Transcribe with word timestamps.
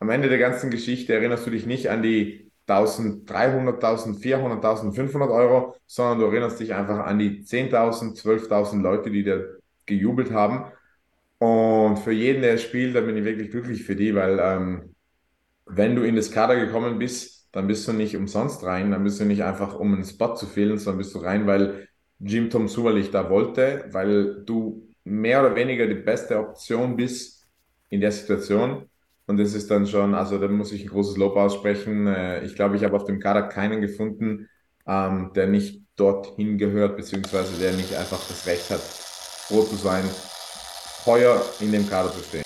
am 0.00 0.10
Ende 0.10 0.28
der 0.28 0.38
ganzen 0.38 0.70
Geschichte 0.70 1.14
erinnerst 1.14 1.46
du 1.46 1.50
dich 1.50 1.66
nicht 1.66 1.88
an 1.90 2.02
die 2.02 2.50
1300, 2.66 3.76
1400, 3.76 4.64
1500 4.64 5.30
Euro, 5.30 5.76
sondern 5.86 6.18
du 6.20 6.26
erinnerst 6.26 6.60
dich 6.60 6.74
einfach 6.74 7.00
an 7.06 7.18
die 7.18 7.44
10.000, 7.44 8.16
12.000 8.16 8.82
Leute, 8.82 9.10
die 9.10 9.24
da 9.24 9.40
gejubelt 9.86 10.32
haben. 10.32 10.72
Und 11.38 11.98
für 11.98 12.12
jeden, 12.12 12.42
der 12.42 12.58
spielt, 12.58 12.94
da 12.94 13.00
bin 13.00 13.16
ich 13.16 13.24
wirklich 13.24 13.50
glücklich 13.50 13.82
für 13.84 13.96
die, 13.96 14.14
weil 14.14 14.38
ähm, 14.40 14.94
wenn 15.66 15.96
du 15.96 16.02
in 16.02 16.16
das 16.16 16.30
Kader 16.30 16.56
gekommen 16.56 16.98
bist, 16.98 17.48
dann 17.52 17.66
bist 17.66 17.86
du 17.88 17.92
nicht 17.92 18.16
umsonst 18.16 18.62
rein, 18.64 18.90
dann 18.92 19.04
bist 19.04 19.20
du 19.20 19.24
nicht 19.24 19.42
einfach, 19.42 19.74
um 19.78 19.94
einen 19.94 20.04
Spot 20.04 20.34
zu 20.34 20.46
fehlen, 20.46 20.78
sondern 20.78 20.98
bist 20.98 21.14
du 21.14 21.18
rein, 21.18 21.46
weil 21.46 21.88
Jim 22.20 22.50
Tom 22.50 22.68
Suberlich 22.68 23.10
da 23.10 23.28
wollte, 23.30 23.86
weil 23.90 24.44
du 24.44 24.86
mehr 25.04 25.40
oder 25.40 25.54
weniger 25.56 25.86
die 25.86 25.94
beste 25.94 26.38
Option 26.38 26.96
bist 26.96 27.48
in 27.88 28.00
der 28.00 28.12
Situation. 28.12 28.88
Und 29.30 29.36
das 29.36 29.54
ist 29.54 29.70
dann 29.70 29.86
schon, 29.86 30.12
also 30.12 30.38
da 30.38 30.48
muss 30.48 30.72
ich 30.72 30.82
ein 30.82 30.88
großes 30.88 31.16
Lob 31.16 31.36
aussprechen. 31.36 32.08
Äh, 32.08 32.44
ich 32.44 32.56
glaube, 32.56 32.74
ich 32.74 32.82
habe 32.82 32.96
auf 32.96 33.04
dem 33.04 33.20
Kader 33.20 33.44
keinen 33.44 33.80
gefunden, 33.80 34.48
ähm, 34.88 35.30
der 35.36 35.46
nicht 35.46 35.84
dorthin 35.94 36.58
gehört, 36.58 36.96
beziehungsweise 36.96 37.56
der 37.60 37.74
nicht 37.74 37.94
einfach 37.94 38.18
das 38.26 38.44
Recht 38.48 38.68
hat, 38.70 38.80
froh 38.80 39.62
zu 39.62 39.76
sein, 39.76 40.02
heuer 41.06 41.40
in 41.60 41.70
dem 41.70 41.88
Kader 41.88 42.10
zu 42.10 42.24
stehen. 42.24 42.42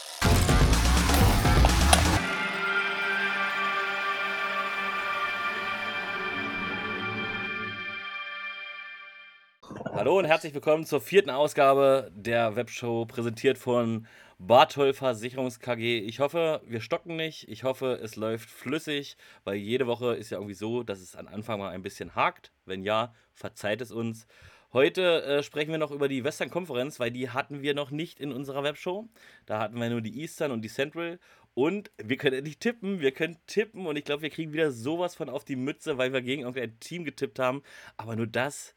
Hallo 9.95 10.19
und 10.19 10.27
herzlich 10.27 10.52
willkommen 10.52 10.85
zur 10.85 11.01
vierten 11.01 11.30
Ausgabe 11.30 12.10
der 12.15 12.57
Webshow, 12.57 13.07
präsentiert 13.07 13.57
von 13.57 14.07
Bartol 14.38 14.93
Versicherungs 14.93 15.61
KG. 15.61 15.98
Ich 16.01 16.20
hoffe, 16.20 16.61
wir 16.66 16.80
stocken 16.80 17.16
nicht. 17.16 17.48
Ich 17.48 17.65
hoffe, 17.65 17.98
es 18.02 18.16
läuft 18.16 18.51
flüssig, 18.51 19.16
weil 19.45 19.57
jede 19.57 19.87
Woche 19.87 20.15
ist 20.15 20.30
ja 20.30 20.38
irgendwie 20.38 20.55
so, 20.55 20.83
dass 20.83 21.01
es 21.01 21.15
am 21.15 21.29
Anfang 21.29 21.60
mal 21.60 21.71
ein 21.71 21.82
bisschen 21.82 22.15
hakt. 22.15 22.52
Wenn 22.65 22.82
ja, 22.82 23.15
verzeiht 23.32 23.80
es 23.80 23.93
uns. 23.93 24.27
Heute 24.73 25.23
äh, 25.23 25.43
sprechen 25.45 25.71
wir 25.71 25.79
noch 25.79 25.93
über 25.93 26.09
die 26.09 26.24
Western 26.24 26.51
Konferenz, 26.51 26.99
weil 26.99 27.12
die 27.12 27.30
hatten 27.30 27.62
wir 27.62 27.74
noch 27.74 27.93
nicht 27.93 28.18
in 28.18 28.32
unserer 28.32 28.65
Webshow. 28.65 29.09
Da 29.46 29.60
hatten 29.60 29.80
wir 29.80 29.88
nur 29.88 30.01
die 30.01 30.21
Eastern 30.21 30.51
und 30.51 30.62
die 30.62 30.68
Central. 30.68 31.21
Und 31.55 31.93
wir 31.96 32.16
können 32.16 32.37
endlich 32.37 32.59
tippen. 32.59 33.01
Wir 33.01 33.12
können 33.12 33.38
tippen 33.46 33.87
und 33.87 33.96
ich 33.96 34.05
glaube, 34.05 34.23
wir 34.23 34.30
kriegen 34.30 34.52
wieder 34.52 34.73
sowas 34.73 35.15
von 35.15 35.29
auf 35.29 35.45
die 35.45 35.55
Mütze, 35.55 35.96
weil 35.96 36.12
wir 36.12 36.23
gegen 36.23 36.43
irgendein 36.43 36.80
Team 36.80 37.05
getippt 37.05 37.38
haben. 37.38 37.62
Aber 37.96 38.16
nur 38.16 38.27
das 38.27 38.74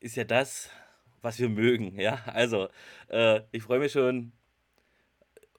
ist 0.00 0.16
ja 0.16 0.24
das, 0.24 0.70
was 1.20 1.38
wir 1.38 1.50
mögen. 1.50 2.00
Ja, 2.00 2.22
also 2.26 2.68
äh, 3.08 3.42
ich 3.52 3.62
freue 3.64 3.80
mich 3.80 3.92
schon. 3.92 4.32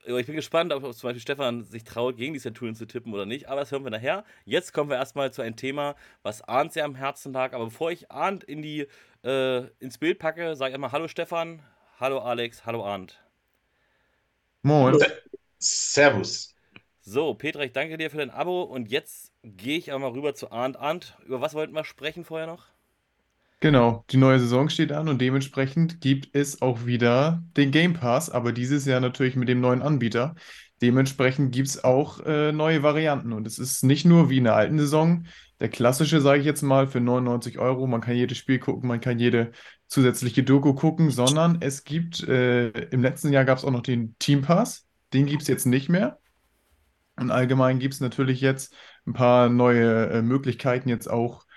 Ich 0.08 0.28
bin 0.28 0.36
gespannt, 0.36 0.72
ob 0.72 0.84
zum 0.94 1.08
Beispiel 1.08 1.22
Stefan 1.22 1.64
sich 1.64 1.84
traut, 1.84 2.16
gegen 2.18 2.34
die 2.34 2.40
Centurion 2.40 2.76
zu 2.76 2.86
tippen 2.86 3.12
oder 3.14 3.26
nicht. 3.26 3.50
Aber 3.50 3.62
das 3.62 3.72
hören 3.72 3.84
wir 3.84 3.90
nachher. 3.90 4.24
Jetzt 4.46 4.72
kommen 4.72 4.90
wir 4.90 4.98
erstmal 4.98 5.34
zu 5.34 5.42
einem 5.42 5.56
Thema, 5.56 5.96
was 6.22 6.44
Arndt 6.44 6.74
sehr 6.74 6.86
am 6.86 6.94
Herzen 6.94 7.34
lag. 7.34 7.54
Aber 7.54 7.66
bevor 7.66 7.92
ich 7.92 8.12
Arndt 8.12 8.44
in 8.44 8.62
die, 8.62 8.88
äh, 9.24 9.64
ins 9.80 9.98
Bild 9.98 10.20
packe, 10.20 10.56
sage 10.56 10.70
ich 10.70 10.76
einmal 10.76 10.92
Hallo 10.92 11.08
Stefan, 11.08 11.64
Hallo 12.00 12.20
Alex, 12.20 12.68
Hallo 12.68 12.86
Arndt. 12.86 13.20
Moin. 14.62 14.96
Servus. 15.58 16.54
So, 17.02 17.34
Petra, 17.34 17.64
ich 17.64 17.72
danke 17.72 17.98
dir 17.98 18.12
für 18.12 18.18
dein 18.18 18.32
Abo 18.32 18.64
und 18.64 18.90
jetzt 18.90 19.32
gehe 19.44 19.78
ich 19.78 19.92
einmal 19.92 20.12
rüber 20.12 20.36
zu 20.36 20.52
Arndt. 20.52 20.78
Arndt, 20.78 21.18
über 21.26 21.42
was 21.42 21.56
wollten 21.56 21.74
wir 21.74 21.84
sprechen 21.84 22.26
vorher 22.26 22.48
noch? 22.48 22.75
Genau, 23.66 24.06
die 24.12 24.18
neue 24.18 24.40
Saison 24.40 24.70
steht 24.70 24.92
an 24.92 25.10
und 25.10 25.20
dementsprechend 25.20 26.00
gibt 26.00 26.30
es 26.36 26.62
auch 26.62 26.86
wieder 26.86 27.42
den 27.58 27.72
Game 27.72 27.94
Pass, 27.94 28.30
aber 28.30 28.52
dieses 28.52 28.86
Jahr 28.86 29.00
natürlich 29.00 29.36
mit 29.36 29.50
dem 29.50 29.60
neuen 29.60 29.82
Anbieter. 29.82 30.36
Dementsprechend 30.84 31.52
gibt 31.52 31.70
es 31.70 31.84
auch 31.84 32.20
äh, 32.20 32.52
neue 32.52 32.84
Varianten 32.84 33.34
und 33.34 33.48
es 33.48 33.58
ist 33.58 33.84
nicht 33.84 34.06
nur 34.06 34.30
wie 34.30 34.38
in 34.38 34.44
der 34.44 34.56
alten 34.56 34.78
Saison 34.78 35.26
der 35.60 35.70
klassische, 35.70 36.22
sage 36.22 36.42
ich 36.42 36.46
jetzt 36.46 36.62
mal, 36.62 36.88
für 36.88 37.02
99 37.02 37.58
Euro. 37.58 37.88
Man 37.88 38.02
kann 38.02 38.16
jedes 38.16 38.38
Spiel 38.38 38.60
gucken, 38.60 38.88
man 38.88 39.02
kann 39.02 39.18
jede 39.18 39.52
zusätzliche 39.88 40.44
Doku 40.44 40.76
gucken, 40.76 41.10
sondern 41.10 41.58
es 41.62 41.84
gibt, 41.84 42.22
äh, 42.22 42.70
im 42.70 43.02
letzten 43.02 43.34
Jahr 43.34 43.46
gab 43.46 43.58
es 43.58 43.66
auch 43.66 43.72
noch 43.72 43.82
den 43.82 44.16
Team 44.20 44.44
Pass, 44.44 44.86
den 45.12 45.26
gibt 45.26 45.42
es 45.42 45.48
jetzt 45.48 45.66
nicht 45.66 45.90
mehr. 45.90 46.20
Und 47.16 47.32
allgemein 47.32 47.80
gibt 47.80 47.96
es 47.96 48.00
natürlich 48.00 48.42
jetzt 48.42 48.76
ein 49.08 49.14
paar 49.14 49.50
neue 49.50 50.12
äh, 50.12 50.22
Möglichkeiten, 50.22 50.88
jetzt 50.88 51.10
auch 51.10 51.48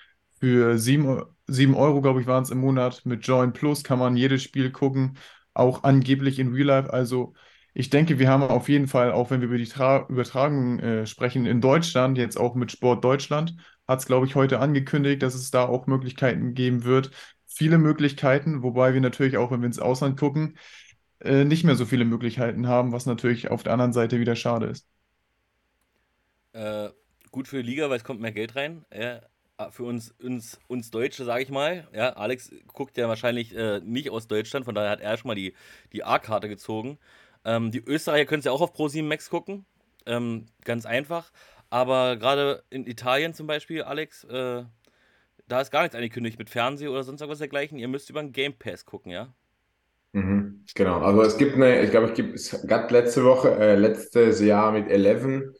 für 0.40 0.78
7, 0.78 1.22
7 1.48 1.74
Euro, 1.74 2.00
glaube 2.02 2.20
ich, 2.20 2.26
waren 2.26 2.42
es 2.44 2.50
im 2.50 2.58
Monat. 2.58 3.04
Mit 3.04 3.26
Join 3.26 3.52
Plus 3.52 3.84
kann 3.84 3.98
man 3.98 4.16
jedes 4.16 4.42
Spiel 4.42 4.70
gucken, 4.70 5.18
auch 5.54 5.84
angeblich 5.84 6.38
in 6.38 6.52
Real 6.52 6.66
Life. 6.66 6.92
Also 6.92 7.34
ich 7.74 7.90
denke, 7.90 8.18
wir 8.18 8.28
haben 8.28 8.42
auf 8.42 8.68
jeden 8.68 8.88
Fall, 8.88 9.12
auch 9.12 9.30
wenn 9.30 9.40
wir 9.40 9.48
über 9.48 9.58
die 9.58 9.66
Tra 9.66 10.06
Übertragung 10.08 10.78
äh, 10.80 11.06
sprechen, 11.06 11.46
in 11.46 11.60
Deutschland, 11.60 12.18
jetzt 12.18 12.36
auch 12.38 12.54
mit 12.54 12.72
Sport 12.72 13.04
Deutschland, 13.04 13.56
hat 13.86 14.00
es, 14.00 14.06
glaube 14.06 14.26
ich, 14.26 14.34
heute 14.34 14.60
angekündigt, 14.60 15.22
dass 15.22 15.34
es 15.34 15.50
da 15.50 15.64
auch 15.66 15.86
Möglichkeiten 15.86 16.54
geben 16.54 16.84
wird. 16.84 17.10
Viele 17.46 17.78
Möglichkeiten, 17.78 18.62
wobei 18.62 18.94
wir 18.94 19.00
natürlich 19.00 19.36
auch, 19.38 19.50
wenn 19.50 19.60
wir 19.60 19.66
ins 19.66 19.78
Ausland 19.78 20.18
gucken, 20.18 20.58
äh, 21.20 21.44
nicht 21.44 21.64
mehr 21.64 21.76
so 21.76 21.86
viele 21.86 22.04
Möglichkeiten 22.04 22.68
haben, 22.68 22.92
was 22.92 23.06
natürlich 23.06 23.50
auf 23.50 23.62
der 23.62 23.72
anderen 23.72 23.92
Seite 23.92 24.20
wieder 24.20 24.36
schade 24.36 24.66
ist. 24.66 24.86
Äh, 26.52 26.90
gut 27.30 27.48
für 27.48 27.62
die 27.62 27.68
Liga, 27.70 27.88
weil 27.90 27.98
es 27.98 28.04
kommt 28.04 28.20
mehr 28.20 28.32
Geld 28.32 28.56
rein. 28.56 28.84
Ja, 28.92 29.20
für 29.70 29.84
uns, 29.84 30.14
uns, 30.22 30.58
uns 30.68 30.90
Deutsche, 30.90 31.24
sage 31.24 31.42
ich 31.42 31.50
mal. 31.50 31.88
Ja, 31.92 32.10
Alex 32.10 32.50
guckt 32.68 32.96
ja 32.96 33.08
wahrscheinlich 33.08 33.54
äh, 33.54 33.80
nicht 33.80 34.10
aus 34.10 34.28
Deutschland, 34.28 34.64
von 34.64 34.74
daher 34.74 34.90
hat 34.90 35.00
er 35.00 35.16
schon 35.16 35.28
mal 35.28 35.34
die, 35.34 35.54
die 35.92 36.04
A-Karte 36.04 36.48
gezogen. 36.48 36.98
Ähm, 37.44 37.70
die 37.70 37.80
Österreicher 37.80 38.26
können 38.26 38.40
es 38.40 38.44
ja 38.44 38.52
auch 38.52 38.60
auf 38.60 38.74
Pro7 38.74 39.02
Max 39.04 39.30
gucken. 39.30 39.64
Ähm, 40.06 40.46
ganz 40.64 40.86
einfach. 40.86 41.32
Aber 41.70 42.16
gerade 42.16 42.62
in 42.70 42.86
Italien 42.86 43.34
zum 43.34 43.46
Beispiel, 43.46 43.82
Alex, 43.82 44.24
äh, 44.24 44.64
da 45.48 45.60
ist 45.60 45.70
gar 45.70 45.82
nichts 45.82 45.96
angekündigt 45.96 46.38
mit 46.38 46.50
Fernsehen 46.50 46.90
oder 46.90 47.02
sonst 47.04 47.20
irgendwas 47.20 47.38
dergleichen. 47.38 47.78
Ihr 47.78 47.88
müsst 47.88 48.10
über 48.10 48.20
einen 48.20 48.32
Game 48.32 48.54
Pass 48.58 48.84
gucken, 48.86 49.10
ja? 49.12 49.34
Mhm, 50.12 50.64
genau. 50.74 51.00
Also 51.00 51.22
es 51.22 51.36
gibt 51.38 51.54
eine, 51.56 51.82
ich 51.82 51.90
glaube, 51.90 52.12
es 52.34 52.66
gab 52.66 52.90
letzte 52.90 53.24
Woche, 53.24 53.50
äh, 53.56 53.76
letztes 53.76 54.40
Jahr 54.40 54.72
mit 54.72 54.88
Eleven. 54.88 55.54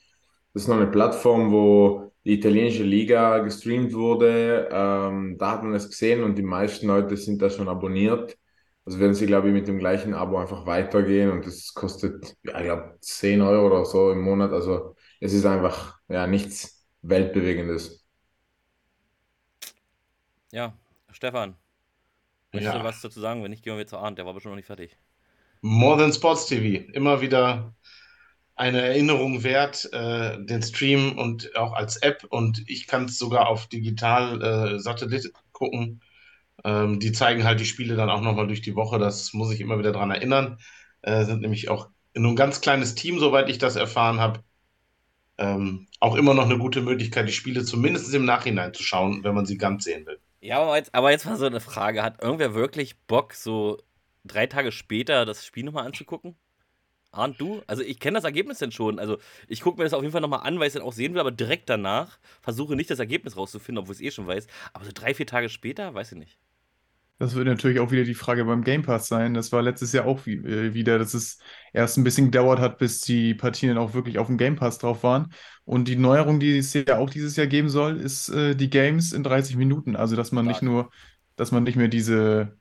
Das 0.55 0.63
ist 0.63 0.69
noch 0.69 0.77
eine 0.77 0.87
Plattform, 0.87 1.53
wo 1.53 2.08
die 2.29 2.35
italienische 2.35 2.83
Liga 2.83 3.39
gestreamt 3.39 3.95
wurde. 3.95 4.69
Ähm, 4.71 5.39
da 5.39 5.53
hat 5.53 5.63
man 5.63 5.73
es 5.73 5.89
gesehen 5.89 6.23
und 6.23 6.37
die 6.37 6.43
meisten 6.43 6.87
Leute 6.87 7.17
sind 7.17 7.41
da 7.41 7.49
schon 7.49 7.71
abonniert. 7.71 8.37
Also 8.85 9.01
werden 9.01 9.15
sie, 9.15 9.25
glaube 9.25 9.49
ich, 9.49 9.55
mit 9.55 9.67
dem 9.67 9.79
gleichen 9.79 10.13
Abo 10.13 10.37
einfach 10.37 10.67
weitergehen 10.67 11.31
und 11.31 11.47
das 11.47 11.73
kostet, 11.73 12.37
ja, 12.43 12.59
ich 12.59 12.65
glaube, 12.65 12.99
10 13.01 13.41
Euro 13.41 13.67
oder 13.67 13.87
so 13.87 14.13
im 14.13 14.21
Monat. 14.21 14.53
Also 14.53 14.95
es 15.21 15.33
ist 15.33 15.47
einfach 15.47 15.99
ja 16.09 16.27
nichts 16.27 16.87
Weltbewegendes. 17.01 18.05
Ja, 20.53 20.75
Stefan, 21.11 21.57
möchtest 22.53 22.75
ja. 22.75 22.79
du 22.79 22.85
was 22.85 23.01
dazu 23.01 23.21
sagen? 23.21 23.43
Wenn 23.43 23.53
nicht, 23.53 23.65
gehen 23.65 23.79
wir 23.79 23.87
zu 23.87 23.97
Arndt, 23.97 24.19
der 24.19 24.27
war 24.27 24.35
bestimmt 24.35 24.53
noch 24.53 24.57
nicht 24.57 24.67
fertig. 24.67 24.99
More 25.63 25.99
Than 25.99 26.13
Sports 26.13 26.45
TV. 26.45 26.93
Immer 26.93 27.23
wieder 27.23 27.75
eine 28.59 28.83
Erinnerung 28.83 29.45
wert, 29.45 29.89
äh, 29.93 30.45
den 30.45 30.63
Stream 30.63 31.17
und 31.19 31.57
auch 31.57 31.73
als 31.73 31.97
App 31.99 32.25
und 32.29 32.63
ich 32.69 32.87
kann 32.87 33.05
es 33.05 33.19
sogar 33.19 33.49
auf 33.49 33.69
digital 33.69 34.43
äh, 34.43 34.79
Satellit 34.81 35.33
gucken. 35.53 36.03
Ähm, 36.65 36.99
die 37.01 37.13
zeigen 37.13 37.45
halt 37.45 37.61
die 37.61 37.67
Spiele 37.67 37.97
dann 37.97 38.11
auch 38.11 38.21
nochmal 38.21 38.49
durch 38.49 38.63
die 38.63 38.75
Woche, 38.75 38.99
das 38.99 39.33
muss 39.33 39.53
ich 39.53 39.61
immer 39.61 39.79
wieder 39.79 39.93
daran 39.93 40.11
erinnern. 40.11 40.59
Äh, 41.03 41.25
sind 41.25 41.41
nämlich 41.43 41.69
auch 41.71 41.89
nur 42.15 42.33
ein 42.33 42.37
ganz 42.37 42.61
kleines 42.61 42.95
Team, 42.97 43.21
soweit 43.21 43.49
ich 43.49 43.59
das 43.59 43.77
erfahren 43.77 44.21
habe. 44.21 44.41
Ähm, 45.39 45.87
auch 46.01 46.17
immer 46.17 46.35
noch 46.35 46.47
eine 46.47 46.59
gute 46.59 46.81
Möglichkeit, 46.81 47.29
die 47.29 47.33
Spiele 47.33 47.65
zumindest 47.65 48.13
im 48.13 48.25
Nachhinein 48.25 48.75
zu 48.75 48.83
schauen, 48.83 49.23
wenn 49.23 49.35
man 49.35 49.47
sie 49.47 49.57
ganz 49.57 49.85
sehen 49.85 50.05
will. 50.07 50.19
Ja, 50.41 50.61
aber 50.61 50.77
jetzt, 50.77 50.95
aber 50.95 51.11
jetzt 51.13 51.27
mal 51.27 51.37
so 51.37 51.47
eine 51.47 51.61
Frage. 51.61 52.03
Hat 52.03 52.21
irgendwer 52.23 52.55
wirklich 52.55 52.99
Bock, 53.07 53.35
so 53.35 53.79
drei 54.25 54.47
Tage 54.49 54.73
später 54.73 55.25
das 55.25 55.47
Spiel 55.47 55.65
nochmal 55.65 55.87
anzugucken? 55.87 56.37
Ahnt 57.19 57.41
du? 57.41 57.63
Also 57.67 57.83
ich 57.83 58.01
kenne 58.01 58.17
das 58.17 58.25
Ergebnis 58.25 58.59
denn 58.59 58.73
schon. 58.73 58.99
Also 58.99 59.19
ich 59.49 59.61
gucke 59.61 59.79
mir 59.79 59.85
das 59.85 59.95
auf 59.95 60.03
jeden 60.03 60.13
Fall 60.13 60.21
nochmal 60.21 60.47
an, 60.47 60.59
weil 60.59 60.69
ich 60.69 60.75
es 60.75 60.75
dann 60.75 60.83
auch 60.83 60.93
sehen 60.93 61.15
will, 61.15 61.21
aber 61.21 61.33
direkt 61.33 61.69
danach 61.69 62.19
versuche 62.41 62.77
nicht 62.77 62.91
das 62.91 62.99
Ergebnis 62.99 63.37
rauszufinden, 63.37 63.83
obwohl 63.83 63.95
ich 63.95 64.01
es 64.01 64.07
eh 64.07 64.11
schon 64.13 64.27
weiß. 64.27 64.47
Aber 64.73 64.85
so 64.85 64.93
drei, 64.95 65.15
vier 65.15 65.27
Tage 65.27 65.49
später, 65.49 65.95
weiß 65.95 66.13
ich 66.13 66.19
nicht. 66.19 66.39
Das 67.21 67.35
wird 67.35 67.49
natürlich 67.49 67.81
auch 67.81 67.91
wieder 67.91 68.05
die 68.05 68.15
Frage 68.15 68.45
beim 68.45 68.63
Game 68.63 68.83
Pass 68.83 69.09
sein. 69.09 69.35
Das 69.35 69.51
war 69.51 69.61
letztes 69.61 69.93
Jahr 69.93 70.07
auch 70.07 70.25
äh, 70.29 70.73
wieder, 70.73 71.01
dass 71.01 71.15
es 71.15 71.39
erst 71.73 71.99
ein 71.99 72.05
bisschen 72.05 72.27
gedauert 72.27 72.61
hat, 72.61 72.79
bis 72.79 73.01
die 73.01 73.35
Partien 73.35 73.77
auch 73.77 73.93
wirklich 73.93 74.19
auf 74.19 74.29
dem 74.29 74.39
Game 74.39 74.55
Pass 74.55 74.79
drauf 74.79 75.03
waren. 75.03 75.33
Und 75.65 75.89
die 75.89 75.97
Neuerung, 75.97 76.39
die 76.39 76.59
es 76.59 76.73
ja 76.75 76.97
auch 76.99 77.11
dieses 77.11 77.35
Jahr 77.35 77.49
geben 77.49 77.69
soll, 77.71 77.97
ist 78.01 78.29
äh, 78.29 78.55
die 78.55 78.71
Games 78.71 79.13
in 79.13 79.25
30 79.25 79.57
Minuten. 79.57 79.97
Also 79.97 80.15
dass 80.15 80.31
man 80.31 80.45
Stark. 80.45 80.63
nicht 80.63 80.63
nur, 80.63 80.91
dass 81.35 81.51
man 81.51 81.65
nicht 81.65 81.75
mehr 81.75 81.89
diese, 81.89 82.57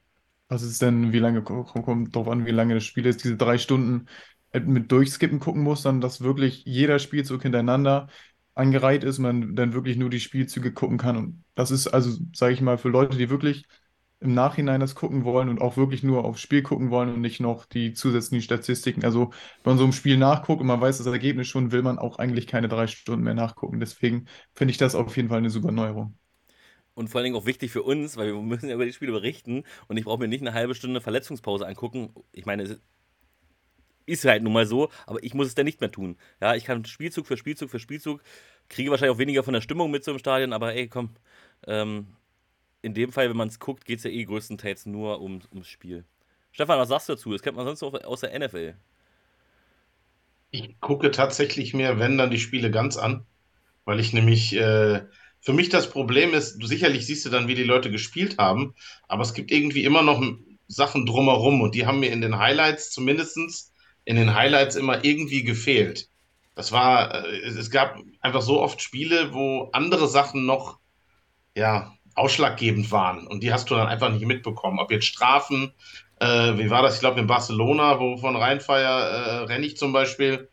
was 0.47 0.63
ist 0.63 0.81
denn, 0.81 1.13
wie 1.13 1.19
lange, 1.19 1.43
kommt 1.43 2.15
drauf 2.15 2.27
an, 2.27 2.47
wie 2.47 2.51
lange 2.51 2.73
das 2.73 2.83
Spiel 2.83 3.05
ist, 3.05 3.23
diese 3.23 3.37
drei 3.37 3.59
Stunden 3.59 4.07
mit 4.53 4.91
Durchskippen 4.91 5.39
gucken 5.39 5.63
muss, 5.63 5.83
sondern 5.83 6.01
dass 6.01 6.21
wirklich 6.21 6.63
jeder 6.65 6.99
Spielzug 6.99 7.43
hintereinander 7.43 8.07
angereiht 8.55 9.03
ist, 9.03 9.19
man 9.19 9.55
dann 9.55 9.73
wirklich 9.73 9.97
nur 9.97 10.09
die 10.09 10.19
Spielzüge 10.19 10.73
gucken 10.73 10.97
kann. 10.97 11.17
Und 11.17 11.43
das 11.55 11.71
ist 11.71 11.87
also, 11.87 12.17
sage 12.33 12.53
ich 12.53 12.61
mal, 12.61 12.77
für 12.77 12.89
Leute, 12.89 13.17
die 13.17 13.29
wirklich 13.29 13.65
im 14.19 14.33
Nachhinein 14.33 14.79
das 14.79 14.95
gucken 14.95 15.23
wollen 15.25 15.47
und 15.49 15.61
auch 15.61 15.77
wirklich 15.77 16.01
nur 16.01 16.25
aufs 16.25 16.41
Spiel 16.41 16.63
gucken 16.63 16.89
wollen 16.89 17.13
und 17.13 17.21
nicht 17.21 17.39
noch 17.39 17.65
die 17.65 17.93
zusätzlichen 17.93 18.41
Statistiken. 18.41 19.05
Also, 19.05 19.31
wenn 19.63 19.73
man 19.73 19.77
so 19.77 19.85
im 19.85 19.91
Spiel 19.91 20.17
nachguckt 20.17 20.61
und 20.61 20.67
man 20.67 20.81
weiß 20.81 20.97
das 20.97 21.07
Ergebnis 21.07 21.47
schon, 21.47 21.71
will 21.71 21.83
man 21.83 21.99
auch 21.99 22.17
eigentlich 22.17 22.47
keine 22.47 22.67
drei 22.67 22.87
Stunden 22.87 23.23
mehr 23.23 23.35
nachgucken. 23.35 23.79
Deswegen 23.79 24.25
finde 24.55 24.71
ich 24.71 24.77
das 24.77 24.95
auf 24.95 25.15
jeden 25.15 25.29
Fall 25.29 25.37
eine 25.37 25.51
super 25.51 25.71
Neuerung. 25.71 26.17
Und 26.95 27.09
vor 27.09 27.19
allen 27.19 27.25
Dingen 27.25 27.35
auch 27.35 27.45
wichtig 27.45 27.69
für 27.69 27.83
uns, 27.83 28.17
weil 28.17 28.33
wir 28.33 28.41
müssen 28.41 28.69
ja 28.69 28.73
über 28.73 28.85
die 28.85 28.93
Spiele 28.93 29.11
berichten 29.11 29.65
und 29.87 29.97
ich 29.97 30.05
brauche 30.05 30.17
mir 30.17 30.27
nicht 30.27 30.41
eine 30.41 30.53
halbe 30.53 30.73
Stunde 30.73 30.99
Verletzungspause 30.99 31.67
angucken. 31.67 32.09
Ich 32.31 32.47
meine, 32.47 32.79
ist 34.07 34.25
halt 34.25 34.41
nun 34.41 34.53
mal 34.53 34.65
so, 34.65 34.89
aber 35.05 35.21
ich 35.23 35.33
muss 35.35 35.47
es 35.47 35.55
dann 35.55 35.65
nicht 35.65 35.81
mehr 35.81 35.91
tun. 35.91 36.17
Ja, 36.41 36.55
ich 36.55 36.65
kann 36.65 36.85
Spielzug 36.85 37.27
für 37.27 37.37
Spielzug 37.37 37.69
für 37.69 37.79
Spielzug, 37.79 38.21
kriege 38.69 38.89
wahrscheinlich 38.89 39.15
auch 39.15 39.19
weniger 39.19 39.43
von 39.43 39.53
der 39.53 39.61
Stimmung 39.61 39.91
mit 39.91 40.03
so 40.03 40.11
im 40.11 40.19
Stadion, 40.19 40.53
aber 40.53 40.73
ey, 40.73 40.87
komm, 40.87 41.11
ähm, 41.67 42.07
in 42.81 42.93
dem 42.93 43.11
Fall, 43.11 43.29
wenn 43.29 43.37
man 43.37 43.49
es 43.49 43.59
guckt, 43.59 43.85
geht 43.85 43.99
es 43.99 44.05
ja 44.05 44.09
eh 44.09 44.23
größtenteils 44.23 44.85
nur 44.85 45.21
um, 45.21 45.41
ums 45.51 45.67
Spiel. 45.67 46.05
Stefan, 46.51 46.79
was 46.79 46.89
sagst 46.89 47.09
du 47.09 47.13
dazu? 47.13 47.31
Das 47.31 47.41
kennt 47.41 47.57
man 47.57 47.65
sonst 47.65 47.83
auch 47.83 47.93
aus 48.05 48.21
der 48.21 48.37
NFL. 48.37 48.75
Ich 50.49 50.79
gucke 50.79 51.11
tatsächlich 51.11 51.73
mehr, 51.73 51.99
wenn 51.99 52.17
dann 52.17 52.31
die 52.31 52.39
Spiele 52.39 52.71
ganz 52.71 52.97
an, 52.97 53.25
weil 53.85 53.99
ich 53.99 54.13
nämlich, 54.13 54.55
äh, 54.55 55.01
für 55.41 55.53
mich 55.53 55.69
das 55.69 55.89
Problem 55.89 56.33
ist, 56.33 56.57
du 56.59 56.65
sicherlich 56.65 57.05
siehst 57.05 57.25
du 57.25 57.29
dann, 57.29 57.47
wie 57.47 57.55
die 57.55 57.63
Leute 57.63 57.91
gespielt 57.91 58.37
haben, 58.37 58.73
aber 59.07 59.23
es 59.23 59.33
gibt 59.33 59.51
irgendwie 59.51 59.83
immer 59.83 60.01
noch 60.01 60.23
Sachen 60.67 61.05
drumherum 61.05 61.61
und 61.61 61.75
die 61.75 61.85
haben 61.85 61.99
mir 61.99 62.11
in 62.11 62.21
den 62.21 62.37
Highlights 62.37 62.91
zumindestens 62.91 63.73
in 64.07 64.15
den 64.15 64.33
Highlights 64.33 64.77
immer 64.77 65.03
irgendwie 65.03 65.43
gefehlt. 65.43 66.07
Das 66.55 66.71
war, 66.71 67.25
äh, 67.25 67.39
es 67.39 67.69
gab 67.69 67.99
einfach 68.21 68.41
so 68.41 68.61
oft 68.61 68.81
Spiele, 68.81 69.33
wo 69.33 69.69
andere 69.73 70.07
Sachen 70.07 70.45
noch, 70.45 70.79
ja, 71.55 71.93
ausschlaggebend 72.15 72.89
waren. 72.89 73.27
Und 73.27 73.43
die 73.43 73.51
hast 73.51 73.69
du 73.69 73.75
dann 73.75 73.87
einfach 73.87 74.09
nicht 74.09 74.25
mitbekommen. 74.25 74.79
Ob 74.79 74.91
jetzt 74.91 75.07
Strafen, 75.07 75.73
äh, 76.21 76.57
wie 76.57 76.69
war 76.69 76.83
das? 76.83 76.95
Ich 76.95 76.99
glaube 77.01 77.19
in 77.19 77.27
Barcelona, 77.27 77.99
wo 77.99 78.15
von 78.15 78.37
Rheinfeier 78.37 78.89
äh, 78.89 79.37
Rennig 79.43 79.75
zum 79.75 79.91
Beispiel 79.91 80.49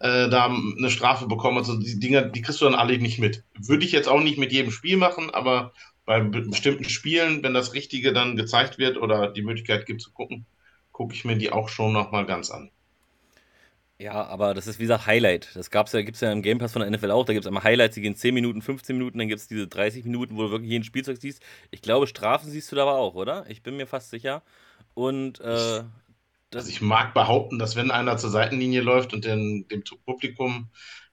äh, 0.00 0.28
da 0.28 0.44
eine 0.44 0.90
Strafe 0.90 1.26
bekommen 1.26 1.56
hat. 1.56 1.64
So 1.64 1.78
die 1.78 1.98
Dinger, 1.98 2.20
die 2.20 2.42
kriegst 2.42 2.60
du 2.60 2.66
dann 2.66 2.74
alle 2.74 2.98
nicht 2.98 3.18
mit. 3.18 3.44
Würde 3.58 3.86
ich 3.86 3.92
jetzt 3.92 4.08
auch 4.08 4.20
nicht 4.20 4.36
mit 4.36 4.52
jedem 4.52 4.70
Spiel 4.70 4.98
machen, 4.98 5.30
aber 5.30 5.72
bei 6.04 6.20
bestimmten 6.20 6.84
Spielen, 6.84 7.42
wenn 7.42 7.54
das 7.54 7.72
Richtige 7.72 8.12
dann 8.12 8.36
gezeigt 8.36 8.76
wird 8.76 8.98
oder 8.98 9.28
die 9.28 9.42
Möglichkeit 9.42 9.86
gibt 9.86 10.02
zu 10.02 10.12
gucken, 10.12 10.44
gucke 10.92 11.14
ich 11.14 11.24
mir 11.24 11.36
die 11.36 11.50
auch 11.50 11.70
schon 11.70 11.94
nochmal 11.94 12.26
ganz 12.26 12.50
an. 12.50 12.70
Ja, 14.00 14.24
aber 14.24 14.54
das 14.54 14.66
ist 14.66 14.78
wie 14.78 14.84
gesagt 14.84 15.04
Highlight. 15.04 15.54
Das 15.54 15.70
gab's 15.70 15.92
ja, 15.92 16.00
gibt 16.00 16.14
es 16.14 16.22
ja 16.22 16.32
im 16.32 16.40
Game 16.40 16.56
Pass 16.56 16.72
von 16.72 16.80
der 16.80 16.90
NFL 16.90 17.10
auch. 17.10 17.26
Da 17.26 17.34
gibt 17.34 17.44
es 17.44 17.46
einmal 17.46 17.64
Highlights, 17.64 17.96
die 17.96 18.00
gehen 18.00 18.16
10 18.16 18.32
Minuten, 18.32 18.62
15 18.62 18.96
Minuten, 18.96 19.18
dann 19.18 19.28
gibt 19.28 19.42
es 19.42 19.46
diese 19.46 19.68
30 19.68 20.06
Minuten, 20.06 20.36
wo 20.36 20.44
du 20.44 20.50
wirklich 20.50 20.70
jeden 20.70 20.84
Spielzeug 20.84 21.18
siehst. 21.20 21.42
Ich 21.70 21.82
glaube, 21.82 22.06
Strafen 22.06 22.50
siehst 22.50 22.72
du 22.72 22.76
da 22.76 22.82
aber 22.82 22.94
auch, 22.94 23.14
oder? 23.14 23.44
Ich 23.50 23.62
bin 23.62 23.76
mir 23.76 23.86
fast 23.86 24.08
sicher. 24.08 24.42
Und 24.94 25.40
äh, 25.40 25.82
also 26.54 26.68
ich 26.70 26.80
mag 26.80 27.12
behaupten, 27.12 27.58
dass 27.58 27.76
wenn 27.76 27.90
einer 27.90 28.16
zur 28.16 28.30
Seitenlinie 28.30 28.80
läuft 28.80 29.12
und 29.12 29.26
den, 29.26 29.68
dem 29.68 29.84
Publikum 30.06 30.70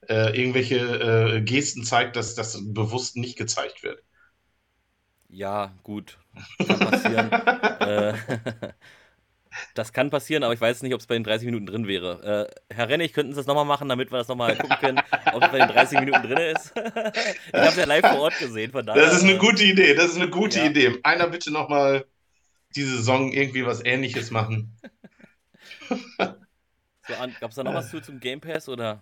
äh, 0.08 0.40
irgendwelche 0.40 0.78
äh, 0.78 1.42
Gesten 1.42 1.84
zeigt, 1.84 2.16
dass 2.16 2.36
das 2.36 2.58
bewusst 2.74 3.18
nicht 3.18 3.38
gezeigt 3.38 3.84
wird. 3.84 4.02
Ja, 5.28 5.74
gut. 5.84 6.20
Kann 6.66 6.80
passieren. 6.80 7.32
äh, 7.82 8.14
das 9.74 9.94
kann 9.94 10.10
passieren, 10.10 10.44
aber 10.44 10.54
ich 10.54 10.62
weiß 10.62 10.82
nicht, 10.82 10.94
ob 10.94 11.02
es 11.02 11.08
bei 11.08 11.16
den 11.16 11.24
30 11.24 11.46
Minuten 11.46 11.66
drin 11.66 11.88
wäre. 11.88 12.50
Äh, 12.70 12.74
Herr 12.74 12.90
Rennig, 12.90 13.14
könnten 13.14 13.34
Sie 13.34 13.38
das 13.38 13.48
nochmal 13.48 13.66
machen, 13.66 13.90
damit 13.90 14.12
wir 14.12 14.18
das 14.18 14.28
nochmal 14.28 14.56
gucken 14.58 14.78
können, 14.80 15.02
ob 15.34 15.44
es 15.44 15.52
bei 15.52 15.60
den 15.60 15.68
30 15.68 16.00
Minuten 16.00 16.24
drin 16.24 16.38
ist? 16.38 16.74
ich 16.76 17.54
habe 17.54 17.68
es 17.68 17.76
ja 17.76 17.86
live 17.86 18.06
vor 18.06 18.20
Ort 18.20 18.40
gesehen, 18.40 18.72
von 18.72 18.86
daher. 18.86 19.02
Das 19.02 19.18
ist 19.18 19.24
eine 19.24 19.38
gute 19.38 19.64
Idee, 19.64 19.94
das 19.94 20.12
ist 20.12 20.18
eine 20.18 20.30
gute 20.30 20.60
ja. 20.60 20.66
Idee. 20.66 21.00
Einer 21.04 21.28
bitte 21.28 21.52
nochmal 21.52 22.06
diese 22.76 22.98
Saison 22.98 23.32
irgendwie 23.32 23.66
was 23.66 23.84
ähnliches 23.84 24.32
machen. 24.32 24.78
so, 25.90 25.96
Gab 27.40 27.50
es 27.50 27.56
da 27.56 27.64
noch 27.64 27.74
was 27.74 27.90
zu 27.90 28.02
zum 28.02 28.20
Game 28.20 28.42
Pass 28.42 28.68
oder? 28.70 29.02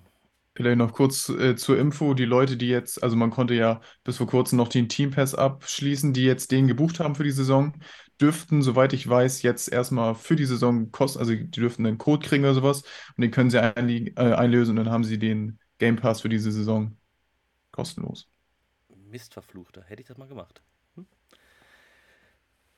Vielleicht 0.56 0.78
noch 0.78 0.94
kurz 0.94 1.28
äh, 1.28 1.58
zur 1.58 1.78
Info, 1.78 2.14
die 2.14 2.24
Leute, 2.24 2.56
die 2.56 2.70
jetzt, 2.70 3.04
also 3.04 3.18
man 3.18 3.30
konnte 3.30 3.54
ja 3.56 3.82
bis 4.06 4.18
vor 4.18 4.28
kurzem 4.28 4.58
noch 4.58 4.70
den 4.70 4.88
Team 4.88 5.12
Pass 5.12 5.36
abschließen, 5.36 6.14
die 6.14 6.24
jetzt 6.24 6.52
den 6.52 6.68
gebucht 6.68 7.02
haben 7.02 7.16
für 7.16 7.26
die 7.26 7.32
Saison 7.32 7.74
dürften, 8.22 8.62
soweit 8.62 8.94
ich 8.94 9.08
weiß, 9.08 9.42
jetzt 9.44 9.72
erstmal 9.72 10.16
für 10.16 10.36
die 10.36 10.46
Saison 10.46 10.92
kosten, 10.92 11.20
also 11.20 11.34
die 11.34 11.50
dürften 11.52 11.86
einen 11.86 11.98
Code 11.98 12.28
kriegen 12.28 12.44
oder 12.44 12.54
sowas 12.56 12.84
und 13.18 13.22
den 13.22 13.32
können 13.32 13.50
sie 13.50 13.58
äh, 13.58 14.14
einlösen 14.34 14.78
und 14.78 14.86
dann 14.86 14.94
haben 14.94 15.04
sie 15.04 15.20
den 15.20 15.60
Game 15.80 15.98
Pass 15.98 16.22
für 16.22 16.30
diese 16.30 16.52
Saison 16.52 16.98
kostenlos. 17.72 18.30
Mistverfluchter, 19.12 19.84
hätte 19.84 20.02
ich 20.02 20.08
das 20.08 20.18
mal 20.18 20.28
gemacht. 20.28 20.64
Hm? 20.96 21.06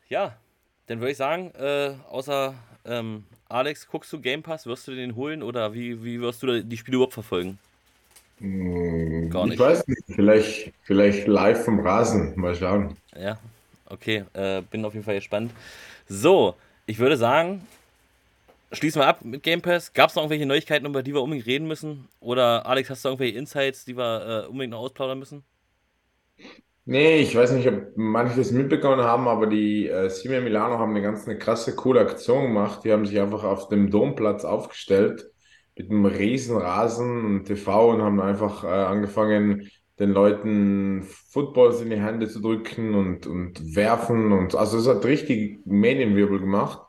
Ja, 0.10 0.38
dann 0.88 1.00
würde 1.00 1.12
ich 1.12 1.18
sagen, 1.18 1.51
äh, 1.56 1.95
außer 2.10 2.54
ähm, 2.86 3.25
Alex, 3.50 3.88
guckst 3.88 4.12
du 4.13 4.19
Game 4.22 4.44
Pass, 4.44 4.66
wirst 4.66 4.88
du 4.88 4.95
den 4.95 5.16
holen 5.16 5.44
oder 5.44 5.74
wie, 5.74 6.04
wie 6.04 6.22
wirst 6.22 6.44
du 6.44 6.63
die 6.63 6.78
Spiele 6.78 6.95
überhaupt 6.95 7.13
verfolgen? 7.13 7.60
Hm, 8.40 9.30
Gar 9.30 9.48
nicht. 9.48 9.54
Ich 9.54 9.57
weiß 9.60 9.88
nicht, 9.88 10.04
vielleicht, 10.16 10.74
vielleicht 10.83 11.28
live 11.28 11.63
vom 11.66 11.80
Rasen, 11.80 12.33
mal 12.40 12.56
schauen. 12.56 12.98
Ja, 13.16 13.38
Okay, 13.89 14.25
äh, 14.34 14.62
bin 14.63 14.84
auf 14.86 14.94
jeden 14.94 15.06
Fall 15.06 15.16
gespannt. 15.16 15.51
So, 16.07 16.56
ich 16.86 17.00
würde 17.00 17.18
sagen, 17.18 17.66
schließen 18.72 19.01
wir 19.01 19.07
ab 19.07 19.24
mit 19.24 19.44
Game 19.44 19.62
Pass. 19.62 19.94
Gab 19.94 20.10
es 20.10 20.16
noch 20.16 20.24
irgendwelche 20.24 20.45
Neuigkeiten, 20.45 20.86
über 20.86 21.04
die 21.04 21.13
wir 21.13 21.22
unbedingt 21.22 21.48
reden 21.48 21.68
müssen? 21.68 22.07
Oder 22.19 22.66
Alex, 22.66 22.89
hast 22.89 23.06
du 23.06 23.10
irgendwelche 23.10 23.38
Insights, 23.38 23.86
die 23.86 23.98
wir 23.98 24.45
äh, 24.45 24.48
unbedingt 24.48 24.72
noch 24.72 24.80
ausplaudern 24.80 25.19
müssen? 25.19 25.44
Nee, 26.86 27.19
ich 27.19 27.36
weiß 27.36 27.51
nicht, 27.51 27.68
ob 27.68 27.98
manche 27.98 28.38
das 28.38 28.51
mitbekommen 28.51 29.01
haben, 29.01 29.28
aber 29.28 29.48
die 29.48 29.88
äh, 29.90 30.10
Simia 30.10 30.40
Milano 30.40 30.80
haben 30.80 30.92
eine 30.92 31.01
ganz 31.01 31.28
eine 31.28 31.38
krasse, 31.38 31.75
coole 31.75 32.00
Aktion 32.00 32.44
gemacht. 32.45 32.83
Die 32.86 32.94
haben 32.94 33.06
sich 33.06 33.19
einfach 33.19 33.44
auf 33.44 33.68
dem 33.68 33.92
Domplatz 33.92 34.45
aufgestellt 34.45 35.30
mit 35.75 35.90
einem 35.92 36.06
riesen 36.06 36.56
Rasen 36.57 37.25
und 37.25 37.45
TV 37.45 37.90
und 37.92 38.01
haben 38.01 38.22
einfach 38.22 38.63
äh, 38.63 38.68
angefangen, 38.68 39.69
den 40.00 40.12
Leuten 40.12 41.04
Footballs 41.32 41.82
in 41.82 41.90
die 41.90 42.00
Hände 42.00 42.28
zu 42.28 42.40
drücken 42.42 42.94
und, 42.96 43.28
und 43.28 43.76
werfen 43.76 44.32
und 44.32 44.56
also 44.56 44.78
es 44.78 44.88
hat 44.88 45.06
richtig 45.06 45.60
Medienwirbel 45.66 46.40
gemacht. 46.40 46.82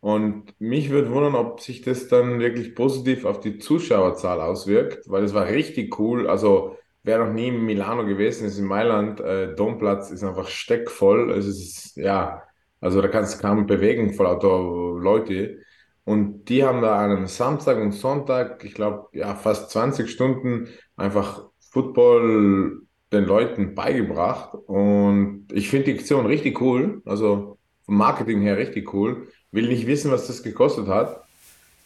Und 0.00 0.54
mich 0.60 0.90
würde 0.90 1.10
wundern, 1.10 1.34
ob 1.34 1.60
sich 1.60 1.82
das 1.82 2.06
dann 2.08 2.38
wirklich 2.38 2.74
positiv 2.76 3.24
auf 3.24 3.40
die 3.40 3.58
Zuschauerzahl 3.58 4.40
auswirkt, 4.40 5.10
weil 5.10 5.24
es 5.24 5.34
war 5.34 5.46
richtig 5.46 5.98
cool. 5.98 6.28
Also 6.28 6.76
wer 7.02 7.18
noch 7.18 7.32
nie 7.32 7.48
in 7.48 7.64
Milano 7.64 8.04
gewesen 8.06 8.46
ist, 8.46 8.58
in 8.58 8.66
Mailand, 8.66 9.20
äh, 9.20 9.54
Domplatz 9.54 10.10
ist 10.10 10.22
einfach 10.22 10.48
steckvoll. 10.48 11.32
Es 11.32 11.46
ist, 11.46 11.96
ja, 11.96 12.42
also 12.80 13.00
da 13.02 13.08
kannst 13.08 13.38
du 13.38 13.42
kaum 13.42 13.66
bewegen 13.66 14.14
vor 14.14 14.26
lauter 14.26 15.00
Leute. 15.02 15.58
Und 16.04 16.44
die 16.44 16.64
haben 16.64 16.82
da 16.82 16.98
an 17.04 17.10
einem 17.10 17.26
Samstag 17.26 17.78
und 17.78 17.92
Sonntag, 17.92 18.64
ich 18.64 18.74
glaube, 18.74 19.08
ja, 19.12 19.34
fast 19.34 19.70
20 19.70 20.08
Stunden 20.08 20.68
einfach 20.96 21.46
Football 21.76 22.80
den 23.12 23.24
Leuten 23.26 23.74
beigebracht 23.74 24.54
und 24.66 25.46
ich 25.52 25.68
finde 25.68 25.92
die 25.92 25.98
Aktion 25.98 26.24
richtig 26.24 26.58
cool, 26.62 27.02
also 27.04 27.58
vom 27.84 27.96
Marketing 27.98 28.40
her 28.40 28.56
richtig 28.56 28.94
cool. 28.94 29.28
Will 29.52 29.68
nicht 29.68 29.86
wissen, 29.86 30.10
was 30.10 30.26
das 30.26 30.42
gekostet 30.42 30.88
hat, 30.88 31.22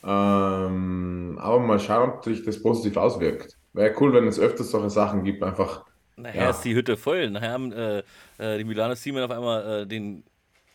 ähm, 0.05 1.37
aber 1.41 1.59
mal 1.59 1.81
schauen, 1.81 2.11
ob 2.11 2.25
sich 2.25 2.45
das 2.45 2.63
positiv 2.63 2.97
auswirkt. 2.97 3.57
Wäre 3.73 3.93
cool, 4.01 4.13
wenn 4.13 4.29
es 4.29 4.39
öfters 4.39 4.71
solche 4.71 4.91
Sachen 4.91 5.25
gibt, 5.25 5.43
einfach. 5.43 5.85
Nachher 6.17 6.43
ja. 6.43 6.51
ist 6.51 6.63
die 6.63 6.77
Hütte 6.77 6.97
voll. 6.97 7.29
Nachher 7.29 7.51
haben 7.51 7.73
äh, 7.73 8.03
äh 8.39 8.59
die 8.59 8.65
Milano 8.65 8.95
Team 8.95 9.17
auf 9.17 9.31
einmal 9.33 9.83
äh, 9.83 9.87
den, 9.89 10.23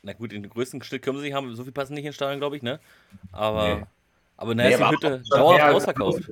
na 0.04 0.12
gut, 0.12 0.34
den 0.34 0.50
größten 0.50 0.84
Stück 0.84 1.04
können 1.04 1.20
sie 1.20 1.24
nicht 1.24 1.36
haben, 1.36 1.56
so 1.56 1.64
viel 1.64 1.72
passen 1.72 1.94
nicht 1.94 2.06
in 2.06 2.12
Stadion, 2.12 2.40
glaube 2.42 2.58
ich, 2.58 2.64
ne? 2.64 2.82
Aber, 3.32 3.76
nee. 3.76 3.84
aber 4.36 4.56
nachher 4.56 4.78
nee, 4.78 4.84
ist 4.84 5.02
die 5.02 5.08
Hütte 5.08 5.24
dauerhaft 5.30 5.74
ausverkauft. 5.74 6.30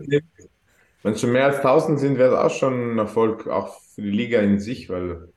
Wenn 1.04 1.14
es 1.14 1.22
schon 1.22 1.34
mehr 1.34 1.46
als 1.46 1.58
1000 1.58 2.00
sind, 2.00 2.18
wäre 2.18 2.34
es 2.34 2.40
auch 2.40 2.58
schon 2.58 2.96
ein 2.96 2.98
Erfolg, 2.98 3.48
auch 3.48 3.80
für 3.94 4.02
die 4.02 4.10
Liga 4.10 4.40
in 4.40 4.60
sich, 4.60 4.90
weil 4.90 5.32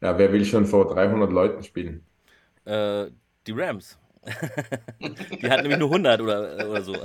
ja, 0.00 0.18
wer 0.18 0.32
will 0.32 0.44
schon 0.44 0.66
vor 0.66 0.92
300 0.92 1.32
Leuten 1.32 1.62
spielen? 1.62 2.04
Äh, 2.64 3.06
die 3.46 3.52
Rams. 3.52 3.98
die 5.00 5.50
hatten 5.50 5.62
nämlich 5.62 5.78
nur 5.78 5.88
100 5.88 6.20
oder, 6.20 6.68
oder 6.68 6.82
so. 6.82 6.94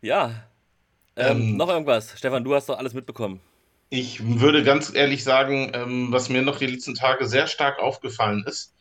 ja. 0.00 0.44
Ähm, 1.16 1.40
ähm, 1.40 1.56
noch 1.56 1.68
irgendwas? 1.68 2.16
Stefan, 2.16 2.44
du 2.44 2.54
hast 2.54 2.68
doch 2.68 2.78
alles 2.78 2.94
mitbekommen. 2.94 3.40
Ich 3.90 4.40
würde 4.40 4.62
ganz 4.62 4.94
ehrlich 4.94 5.24
sagen, 5.24 5.72
ähm, 5.74 6.12
was 6.12 6.28
mir 6.28 6.42
noch 6.42 6.58
die 6.58 6.66
letzten 6.66 6.94
Tage 6.94 7.26
sehr 7.26 7.46
stark 7.46 7.80
aufgefallen 7.80 8.44
ist, 8.46 8.74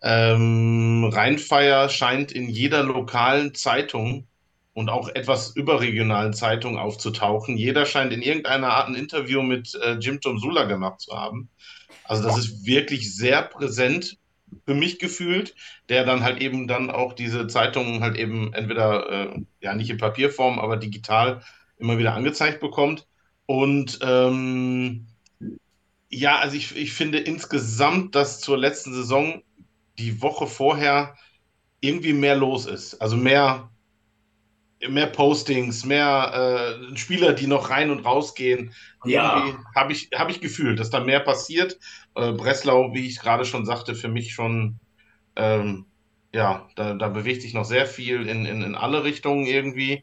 ähm, 0.00 1.10
Rheinfeier 1.12 1.88
scheint 1.88 2.32
in 2.32 2.48
jeder 2.48 2.82
lokalen 2.82 3.54
Zeitung 3.54 4.26
und 4.74 4.88
auch 4.90 5.08
etwas 5.14 5.54
überregionalen 5.56 6.32
Zeitungen 6.32 6.78
aufzutauchen. 6.78 7.56
Jeder 7.56 7.86
scheint 7.86 8.12
in 8.12 8.22
irgendeiner 8.22 8.70
Art 8.70 8.88
ein 8.88 8.94
Interview 8.94 9.42
mit 9.42 9.74
äh, 9.74 9.94
Jim 10.00 10.20
Tom 10.20 10.38
Sula 10.38 10.64
gemacht 10.64 11.00
zu 11.00 11.14
haben. 11.16 11.50
Also 12.04 12.22
das 12.22 12.36
ist 12.36 12.64
wirklich 12.66 13.14
sehr 13.14 13.42
präsent 13.42 14.18
für 14.66 14.74
mich 14.74 14.98
gefühlt, 14.98 15.54
der 15.88 16.04
dann 16.04 16.22
halt 16.22 16.40
eben 16.40 16.68
dann 16.68 16.90
auch 16.90 17.14
diese 17.14 17.46
Zeitungen 17.46 18.02
halt 18.02 18.16
eben 18.16 18.52
entweder, 18.54 19.34
äh, 19.34 19.40
ja 19.60 19.74
nicht 19.74 19.90
in 19.90 19.98
Papierform, 19.98 20.58
aber 20.58 20.76
digital 20.76 21.42
immer 21.78 21.98
wieder 21.98 22.14
angezeigt 22.14 22.60
bekommt. 22.60 23.06
Und 23.46 23.98
ähm, 24.02 25.08
Ja, 26.10 26.38
also 26.38 26.56
ich, 26.56 26.76
ich 26.76 26.92
finde 26.92 27.18
insgesamt, 27.18 28.14
dass 28.14 28.40
zur 28.40 28.58
letzten 28.58 28.92
Saison 28.92 29.42
die 29.98 30.20
Woche 30.22 30.46
vorher 30.46 31.16
irgendwie 31.80 32.14
mehr 32.14 32.36
los 32.36 32.66
ist. 32.66 32.96
Also 33.02 33.16
mehr, 33.18 33.71
mehr 34.88 35.06
Postings, 35.06 35.84
mehr 35.84 36.78
äh, 36.92 36.96
Spieler, 36.96 37.32
die 37.32 37.46
noch 37.46 37.70
rein 37.70 37.90
und 37.90 38.04
rausgehen. 38.04 38.72
Ja. 39.04 39.38
Irgendwie 39.38 39.64
habe 39.74 39.92
ich, 39.92 40.10
hab 40.14 40.30
ich 40.30 40.40
gefühlt, 40.40 40.78
dass 40.78 40.90
da 40.90 41.00
mehr 41.00 41.20
passiert. 41.20 41.78
Äh, 42.14 42.32
Breslau, 42.32 42.92
wie 42.94 43.06
ich 43.06 43.20
gerade 43.20 43.44
schon 43.44 43.64
sagte, 43.64 43.94
für 43.94 44.08
mich 44.08 44.34
schon, 44.34 44.78
ähm, 45.36 45.86
ja, 46.34 46.68
da, 46.76 46.94
da 46.94 47.08
bewegt 47.08 47.42
sich 47.42 47.54
noch 47.54 47.64
sehr 47.64 47.86
viel 47.86 48.26
in, 48.26 48.46
in, 48.46 48.62
in 48.62 48.74
alle 48.74 49.04
Richtungen 49.04 49.46
irgendwie. 49.46 50.02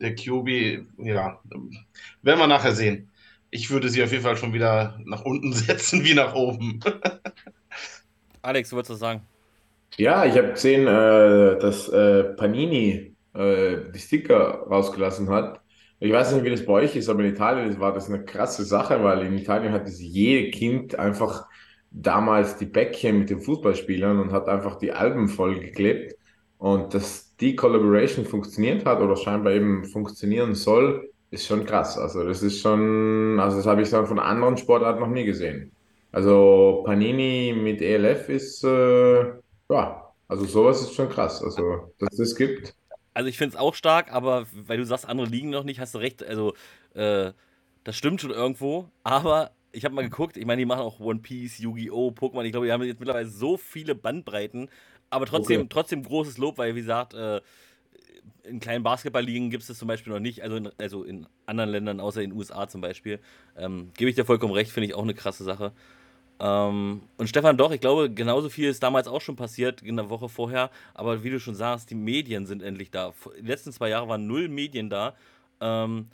Der 0.00 0.14
QB, 0.14 0.84
ja, 0.98 1.40
werden 2.22 2.38
wir 2.38 2.46
nachher 2.46 2.72
sehen. 2.72 3.10
Ich 3.50 3.70
würde 3.70 3.88
sie 3.88 4.02
auf 4.02 4.12
jeden 4.12 4.24
Fall 4.24 4.36
schon 4.36 4.52
wieder 4.52 5.00
nach 5.04 5.22
unten 5.22 5.52
setzen 5.54 6.04
wie 6.04 6.14
nach 6.14 6.34
oben. 6.34 6.80
Alex, 8.42 8.70
du 8.70 8.76
wolltest 8.76 8.92
was 8.92 8.98
sagen? 8.98 9.22
Ja, 9.96 10.26
ich 10.26 10.36
habe 10.36 10.52
gesehen, 10.52 10.86
äh, 10.86 11.58
dass 11.58 11.88
äh, 11.88 12.24
Panini 12.34 13.15
äh, 13.36 13.90
die 13.92 13.98
Sticker 13.98 14.66
rausgelassen 14.68 15.28
hat. 15.28 15.60
Ich 15.98 16.12
weiß 16.12 16.32
nicht, 16.34 16.44
wie 16.44 16.50
das 16.50 16.66
bei 16.66 16.74
euch 16.74 16.96
ist, 16.96 17.08
aber 17.08 17.20
in 17.20 17.30
Italien 17.32 17.78
war 17.80 17.92
das 17.92 18.08
eine 18.08 18.24
krasse 18.24 18.64
Sache, 18.64 19.02
weil 19.02 19.26
in 19.26 19.38
Italien 19.38 19.72
hat 19.72 19.88
es 19.88 20.00
jede 20.00 20.50
Kind 20.50 20.98
einfach 20.98 21.46
damals 21.90 22.56
die 22.58 22.66
Päckchen 22.66 23.20
mit 23.20 23.30
den 23.30 23.40
Fußballspielern 23.40 24.20
und 24.20 24.32
hat 24.32 24.48
einfach 24.48 24.76
die 24.76 24.92
Alben 24.92 25.28
vollgeklebt. 25.28 26.16
Und 26.58 26.94
dass 26.94 27.34
die 27.36 27.56
Collaboration 27.56 28.24
funktioniert 28.24 28.84
hat 28.84 29.00
oder 29.00 29.16
scheinbar 29.16 29.52
eben 29.52 29.84
funktionieren 29.84 30.54
soll, 30.54 31.10
ist 31.30 31.46
schon 31.46 31.64
krass. 31.64 31.98
Also 31.98 32.24
das 32.24 32.42
ist 32.42 32.60
schon, 32.60 33.38
also 33.40 33.58
das 33.58 33.66
habe 33.66 33.82
ich 33.82 33.90
dann 33.90 34.06
von 34.06 34.18
anderen 34.18 34.56
Sportarten 34.56 35.00
noch 35.00 35.08
nie 35.08 35.24
gesehen. 35.24 35.72
Also 36.12 36.82
Panini 36.86 37.54
mit 37.54 37.82
ELF 37.82 38.28
ist, 38.28 38.64
äh, 38.64 39.24
ja, 39.68 40.12
also 40.28 40.44
sowas 40.44 40.80
ist 40.82 40.94
schon 40.94 41.08
krass. 41.08 41.42
Also, 41.42 41.92
dass 41.98 42.18
es 42.18 42.30
das 42.30 42.36
gibt. 42.36 42.74
Also 43.16 43.30
ich 43.30 43.38
finde 43.38 43.56
es 43.56 43.60
auch 43.60 43.74
stark, 43.74 44.12
aber 44.12 44.46
weil 44.52 44.76
du 44.76 44.84
sagst, 44.84 45.08
andere 45.08 45.26
liegen 45.26 45.48
noch 45.48 45.64
nicht, 45.64 45.80
hast 45.80 45.94
du 45.94 45.98
recht. 45.98 46.22
Also 46.22 46.52
äh, 46.92 47.32
das 47.82 47.96
stimmt 47.96 48.20
schon 48.20 48.30
irgendwo, 48.30 48.90
aber 49.04 49.52
ich 49.72 49.86
habe 49.86 49.94
mal 49.94 50.02
geguckt, 50.02 50.36
ich 50.36 50.44
meine, 50.44 50.58
die 50.60 50.66
machen 50.66 50.82
auch 50.82 51.00
One 51.00 51.20
Piece, 51.20 51.58
Yu-Gi-Oh!, 51.58 52.10
Pokémon. 52.10 52.44
Ich 52.44 52.52
glaube, 52.52 52.66
die 52.66 52.72
haben 52.72 52.82
jetzt 52.82 53.00
mittlerweile 53.00 53.26
so 53.26 53.56
viele 53.56 53.94
Bandbreiten, 53.94 54.68
aber 55.08 55.24
trotzdem, 55.24 55.62
Okay. 55.62 55.68
trotzdem 55.70 56.02
großes 56.02 56.36
Lob, 56.36 56.58
weil 56.58 56.74
wie 56.74 56.80
gesagt, 56.80 57.14
äh, 57.14 57.40
in 58.42 58.60
kleinen 58.60 58.84
Basketballligen 58.84 59.48
gibt 59.48 59.62
es 59.62 59.68
das 59.68 59.78
zum 59.78 59.88
Beispiel 59.88 60.12
noch 60.12 60.20
nicht, 60.20 60.42
also 60.42 60.56
in, 60.56 60.70
also 60.76 61.02
in 61.02 61.26
anderen 61.46 61.70
Ländern, 61.70 62.00
außer 62.00 62.20
in 62.20 62.30
den 62.30 62.38
USA 62.38 62.68
zum 62.68 62.82
Beispiel. 62.82 63.18
Ähm, 63.56 63.92
Gebe 63.96 64.10
ich 64.10 64.16
dir 64.16 64.26
vollkommen 64.26 64.52
recht, 64.52 64.70
finde 64.70 64.88
ich 64.88 64.94
auch 64.94 65.02
eine 65.02 65.14
krasse 65.14 65.42
Sache. 65.42 65.72
Ähm, 66.38 67.02
und 67.16 67.28
Stefan, 67.28 67.56
doch, 67.56 67.70
ich 67.72 67.80
glaube, 67.80 68.10
genauso 68.10 68.48
viel 68.48 68.68
ist 68.68 68.82
damals 68.82 69.08
auch 69.08 69.20
schon 69.20 69.36
passiert 69.36 69.82
in 69.82 69.96
der 69.96 70.10
Woche 70.10 70.28
vorher. 70.28 70.70
Aber 70.94 71.24
wie 71.24 71.30
du 71.30 71.40
schon 71.40 71.54
sagst, 71.54 71.90
die 71.90 71.94
Medien 71.94 72.46
sind 72.46 72.62
endlich 72.62 72.90
da. 72.90 73.14
Die 73.40 73.46
letzten 73.46 73.72
zwei 73.72 73.88
Jahre 73.88 74.08
waren 74.08 74.26
null 74.26 74.48
Medien 74.48 74.90
da. 74.90 75.14
Ähm, 75.60 76.08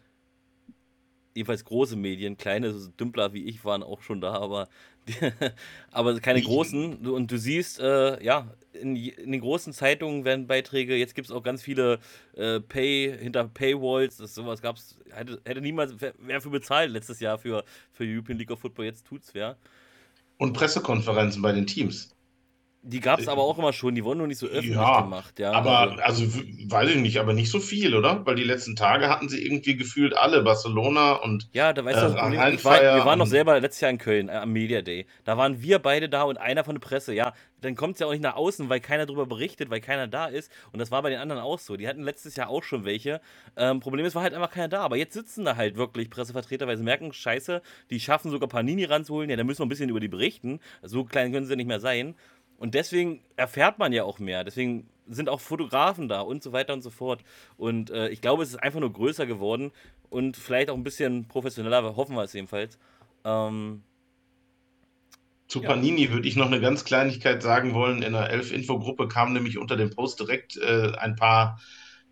jedenfalls 1.35 1.65
große 1.65 1.97
Medien, 1.97 2.37
kleine 2.37 2.73
Dümpler 3.01 3.33
wie 3.33 3.45
ich 3.45 3.65
waren 3.65 3.83
auch 3.83 4.03
schon 4.03 4.21
da, 4.21 4.35
aber, 4.35 4.69
aber 5.91 6.21
keine 6.21 6.43
großen. 6.43 7.07
Und 7.07 7.31
du 7.31 7.39
siehst, 7.39 7.81
äh, 7.81 8.23
ja, 8.23 8.49
in, 8.73 8.97
in, 8.97 9.33
den 9.33 9.41
großen 9.41 9.73
Zeitungen 9.73 10.25
werden 10.25 10.47
Beiträge, 10.47 10.97
jetzt 10.97 11.15
gibt 11.15 11.29
es 11.29 11.33
auch 11.33 11.43
ganz 11.43 11.63
viele 11.63 11.99
äh, 12.37 12.61
Pay, 12.61 13.17
hinter 13.19 13.49
Paywalls, 13.49 14.19
das, 14.19 14.35
sowas 14.35 14.63
gab 14.63 14.77
es, 14.77 14.99
hätte, 15.11 15.41
hätte 15.45 15.61
niemals, 15.61 15.95
wer, 15.99 16.15
wer 16.19 16.41
für 16.41 16.51
bezahlt 16.51 16.91
letztes 16.91 17.21
Jahr 17.21 17.39
für, 17.39 17.65
für 17.93 18.05
European 18.05 18.39
League 18.39 18.51
of 18.51 18.61
Football, 18.61 18.87
jetzt 18.87 19.07
tut's 19.07 19.35
wer. 19.35 19.57
Und 20.43 20.55
Pressekonferenzen 20.55 21.41
bei 21.41 21.53
den 21.53 21.69
Teams. 21.69 22.17
Die 22.85 22.99
gab 22.99 23.21
es 23.21 23.29
aber 23.29 23.43
auch 23.43 23.59
immer 23.59 23.73
schon, 23.73 23.95
die 23.95 24.03
wurden 24.03 24.19
nur 24.19 24.27
nicht 24.27 24.39
so 24.39 24.47
öffentlich 24.47 24.75
Ja, 24.75 25.03
gemacht. 25.03 25.39
Ja, 25.39 25.53
Aber, 25.53 26.05
also, 26.05 26.25
weiß 26.25 26.91
ich 26.91 26.97
nicht, 26.97 27.21
aber 27.21 27.33
nicht 27.33 27.49
so 27.49 27.61
viel, 27.61 27.95
oder? 27.95 28.27
Weil 28.27 28.35
die 28.35 28.43
letzten 28.43 28.75
Tage 28.75 29.09
hatten 29.09 29.29
sie 29.29 29.45
irgendwie 29.45 29.77
gefühlt 29.77 30.17
alle, 30.17 30.43
Barcelona 30.43 31.13
und 31.13 31.49
Ja, 31.53 31.73
da 31.73 31.85
weißt 31.85 32.03
du, 32.03 32.07
äh, 32.07 32.09
das 32.09 32.17
Problem, 32.21 32.55
ich 32.55 32.65
war, 32.65 32.81
wir 32.81 33.05
waren 33.05 33.21
noch 33.21 33.29
selber 33.29 33.61
letztes 33.61 33.83
Jahr 33.83 33.91
in 33.93 33.99
Köln 33.99 34.29
äh, 34.29 34.33
am 34.33 34.53
Media 34.53 34.83
Day. 34.83 35.07
Da 35.25 35.37
waren 35.39 35.63
wir 35.63 35.79
beide 35.79 36.09
da 36.09 36.25
und 36.25 36.39
einer 36.39 36.65
von 36.65 36.75
der 36.75 36.81
Presse. 36.81 37.15
Ja, 37.15 37.35
dann 37.61 37.77
kommt 37.77 37.95
es 37.95 38.01
ja 38.01 38.09
auch 38.09 38.11
nicht 38.11 38.23
nach 38.23 38.35
außen, 38.35 38.69
weil 38.69 38.81
keiner 38.81 39.07
darüber 39.07 39.27
berichtet, 39.27 39.71
weil 39.71 39.81
keiner 39.81 40.09
da 40.09 40.27
ist. 40.27 40.51
Und 40.73 40.81
das 40.81 40.91
war 40.91 41.03
bei 41.03 41.11
den 41.11 41.21
anderen 41.21 41.41
auch 41.41 41.61
so. 41.61 41.77
Die 41.77 41.87
hatten 41.87 42.03
letztes 42.03 42.35
Jahr 42.35 42.49
auch 42.49 42.65
schon 42.65 42.85
welche. 42.85 43.21
Ähm, 43.57 43.79
Problem 43.79 44.05
ist, 44.05 44.17
war 44.17 44.25
halt 44.25 44.35
einfach 44.35 44.51
keiner 44.51 44.67
da. 44.67 44.81
Aber 44.81 44.97
jetzt 44.97 45.15
sitzen 45.15 45.45
da 45.45 45.55
halt 45.55 45.77
wirklich 45.77 46.11
Pressevertreter, 46.11 46.67
weil 46.67 46.77
sie 46.77 46.83
merken, 46.83 47.13
scheiße, 47.13 47.63
die 47.91 48.01
schaffen 48.01 48.33
sogar 48.33 48.49
Panini 48.49 48.85
ranzuholen. 48.85 49.31
Ja, 49.31 49.37
da 49.37 49.45
müssen 49.45 49.61
wir 49.61 49.67
ein 49.67 49.69
bisschen 49.69 49.89
über 49.89 50.01
die 50.01 50.09
berichten. 50.09 50.59
So 50.83 51.05
klein 51.05 51.31
können 51.33 51.47
sie 51.47 51.55
nicht 51.55 51.69
mehr 51.69 51.79
sein. 51.79 52.17
Und 52.63 52.75
deswegen 52.75 53.25
erfährt 53.35 53.81
man 53.81 53.93
ja 53.93 54.05
auch 54.05 54.21
mehr. 54.21 54.45
Deswegen 54.45 54.89
sind 55.09 55.29
auch 55.29 55.41
Fotografen 55.41 56.07
da 56.07 56.21
und 56.21 56.45
so 56.45 56.53
weiter 56.53 56.73
und 56.75 56.83
so 56.83 56.91
fort. 56.91 57.25
Und 57.57 57.91
äh, 57.91 58.09
ich 58.11 58.21
glaube, 58.21 58.45
es 58.45 58.51
ist 58.51 58.63
einfach 58.63 58.79
nur 58.79 58.93
größer 58.93 59.27
geworden 59.27 59.73
und 60.11 60.37
vielleicht 60.37 60.71
auch 60.71 60.77
ein 60.77 60.85
bisschen 60.85 61.27
professioneller, 61.27 61.97
hoffen 61.97 62.15
wir 62.15 62.23
es 62.23 62.33
jedenfalls. 62.33 62.79
Ähm, 63.25 63.83
Zu 65.49 65.61
Ja. 65.61 65.71
Panini 65.71 66.13
würde 66.13 66.29
ich 66.29 66.37
noch 66.37 66.47
eine 66.47 66.61
ganz 66.61 66.85
Kleinigkeit 66.85 67.43
sagen 67.43 67.75
wollen. 67.75 68.01
In 68.01 68.13
der 68.13 68.31
Elf-Info-Gruppe 68.31 69.09
kam 69.09 69.33
nämlich 69.33 69.59
unter 69.59 69.77
dem 69.77 69.91
Post 69.91 70.21
direkt 70.21 70.57
äh, 70.59 70.93
ein 70.97 71.17
paar 71.17 71.61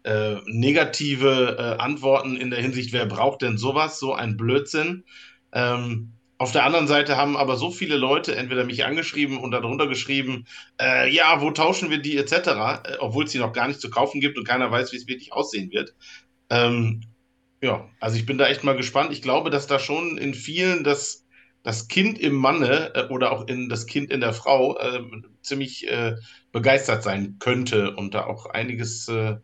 äh, 0.03 0.39
negative 0.47 1.59
äh, 1.61 1.81
Antworten 1.81 2.37
in 2.37 2.51
der 2.51 2.61
Hinsicht, 2.61 2.93
wer 2.93 3.07
braucht 3.07 3.43
denn 3.43 3.57
sowas, 3.57 4.01
so 4.01 4.15
ein 4.15 4.37
Blödsinn. 4.37 5.05
Ähm, 5.53 6.15
auf 6.41 6.53
der 6.53 6.65
anderen 6.65 6.87
Seite 6.87 7.19
haben 7.19 7.37
aber 7.37 7.59
so 7.59 7.71
viele 7.71 7.99
Leute 7.99 8.35
entweder 8.35 8.65
mich 8.65 8.87
angeschrieben 8.87 9.37
und 9.37 9.51
darunter 9.51 9.87
geschrieben, 9.87 10.47
äh, 10.81 11.07
ja, 11.15 11.43
wo 11.43 11.51
tauschen 11.51 11.91
wir 11.91 11.99
die 11.99 12.17
etc., 12.17 12.33
äh, 12.33 12.97
obwohl 12.99 13.25
es 13.25 13.33
die 13.33 13.39
noch 13.39 13.53
gar 13.53 13.69
nicht 13.69 13.79
zu 13.79 13.91
kaufen 13.91 14.23
gibt 14.23 14.39
und 14.39 14.49
keiner 14.49 14.71
weiß, 14.71 14.91
wie 14.91 14.97
es 14.97 15.07
wirklich 15.07 15.35
aussehen 15.35 15.71
wird. 15.71 15.95
Ähm, 16.49 17.03
ja, 17.61 17.87
also 18.01 18.17
ich 18.17 18.25
bin 18.25 18.39
da 18.39 18.47
echt 18.47 18.65
mal 18.65 18.75
gespannt. 18.75 19.13
Ich 19.13 19.21
glaube, 19.21 19.51
dass 19.51 19.67
da 19.67 19.79
schon 19.79 20.17
in 20.17 20.33
vielen 20.33 20.83
das, 20.83 21.27
das 21.63 21.89
Kind 21.89 22.19
im 22.19 22.37
Manne 22.37 22.95
äh, 22.95 23.09
oder 23.09 23.33
auch 23.33 23.47
in 23.47 23.69
das 23.69 23.85
Kind 23.85 24.11
in 24.11 24.23
der 24.23 24.33
Frau 24.33 24.79
äh, 24.79 25.03
ziemlich 25.43 25.91
äh, 25.91 26.17
begeistert 26.53 27.03
sein 27.03 27.37
könnte 27.39 27.95
und 27.97 28.15
da 28.15 28.25
auch 28.25 28.47
einiges 28.47 29.09
äh, 29.09 29.37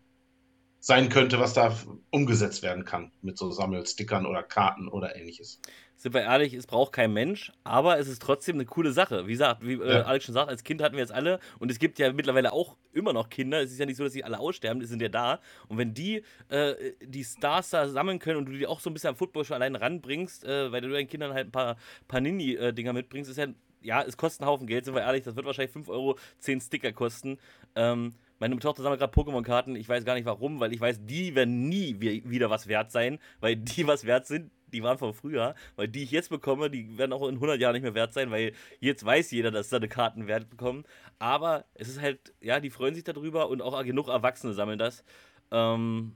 sein 0.81 1.11
könnte, 1.11 1.41
was 1.41 1.53
da 1.53 1.77
umgesetzt 2.09 2.63
werden 2.63 2.87
kann 2.87 3.13
mit 3.21 3.37
so 3.37 3.51
Sammelstickern 3.51 4.25
oder 4.25 4.43
Karten 4.43 4.89
oder 4.89 5.15
ähnliches. 5.15 5.61
Sind 6.07 6.15
wir 6.15 6.23
ehrlich, 6.23 6.55
es 6.55 6.69
braucht 6.69 6.93
kein 6.93 7.13
Mensch, 7.13 7.51
aber 7.65 7.99
es 7.99 8.07
ist 8.07 8.23
trotzdem 8.23 8.55
eine 8.55 8.65
coole 8.65 8.93
Sache. 8.93 9.27
Wie 9.27 9.33
gesagt, 9.33 9.67
wie 9.67 9.73
äh. 9.73 10.03
Alex 10.03 10.25
schon 10.25 10.35
sagt, 10.35 10.49
als 10.49 10.63
Kind 10.63 10.81
hatten 10.81 10.95
wir 10.95 11.01
jetzt 11.01 11.11
alle 11.11 11.41
und 11.59 11.69
es 11.69 11.81
gibt 11.81 11.99
ja 11.99 12.13
mittlerweile 12.13 12.53
auch 12.53 12.77
immer 12.93 13.13
noch 13.13 13.29
Kinder. 13.29 13.61
Es 13.61 13.73
ist 13.73 13.81
ja 13.81 13.87
nicht 13.87 13.97
so, 13.97 14.05
dass 14.05 14.13
sie 14.13 14.23
alle 14.23 14.39
aussterben, 14.39 14.79
die 14.79 14.87
sind 14.87 15.03
ja 15.03 15.09
da. 15.09 15.41
Und 15.67 15.79
wenn 15.79 15.95
die 15.95 16.23
äh, 16.49 16.75
die 17.03 17.25
Stars 17.25 17.71
da 17.71 17.89
sammeln 17.89 18.21
können 18.21 18.37
und 18.39 18.47
du 18.47 18.53
die 18.53 18.69
auch 18.69 18.79
so 18.79 18.89
ein 18.89 18.93
bisschen 18.95 19.11
am 19.11 19.17
Football 19.17 19.45
schon 19.45 19.57
allein 19.57 19.75
ranbringst, 19.75 20.45
äh, 20.45 20.71
weil 20.71 20.81
du 20.81 20.91
deinen 20.91 21.09
Kindern 21.09 21.33
halt 21.35 21.49
ein 21.49 21.53
paar 21.53 21.77
Panini-Dinger 22.07 22.93
mitbringst, 22.93 23.29
ist 23.29 23.37
ja, 23.39 23.47
ja, 23.83 24.03
es 24.03 24.17
kostet 24.17 24.43
einen 24.43 24.51
Haufen 24.51 24.69
Geld, 24.69 24.85
sind 24.85 24.95
wir 24.95 25.03
ehrlich, 25.03 25.25
das 25.25 25.35
wird 25.35 25.45
wahrscheinlich 25.45 25.73
5 25.73 25.89
Euro 25.89 26.17
10 26.39 26.61
Sticker 26.61 26.93
kosten. 26.93 27.39
Ähm, 27.75 28.15
meine 28.39 28.59
Tochter 28.59 28.83
sammelt 28.83 29.01
gerade 29.01 29.13
Pokémon-Karten. 29.13 29.77
Ich 29.77 29.89
weiß 29.89 30.05
gar 30.05 30.15
nicht 30.15 30.27
warum, 30.27 30.61
weil 30.61 30.73
ich 30.73 30.81
weiß, 30.81 31.01
die 31.07 31.35
werden 31.35 31.69
nie 31.69 31.97
wi- 32.01 32.23
wieder 32.27 32.51
was 32.51 32.67
wert 32.69 32.93
sein, 32.93 33.19
weil 33.41 33.57
die 33.57 33.87
was 33.87 34.05
wert 34.05 34.27
sind, 34.27 34.51
die 34.77 34.83
waren 34.83 34.99
von 34.99 35.15
früher. 35.15 35.55
Weil 35.77 35.89
die 35.89 36.03
ich 36.03 36.11
jetzt 36.11 36.31
bekomme, 36.31 36.71
die 36.71 36.97
werden 36.99 37.13
auch 37.13 37.27
in 37.29 37.37
100 37.37 37.61
Jahren 37.61 37.73
nicht 37.73 37.83
mehr 37.83 37.95
wert 37.95 38.13
sein, 38.13 38.31
weil 38.31 38.53
jetzt 38.81 39.05
weiß 39.05 39.31
jeder, 39.33 39.51
dass 39.51 39.71
seine 39.71 39.89
Karten 39.89 40.27
Wert 40.27 40.49
bekommen. 40.49 40.85
Aber 41.19 41.65
es 41.75 41.89
ist 41.89 42.01
halt, 42.01 42.35
ja, 42.41 42.61
die 42.61 42.71
freuen 42.71 42.95
sich 42.95 43.05
darüber 43.05 43.49
und 43.49 43.63
auch 43.63 43.83
genug 43.85 44.09
Erwachsene 44.09 44.53
sammeln 44.53 44.79
das. 44.79 45.05
Ähm, 45.51 46.15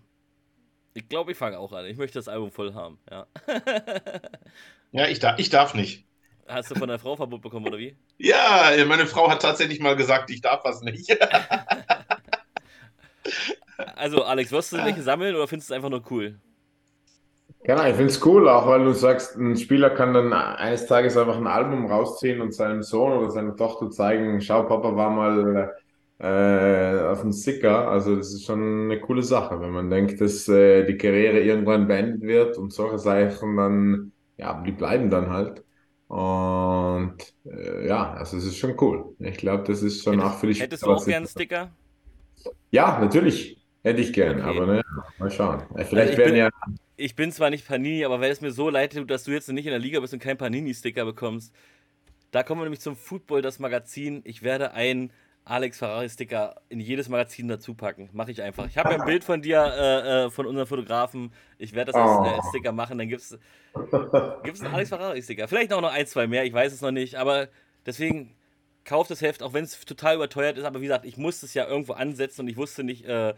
ich 0.95 1.09
glaube, 1.09 1.33
ich 1.33 1.38
fange 1.38 1.59
auch 1.59 1.73
an. 1.73 1.87
Ich 1.87 1.97
möchte 1.97 2.19
das 2.19 2.29
Album 2.29 2.50
voll 2.50 2.75
haben, 2.75 2.99
ja. 3.11 3.26
Ja, 4.93 5.07
ich, 5.07 5.21
da, 5.21 5.37
ich 5.38 5.50
darf 5.50 5.75
nicht. 5.75 6.05
Hast 6.49 6.73
du 6.73 6.75
von 6.75 6.88
der 6.88 6.99
Frau 6.99 7.14
Verbot 7.14 7.43
bekommen, 7.43 7.67
oder 7.67 7.79
wie? 7.79 7.97
Ja, 8.19 8.73
meine 8.85 9.07
Frau 9.07 9.31
hat 9.31 9.40
tatsächlich 9.40 9.79
mal 9.79 9.95
gesagt, 9.95 10.31
ich 10.31 10.40
darf 10.40 10.64
was 10.64 10.83
nicht. 10.83 11.17
Also, 13.97 14.25
Alex, 14.25 14.52
wirst 14.52 14.73
du 14.73 14.76
welche 14.85 15.02
sammeln 15.02 15.35
oder 15.35 15.49
findest 15.49 15.71
du 15.71 15.75
es 15.75 15.76
einfach 15.76 15.90
nur 15.90 16.02
cool? 16.11 16.38
Genau, 17.62 17.83
ich 17.85 17.95
finde 17.95 18.07
es 18.07 18.25
cool, 18.25 18.49
auch 18.49 18.67
weil 18.67 18.85
du 18.85 18.93
sagst, 18.93 19.37
ein 19.37 19.55
Spieler 19.57 19.90
kann 19.90 20.14
dann 20.14 20.33
eines 20.33 20.87
Tages 20.87 21.17
einfach 21.17 21.37
ein 21.37 21.47
Album 21.47 21.87
rausziehen 21.87 22.40
und 22.40 22.55
seinem 22.55 22.83
Sohn 22.83 23.12
oder 23.12 23.31
seiner 23.31 23.55
Tochter 23.55 23.90
zeigen, 23.90 24.40
schau, 24.40 24.62
Papa 24.64 24.97
war 24.97 25.11
mal 25.11 25.75
äh, 26.19 27.00
auf 27.11 27.21
dem 27.21 27.33
Sticker. 27.33 27.88
Also 27.88 28.17
das 28.17 28.33
ist 28.33 28.45
schon 28.47 28.85
eine 28.90 29.00
coole 29.00 29.23
Sache, 29.23 29.61
wenn 29.61 29.71
man 29.71 29.90
denkt, 29.90 30.21
dass 30.23 30.49
äh, 30.49 30.85
die 30.87 30.97
Karriere 30.97 31.40
irgendwann 31.40 31.87
beendet 31.87 32.23
wird 32.23 32.57
und 32.57 32.73
solche 32.73 32.99
Sachen 32.99 33.57
dann, 33.57 34.12
ja, 34.38 34.62
die 34.62 34.73
bleiben 34.73 35.11
dann 35.11 35.29
halt. 35.31 35.62
Und 36.09 37.17
äh, 37.45 37.87
ja, 37.87 38.14
also 38.14 38.38
es 38.38 38.45
ist 38.47 38.57
schon 38.57 38.75
cool. 38.81 39.14
Ich 39.19 39.37
glaube, 39.37 39.64
das 39.64 39.83
ist 39.83 40.02
schon 40.02 40.19
auch 40.21 40.38
für 40.38 40.47
die 40.49 40.55
Hättest 40.61 40.87
du 40.87 40.93
auch 40.93 41.07
gern 41.07 41.23
einen 41.23 41.29
Sticker? 41.29 41.73
Ja, 42.71 42.99
natürlich. 42.99 43.59
Hätte 43.83 44.00
ich 44.02 44.12
gern, 44.12 44.40
Okay. 44.40 44.43
aber 44.43 44.67
ne, 44.67 44.83
mal 45.19 45.31
schauen. 45.31 45.62
Vielleicht 45.87 46.17
Also 46.17 46.17
werden 46.17 46.37
ja 46.37 46.50
ich 47.00 47.16
bin 47.16 47.33
zwar 47.33 47.50
nicht 47.50 47.66
Panini, 47.66 48.04
aber 48.04 48.21
weil 48.21 48.30
es 48.30 48.40
mir 48.40 48.52
so 48.52 48.69
leid 48.69 48.92
tut, 48.95 49.11
dass 49.11 49.25
du 49.25 49.33
jetzt 49.33 49.49
nicht 49.49 49.66
in 49.66 49.71
der 49.71 49.80
Liga 49.80 50.00
bist 50.00 50.12
und 50.12 50.21
keinen 50.21 50.37
Panini-Sticker 50.37 51.04
bekommst, 51.04 51.52
da 52.30 52.42
kommen 52.42 52.61
wir 52.61 52.64
nämlich 52.64 52.80
zum 52.80 52.95
Football, 52.95 53.42
das 53.42 53.59
Magazin. 53.59 54.21
Ich 54.25 54.42
werde 54.42 54.73
einen 54.73 55.12
Alex 55.45 55.78
Ferrari-Sticker 55.78 56.61
in 56.69 56.78
jedes 56.78 57.09
Magazin 57.09 57.49
dazu 57.49 57.75
packen. 57.75 58.09
Mache 58.12 58.30
ich 58.30 58.42
einfach. 58.42 58.66
Ich 58.66 58.78
habe 58.78 58.90
ja 58.90 59.00
ein 59.00 59.07
Bild 59.07 59.25
von 59.25 59.42
dir, 59.42 59.61
äh, 59.64 60.26
äh, 60.26 60.30
von 60.30 60.47
unserem 60.47 60.69
Fotografen. 60.69 61.33
Ich 61.59 61.75
werde 61.75 61.92
das 61.92 62.00
als, 62.00 62.28
äh, 62.28 62.49
Sticker 62.50 62.73
machen. 62.73 62.99
Dann 62.99 63.09
gibt 63.09 63.23
es 63.23 63.38
einen 63.75 64.75
Alex 64.75 64.90
Ferrari-Sticker. 64.90 65.49
Vielleicht 65.49 65.73
auch 65.73 65.80
noch 65.80 65.92
ein, 65.92 66.07
zwei 66.07 66.26
mehr, 66.26 66.45
ich 66.45 66.52
weiß 66.52 66.73
es 66.73 66.83
noch 66.83 66.92
nicht. 66.92 67.16
Aber 67.16 67.49
deswegen 67.87 68.37
kauft 68.85 69.11
das 69.11 69.23
Heft, 69.23 69.42
auch 69.42 69.52
wenn 69.52 69.64
es 69.64 69.80
total 69.80 70.16
überteuert 70.16 70.57
ist. 70.59 70.64
Aber 70.64 70.80
wie 70.80 70.85
gesagt, 70.85 71.04
ich 71.04 71.16
musste 71.16 71.47
es 71.47 71.54
ja 71.54 71.66
irgendwo 71.66 71.95
ansetzen 71.95 72.42
und 72.42 72.49
ich 72.49 72.57
wusste 72.57 72.85
nicht, 72.85 73.04
äh, 73.07 73.35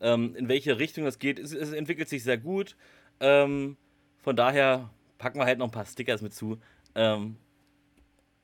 ähm, 0.00 0.36
in 0.36 0.48
welche 0.48 0.78
Richtung 0.78 1.04
das 1.04 1.18
geht. 1.18 1.38
Es, 1.38 1.52
es 1.52 1.72
entwickelt 1.72 2.08
sich 2.08 2.22
sehr 2.22 2.38
gut. 2.38 2.76
Ähm, 3.20 3.76
von 4.22 4.36
daher 4.36 4.90
packen 5.18 5.38
wir 5.38 5.44
halt 5.44 5.58
noch 5.58 5.66
ein 5.66 5.72
paar 5.72 5.86
Stickers 5.86 6.22
mit 6.22 6.34
zu. 6.34 6.58
Ähm, 6.94 7.36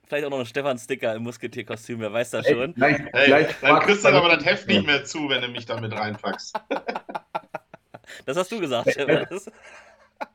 vielleicht 0.07 0.25
auch 0.25 0.31
noch 0.31 0.39
einen 0.39 0.47
Stefan-Sticker 0.47 1.15
im 1.15 1.23
Musketier-Kostüm, 1.23 2.01
wer 2.01 2.13
weiß 2.13 2.31
das 2.31 2.47
schon. 2.47 2.75
Hey, 2.79 3.05
hey, 3.13 3.27
gleich 3.27 3.61
dann 3.61 3.81
kriegst 3.81 4.05
du 4.05 4.09
aber 4.09 4.37
das 4.37 4.45
Heft 4.45 4.69
nicht 4.69 4.87
mehr 4.87 5.05
zu, 5.05 5.29
wenn 5.29 5.43
du 5.43 5.49
mich 5.49 5.67
damit 5.67 5.93
reinpackst. 5.93 6.55
das 8.27 8.37
hast 8.37 8.53
du 8.53 8.61
gesagt, 8.61 8.93
Stefan. 8.93 9.27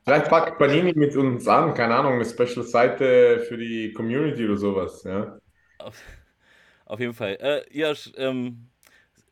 Vielleicht 0.04 0.28
packt 0.28 0.58
Panini 0.58 0.92
mit 0.94 1.16
uns 1.16 1.46
an, 1.48 1.74
keine 1.74 1.94
Ahnung, 1.94 2.14
eine 2.14 2.24
Special-Seite 2.24 3.40
für 3.48 3.56
die 3.56 3.92
Community 3.92 4.44
oder 4.44 4.56
sowas, 4.56 5.02
ja. 5.04 5.38
Auf, 5.78 5.96
auf 6.84 7.00
jeden 7.00 7.14
Fall. 7.14 7.38
Äh, 7.40 7.62
ihr 7.70 7.94
ähm, 8.16 8.68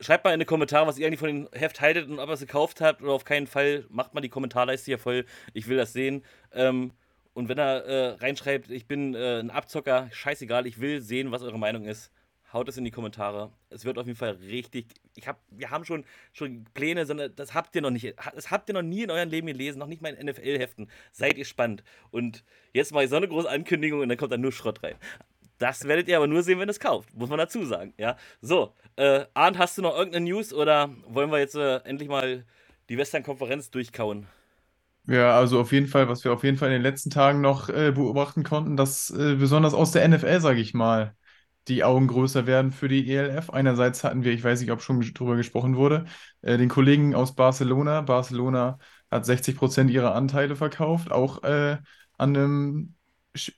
schreibt 0.00 0.25
mal 0.25 0.33
in 0.33 0.41
die 0.41 0.47
Kommentare, 0.47 0.87
was 0.87 0.99
ihr 0.99 1.07
eigentlich 1.07 1.21
von 1.21 1.29
dem 1.29 1.49
Heft 1.53 1.81
haltet 1.81 2.09
und 2.09 2.19
ob 2.19 2.29
ihr 2.29 2.35
es 2.35 2.41
gekauft 2.41 2.81
habt 2.81 3.03
oder 3.03 3.12
auf 3.12 3.25
keinen 3.25 3.47
Fall. 3.47 3.85
Macht 3.88 4.15
mal 4.15 4.21
die 4.21 4.29
Kommentarleiste 4.29 4.87
hier 4.87 4.99
voll. 4.99 5.25
Ich 5.55 5.69
will 5.69 5.76
das 5.76 5.93
sehen. 5.93 6.25
Ähm, 6.53 6.93
und 7.35 7.49
wenn 7.49 7.59
er 7.59 7.85
äh, 7.85 8.09
reinschreibt, 8.15 8.71
ich 8.71 8.87
bin 8.87 9.15
äh, 9.15 9.41
ein 9.41 9.50
Abzocker, 9.50 10.09
scheißegal, 10.11 10.67
ich 10.67 10.81
will 10.81 11.03
sehen, 11.03 11.33
was 11.33 11.43
eure 11.43 11.59
Meinung 11.59 11.85
ist. 11.85 12.11
Haut 12.53 12.69
es 12.69 12.76
in 12.79 12.85
die 12.85 12.91
Kommentare. 12.91 13.53
Es 13.71 13.85
wird 13.85 13.99
auf 13.99 14.07
jeden 14.07 14.19
Fall 14.19 14.38
richtig. 14.49 14.87
Ich 15.17 15.26
hab, 15.26 15.41
wir 15.50 15.71
haben 15.71 15.85
schon, 15.85 16.05
schon 16.33 16.65
Pläne, 16.73 17.05
sondern 17.05 17.35
das 17.35 17.55
habt 17.55 17.75
ihr 17.75 17.83
noch 17.83 17.91
nicht. 17.91 18.15
Das 18.35 18.50
habt 18.50 18.71
ihr 18.71 18.75
noch 18.75 18.83
nie 18.83 19.03
in 19.03 19.11
eurem 19.11 19.29
Leben 19.29 19.49
gelesen, 19.49 19.79
noch 19.79 19.88
nicht 19.88 20.00
mal 20.00 20.15
in 20.15 20.26
NFL-Heften. 20.26 20.88
Seid 21.12 21.37
ihr 21.37 21.45
spannend. 21.45 21.83
Und 22.11 22.45
jetzt 22.73 22.93
mache 22.93 23.05
ich 23.05 23.11
so 23.11 23.17
eine 23.17 23.29
große 23.29 23.50
Ankündigung 23.50 24.00
und 24.00 24.09
dann 24.09 24.17
kommt 24.17 24.33
da 24.33 24.38
nur 24.38 24.53
Schrott 24.53 24.83
rein. 24.83 24.95
Das 25.58 25.84
werdet 25.84 26.08
ihr 26.08 26.16
aber 26.16 26.26
nur 26.26 26.42
sehen, 26.42 26.58
wenn 26.58 26.68
es 26.68 26.80
kauft, 26.80 27.14
muss 27.14 27.30
man 27.30 27.38
dazu 27.38 27.64
sagen. 27.64 27.94
Ja, 27.98 28.16
so. 28.40 28.75
Äh, 28.96 29.25
Arndt, 29.34 29.58
hast 29.58 29.78
du 29.78 29.82
noch 29.82 29.96
irgendeine 29.96 30.26
News 30.26 30.52
oder 30.52 30.90
wollen 31.06 31.30
wir 31.30 31.38
jetzt 31.38 31.54
äh, 31.54 31.78
endlich 31.84 32.08
mal 32.08 32.44
die 32.88 32.98
Western-Konferenz 32.98 33.70
durchkauen? 33.70 34.26
Ja, 35.08 35.36
also 35.36 35.60
auf 35.60 35.72
jeden 35.72 35.86
Fall, 35.86 36.08
was 36.08 36.25
wir 36.25 36.32
auf 36.32 36.42
jeden 36.42 36.58
Fall 36.58 36.68
in 36.68 36.75
den 36.75 36.82
letzten 36.82 37.10
Tagen 37.10 37.40
noch 37.40 37.68
äh, 37.68 37.92
beobachten 37.92 38.42
konnten, 38.42 38.76
dass 38.76 39.10
äh, 39.10 39.36
besonders 39.36 39.72
aus 39.72 39.92
der 39.92 40.04
NFL, 40.08 40.40
sage 40.40 40.60
ich 40.60 40.75
mal, 40.75 41.14
die 41.68 41.84
Augen 41.84 42.08
größer 42.08 42.46
werden 42.46 42.72
für 42.72 42.88
die 42.88 43.08
ELF. 43.12 43.50
Einerseits 43.50 44.02
hatten 44.04 44.25
wir, 44.25 44.32
ich 44.32 44.42
weiß 44.42 44.60
nicht, 44.60 44.70
ob 44.72 44.82
schon 44.82 45.00
drüber 45.00 45.36
gesprochen 45.36 45.76
wurde, 45.76 46.06
äh, 46.42 46.58
den 46.58 46.68
Kollegen 46.68 47.14
aus 47.14 47.34
Barcelona. 47.36 48.00
Barcelona 48.02 48.78
hat 49.10 49.26
60 49.26 49.56
Prozent 49.56 49.90
ihrer 49.90 50.14
Anteile 50.14 50.56
verkauft, 50.56 51.12
auch 51.12 51.42
äh, 51.44 51.78
an 52.18 52.36
einem 52.36 52.94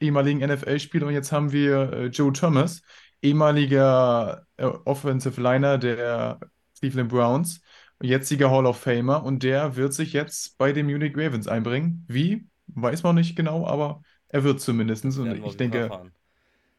ehemaligen 0.00 0.40
NFL-Spieler 0.40 1.06
und 1.06 1.14
jetzt 1.14 1.32
haben 1.32 1.52
wir 1.52 1.92
äh, 1.92 2.06
Joe 2.06 2.32
Thomas, 2.32 2.82
ehemaliger 3.22 4.46
äh, 4.56 4.64
Offensive 4.64 5.40
Liner 5.40 5.78
der 5.78 6.38
Cleveland 6.78 7.08
Browns, 7.10 7.60
jetziger 8.00 8.50
Hall 8.50 8.66
of 8.66 8.78
Famer 8.78 9.24
und 9.24 9.42
der 9.42 9.76
wird 9.76 9.94
sich 9.94 10.12
jetzt 10.12 10.58
bei 10.58 10.72
den 10.72 10.86
Munich 10.86 11.16
Ravens 11.16 11.48
einbringen. 11.48 12.04
Wie? 12.08 12.46
Weiß 12.68 13.02
man 13.02 13.14
nicht 13.14 13.34
genau, 13.34 13.66
aber 13.66 14.02
er 14.28 14.44
wird 14.44 14.60
zumindest. 14.60 15.04
Und 15.04 15.44
ich 15.44 15.56
denke, 15.56 16.12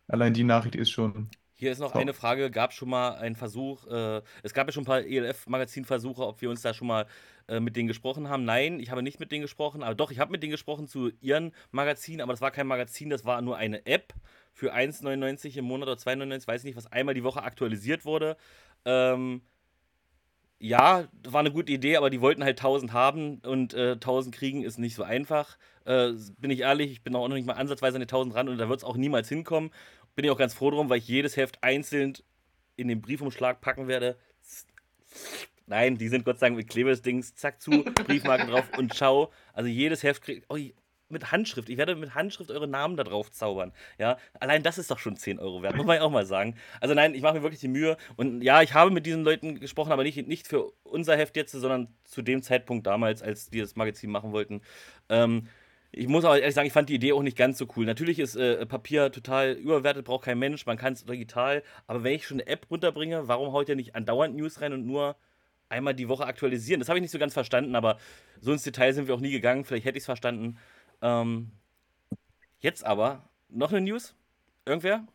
allein 0.08 0.34
die 0.34 0.44
Nachricht 0.44 0.76
ist 0.76 0.92
schon 0.92 1.30
hier 1.60 1.74
ist 1.74 1.80
noch 1.80 1.92
so. 1.92 2.00
eine 2.00 2.14
Frage: 2.14 2.50
Gab 2.52 2.72
es 2.72 2.78
schon 2.78 2.90
mal 2.90 3.16
einen 3.16 3.36
Versuch? 3.36 3.86
Äh, 3.88 4.22
es 4.44 4.54
gab 4.54 4.68
ja 4.68 4.72
schon 4.72 4.84
ein 4.84 4.86
paar 4.86 5.02
ELF-Magazin-Versuche, 5.02 6.26
ob 6.26 6.42
wir 6.42 6.50
uns 6.50 6.62
da 6.62 6.74
schon 6.74 6.88
mal 6.88 7.06
äh, 7.50 7.60
mit 7.60 7.76
denen 7.76 7.88
gesprochen 7.88 8.30
haben. 8.30 8.46
Nein, 8.46 8.80
ich 8.80 8.92
habe 8.92 9.02
nicht 9.02 9.20
mit 9.20 9.32
denen 9.32 9.42
gesprochen, 9.42 9.84
aber 9.84 9.96
doch, 9.96 10.12
ich 10.12 10.20
habe 10.20 10.32
mit 10.32 10.44
denen 10.44 10.52
gesprochen 10.52 10.88
zu 10.88 11.12
ihren 11.20 11.52
Magazinen, 11.72 12.22
aber 12.22 12.34
das 12.34 12.42
war 12.42 12.52
kein 12.52 12.68
Magazin, 12.68 13.10
das 13.10 13.26
war 13.26 13.42
nur 13.42 13.58
eine 13.58 13.86
App 13.86 14.14
für 14.54 14.74
1,99 14.74 15.58
im 15.58 15.66
Monat 15.66 15.90
oder 15.90 15.98
2,99, 15.98 16.48
weiß 16.48 16.64
nicht, 16.64 16.78
was 16.78 16.92
einmal 16.92 17.16
die 17.16 17.24
Woche 17.24 17.44
aktualisiert 17.44 18.06
wurde. 18.06 18.38
Ähm, 18.86 19.42
ja, 20.60 21.08
war 21.28 21.40
eine 21.40 21.52
gute 21.52 21.72
Idee, 21.72 21.98
aber 21.98 22.10
die 22.10 22.22
wollten 22.22 22.44
halt 22.44 22.60
1000 22.60 22.94
haben 22.94 23.40
und 23.40 23.74
äh, 23.74 23.94
1000 23.94 24.36
kriegen 24.36 24.64
ist 24.64 24.78
nicht 24.78 24.96
so 24.96 25.04
einfach. 25.04 25.58
Äh, 25.86 26.12
bin 26.38 26.52
ich 26.52 26.60
ehrlich, 26.60 26.92
ich 26.92 27.02
bin 27.02 27.16
auch 27.16 27.28
noch 27.28 27.36
nicht 27.36 27.48
mal 27.48 27.54
ansatzweise 27.54 27.96
an 27.96 28.02
die 28.02 28.08
1000 28.08 28.36
ran 28.36 28.50
und 28.50 28.58
da 28.58 28.70
wird 28.70 28.80
es 28.80 28.84
auch 28.84 28.98
niemals 28.98 29.30
hinkommen. 29.30 29.72
Bin 30.16 30.26
ich 30.26 30.32
auch 30.32 30.38
ganz 30.38 30.54
froh 30.54 30.70
drum, 30.70 30.90
weil 30.90 30.98
ich 30.98 31.08
jedes 31.08 31.38
Heft 31.38 31.64
einzeln 31.64 32.14
in 32.76 32.90
den 32.90 33.02
Briefumschlag 33.02 33.62
packen 33.62 33.88
werde. 33.88 34.18
Nein, 35.70 36.00
die 36.00 36.08
sind 36.08 36.26
Gott 36.26 36.40
sei 36.40 36.48
Dank 36.48 36.58
mit 36.58 36.68
Klebesdings, 36.68 37.36
zack 37.36 37.62
zu, 37.62 37.84
Briefmarken 38.06 38.50
drauf 38.50 38.66
und 38.78 38.94
ciao. 38.94 39.32
Also 39.54 39.70
jedes 39.70 40.02
Heft 40.02 40.24
kriegt. 40.24 40.46
Oh, 40.50 40.58
mit 41.10 41.32
Handschrift. 41.32 41.70
Ich 41.70 41.78
werde 41.78 41.96
mit 41.96 42.16
Handschrift 42.16 42.52
eure 42.52 42.68
Namen 42.68 42.98
da 42.98 43.04
drauf 43.04 43.32
zaubern. 43.32 43.72
Ja, 43.98 44.18
allein 44.40 44.64
das 44.64 44.78
ist 44.78 44.92
doch 44.92 45.00
schon 45.00 45.16
10 45.16 45.40
Euro 45.40 45.62
wert, 45.62 45.76
muss 45.76 45.86
man 45.86 45.98
ja 45.98 46.02
auch 46.04 46.12
mal 46.12 46.26
sagen. 46.26 46.56
Also 46.82 46.94
nein, 46.96 47.16
ich 47.16 47.22
mache 47.22 47.36
mir 47.36 47.44
wirklich 47.44 47.60
die 47.62 47.68
Mühe. 47.68 47.98
Und 48.16 48.42
ja, 48.42 48.62
ich 48.62 48.74
habe 48.74 48.92
mit 48.92 49.06
diesen 49.06 49.24
Leuten 49.24 49.60
gesprochen, 49.60 49.92
aber 49.92 50.04
nicht, 50.04 50.28
nicht 50.28 50.48
für 50.48 50.72
unser 50.84 51.18
Heft 51.18 51.36
jetzt, 51.36 51.52
sondern 51.52 51.88
zu 52.04 52.22
dem 52.22 52.42
Zeitpunkt 52.42 52.86
damals, 52.86 53.22
als 53.22 53.50
die 53.50 53.60
das 53.60 53.76
Magazin 53.76 54.12
machen 54.12 54.32
wollten. 54.32 54.62
Ähm, 55.10 55.48
ich 55.92 56.08
muss 56.08 56.26
aber 56.26 56.40
ehrlich 56.40 56.54
sagen, 56.54 56.68
ich 56.68 56.74
fand 56.74 56.90
die 56.90 56.96
Idee 56.96 57.14
auch 57.14 57.24
nicht 57.24 57.38
ganz 57.38 57.58
so 57.58 57.68
cool. 57.76 57.86
Natürlich 57.86 58.20
ist 58.20 58.36
äh, 58.36 58.64
Papier 58.68 59.12
total 59.12 59.54
überwertet, 59.54 60.06
braucht 60.06 60.26
kein 60.26 60.38
Mensch, 60.38 60.68
man 60.68 60.78
kann 60.78 60.94
es 60.94 61.06
digital. 61.06 61.64
Aber 61.88 62.04
wenn 62.04 62.14
ich 62.14 62.28
schon 62.28 62.40
eine 62.40 62.48
App 62.48 62.68
runterbringe, 62.70 63.28
warum 63.28 63.52
haut 63.54 63.70
ihr 63.70 63.76
nicht 63.76 63.96
andauernd 63.96 64.36
News 64.36 64.62
rein 64.62 64.74
und 64.74 64.86
nur 64.86 65.16
einmal 65.70 65.94
die 65.94 66.10
Woche 66.10 66.26
aktualisieren? 66.26 66.80
Das 66.80 66.90
habe 66.90 67.00
ich 67.00 67.02
nicht 67.02 67.12
so 67.12 67.20
ganz 67.20 67.34
verstanden, 67.34 67.76
aber 67.76 67.98
so 68.42 68.52
ins 68.52 68.64
Detail 68.64 68.94
sind 68.94 69.08
wir 69.08 69.16
auch 69.16 69.22
nie 69.22 69.32
gegangen. 69.32 69.66
Vielleicht 69.66 69.86
hätte 69.86 69.98
ich 69.98 70.02
es 70.02 70.06
verstanden. 70.06 70.58
Ähm, 71.02 71.52
jetzt 72.60 72.84
aber 72.84 73.30
noch 73.48 73.72
eine 73.72 73.82
News? 73.82 74.16
Irgendwer? 74.66 75.08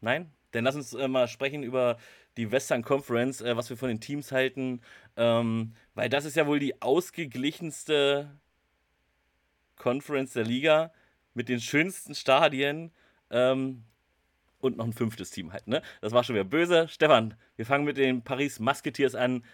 Nein? 0.00 0.32
Dann 0.52 0.64
lass 0.64 0.74
uns 0.74 0.94
äh, 0.94 1.08
mal 1.08 1.28
sprechen 1.28 1.62
über 1.62 1.96
die 2.36 2.50
Western 2.50 2.82
Conference, 2.82 3.40
äh, 3.40 3.56
was 3.56 3.70
wir 3.70 3.76
von 3.76 3.88
den 3.88 4.00
Teams 4.00 4.32
halten. 4.32 4.80
Ähm, 5.16 5.74
weil 5.94 6.08
das 6.08 6.24
ist 6.24 6.36
ja 6.36 6.46
wohl 6.46 6.58
die 6.58 6.80
ausgeglichenste 6.80 8.30
Conference 9.76 10.32
der 10.32 10.44
Liga 10.44 10.92
mit 11.34 11.48
den 11.48 11.60
schönsten 11.60 12.14
Stadien 12.14 12.92
ähm, 13.30 13.84
und 14.60 14.76
noch 14.76 14.84
ein 14.84 14.92
fünftes 14.92 15.30
Team 15.30 15.52
halt. 15.52 15.66
Ne? 15.66 15.82
Das 16.00 16.12
war 16.12 16.24
schon 16.24 16.34
wieder 16.34 16.44
böse. 16.44 16.88
Stefan, 16.88 17.34
wir 17.56 17.66
fangen 17.66 17.84
mit 17.84 17.96
den 17.96 18.22
Paris 18.22 18.60
Musketeers 18.60 19.14
an. 19.14 19.44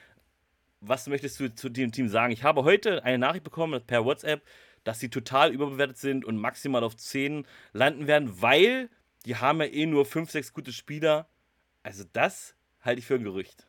Was 0.81 1.07
möchtest 1.07 1.40
du 1.40 1.55
zu 1.55 1.69
dem 1.69 1.92
Team 1.92 2.09
sagen? 2.09 2.33
Ich 2.33 2.42
habe 2.42 2.64
heute 2.64 3.05
eine 3.05 3.19
Nachricht 3.19 3.45
bekommen 3.45 3.81
per 3.87 4.05
WhatsApp, 4.05 4.42
dass 4.85 5.01
sie 5.01 5.09
total 5.09 5.53
überbewertet 5.53 5.99
sind 5.99 6.25
und 6.25 6.37
maximal 6.37 6.85
auf 6.85 6.97
10 6.97 7.47
landen 7.73 8.07
werden, 8.07 8.40
weil 8.40 8.88
die 9.25 9.37
haben 9.37 9.61
ja 9.61 9.66
eh 9.66 9.87
nur 9.87 10.05
5, 10.05 10.31
6 10.31 10.53
gute 10.53 10.73
Spieler. 10.73 11.29
Also 11.83 12.05
das 12.12 12.55
halte 12.81 13.01
ich 13.01 13.07
für 13.07 13.14
ein 13.14 13.25
Gerücht. 13.25 13.66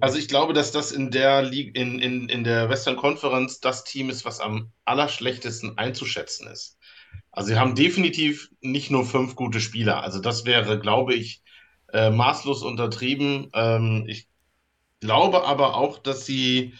Also 0.00 0.18
ich 0.18 0.28
glaube, 0.28 0.52
dass 0.52 0.72
das 0.72 0.92
in 0.92 1.10
der 1.10 1.42
Liga, 1.42 1.80
in, 1.80 1.98
in, 1.98 2.28
in 2.28 2.44
der 2.44 2.68
Western 2.68 2.96
Conference 2.96 3.60
das 3.60 3.84
Team 3.84 4.10
ist, 4.10 4.24
was 4.24 4.40
am 4.40 4.72
allerschlechtesten 4.84 5.78
einzuschätzen 5.78 6.46
ist. 6.48 6.78
Also 7.30 7.48
sie 7.48 7.58
haben 7.58 7.74
definitiv 7.74 8.50
nicht 8.60 8.90
nur 8.90 9.04
fünf 9.06 9.34
gute 9.36 9.60
Spieler. 9.60 10.02
Also 10.02 10.20
das 10.20 10.44
wäre, 10.44 10.78
glaube 10.78 11.14
ich, 11.14 11.42
äh, 11.92 12.10
maßlos 12.10 12.62
untertrieben. 12.62 13.50
Ähm, 13.54 14.04
ich 14.06 14.28
glaube 15.00 15.44
aber 15.44 15.76
auch, 15.76 15.98
dass 15.98 16.26
sie, 16.26 16.74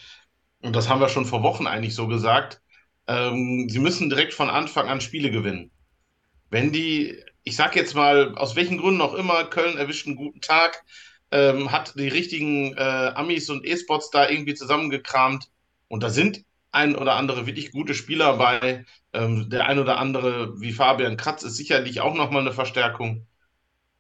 und 0.60 0.76
das 0.76 0.88
haben 0.88 1.00
wir 1.00 1.08
schon 1.08 1.26
vor 1.26 1.42
Wochen 1.42 1.66
eigentlich 1.66 1.94
so 1.94 2.06
gesagt, 2.06 2.60
ähm, 3.06 3.68
sie 3.68 3.78
müssen 3.78 4.10
direkt 4.10 4.34
von 4.34 4.50
Anfang 4.50 4.88
an 4.88 5.00
Spiele 5.00 5.30
gewinnen. 5.30 5.70
Wenn 6.50 6.72
die, 6.72 7.16
ich 7.44 7.56
sag 7.56 7.74
jetzt 7.74 7.94
mal, 7.94 8.34
aus 8.36 8.56
welchen 8.56 8.78
Gründen 8.78 9.00
auch 9.00 9.14
immer, 9.14 9.44
Köln 9.44 9.78
erwischt 9.78 10.06
einen 10.06 10.16
guten 10.16 10.40
Tag, 10.40 10.84
ähm, 11.30 11.72
hat 11.72 11.94
die 11.96 12.08
richtigen 12.08 12.74
äh, 12.74 13.12
Amis 13.14 13.48
und 13.50 13.66
E-Sports 13.66 14.10
da 14.10 14.28
irgendwie 14.28 14.54
zusammengekramt. 14.54 15.48
Und 15.88 16.02
da 16.02 16.10
sind 16.10 16.44
ein 16.72 16.96
oder 16.96 17.14
andere 17.16 17.46
wirklich 17.46 17.70
gute 17.72 17.94
Spieler 17.94 18.36
bei. 18.36 18.84
Ähm, 19.12 19.50
der 19.50 19.66
ein 19.66 19.78
oder 19.78 19.98
andere, 19.98 20.60
wie 20.60 20.72
Fabian 20.72 21.16
Kratz, 21.16 21.42
ist 21.42 21.56
sicherlich 21.56 22.00
auch 22.00 22.14
nochmal 22.14 22.42
eine 22.42 22.52
Verstärkung. 22.52 23.26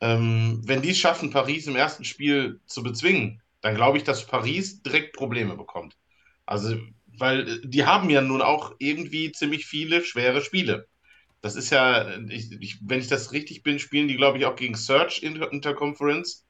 Ähm, 0.00 0.62
wenn 0.64 0.82
die 0.82 0.90
es 0.90 0.98
schaffen, 0.98 1.30
Paris 1.30 1.66
im 1.66 1.76
ersten 1.76 2.04
Spiel 2.04 2.60
zu 2.66 2.82
bezwingen, 2.82 3.42
dann 3.60 3.76
glaube 3.76 3.98
ich, 3.98 4.04
dass 4.04 4.26
Paris 4.26 4.82
direkt 4.82 5.14
Probleme 5.14 5.56
bekommt. 5.56 5.96
Also, 6.46 6.76
weil 7.06 7.60
die 7.62 7.86
haben 7.86 8.10
ja 8.10 8.20
nun 8.20 8.42
auch 8.42 8.74
irgendwie 8.78 9.32
ziemlich 9.32 9.66
viele 9.66 10.04
schwere 10.04 10.40
Spiele. 10.42 10.88
Das 11.42 11.56
ist 11.56 11.70
ja, 11.70 12.18
ich, 12.28 12.52
ich, 12.60 12.78
wenn 12.82 13.00
ich 13.00 13.08
das 13.08 13.32
richtig 13.32 13.62
bin, 13.62 13.78
spielen 13.78 14.08
die, 14.08 14.16
glaube 14.16 14.38
ich, 14.38 14.46
auch 14.46 14.56
gegen 14.56 14.74
Search 14.74 15.22
Interconference. 15.22 16.46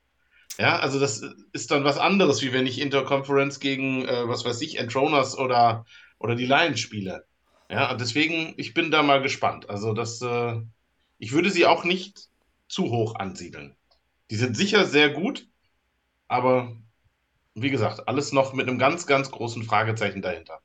Ja, 0.58 0.78
also 0.78 1.00
das 1.00 1.22
ist 1.52 1.70
dann 1.70 1.84
was 1.84 1.98
anderes, 1.98 2.42
wie 2.42 2.52
wenn 2.52 2.66
ich 2.66 2.80
Interconference 2.80 3.58
gegen, 3.58 4.04
äh, 4.06 4.28
was 4.28 4.44
weiß 4.44 4.60
ich, 4.60 4.78
Entroners 4.78 5.36
oder, 5.38 5.86
oder 6.22 6.34
die 6.34 6.46
Lions 6.46 6.80
spiele. 6.80 7.26
Ja, 7.68 7.94
deswegen, 7.94 8.54
ich 8.56 8.74
bin 8.74 8.90
da 8.90 9.02
mal 9.02 9.22
gespannt. 9.22 9.68
Also 9.68 9.92
das, 9.92 10.20
äh, 10.22 10.60
ich 11.18 11.32
würde 11.32 11.50
sie 11.50 11.66
auch 11.66 11.84
nicht 11.84 12.28
zu 12.68 12.90
hoch 12.90 13.14
ansiedeln. 13.16 13.76
Die 14.30 14.36
sind 14.36 14.56
sicher 14.56 14.86
sehr 14.86 15.10
gut, 15.10 15.46
aber 16.28 16.76
wie 17.54 17.70
gesagt, 17.70 18.08
alles 18.08 18.32
noch 18.32 18.54
mit 18.54 18.68
einem 18.68 18.78
ganz, 18.78 19.06
ganz 19.06 19.30
großen 19.30 19.62
Fragezeichen 19.64 20.22
dahinter. 20.22 20.60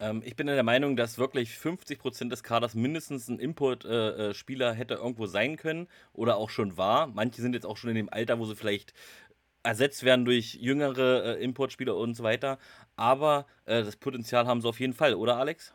Ähm, 0.00 0.22
ich 0.24 0.36
bin 0.36 0.46
der 0.46 0.62
Meinung, 0.62 0.96
dass 0.96 1.18
wirklich 1.18 1.50
50% 1.50 2.30
des 2.30 2.42
Kaders 2.42 2.74
mindestens 2.74 3.28
ein 3.28 3.38
Import-Spieler 3.38 4.72
äh 4.72 4.74
hätte 4.74 4.94
irgendwo 4.94 5.26
sein 5.26 5.56
können 5.56 5.88
oder 6.12 6.36
auch 6.36 6.50
schon 6.50 6.76
war. 6.76 7.06
Manche 7.08 7.42
sind 7.42 7.54
jetzt 7.54 7.66
auch 7.66 7.76
schon 7.76 7.90
in 7.90 7.96
dem 7.96 8.08
Alter, 8.12 8.38
wo 8.38 8.46
sie 8.46 8.56
vielleicht 8.56 8.94
ersetzt 9.62 10.04
werden 10.04 10.24
durch 10.24 10.54
jüngere 10.54 11.36
äh, 11.38 11.42
Importspieler 11.42 11.96
und 11.96 12.14
so 12.14 12.22
weiter. 12.22 12.58
Aber 12.96 13.46
äh, 13.66 13.82
das 13.84 13.96
Potenzial 13.96 14.46
haben 14.46 14.60
sie 14.60 14.68
auf 14.68 14.80
jeden 14.80 14.94
Fall, 14.94 15.14
oder 15.14 15.36
Alex? 15.36 15.74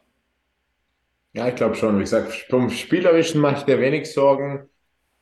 Ja, 1.34 1.48
ich 1.48 1.56
glaube 1.56 1.76
schon. 1.76 1.98
Wie 1.98 2.02
gesagt, 2.04 2.34
vom 2.50 2.70
Spielerischen 2.70 3.40
mache 3.42 3.58
ich 3.60 3.64
dir 3.64 3.80
wenig 3.80 4.12
Sorgen. 4.12 4.68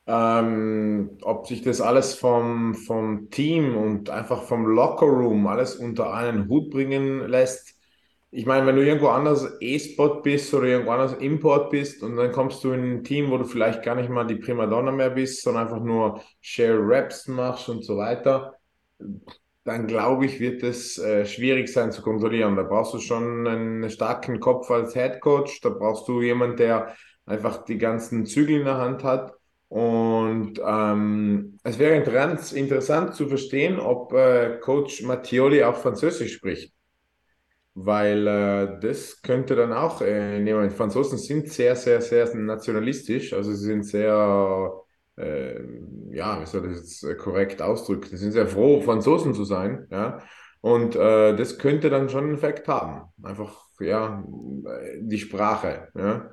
Ähm, 0.06 1.18
ob 1.22 1.46
sich 1.48 1.62
das 1.62 1.80
alles 1.80 2.14
vom, 2.14 2.74
vom 2.74 3.30
Team 3.30 3.76
und 3.76 4.10
einfach 4.10 4.44
vom 4.44 4.66
Lockerroom 4.66 5.46
alles 5.46 5.76
unter 5.76 6.12
einen 6.14 6.48
Hut 6.48 6.70
bringen 6.70 7.28
lässt, 7.28 7.76
ich 8.32 8.46
meine, 8.46 8.66
wenn 8.66 8.76
du 8.76 8.84
irgendwo 8.86 9.08
anders 9.08 9.46
E-Spot 9.60 10.22
bist 10.22 10.54
oder 10.54 10.66
irgendwo 10.66 10.92
anders 10.92 11.14
Import 11.14 11.70
bist 11.70 12.02
und 12.02 12.16
dann 12.16 12.32
kommst 12.32 12.64
du 12.64 12.72
in 12.72 12.98
ein 12.98 13.04
Team, 13.04 13.30
wo 13.30 13.38
du 13.38 13.44
vielleicht 13.44 13.82
gar 13.84 13.94
nicht 13.96 14.10
mal 14.10 14.26
die 14.26 14.36
Primadonna 14.36 14.92
mehr 14.92 15.10
bist, 15.10 15.42
sondern 15.42 15.64
einfach 15.68 15.80
nur 15.82 16.22
Share 16.42 16.78
Raps 16.80 17.28
machst 17.28 17.68
und 17.70 17.84
so 17.84 17.96
weiter, 17.98 18.54
dann 19.68 19.86
glaube 19.86 20.26
ich, 20.26 20.40
wird 20.40 20.62
es 20.62 20.98
äh, 20.98 21.24
schwierig 21.26 21.68
sein 21.68 21.92
zu 21.92 22.02
kontrollieren. 22.02 22.56
Da 22.56 22.62
brauchst 22.64 22.94
du 22.94 22.98
schon 22.98 23.46
einen 23.46 23.90
starken 23.90 24.40
Kopf 24.40 24.70
als 24.70 24.94
Head 24.94 25.20
Coach, 25.20 25.60
da 25.60 25.68
brauchst 25.70 26.08
du 26.08 26.20
jemanden, 26.22 26.56
der 26.56 26.94
einfach 27.26 27.64
die 27.64 27.78
ganzen 27.78 28.26
Zügel 28.26 28.58
in 28.60 28.64
der 28.64 28.78
Hand 28.78 29.04
hat. 29.04 29.34
Und 29.68 30.60
ähm, 30.64 31.58
es 31.62 31.78
wäre 31.78 31.94
interessant 31.94 33.14
zu 33.14 33.28
verstehen, 33.28 33.78
ob 33.78 34.12
äh, 34.14 34.58
Coach 34.60 35.02
Mattioli 35.02 35.62
auch 35.62 35.76
Französisch 35.76 36.32
spricht 36.34 36.72
weil 37.80 38.26
äh, 38.26 38.80
das 38.80 39.22
könnte 39.22 39.54
dann 39.54 39.72
auch 39.72 40.00
äh, 40.00 40.40
nehmen. 40.40 40.70
Franzosen 40.70 41.16
sind 41.16 41.48
sehr, 41.48 41.76
sehr, 41.76 42.00
sehr 42.00 42.34
nationalistisch, 42.34 43.32
also 43.32 43.52
sie 43.52 43.66
sind 43.66 43.84
sehr, 43.84 44.82
äh, 45.18 45.60
ja, 46.10 46.40
wie 46.40 46.46
soll 46.46 46.68
das 46.68 47.02
jetzt 47.02 47.18
korrekt 47.18 47.62
ausdrücken, 47.62 48.16
sind 48.16 48.32
sehr 48.32 48.46
froh, 48.46 48.80
Franzosen 48.80 49.34
zu 49.34 49.44
sein, 49.44 49.86
ja, 49.90 50.22
und 50.60 50.96
äh, 50.96 51.36
das 51.36 51.58
könnte 51.58 51.90
dann 51.90 52.08
schon 52.08 52.24
einen 52.24 52.34
Effekt 52.34 52.68
haben, 52.68 53.02
einfach, 53.22 53.64
ja, 53.80 54.24
die 55.00 55.18
Sprache, 55.18 55.88
ja. 55.94 56.30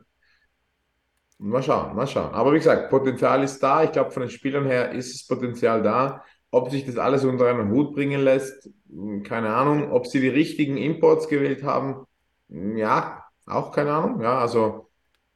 Mal 1.38 1.62
schauen, 1.62 1.96
mal 1.96 2.08
schauen. 2.08 2.34
Aber 2.34 2.54
wie 2.54 2.58
gesagt, 2.58 2.90
Potenzial 2.90 3.44
ist 3.44 3.62
da. 3.62 3.84
Ich 3.84 3.92
glaube, 3.92 4.12
von 4.12 4.22
den 4.22 4.30
Spielern 4.30 4.66
her 4.66 4.92
ist 4.92 5.14
das 5.14 5.28
Potenzial 5.28 5.84
da. 5.84 6.24
Ob 6.50 6.72
sich 6.72 6.86
das 6.86 6.98
alles 6.98 7.26
unter 7.26 7.48
einen 7.48 7.72
Hut 7.72 7.94
bringen 7.94 8.22
lässt, 8.22 8.70
hm, 8.90 9.24
keine 9.24 9.50
Ahnung. 9.54 9.92
Ob 9.92 10.08
sie 10.08 10.22
die 10.22 10.30
richtigen 10.30 10.78
Imports 10.78 11.28
gewählt 11.28 11.64
haben, 11.64 12.06
hm, 12.50 12.78
ja, 12.78 13.26
auch 13.46 13.72
keine 13.74 13.92
Ahnung. 13.92 14.22
Ja, 14.22 14.40
also 14.40 14.90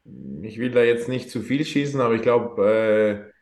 hm, 0.05 0.43
ich 0.43 0.57
will 0.59 0.71
da 0.71 0.83
jetzt 0.83 1.09
nicht 1.09 1.29
zu 1.31 1.41
viel 1.41 1.65
schießen, 1.65 1.99
aber 2.01 2.15
ich 2.15 2.21
glaube, 2.21 3.29
äh, 3.29 3.38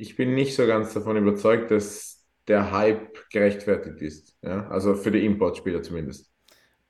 ich 0.00 0.16
bin 0.16 0.34
nicht 0.34 0.54
so 0.54 0.66
ganz 0.66 0.94
davon 0.94 1.16
überzeugt, 1.16 1.70
dass 1.70 2.24
der 2.46 2.70
Hype 2.72 3.28
gerechtfertigt 3.30 4.00
ist. 4.00 4.36
Ja, 4.42 4.68
also 4.68 4.94
für 4.94 5.10
die 5.10 5.24
Importspieler 5.24 5.82
zumindest. 5.82 6.30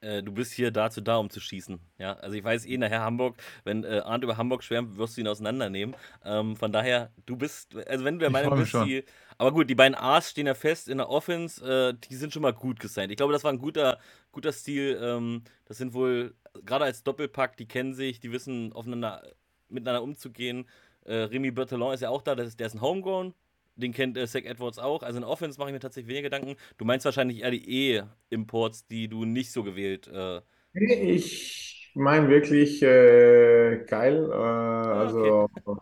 Äh, 0.00 0.22
du 0.22 0.30
bist 0.32 0.52
hier 0.52 0.70
dazu 0.70 1.00
da, 1.00 1.16
um 1.16 1.28
zu 1.28 1.40
schießen. 1.40 1.80
Ja, 1.98 2.12
also 2.14 2.36
ich 2.36 2.44
weiß 2.44 2.66
eh 2.66 2.76
nachher 2.76 3.00
Hamburg, 3.00 3.36
wenn 3.64 3.82
äh, 3.82 4.00
Arndt 4.04 4.22
über 4.22 4.36
Hamburg 4.36 4.62
schwärmt, 4.62 4.96
wirst 4.96 5.16
du 5.16 5.22
ihn 5.22 5.26
auseinandernehmen. 5.28 5.96
Ähm, 6.24 6.54
von 6.54 6.70
daher, 6.70 7.10
du 7.26 7.36
bist, 7.36 7.74
also 7.74 8.04
wenn 8.04 8.14
du 8.14 8.20
der 8.20 8.30
Meinung 8.30 8.56
bist, 8.56 8.74
die, 8.74 9.04
aber 9.38 9.52
gut, 9.52 9.68
die 9.68 9.74
beiden 9.74 9.96
A's 9.96 10.30
stehen 10.30 10.46
ja 10.46 10.54
fest 10.54 10.88
in 10.88 10.98
der 10.98 11.08
Offense, 11.08 11.64
äh, 11.64 11.94
die 12.08 12.14
sind 12.14 12.32
schon 12.32 12.42
mal 12.42 12.52
gut 12.52 12.78
gesigned. 12.78 13.10
Ich 13.10 13.16
glaube, 13.16 13.32
das 13.32 13.42
war 13.42 13.52
ein 13.52 13.58
guter, 13.58 13.98
guter 14.30 14.52
Stil. 14.52 14.98
Ähm, 15.02 15.42
das 15.64 15.78
sind 15.78 15.94
wohl, 15.94 16.34
gerade 16.64 16.84
als 16.84 17.02
Doppelpack, 17.02 17.56
die 17.56 17.66
kennen 17.66 17.94
sich, 17.94 18.20
die 18.20 18.30
wissen 18.30 18.72
aufeinander, 18.72 19.22
miteinander 19.68 20.02
umzugehen. 20.02 20.66
Äh, 21.08 21.24
Remy 21.24 21.50
Berthelon 21.50 21.94
ist 21.94 22.00
ja 22.00 22.10
auch 22.10 22.22
da, 22.22 22.34
der 22.34 22.44
ist, 22.44 22.60
der 22.60 22.66
ist 22.66 22.74
ein 22.74 22.82
Homegrown, 22.82 23.34
den 23.76 23.92
kennt 23.92 24.16
äh, 24.16 24.26
Zach 24.26 24.44
Edwards 24.44 24.78
auch. 24.78 25.02
Also 25.02 25.18
in 25.18 25.24
Offense 25.24 25.58
mache 25.58 25.70
ich 25.70 25.72
mir 25.72 25.80
tatsächlich 25.80 26.08
weniger 26.08 26.30
Gedanken. 26.30 26.56
Du 26.76 26.84
meinst 26.84 27.04
wahrscheinlich 27.04 27.40
eher 27.40 27.50
die 27.50 27.94
E-Imports, 27.94 28.86
die 28.86 29.08
du 29.08 29.24
nicht 29.24 29.52
so 29.52 29.62
gewählt. 29.62 30.08
Äh 30.08 30.40
ich 30.74 31.90
meine 31.94 32.28
wirklich 32.28 32.82
äh, 32.82 33.84
geil. 33.86 34.28
Äh, 34.30 34.34
ah, 34.34 35.00
also 35.00 35.48
okay. 35.54 35.80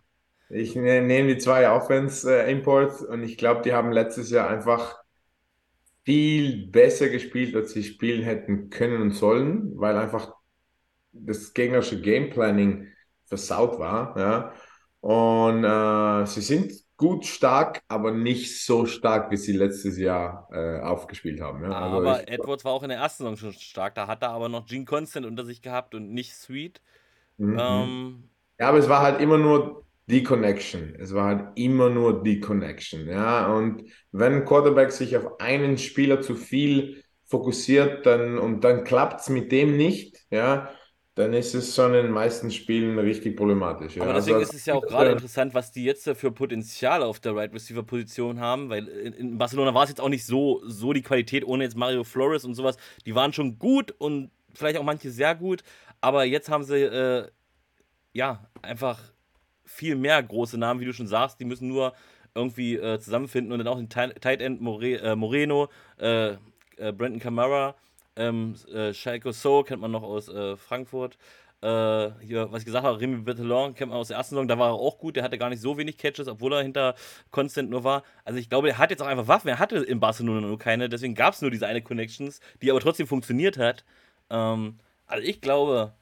ich 0.50 0.76
ne, 0.76 1.02
nehme 1.02 1.34
die 1.34 1.38
zwei 1.38 1.70
Offense-Imports 1.70 3.02
und 3.02 3.22
ich 3.22 3.36
glaube, 3.36 3.62
die 3.62 3.72
haben 3.72 3.92
letztes 3.92 4.30
Jahr 4.30 4.48
einfach 4.48 4.96
viel 6.04 6.68
besser 6.68 7.08
gespielt, 7.08 7.56
als 7.56 7.72
sie 7.72 7.82
spielen 7.82 8.22
hätten 8.22 8.70
können 8.70 9.02
und 9.02 9.10
sollen, 9.10 9.72
weil 9.74 9.96
einfach 9.96 10.34
das 11.12 11.52
gegnerische 11.52 12.00
Gameplanning 12.00 12.86
versaut 13.24 13.78
war. 13.80 14.16
Ja. 14.16 14.52
Und 15.06 15.62
äh, 15.62 16.26
sie 16.26 16.40
sind 16.40 16.72
gut 16.96 17.26
stark, 17.26 17.80
aber 17.86 18.10
nicht 18.10 18.64
so 18.64 18.86
stark, 18.86 19.30
wie 19.30 19.36
sie 19.36 19.52
letztes 19.52 19.98
Jahr 19.98 20.48
äh, 20.50 20.80
aufgespielt 20.80 21.40
haben. 21.40 21.62
Ja? 21.62 21.70
Also 21.70 21.96
aber 21.98 22.22
ich, 22.22 22.28
Edwards 22.28 22.64
war 22.64 22.72
auch 22.72 22.82
in 22.82 22.88
der 22.88 22.98
ersten 22.98 23.22
Saison 23.22 23.36
schon 23.36 23.52
stark. 23.52 23.94
Da 23.94 24.08
hat 24.08 24.22
er 24.22 24.30
aber 24.30 24.48
noch 24.48 24.66
Gene 24.66 24.84
Constant 24.84 25.24
unter 25.24 25.44
sich 25.44 25.62
gehabt 25.62 25.94
und 25.94 26.12
nicht 26.12 26.34
Sweet. 26.34 26.80
Mhm. 27.36 27.56
Ähm, 27.56 28.24
ja, 28.58 28.68
aber 28.68 28.78
es 28.78 28.88
war 28.88 29.00
halt 29.00 29.20
immer 29.20 29.38
nur 29.38 29.84
die 30.06 30.24
Connection. 30.24 30.96
Es 30.98 31.14
war 31.14 31.26
halt 31.26 31.56
immer 31.56 31.88
nur 31.88 32.24
die 32.24 32.40
Connection. 32.40 33.06
Ja, 33.06 33.46
und 33.54 33.84
wenn 34.10 34.32
ein 34.32 34.44
Quarterback 34.44 34.90
sich 34.90 35.16
auf 35.16 35.38
einen 35.38 35.78
Spieler 35.78 36.20
zu 36.20 36.34
viel 36.34 37.04
fokussiert, 37.26 38.06
dann 38.06 38.38
und 38.38 38.64
dann 38.64 38.82
klappt 38.82 39.20
es 39.20 39.28
mit 39.28 39.52
dem 39.52 39.76
nicht, 39.76 40.26
ja, 40.30 40.68
dann 41.16 41.33
ist 41.33 41.55
es 41.55 41.74
schon 41.74 41.94
in 41.94 42.02
den 42.05 42.12
meisten 42.12 42.50
Spielen 42.50 42.98
richtig 42.98 43.38
problematisch. 43.38 43.96
Ja. 43.96 44.02
Aber 44.02 44.12
deswegen 44.12 44.37
also, 44.37 44.50
ist 44.50 44.55
es 44.55 44.66
ja 44.66 44.74
auch 44.74 44.87
gerade 44.87 45.12
interessant, 45.12 45.55
was 45.55 45.72
die 45.72 45.83
jetzt 45.83 46.07
für 46.11 46.31
Potenzial 46.31 47.02
auf 47.02 47.20
der 47.20 47.35
Right 47.35 47.55
Receiver 47.55 47.83
Position 47.83 48.38
haben, 48.38 48.68
weil 48.68 48.87
in, 48.87 49.14
in 49.14 49.38
Barcelona 49.38 49.72
war 49.72 49.85
es 49.85 49.88
jetzt 49.88 50.00
auch 50.00 50.11
nicht 50.11 50.26
so, 50.26 50.61
so 50.66 50.92
die 50.92 51.00
Qualität, 51.00 51.46
ohne 51.46 51.64
jetzt 51.64 51.74
Mario 51.74 52.05
Flores 52.05 52.44
und 52.44 52.55
sowas. 52.55 52.76
Die 53.07 53.14
waren 53.14 53.33
schon 53.33 53.59
gut 53.59 53.94
und 53.96 54.31
vielleicht 54.52 54.76
auch 54.76 54.83
manche 54.83 55.11
sehr 55.11 55.35
gut, 55.35 55.64
aber 56.02 56.24
jetzt 56.24 56.50
haben 56.50 56.64
sie 56.64 56.83
äh, 56.83 57.29
ja 58.12 58.46
einfach 58.61 59.00
viel 59.64 59.96
mehr 59.96 60.22
große 60.22 60.59
Namen, 60.59 60.81
wie 60.81 60.85
du 60.85 60.92
schon 60.92 61.09
sagst, 61.09 61.40
die 61.40 61.46
müssen 61.46 61.66
nur 61.66 61.94
irgendwie 62.35 62.76
äh, 62.76 63.00
zusammenfinden 63.00 63.52
und 63.52 63.59
dann 63.59 63.68
auch 63.68 63.79
den 63.79 63.88
Tight 63.88 64.42
End 64.42 64.61
More 64.61 64.85
äh, 64.87 65.16
Moreno, 65.16 65.70
äh, 65.98 66.33
äh, 66.76 66.92
Brandon 66.92 67.20
Camara 67.20 67.74
ähm, 68.16 68.55
äh, 68.72 68.92
Schalke 68.92 69.33
So 69.33 69.62
kennt 69.62 69.81
man 69.81 69.90
noch 69.90 70.02
aus 70.02 70.29
äh, 70.29 70.57
Frankfurt. 70.57 71.18
Äh, 71.62 72.11
hier, 72.20 72.52
was 72.52 72.61
ich 72.61 72.66
gesagt 72.66 72.85
habe, 72.85 73.00
Remy 73.00 73.22
Berthelon 73.22 73.74
kennt 73.74 73.90
man 73.90 73.98
aus 73.98 74.09
der 74.09 74.18
ersten 74.18 74.35
Saison, 74.35 74.46
da 74.46 74.59
war 74.59 74.70
er 74.70 74.74
auch 74.74 74.98
gut, 74.98 75.16
der 75.16 75.24
hatte 75.24 75.38
gar 75.38 75.48
nicht 75.48 75.62
so 75.62 75.79
wenig 75.79 75.96
Catches, 75.96 76.29
obwohl 76.29 76.52
er 76.52 76.62
hinter 76.62 76.94
Constant 77.31 77.70
nur 77.70 77.83
war. 77.83 78.02
Also 78.24 78.38
ich 78.38 78.50
glaube, 78.50 78.68
er 78.68 78.79
hat 78.79 78.90
jetzt 78.90 79.00
auch 79.00 79.07
einfach 79.07 79.26
Waffen, 79.26 79.48
er 79.48 79.59
hatte 79.59 79.79
in 79.79 79.98
Barcelona 79.98 80.46
nur 80.46 80.59
keine, 80.59 80.88
deswegen 80.90 81.14
gab 81.14 81.33
es 81.33 81.40
nur 81.40 81.50
diese 81.50 81.66
eine 81.66 81.81
Connections, 81.81 82.40
die 82.61 82.70
aber 82.70 82.81
trotzdem 82.81 83.07
funktioniert 83.07 83.57
hat. 83.57 83.85
Ähm, 84.31 84.79
also 85.07 85.26
ich 85.26 85.40
glaube, 85.40 85.94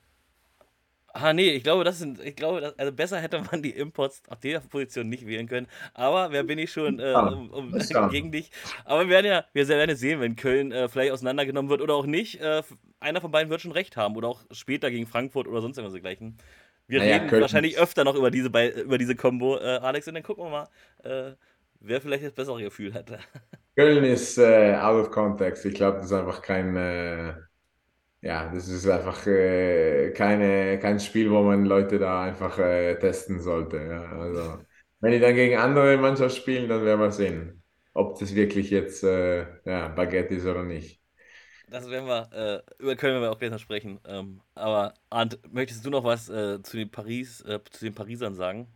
Ah, 1.16 1.32
nee, 1.32 1.50
ich 1.50 1.62
glaube, 1.62 1.84
das 1.84 2.00
sind, 2.00 2.18
ich 2.20 2.34
glaube, 2.34 2.60
das, 2.60 2.76
also 2.76 2.90
besser 2.90 3.20
hätte 3.20 3.40
man 3.40 3.62
die 3.62 3.70
Imports 3.70 4.20
auf 4.28 4.40
der 4.40 4.58
Position 4.58 5.08
nicht 5.08 5.24
wählen 5.28 5.46
können. 5.46 5.68
Aber 5.94 6.32
wer 6.32 6.42
bin 6.42 6.58
ich 6.58 6.72
schon 6.72 6.98
äh, 6.98 7.14
um, 7.14 7.50
um, 7.50 7.72
gegen 8.10 8.32
dich? 8.32 8.50
Aber 8.84 9.02
wir 9.02 9.10
werden 9.10 9.26
ja, 9.26 9.44
wir 9.52 9.68
werden 9.68 9.90
ja 9.90 9.94
sehen, 9.94 10.20
wenn 10.20 10.34
Köln 10.34 10.72
äh, 10.72 10.88
vielleicht 10.88 11.12
auseinandergenommen 11.12 11.70
wird 11.70 11.82
oder 11.82 11.94
auch 11.94 12.06
nicht. 12.06 12.40
Äh, 12.40 12.62
einer 12.98 13.20
von 13.20 13.30
beiden 13.30 13.48
wird 13.48 13.60
schon 13.60 13.70
recht 13.70 13.96
haben 13.96 14.16
oder 14.16 14.26
auch 14.26 14.40
später 14.50 14.90
gegen 14.90 15.06
Frankfurt 15.06 15.46
oder 15.46 15.60
sonst 15.60 15.78
irgendwas 15.78 15.92
dergleichen. 15.92 16.36
Wir 16.88 16.98
naja, 16.98 17.14
reden 17.14 17.28
Köln 17.28 17.42
wahrscheinlich 17.42 17.78
öfter 17.78 18.02
noch 18.02 18.16
über 18.16 18.32
diese, 18.32 18.48
über 18.48 18.98
diese 18.98 19.14
Combo, 19.14 19.56
äh, 19.58 19.78
Alex, 19.82 20.08
und 20.08 20.14
dann 20.14 20.24
gucken 20.24 20.44
wir 20.46 20.50
mal, 20.50 20.68
äh, 21.04 21.36
wer 21.78 22.00
vielleicht 22.00 22.24
das 22.24 22.32
bessere 22.32 22.60
Gefühl 22.60 22.92
hat. 22.92 23.06
Köln 23.76 24.02
ist 24.02 24.36
äh, 24.38 24.74
out 24.74 25.06
of 25.06 25.12
context. 25.12 25.64
Ich 25.64 25.74
glaube, 25.74 25.98
das 25.98 26.06
ist 26.06 26.12
einfach 26.12 26.42
kein 26.42 26.76
ja, 28.24 28.50
das 28.52 28.68
ist 28.68 28.88
einfach 28.88 29.26
äh, 29.26 30.10
keine, 30.12 30.78
kein 30.78 30.98
Spiel, 30.98 31.30
wo 31.30 31.42
man 31.42 31.66
Leute 31.66 31.98
da 31.98 32.24
einfach 32.24 32.58
äh, 32.58 32.94
testen 32.98 33.38
sollte. 33.38 33.76
Ja. 33.76 34.02
Also, 34.18 34.64
wenn 35.00 35.12
die 35.12 35.20
dann 35.20 35.34
gegen 35.34 35.58
andere 35.58 35.98
Mannschaften 35.98 36.40
spielen, 36.40 36.68
dann 36.68 36.84
werden 36.86 37.00
wir 37.00 37.12
sehen, 37.12 37.62
ob 37.92 38.18
das 38.18 38.34
wirklich 38.34 38.70
jetzt 38.70 39.04
äh, 39.04 39.46
ja, 39.66 39.88
Baguette 39.88 40.34
ist 40.34 40.46
oder 40.46 40.62
nicht. 40.64 41.02
Das 41.68 41.90
werden 41.90 42.06
wir, 42.06 42.62
äh, 42.78 42.82
über 42.82 42.96
können 42.96 43.20
wir 43.20 43.30
auch 43.30 43.38
gleich 43.38 43.50
noch 43.50 43.58
sprechen. 43.58 44.00
Ähm, 44.06 44.40
aber 44.54 44.94
Arndt, 45.10 45.38
möchtest 45.52 45.84
du 45.84 45.90
noch 45.90 46.04
was 46.04 46.30
äh, 46.30 46.62
zu 46.62 46.78
den 46.78 46.90
Paris, 46.90 47.42
äh, 47.42 47.60
zu 47.70 47.84
den 47.84 47.94
Parisern 47.94 48.34
sagen? 48.34 48.68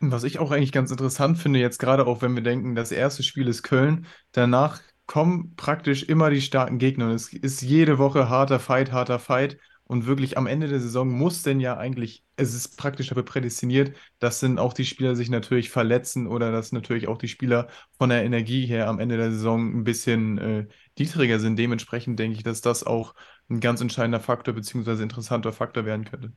Was 0.00 0.24
ich 0.24 0.38
auch 0.40 0.50
eigentlich 0.50 0.72
ganz 0.72 0.90
interessant 0.90 1.38
finde, 1.38 1.60
jetzt 1.60 1.78
gerade 1.78 2.06
auch, 2.06 2.22
wenn 2.22 2.34
wir 2.34 2.42
denken, 2.42 2.74
das 2.74 2.92
erste 2.92 3.22
Spiel 3.22 3.48
ist 3.48 3.62
Köln, 3.62 4.06
danach 4.32 4.80
kommen 5.08 5.56
praktisch 5.56 6.04
immer 6.04 6.30
die 6.30 6.42
starken 6.42 6.78
Gegner. 6.78 7.06
Und 7.06 7.12
es 7.14 7.32
ist 7.32 7.62
jede 7.62 7.98
Woche 7.98 8.28
harter 8.28 8.60
Fight, 8.60 8.92
harter 8.92 9.18
Fight. 9.18 9.58
Und 9.84 10.06
wirklich 10.06 10.36
am 10.36 10.46
Ende 10.46 10.68
der 10.68 10.80
Saison 10.80 11.08
muss 11.08 11.42
denn 11.42 11.60
ja 11.60 11.78
eigentlich, 11.78 12.22
es 12.36 12.54
ist 12.54 12.76
praktisch 12.76 13.08
dafür 13.08 13.24
prädestiniert, 13.24 13.96
dass 14.18 14.38
dann 14.40 14.58
auch 14.58 14.74
die 14.74 14.84
Spieler 14.84 15.16
sich 15.16 15.30
natürlich 15.30 15.70
verletzen 15.70 16.26
oder 16.26 16.52
dass 16.52 16.72
natürlich 16.72 17.08
auch 17.08 17.16
die 17.16 17.26
Spieler 17.26 17.68
von 17.96 18.10
der 18.10 18.22
Energie 18.22 18.66
her 18.66 18.86
am 18.86 19.00
Ende 19.00 19.16
der 19.16 19.30
Saison 19.30 19.78
ein 19.78 19.84
bisschen 19.84 20.36
äh, 20.36 20.66
niedriger 20.98 21.40
sind. 21.40 21.58
Dementsprechend 21.58 22.18
denke 22.18 22.36
ich, 22.36 22.42
dass 22.42 22.60
das 22.60 22.84
auch 22.84 23.14
ein 23.48 23.60
ganz 23.60 23.80
entscheidender 23.80 24.20
Faktor 24.20 24.52
beziehungsweise 24.52 25.02
interessanter 25.02 25.54
Faktor 25.54 25.86
werden 25.86 26.04
könnte. 26.04 26.32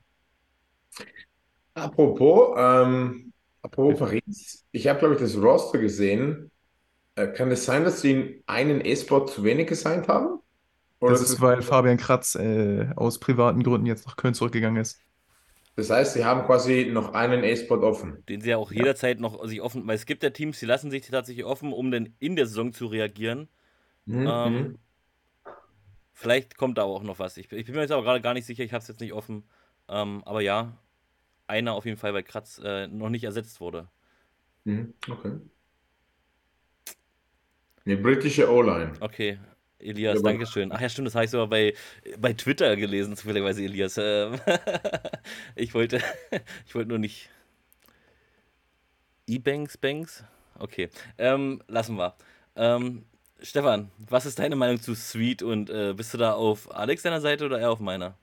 Apropos, 1.74 2.56
ähm, 2.56 3.34
apropos 3.60 3.98
Paris, 3.98 4.64
ich 4.72 4.88
habe, 4.88 4.98
glaube 4.98 5.14
ich, 5.16 5.20
das 5.20 5.36
Roster 5.36 5.76
gesehen. 5.78 6.51
Äh, 7.14 7.28
kann 7.28 7.50
es 7.50 7.64
sein, 7.64 7.84
dass 7.84 8.00
sie 8.00 8.42
einen 8.46 8.84
E-Sport 8.84 9.30
zu 9.30 9.44
wenig 9.44 9.66
gesigned 9.68 10.08
haben? 10.08 10.40
Oder 11.00 11.18
Das 11.18 11.20
ist 11.20 11.40
weil 11.40 11.62
Fabian 11.62 11.96
Kratz 11.96 12.34
äh, 12.36 12.90
aus 12.96 13.18
privaten 13.20 13.62
Gründen 13.62 13.86
jetzt 13.86 14.06
nach 14.06 14.16
Köln 14.16 14.34
zurückgegangen 14.34 14.80
ist. 14.80 15.02
das 15.76 15.90
heißt, 15.90 16.14
sie 16.14 16.24
haben 16.24 16.46
quasi 16.46 16.86
noch 16.92 17.12
einen 17.14 17.44
E-Sport 17.44 17.82
offen. 17.84 18.24
Den 18.28 18.40
sie 18.40 18.50
ja 18.50 18.56
auch 18.56 18.70
Ja. 18.70 18.76
jederzeit 18.76 19.20
noch 19.20 19.44
sich 19.46 19.60
offen, 19.60 19.86
weil 19.86 19.96
es 19.96 20.06
gibt 20.06 20.22
ja 20.22 20.30
Teams, 20.30 20.58
die 20.60 20.66
lassen 20.66 20.90
sich 20.90 21.06
tatsächlich 21.08 21.44
offen, 21.44 21.72
um 21.72 21.90
dann 21.90 22.14
in 22.20 22.36
der 22.36 22.46
Saison 22.46 22.72
zu 22.72 22.86
reagieren. 22.86 23.48
Mhm, 24.06 24.24
Ähm, 24.24 24.72
mhm. 24.72 24.78
vielleicht 26.12 26.56
kommt 26.56 26.78
da 26.78 26.82
auch 26.84 27.02
noch 27.02 27.18
was. 27.18 27.36
Ich, 27.36 27.50
ich 27.52 27.66
bin 27.66 27.74
mir 27.74 27.82
jetzt 27.82 27.90
aber 27.92 28.02
gerade 28.02 28.20
gar 28.20 28.34
nicht 28.34 28.46
sicher, 28.46 28.64
ich 28.64 28.72
habe 28.72 28.82
es 28.82 28.88
jetzt 28.88 29.00
nicht 29.00 29.12
offen. 29.12 29.44
Ähm, 29.88 30.22
aber 30.24 30.40
ja, 30.40 30.78
einer 31.46 31.74
auf 31.74 31.84
jeden 31.86 31.98
Fall, 31.98 32.14
weil 32.14 32.22
Kratz 32.24 32.60
äh, 32.64 32.88
noch 32.88 33.10
nicht 33.10 33.24
ersetzt 33.24 33.60
wurde. 33.60 33.88
Mhm, 34.64 34.94
okay. 35.10 35.40
Eine 37.86 37.96
britische 37.96 38.50
O-Line. 38.50 38.92
Okay, 39.00 39.38
Ja, 39.84 39.90
Elias, 39.90 40.18
aber 40.18 40.22
Dankeschön. 40.22 40.72
Ach 40.72 40.80
ja, 40.80 40.88
stimmt, 40.88 41.08
das 41.08 41.14
habe 41.14 41.24
ich 41.24 41.30
sogar 41.30 41.48
bei, 41.48 41.74
bei 42.18 42.32
Twitter 42.34 42.76
gelesen, 42.76 43.16
zufälligerweise, 43.16 43.62
Elias. 43.64 43.96
Ähm, 43.98 44.40
ich 45.56 45.74
wollte, 45.74 46.00
ich 46.66 46.74
wollte 46.74 46.88
nur 46.90 46.98
nicht. 46.98 47.28
E-Banks, 49.26 49.76
Banks? 49.78 50.24
Okay, 50.58 50.90
ähm, 51.18 51.62
lassen 51.68 51.96
wir. 51.96 52.14
Ähm, 52.56 53.04
Stefan, 53.40 53.90
was 53.98 54.26
ist 54.26 54.38
deine 54.38 54.56
Meinung 54.56 54.80
zu 54.80 54.94
Sweet 54.94 55.42
und 55.42 55.70
äh, 55.70 55.94
bist 55.96 56.14
du 56.14 56.18
da 56.18 56.34
auf 56.34 56.74
Alex 56.74 57.02
deiner 57.02 57.20
Seite 57.20 57.46
oder 57.46 57.58
eher 57.60 57.70
auf 57.70 57.80
meiner? 57.80 58.16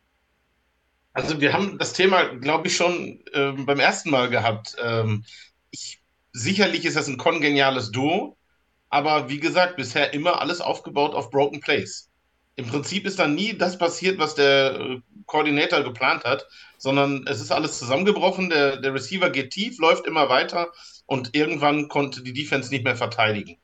Also 1.13 1.41
wir 1.41 1.53
haben 1.53 1.77
das 1.77 1.93
Thema, 1.93 2.25
glaube 2.35 2.67
ich, 2.67 2.75
schon 2.75 3.23
ähm, 3.33 3.65
beim 3.65 3.79
ersten 3.79 4.09
Mal 4.11 4.29
gehabt. 4.29 4.75
Ähm, 4.81 5.25
ich, 5.71 6.03
sicherlich 6.33 6.85
ist 6.85 6.95
das 6.97 7.07
ein 7.07 7.17
kongeniales 7.17 7.91
Duo, 7.91 8.37
aber 8.89 9.29
wie 9.29 9.39
gesagt, 9.39 9.75
bisher 9.77 10.13
immer 10.13 10.41
alles 10.41 10.61
aufgebaut 10.61 11.13
auf 11.13 11.29
Broken 11.29 11.59
Plays. 11.59 12.09
Im 12.55 12.67
Prinzip 12.67 13.05
ist 13.05 13.19
da 13.19 13.27
nie 13.27 13.57
das 13.57 13.77
passiert, 13.77 14.19
was 14.19 14.35
der 14.35 14.79
äh, 14.79 15.01
Koordinator 15.25 15.81
geplant 15.83 16.25
hat, 16.25 16.45
sondern 16.77 17.25
es 17.27 17.39
ist 17.39 17.51
alles 17.51 17.79
zusammengebrochen. 17.79 18.49
Der, 18.49 18.77
der 18.77 18.93
Receiver 18.93 19.29
geht 19.29 19.51
tief, 19.51 19.79
läuft 19.79 20.05
immer 20.05 20.27
weiter 20.27 20.71
und 21.05 21.35
irgendwann 21.35 21.87
konnte 21.87 22.21
die 22.21 22.33
Defense 22.33 22.69
nicht 22.69 22.83
mehr 22.83 22.97
verteidigen. 22.97 23.57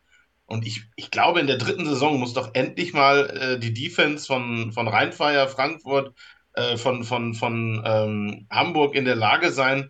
Und 0.45 0.65
ich, 0.65 0.83
ich 0.95 1.11
glaube, 1.11 1.39
in 1.39 1.47
der 1.47 1.57
dritten 1.57 1.85
Saison 1.85 2.19
muss 2.19 2.33
doch 2.33 2.51
endlich 2.53 2.93
mal 2.93 3.29
äh, 3.31 3.59
die 3.59 3.73
Defense 3.73 4.27
von, 4.27 4.71
von 4.71 4.87
Rheinfire, 4.87 5.47
Frankfurt, 5.49 6.13
äh, 6.53 6.77
von, 6.77 7.03
von, 7.03 7.33
von 7.33 7.83
ähm, 7.85 8.47
Hamburg 8.49 8.95
in 8.95 9.05
der 9.05 9.15
Lage 9.15 9.51
sein, 9.51 9.89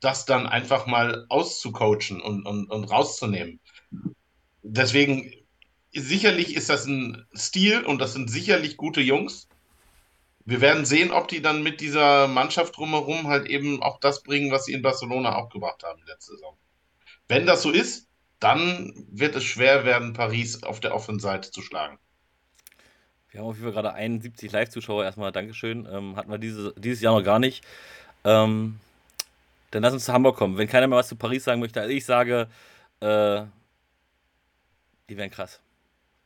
das 0.00 0.24
dann 0.24 0.46
einfach 0.46 0.86
mal 0.86 1.26
auszucoachen 1.28 2.20
und, 2.20 2.46
und, 2.46 2.70
und 2.70 2.84
rauszunehmen. 2.84 3.60
Deswegen, 4.72 5.32
sicherlich 5.92 6.54
ist 6.54 6.70
das 6.70 6.86
ein 6.86 7.26
Stil 7.34 7.82
und 7.82 8.00
das 8.00 8.12
sind 8.12 8.30
sicherlich 8.30 8.76
gute 8.76 9.00
Jungs. 9.00 9.48
Wir 10.44 10.60
werden 10.60 10.84
sehen, 10.84 11.10
ob 11.10 11.26
die 11.26 11.42
dann 11.42 11.64
mit 11.64 11.80
dieser 11.80 12.28
Mannschaft 12.28 12.76
drumherum 12.76 13.26
halt 13.26 13.48
eben 13.48 13.82
auch 13.82 13.98
das 13.98 14.22
bringen, 14.22 14.52
was 14.52 14.66
sie 14.66 14.72
in 14.72 14.82
Barcelona 14.82 15.34
auch 15.34 15.48
gebracht 15.48 15.82
haben 15.82 16.00
letzte 16.06 16.34
Saison. 16.34 16.56
Wenn 17.26 17.46
das 17.46 17.62
so 17.62 17.72
ist, 17.72 18.06
dann 18.38 18.92
wird 19.10 19.34
es 19.34 19.42
schwer 19.42 19.84
werden, 19.84 20.12
Paris 20.12 20.62
auf 20.62 20.78
der 20.78 20.94
offenen 20.94 21.18
Seite 21.18 21.50
zu 21.50 21.62
schlagen. 21.62 21.98
Wir 23.30 23.40
haben 23.40 23.48
auf 23.48 23.56
jeden 23.56 23.72
Fall 23.72 23.82
gerade 23.82 23.92
71 23.92 24.52
Live-Zuschauer. 24.52 25.04
Erstmal 25.04 25.32
Dankeschön. 25.32 25.88
Ähm, 25.90 26.14
hatten 26.14 26.30
wir 26.30 26.38
diese, 26.38 26.74
dieses 26.76 27.00
Jahr 27.00 27.18
noch 27.18 27.24
gar 27.24 27.40
nicht. 27.40 27.64
Ähm, 28.24 28.78
dann 29.72 29.82
lass 29.82 29.92
uns 29.92 30.04
zu 30.04 30.12
Hamburg 30.12 30.36
kommen. 30.36 30.58
Wenn 30.58 30.68
keiner 30.68 30.86
mehr 30.86 30.98
was 30.98 31.08
zu 31.08 31.16
Paris 31.16 31.42
sagen 31.42 31.60
möchte, 31.60 31.80
also 31.80 31.92
ich 31.92 32.04
sage, 32.04 32.48
äh, 33.00 33.42
die 35.10 35.16
wären 35.16 35.30
krass. 35.30 35.60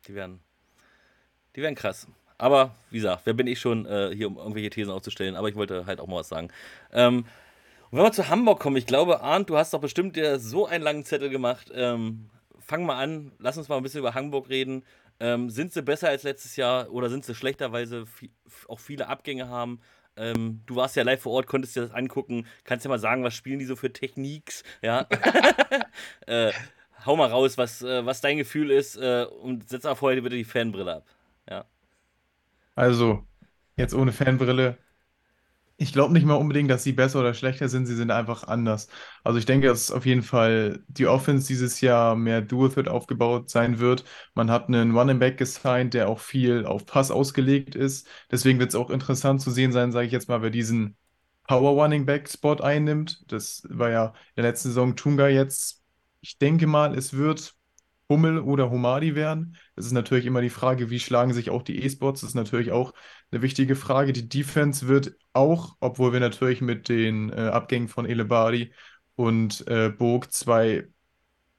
Die 0.06 0.14
wären, 0.14 0.40
die 1.56 1.62
wären 1.62 1.74
krass. 1.74 2.06
Aber 2.36 2.74
wie 2.90 2.98
gesagt, 2.98 3.22
wer 3.24 3.32
bin 3.32 3.46
ich 3.46 3.58
schon 3.58 3.86
äh, 3.86 4.12
hier, 4.14 4.28
um 4.28 4.36
irgendwelche 4.36 4.70
Thesen 4.70 4.92
aufzustellen? 4.92 5.36
Aber 5.36 5.48
ich 5.48 5.54
wollte 5.54 5.86
halt 5.86 6.00
auch 6.00 6.06
mal 6.06 6.16
was 6.16 6.28
sagen. 6.28 6.50
Ähm, 6.92 7.24
und 7.90 7.98
wenn 7.98 8.04
wir 8.04 8.12
zu 8.12 8.28
Hamburg 8.28 8.60
kommen, 8.60 8.76
ich 8.76 8.86
glaube, 8.86 9.20
Arndt, 9.20 9.50
du 9.50 9.56
hast 9.56 9.72
doch 9.72 9.80
bestimmt 9.80 10.16
dir 10.16 10.38
so 10.38 10.66
einen 10.66 10.84
langen 10.84 11.04
Zettel 11.04 11.30
gemacht. 11.30 11.70
Ähm, 11.74 12.28
fang 12.58 12.84
mal 12.84 13.02
an, 13.02 13.32
lass 13.38 13.56
uns 13.56 13.68
mal 13.68 13.76
ein 13.76 13.82
bisschen 13.82 14.00
über 14.00 14.14
Hamburg 14.14 14.48
reden. 14.48 14.84
Ähm, 15.20 15.48
sind 15.48 15.72
sie 15.72 15.82
besser 15.82 16.08
als 16.08 16.24
letztes 16.24 16.56
Jahr 16.56 16.90
oder 16.90 17.08
sind 17.08 17.24
sie 17.24 17.34
schlechter, 17.34 17.72
weil 17.72 17.86
sie 17.86 18.04
auch 18.68 18.80
viele 18.80 19.08
Abgänge 19.08 19.48
haben? 19.48 19.80
Ähm, 20.16 20.60
du 20.66 20.76
warst 20.76 20.96
ja 20.96 21.02
live 21.02 21.22
vor 21.22 21.32
Ort, 21.32 21.46
konntest 21.46 21.76
dir 21.76 21.82
das 21.82 21.92
angucken. 21.92 22.46
Kannst 22.64 22.84
ja 22.84 22.88
mal 22.88 22.98
sagen, 22.98 23.24
was 23.24 23.34
spielen 23.34 23.58
die 23.58 23.64
so 23.64 23.76
für 23.76 23.92
Techniques? 23.92 24.62
Ja. 24.82 25.06
äh, 26.26 26.52
hau 27.06 27.16
mal 27.16 27.28
raus, 27.30 27.58
was, 27.58 27.82
äh, 27.82 28.04
was 28.06 28.20
dein 28.20 28.38
Gefühl 28.38 28.70
ist 28.70 28.96
äh, 28.96 29.26
und 29.42 29.68
setz 29.68 29.84
auch 29.86 29.98
vorher 29.98 30.20
bitte 30.22 30.36
die 30.36 30.44
Fanbrille 30.44 30.96
ab. 30.96 31.06
Ja. 31.48 31.64
Also, 32.74 33.26
jetzt 33.76 33.94
ohne 33.94 34.12
Fanbrille. 34.12 34.78
Ich 35.76 35.92
glaube 35.92 36.12
nicht 36.12 36.24
mal 36.24 36.34
unbedingt, 36.36 36.70
dass 36.70 36.84
sie 36.84 36.92
besser 36.92 37.18
oder 37.20 37.34
schlechter 37.34 37.68
sind, 37.68 37.86
sie 37.86 37.96
sind 37.96 38.12
einfach 38.12 38.44
anders. 38.46 38.88
Also 39.24 39.38
ich 39.40 39.46
denke, 39.46 39.66
dass 39.66 39.90
auf 39.90 40.06
jeden 40.06 40.22
Fall 40.22 40.84
die 40.88 41.06
Offense 41.08 41.48
dieses 41.48 41.80
Jahr 41.80 42.14
mehr 42.14 42.42
Dual-Threat 42.42 42.88
aufgebaut 42.88 43.50
sein 43.50 43.80
wird. 43.80 44.04
Man 44.34 44.50
hat 44.52 44.68
einen 44.68 44.96
Running 44.96 45.18
Back 45.18 45.36
gesigned, 45.36 45.92
der 45.94 46.08
auch 46.08 46.20
viel 46.20 46.64
auf 46.64 46.86
Pass 46.86 47.10
ausgelegt 47.10 47.74
ist. 47.74 48.06
Deswegen 48.30 48.60
wird 48.60 48.70
es 48.70 48.76
auch 48.76 48.90
interessant 48.90 49.40
zu 49.42 49.50
sehen 49.50 49.72
sein, 49.72 49.90
sage 49.90 50.06
ich 50.06 50.12
jetzt 50.12 50.28
mal, 50.28 50.42
wer 50.42 50.50
diesen 50.50 50.96
Power 51.48 51.72
Running 51.82 52.06
Back 52.06 52.28
Spot 52.30 52.54
einnimmt. 52.56 53.24
Das 53.32 53.64
war 53.68 53.90
ja 53.90 54.06
in 54.36 54.42
der 54.42 54.44
letzten 54.44 54.68
Saison 54.68 54.96
Tunga 54.96 55.28
jetzt. 55.28 55.83
Ich 56.24 56.38
denke 56.38 56.66
mal, 56.66 56.96
es 56.96 57.12
wird 57.12 57.54
Hummel 58.08 58.38
oder 58.38 58.70
Homadi 58.70 59.14
werden. 59.14 59.58
Es 59.76 59.84
ist 59.84 59.92
natürlich 59.92 60.24
immer 60.24 60.40
die 60.40 60.48
Frage, 60.48 60.88
wie 60.88 60.98
schlagen 60.98 61.34
sich 61.34 61.50
auch 61.50 61.62
die 61.62 61.84
E-Sports. 61.84 62.22
Das 62.22 62.30
ist 62.30 62.34
natürlich 62.34 62.72
auch 62.72 62.94
eine 63.30 63.42
wichtige 63.42 63.76
Frage. 63.76 64.14
Die 64.14 64.26
Defense 64.26 64.88
wird 64.88 65.16
auch, 65.34 65.76
obwohl 65.80 66.14
wir 66.14 66.20
natürlich 66.20 66.62
mit 66.62 66.88
den 66.88 67.28
äh, 67.30 67.34
Abgängen 67.52 67.88
von 67.88 68.06
Elebari 68.06 68.72
und 69.16 69.66
äh, 69.68 69.90
Burg 69.90 70.32
zwei 70.32 70.88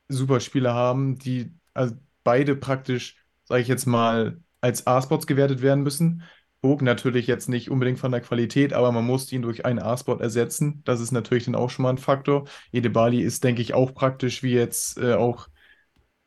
Superspieler 0.10 0.74
haben, 0.74 1.20
die 1.20 1.54
also 1.76 1.94
beide 2.24 2.56
praktisch, 2.56 3.24
sage 3.44 3.62
ich 3.62 3.68
jetzt 3.68 3.86
mal, 3.86 4.42
als 4.62 4.88
A-Spots 4.88 5.28
gewertet 5.28 5.62
werden 5.62 5.84
müssen. 5.84 6.24
Burg 6.66 6.82
natürlich 6.82 7.28
jetzt 7.28 7.48
nicht 7.48 7.70
unbedingt 7.70 8.00
von 8.00 8.12
der 8.12 8.22
Qualität, 8.22 8.74
aber 8.74 8.92
man 8.92 9.06
muss 9.06 9.32
ihn 9.32 9.44
durch 9.44 9.68
einen 9.68 9.78
A-Spot 9.78 10.18
ersetzen. 10.18 10.82
Das 10.84 11.00
ist 11.00 11.12
natürlich 11.12 11.46
dann 11.46 11.54
auch 11.54 11.70
schon 11.70 11.84
mal 11.84 11.92
ein 11.92 12.00
Faktor. 12.00 12.46
Edebali 12.72 13.22
ist, 13.22 13.44
denke 13.44 13.62
ich, 13.62 13.76
auch 13.76 13.94
praktisch 13.94 14.42
wie 14.42 14.54
jetzt 14.54 14.98
äh, 14.98 15.14
auch 15.14 15.48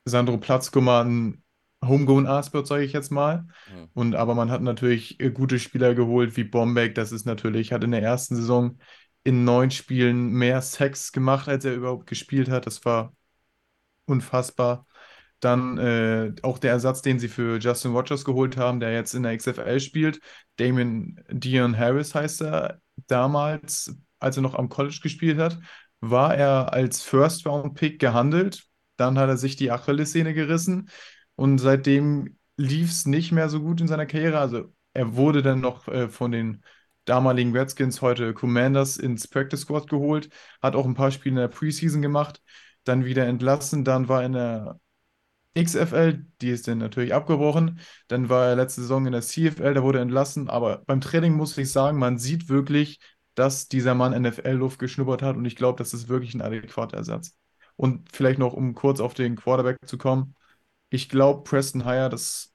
Sandro 0.04 0.38
Platzkummer 0.38 1.04
ein 1.04 1.42
Homegrown 1.84 2.28
A-Spot, 2.28 2.64
sage 2.64 2.84
ich 2.84 2.92
jetzt 2.92 3.10
mal. 3.10 3.48
Hm. 3.64 3.88
Und 3.94 4.14
aber 4.14 4.36
man 4.36 4.48
hat 4.48 4.62
natürlich 4.62 5.18
äh, 5.18 5.32
gute 5.32 5.58
Spieler 5.58 5.96
geholt 5.96 6.36
wie 6.36 6.44
Bombeck. 6.44 6.94
Das 6.94 7.10
ist 7.10 7.26
natürlich, 7.26 7.72
hat 7.72 7.82
in 7.82 7.90
der 7.90 8.02
ersten 8.02 8.36
Saison 8.36 8.78
in 9.24 9.42
neun 9.42 9.72
Spielen 9.72 10.30
mehr 10.30 10.62
Sacks 10.62 11.10
gemacht, 11.10 11.48
als 11.48 11.64
er 11.64 11.74
überhaupt 11.74 12.06
gespielt 12.06 12.48
hat. 12.48 12.64
Das 12.66 12.84
war 12.84 13.12
unfassbar. 14.04 14.86
Dann 15.40 15.78
äh, 15.78 16.32
auch 16.42 16.58
der 16.58 16.72
Ersatz, 16.72 17.02
den 17.02 17.18
sie 17.18 17.28
für 17.28 17.58
Justin 17.58 17.92
Rogers 17.92 18.24
geholt 18.24 18.56
haben, 18.56 18.80
der 18.80 18.92
jetzt 18.92 19.14
in 19.14 19.22
der 19.22 19.36
XFL 19.36 19.78
spielt. 19.80 20.20
Damon 20.56 21.20
Dion 21.30 21.78
Harris 21.78 22.14
heißt 22.14 22.42
er. 22.42 22.80
Damals, 23.06 23.96
als 24.18 24.36
er 24.36 24.42
noch 24.42 24.54
am 24.54 24.68
College 24.68 24.98
gespielt 25.02 25.38
hat, 25.38 25.58
war 26.00 26.34
er 26.34 26.72
als 26.72 27.02
First-Round-Pick 27.02 28.00
gehandelt. 28.00 28.64
Dann 28.96 29.18
hat 29.18 29.28
er 29.28 29.36
sich 29.36 29.54
die 29.54 29.70
Achillessehne 29.70 30.34
gerissen 30.34 30.90
und 31.36 31.58
seitdem 31.58 32.36
lief 32.56 32.90
es 32.90 33.06
nicht 33.06 33.30
mehr 33.30 33.48
so 33.48 33.60
gut 33.60 33.80
in 33.80 33.86
seiner 33.86 34.06
Karriere. 34.06 34.40
Also 34.40 34.72
er 34.92 35.14
wurde 35.14 35.42
dann 35.42 35.60
noch 35.60 35.86
äh, 35.86 36.08
von 36.08 36.32
den 36.32 36.64
damaligen 37.04 37.56
Redskins, 37.56 38.02
heute 38.02 38.34
Commanders, 38.34 38.96
ins 38.98 39.28
Practice 39.28 39.60
Squad 39.60 39.88
geholt, 39.88 40.28
hat 40.60 40.74
auch 40.74 40.84
ein 40.84 40.94
paar 40.94 41.10
Spiele 41.10 41.34
in 41.34 41.40
der 41.40 41.48
Preseason 41.48 42.02
gemacht, 42.02 42.42
dann 42.84 43.04
wieder 43.04 43.26
entlassen, 43.26 43.84
dann 43.84 44.08
war 44.08 44.20
er 44.22 44.26
in 44.26 44.32
der 44.32 44.80
XFL, 45.54 46.24
die 46.40 46.50
ist 46.50 46.68
dann 46.68 46.78
natürlich 46.78 47.14
abgebrochen. 47.14 47.80
Dann 48.08 48.28
war 48.28 48.46
er 48.46 48.56
letzte 48.56 48.82
Saison 48.82 49.06
in 49.06 49.12
der 49.12 49.22
CFL, 49.22 49.74
da 49.74 49.82
wurde 49.82 49.98
er 49.98 50.02
entlassen. 50.02 50.48
Aber 50.48 50.82
beim 50.86 51.00
Training 51.00 51.34
muss 51.34 51.56
ich 51.58 51.72
sagen, 51.72 51.98
man 51.98 52.18
sieht 52.18 52.48
wirklich, 52.48 53.00
dass 53.34 53.68
dieser 53.68 53.94
Mann 53.94 54.12
NFL-Luft 54.20 54.78
geschnuppert 54.78 55.22
hat 55.22 55.36
und 55.36 55.44
ich 55.44 55.56
glaube, 55.56 55.78
das 55.78 55.94
ist 55.94 56.08
wirklich 56.08 56.34
ein 56.34 56.42
adäquater 56.42 56.96
Ersatz. 56.96 57.36
Und 57.76 58.10
vielleicht 58.12 58.38
noch, 58.38 58.52
um 58.52 58.74
kurz 58.74 59.00
auf 59.00 59.14
den 59.14 59.36
Quarterback 59.36 59.78
zu 59.86 59.98
kommen. 59.98 60.34
Ich 60.90 61.08
glaube, 61.08 61.44
Preston 61.44 61.84
Hire, 61.84 62.08
das 62.08 62.52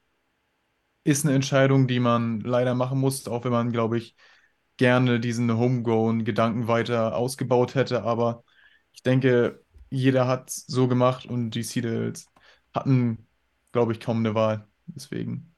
ist 1.03 1.25
eine 1.25 1.36
Entscheidung, 1.36 1.88
die 1.88 1.99
man 1.99 2.39
leider 2.41 2.75
machen 2.75 2.99
muss, 2.99 3.27
auch 3.27 3.43
wenn 3.45 3.51
man, 3.51 3.71
glaube 3.71 3.97
ich, 3.97 4.15
gerne 4.77 5.19
diesen 5.19 5.58
Homegrown-Gedanken 5.58 6.67
weiter 6.67 7.15
ausgebaut 7.15 7.75
hätte. 7.75 8.03
Aber 8.03 8.43
ich 8.91 9.03
denke, 9.03 9.63
jeder 9.89 10.27
hat 10.27 10.49
so 10.49 10.88
gemacht 10.88 11.25
und 11.25 11.51
die 11.51 11.63
Seedals 11.63 12.27
hatten, 12.74 13.28
glaube 13.72 13.94
ich, 13.94 14.00
kaum 14.00 14.20
eine 14.20 14.36
Wahl. 14.36 14.68
Deswegen. 14.88 15.54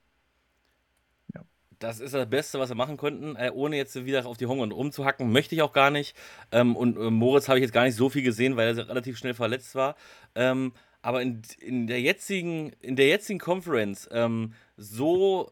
Das 1.79 1.99
ist 1.99 2.13
das 2.13 2.29
Beste, 2.29 2.57
was 2.57 2.69
wir 2.69 2.75
machen 2.75 2.95
konnten, 2.95 3.35
äh, 3.35 3.51
ohne 3.53 3.75
jetzt 3.75 4.05
wieder 4.05 4.25
auf 4.25 4.37
die 4.37 4.45
Hunger 4.45 4.73
rumzuhacken. 4.73 5.31
Möchte 5.31 5.55
ich 5.55 5.61
auch 5.61 5.73
gar 5.73 5.91
nicht. 5.91 6.15
Ähm, 6.51 6.75
und 6.75 6.97
äh, 6.97 7.09
Moritz 7.09 7.47
habe 7.47 7.59
ich 7.59 7.63
jetzt 7.63 7.73
gar 7.73 7.83
nicht 7.83 7.95
so 7.95 8.09
viel 8.09 8.23
gesehen, 8.23 8.55
weil 8.55 8.77
er 8.77 8.87
relativ 8.87 9.17
schnell 9.17 9.33
verletzt 9.33 9.75
war. 9.75 9.95
Ähm, 10.35 10.71
aber 11.01 11.21
in, 11.21 11.41
in, 11.59 11.87
der 11.87 12.01
jetzigen, 12.01 12.71
in 12.79 12.95
der 12.95 13.07
jetzigen 13.07 13.39
Conference 13.39 14.07
ähm, 14.11 14.53
so 14.77 15.51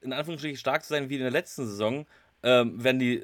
in 0.00 0.12
Anführungsstrichen 0.12 0.58
stark 0.58 0.82
zu 0.82 0.88
sein 0.88 1.08
wie 1.08 1.14
in 1.14 1.22
der 1.22 1.30
letzten 1.30 1.66
Saison, 1.66 2.06
ähm, 2.42 2.82
werden 2.82 2.98
die, 2.98 3.22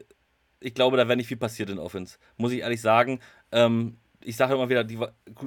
ich 0.60 0.74
glaube, 0.74 0.96
da 0.96 1.08
wäre 1.08 1.16
nicht 1.16 1.26
viel 1.26 1.36
passiert 1.36 1.70
in 1.70 1.78
Offense. 1.78 2.18
Muss 2.36 2.52
ich 2.52 2.60
ehrlich 2.60 2.80
sagen. 2.80 3.20
Ähm, 3.50 3.96
ich 4.20 4.36
sage 4.36 4.54
immer 4.54 4.68
wieder, 4.68 4.84
die, 4.84 4.98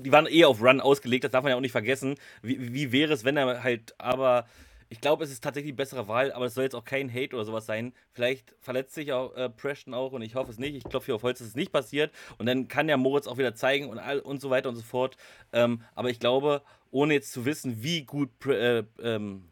die, 0.03 0.12
waren 0.12 0.27
eh 0.27 0.45
auf 0.45 0.62
Run 0.62 0.81
ausgelegt, 0.81 1.23
das 1.23 1.31
darf 1.31 1.43
man 1.43 1.51
ja 1.51 1.57
auch 1.57 1.62
nicht 1.62 1.71
vergessen. 1.71 2.15
Wie, 2.41 2.73
wie 2.73 2.91
wäre 2.91 3.13
es, 3.13 3.23
wenn 3.23 3.38
er 3.38 3.63
halt, 3.63 3.93
aber 3.97 4.45
ich 4.91 4.99
glaube, 4.99 5.23
es 5.23 5.31
ist 5.31 5.41
tatsächlich 5.41 5.71
die 5.71 5.77
bessere 5.77 6.10
Wahl, 6.10 6.34
aber 6.34 6.45
es 6.45 6.53
soll 6.53 6.65
jetzt 6.65 6.75
auch 6.75 6.84
kein 6.84 7.13
Hate 7.13 7.34
oder 7.34 7.45
sowas 7.45 7.65
sein. 7.65 7.93
Vielleicht 8.12 8.53
verletzt 8.60 8.93
sich 8.93 9.13
auch 9.13 9.34
äh, 9.36 9.49
Preston 9.49 9.93
auch 9.93 10.12
und 10.12 10.21
ich 10.21 10.36
hoffe 10.36 10.51
es 10.51 10.60
nicht. 10.60 10.75
Ich 10.75 10.84
klopfe 10.84 11.05
hier 11.05 11.15
auf 11.15 11.23
Holz, 11.23 11.39
dass 11.39 11.47
es 11.47 11.55
nicht 11.55 11.71
passiert. 11.71 12.12
Und 12.38 12.45
dann 12.45 12.67
kann 12.67 12.89
ja 12.89 12.97
Moritz 12.97 13.25
auch 13.25 13.38
wieder 13.38 13.55
zeigen 13.55 13.88
und, 13.88 13.99
all, 13.99 14.19
und 14.19 14.41
so 14.41 14.49
weiter 14.49 14.67
und 14.67 14.75
so 14.75 14.81
fort. 14.81 15.15
Ähm, 15.53 15.81
aber 15.95 16.10
ich 16.10 16.19
glaube, 16.19 16.62
ohne 16.91 17.13
jetzt 17.13 17.31
zu 17.31 17.45
wissen, 17.45 17.81
wie 17.81 18.03
gut, 18.03 18.29
äh, 18.47 18.84
ähm, 19.01 19.45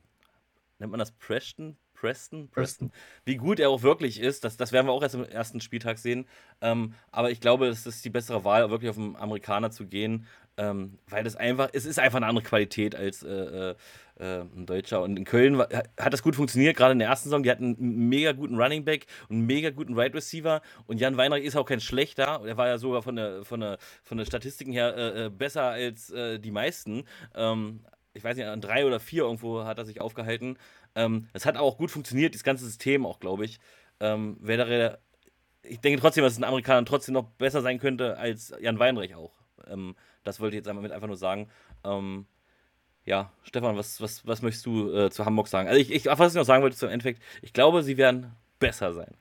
nennt 0.78 0.92
man 0.92 1.00
das 1.00 1.14
Preston? 1.14 1.78
Preston? 2.00 2.50
Preston. 2.50 2.92
Wie 3.26 3.36
gut 3.36 3.60
er 3.60 3.70
auch 3.70 3.84
wirklich 3.84 4.20
ist, 4.20 4.44
das, 4.44 4.58
das 4.58 4.72
werden 4.72 4.88
wir 4.88 4.94
auch 4.94 5.04
erst 5.04 5.16
im 5.16 5.26
ersten 5.26 5.60
Spieltag 5.60 5.98
sehen. 5.98 6.26
Ähm, 6.62 6.94
aber 7.12 7.32
ich 7.32 7.42
glaube, 7.42 7.68
es 7.68 7.86
ist 7.86 8.06
die 8.06 8.10
bessere 8.10 8.44
Wahl, 8.46 8.70
wirklich 8.70 8.90
auf 8.90 8.98
einen 8.98 9.16
Amerikaner 9.16 9.70
zu 9.72 9.86
gehen, 9.86 10.26
ähm, 10.58 10.98
weil 11.08 11.24
das 11.24 11.36
einfach, 11.36 11.70
es 11.74 11.86
ist 11.86 12.00
einfach 12.00 12.18
eine 12.18 12.28
andere 12.28 12.46
Qualität 12.46 12.96
als 12.96 13.24
äh, 13.24 13.30
äh, 13.30 13.76
äh, 14.20 14.42
ein 14.42 14.66
Deutscher. 14.66 15.02
Und 15.02 15.18
in 15.18 15.26
Köln 15.26 15.58
war, 15.58 15.68
hat 16.00 16.14
das 16.14 16.24
gut 16.24 16.36
funktioniert, 16.36 16.78
gerade 16.78 16.94
in 16.94 17.00
der 17.00 17.10
ersten 17.10 17.30
Saison. 17.30 17.44
Die 17.44 17.52
hatten 17.52 17.76
einen 17.76 18.10
mega 18.10 18.32
guten 18.32 18.56
Running 18.56 18.86
Back 18.86 19.06
und 19.28 19.38
einen 19.38 19.46
mega 19.46 19.70
guten 19.70 19.94
Wide 19.94 20.02
right 20.02 20.16
Receiver. 20.16 20.62
Und 20.88 21.00
Jan 21.00 21.18
Weinreich 21.18 21.44
ist 21.44 21.56
auch 21.56 21.66
kein 21.66 21.82
schlechter. 21.82 22.42
Er 22.46 22.58
war 22.58 22.68
ja 22.68 22.78
sogar 22.78 23.02
von 23.02 23.16
der, 23.18 23.44
von 23.44 23.60
der, 23.60 23.78
von 24.04 24.18
der 24.18 24.26
Statistiken 24.26 24.72
her 24.72 24.96
äh, 24.96 25.26
äh 25.26 25.30
besser 25.30 25.64
als 25.64 26.12
äh, 26.12 26.40
die 26.40 26.52
meisten. 26.52 27.04
Ähm, 27.36 27.82
ich 28.14 28.24
weiß 28.24 28.36
nicht, 28.38 28.48
an 28.48 28.62
drei 28.62 28.86
oder 28.86 29.00
vier 29.00 29.24
irgendwo 29.24 29.64
hat 29.64 29.78
er 29.78 29.86
sich 29.86 30.02
aufgehalten. 30.02 30.58
Ähm, 31.00 31.30
es 31.32 31.46
hat 31.46 31.56
auch 31.56 31.78
gut 31.78 31.92
funktioniert, 31.92 32.36
das 32.36 32.44
ganze 32.44 32.66
System 32.66 33.06
auch, 33.06 33.20
glaube 33.20 33.46
ich. 33.46 33.60
Ähm, 34.02 34.38
wäre 34.42 35.00
ich 35.64 35.80
denke 35.80 36.00
trotzdem, 36.00 36.24
dass 36.24 36.34
es 36.34 36.40
ein 36.40 36.44
Amerikaner 36.44 36.86
trotzdem 36.86 37.14
noch 37.14 37.30
besser 37.32 37.62
sein 37.62 37.80
könnte 37.80 38.18
als 38.18 38.54
Jan 38.60 38.80
Weinreich 38.80 39.16
auch. 39.16 39.34
Ähm, 39.68 39.96
das 40.24 40.40
wollte 40.40 40.58
ich 40.58 40.66
jetzt 40.66 40.68
einfach 40.68 41.08
nur 41.08 41.18
sagen. 41.18 41.50
Ähm, 41.84 42.26
ja, 43.06 43.32
Stefan, 43.44 43.78
was, 43.78 44.02
was, 44.02 44.28
was 44.28 44.42
möchtest 44.42 44.66
du 44.66 44.94
äh, 44.94 45.10
zu 45.10 45.26
Hamburg 45.26 45.48
sagen? 45.48 45.70
Also 45.70 45.80
ich, 45.80 45.92
ich, 45.92 46.06
was 46.06 46.34
ich 46.34 46.38
noch 46.38 46.46
sagen 46.46 46.64
wollte 46.64 46.78
zum 46.78 46.90
Endeffekt, 46.90 47.22
ich 47.42 47.54
glaube, 47.54 47.82
sie 47.84 47.98
werden 47.98 48.36
besser 48.60 48.94
sein. 48.94 49.16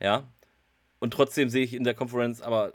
Ja. 0.00 0.24
Und 0.98 1.12
trotzdem 1.12 1.48
sehe 1.48 1.64
ich 1.64 1.74
in 1.74 1.84
der 1.84 1.94
Conference 1.94 2.42
aber 2.42 2.72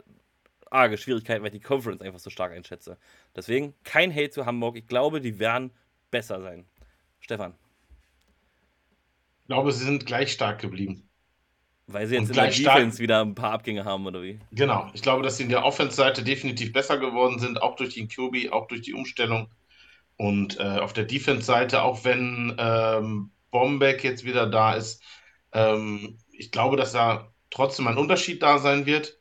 arge 0.70 0.96
Schwierigkeiten, 0.96 1.42
weil 1.42 1.54
ich 1.54 1.60
die 1.60 1.66
Conference 1.66 2.00
einfach 2.00 2.18
so 2.18 2.30
stark 2.30 2.52
einschätze. 2.52 2.96
Deswegen 3.34 3.74
kein 3.84 4.12
Hate 4.12 4.30
zu 4.30 4.46
Hamburg. 4.46 4.76
Ich 4.76 4.86
glaube, 4.86 5.20
die 5.20 5.38
werden 5.38 5.70
besser 6.10 6.40
sein. 6.40 6.64
Stefan. 7.20 7.54
Ich 9.46 9.48
glaube, 9.48 9.70
sie 9.70 9.84
sind 9.84 10.06
gleich 10.06 10.32
stark 10.32 10.60
geblieben. 10.60 11.08
Weil 11.86 12.08
sie 12.08 12.16
jetzt 12.16 12.30
in 12.30 12.34
der 12.34 12.50
Defense 12.50 12.98
wieder 12.98 13.20
ein 13.20 13.36
paar 13.36 13.52
Abgänge 13.52 13.84
haben, 13.84 14.04
oder 14.04 14.20
wie? 14.20 14.40
Genau. 14.50 14.90
Ich 14.92 15.02
glaube, 15.02 15.22
dass 15.22 15.36
sie 15.36 15.44
in 15.44 15.50
der 15.50 15.64
Offense-Seite 15.64 16.24
definitiv 16.24 16.72
besser 16.72 16.98
geworden 16.98 17.38
sind, 17.38 17.62
auch 17.62 17.76
durch 17.76 17.94
den 17.94 18.08
QB, 18.08 18.50
auch 18.50 18.66
durch 18.66 18.80
die 18.80 18.92
Umstellung. 18.92 19.48
Und 20.16 20.58
äh, 20.58 20.80
auf 20.80 20.94
der 20.94 21.04
Defense-Seite, 21.04 21.82
auch 21.82 22.02
wenn 22.02 22.56
ähm, 22.58 23.30
Bombeck 23.52 24.02
jetzt 24.02 24.24
wieder 24.24 24.48
da 24.48 24.74
ist, 24.74 25.00
ähm, 25.52 26.18
ich 26.32 26.50
glaube, 26.50 26.76
dass 26.76 26.90
da 26.90 27.32
trotzdem 27.50 27.86
ein 27.86 27.98
Unterschied 27.98 28.42
da 28.42 28.58
sein 28.58 28.84
wird, 28.84 29.16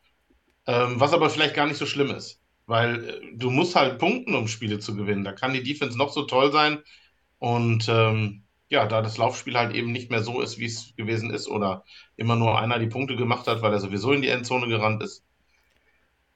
ähm, 0.66 1.00
was 1.00 1.14
aber 1.14 1.30
vielleicht 1.30 1.54
gar 1.54 1.68
nicht 1.68 1.78
so 1.78 1.86
schlimm 1.86 2.10
ist. 2.10 2.42
Weil 2.66 3.10
äh, 3.10 3.22
du 3.36 3.52
musst 3.52 3.76
halt 3.76 4.00
punkten, 4.00 4.34
um 4.34 4.48
Spiele 4.48 4.80
zu 4.80 4.96
gewinnen. 4.96 5.24
Da 5.24 5.34
kann 5.34 5.54
die 5.54 5.62
Defense 5.62 5.96
noch 5.96 6.12
so 6.12 6.24
toll 6.24 6.52
sein. 6.52 6.82
Und 7.38 7.88
ähm, 7.90 8.45
ja, 8.76 8.86
da 8.86 9.02
das 9.02 9.18
Laufspiel 9.18 9.58
halt 9.58 9.74
eben 9.74 9.92
nicht 9.92 10.12
mehr 10.12 10.22
so 10.22 10.42
ist, 10.42 10.60
wie 10.60 10.66
es 10.66 10.94
gewesen 10.96 11.32
ist, 11.32 11.48
oder 11.48 11.84
immer 12.18 12.36
nur 12.36 12.60
einer 12.60 12.78
die 12.78 12.88
Punkte 12.88 13.16
gemacht 13.16 13.48
hat, 13.48 13.62
weil 13.62 13.74
er 13.74 13.80
sowieso 13.80 14.12
in 14.12 14.22
die 14.22 14.28
Endzone 14.28 14.68
gerannt 14.68 15.02
ist, 15.02 15.24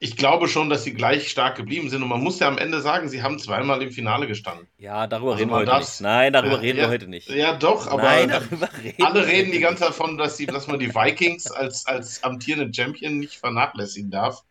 ich 0.02 0.16
glaube 0.16 0.48
schon, 0.48 0.70
dass 0.70 0.82
sie 0.82 0.94
gleich 0.94 1.28
stark 1.28 1.56
geblieben 1.56 1.90
sind. 1.90 2.02
Und 2.02 2.08
man 2.08 2.22
muss 2.22 2.40
ja 2.40 2.48
am 2.48 2.56
Ende 2.56 2.80
sagen, 2.80 3.10
sie 3.10 3.22
haben 3.22 3.38
zweimal 3.38 3.82
im 3.82 3.90
Finale 3.92 4.26
gestanden. 4.26 4.66
Ja, 4.78 5.06
darüber 5.06 5.32
also 5.32 5.42
reden 5.42 5.50
wir 5.50 5.56
heute 5.56 5.78
nicht. 5.78 6.00
Nein, 6.00 6.32
darüber 6.32 6.54
ja, 6.54 6.60
reden 6.60 6.78
ja, 6.78 6.84
wir 6.84 6.90
heute 6.90 7.06
nicht. 7.06 7.28
Ja, 7.28 7.52
doch, 7.54 7.86
aber 7.86 8.04
Nein, 8.04 8.30
reden 8.30 9.04
alle 9.04 9.26
reden 9.26 9.52
die 9.52 9.60
ganze 9.60 9.80
Zeit 9.80 9.90
davon, 9.90 10.16
dass, 10.16 10.38
sie, 10.38 10.46
dass 10.46 10.66
man 10.68 10.78
die 10.78 10.94
Vikings 10.94 11.50
als, 11.50 11.84
als 11.86 12.24
amtierende 12.24 12.72
Champion 12.74 13.18
nicht 13.18 13.34
vernachlässigen 13.34 14.10
darf. 14.10 14.42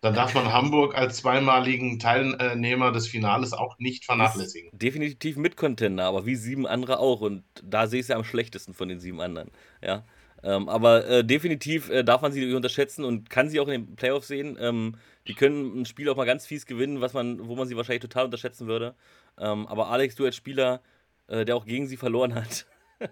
Dann 0.00 0.14
darf 0.14 0.34
man 0.34 0.50
Hamburg 0.50 0.96
als 0.96 1.18
zweimaligen 1.18 1.98
Teilnehmer 1.98 2.90
des 2.90 3.06
Finales 3.06 3.52
auch 3.52 3.78
nicht 3.78 4.06
vernachlässigen. 4.06 4.70
definitiv 4.72 5.36
mit 5.36 5.56
Contender, 5.56 6.04
aber 6.04 6.24
wie 6.24 6.36
sieben 6.36 6.66
andere 6.66 6.98
auch. 7.00 7.20
Und 7.20 7.44
da 7.62 7.86
sehe 7.86 8.00
ich 8.00 8.04
es 8.04 8.08
ja 8.08 8.16
am 8.16 8.24
schlechtesten 8.24 8.72
von 8.72 8.88
den 8.88 8.98
sieben 8.98 9.20
anderen. 9.20 9.50
Ja. 9.82 10.04
Ähm, 10.42 10.70
aber 10.70 11.06
äh, 11.06 11.24
definitiv 11.24 11.90
äh, 11.90 12.02
darf 12.02 12.22
man 12.22 12.32
sie 12.32 12.54
unterschätzen 12.54 13.04
und 13.04 13.28
kann 13.28 13.50
sie 13.50 13.60
auch 13.60 13.68
in 13.68 13.86
den 13.86 13.96
Playoffs 13.96 14.28
sehen. 14.28 14.56
Ähm, 14.58 14.96
die 15.26 15.34
können 15.34 15.82
ein 15.82 15.84
Spiel 15.84 16.08
auch 16.08 16.16
mal 16.16 16.24
ganz 16.24 16.46
fies 16.46 16.64
gewinnen, 16.64 17.02
was 17.02 17.12
man, 17.12 17.46
wo 17.46 17.56
man 17.56 17.68
sie 17.68 17.76
wahrscheinlich 17.76 18.00
total 18.00 18.24
unterschätzen 18.24 18.66
würde. 18.66 18.94
Ähm, 19.38 19.66
aber 19.66 19.88
Alex, 19.88 20.14
du 20.14 20.24
als 20.24 20.36
Spieler, 20.36 20.80
äh, 21.26 21.44
der 21.44 21.56
auch 21.56 21.66
gegen 21.66 21.86
sie 21.86 21.98
verloren 21.98 22.34
hat, 22.34 22.66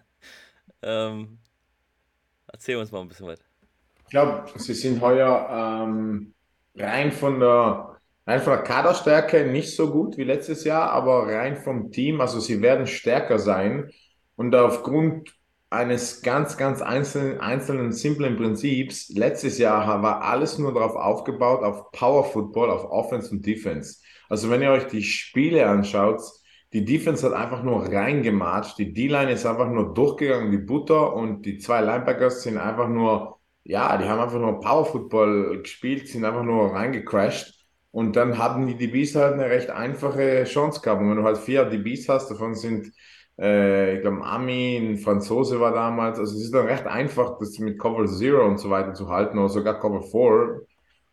ähm, 0.83 1.39
erzähl 2.51 2.77
uns 2.77 2.93
mal 2.93 3.03
ein 3.03 3.09
bisschen 3.09 3.27
was. 3.27 3.41
Ich 4.05 4.11
glaube, 4.11 4.47
sie 4.57 4.73
sind 4.73 5.03
heuer 5.03 5.85
ähm, 5.87 6.33
rein 6.79 7.13
von 7.13 7.41
der 7.41 7.97
rein 8.27 8.41
von 8.41 8.53
der 8.53 8.63
Kaderstärke 8.63 9.47
nicht 9.47 9.75
so 9.75 9.91
gut 9.91 10.19
wie 10.19 10.25
letztes 10.25 10.65
Jahr, 10.65 10.91
aber 10.91 11.27
rein 11.29 11.57
vom 11.57 11.91
Team, 11.93 12.21
also 12.21 12.41
sie 12.41 12.61
werden 12.61 12.87
stärker 12.87 13.39
sein. 13.39 13.91
Und 14.37 14.55
aufgrund 14.55 15.39
eines 15.71 16.23
ganz, 16.23 16.57
ganz 16.57 16.81
einzelnen, 16.81 17.41
einzelnen, 17.41 17.93
simplen 17.93 18.37
Prinzips. 18.37 19.11
Letztes 19.11 19.59
Jahr 19.59 20.03
war 20.03 20.23
alles 20.23 20.59
nur 20.59 20.73
darauf 20.73 20.97
aufgebaut, 20.97 21.63
auf 21.63 21.91
Power 21.93 22.25
Football, 22.25 22.71
auf 22.71 22.85
Offense 22.91 23.31
und 23.31 23.45
Defense. 23.45 23.99
Also 24.29 24.51
wenn 24.51 24.63
ihr 24.63 24.71
euch 24.71 24.87
die 24.87 25.03
Spiele 25.03 25.67
anschaut, 25.67 26.21
die 26.73 26.85
Defense 26.85 27.25
hat 27.25 27.33
einfach 27.33 27.63
nur 27.63 27.87
reingematscht, 27.87 28.79
die 28.79 28.93
D-Line 28.93 29.33
ist 29.33 29.47
einfach 29.47 29.69
nur 29.71 29.95
durchgegangen, 29.95 30.51
die 30.51 30.59
Butter 30.59 31.15
und 31.15 31.43
die 31.43 31.59
zwei 31.59 31.81
Linebackers 31.81 32.43
sind 32.43 32.59
einfach 32.59 32.89
nur, 32.89 33.38
ja, 33.69 33.99
die 33.99 34.09
haben 34.09 34.21
einfach 34.21 34.39
nur 34.39 34.61
Power 34.61 34.87
Football 34.87 35.61
gespielt, 35.63 36.09
sind 36.09 36.25
einfach 36.25 36.43
nur 36.43 36.73
reingecrashed. 36.73 37.55
Und 37.91 38.17
dann 38.17 38.39
hatten 38.39 38.67
die 38.67 38.77
DBs 38.77 39.15
halt 39.15 39.35
eine 39.35 39.47
recht 39.51 39.71
einfache 39.71 40.45
Chance 40.45 40.81
gehabt. 40.81 41.03
Und 41.03 41.11
wenn 41.11 41.19
du 41.19 41.25
halt 41.25 41.39
vier 41.39 41.65
DBs 41.67 42.09
hast, 42.09 42.31
davon 42.31 42.55
sind 42.55 42.93
äh, 43.39 43.97
ich 43.97 44.01
glaube, 44.01 44.25
Ami, 44.25 44.77
ein 44.79 44.99
Franzose 44.99 45.61
war 45.61 45.73
damals. 45.73 46.19
Also 46.19 46.35
es 46.37 46.45
ist 46.45 46.55
dann 46.55 46.67
recht 46.67 46.87
einfach, 46.87 47.39
das 47.39 47.59
mit 47.59 47.79
Cover 47.79 48.07
Zero 48.07 48.47
und 48.47 48.59
so 48.59 48.71
weiter 48.71 48.95
zu 48.95 49.09
halten 49.11 49.39
oder 49.39 49.49
sogar 49.51 49.79
Cover 49.81 50.03
4. 50.03 50.63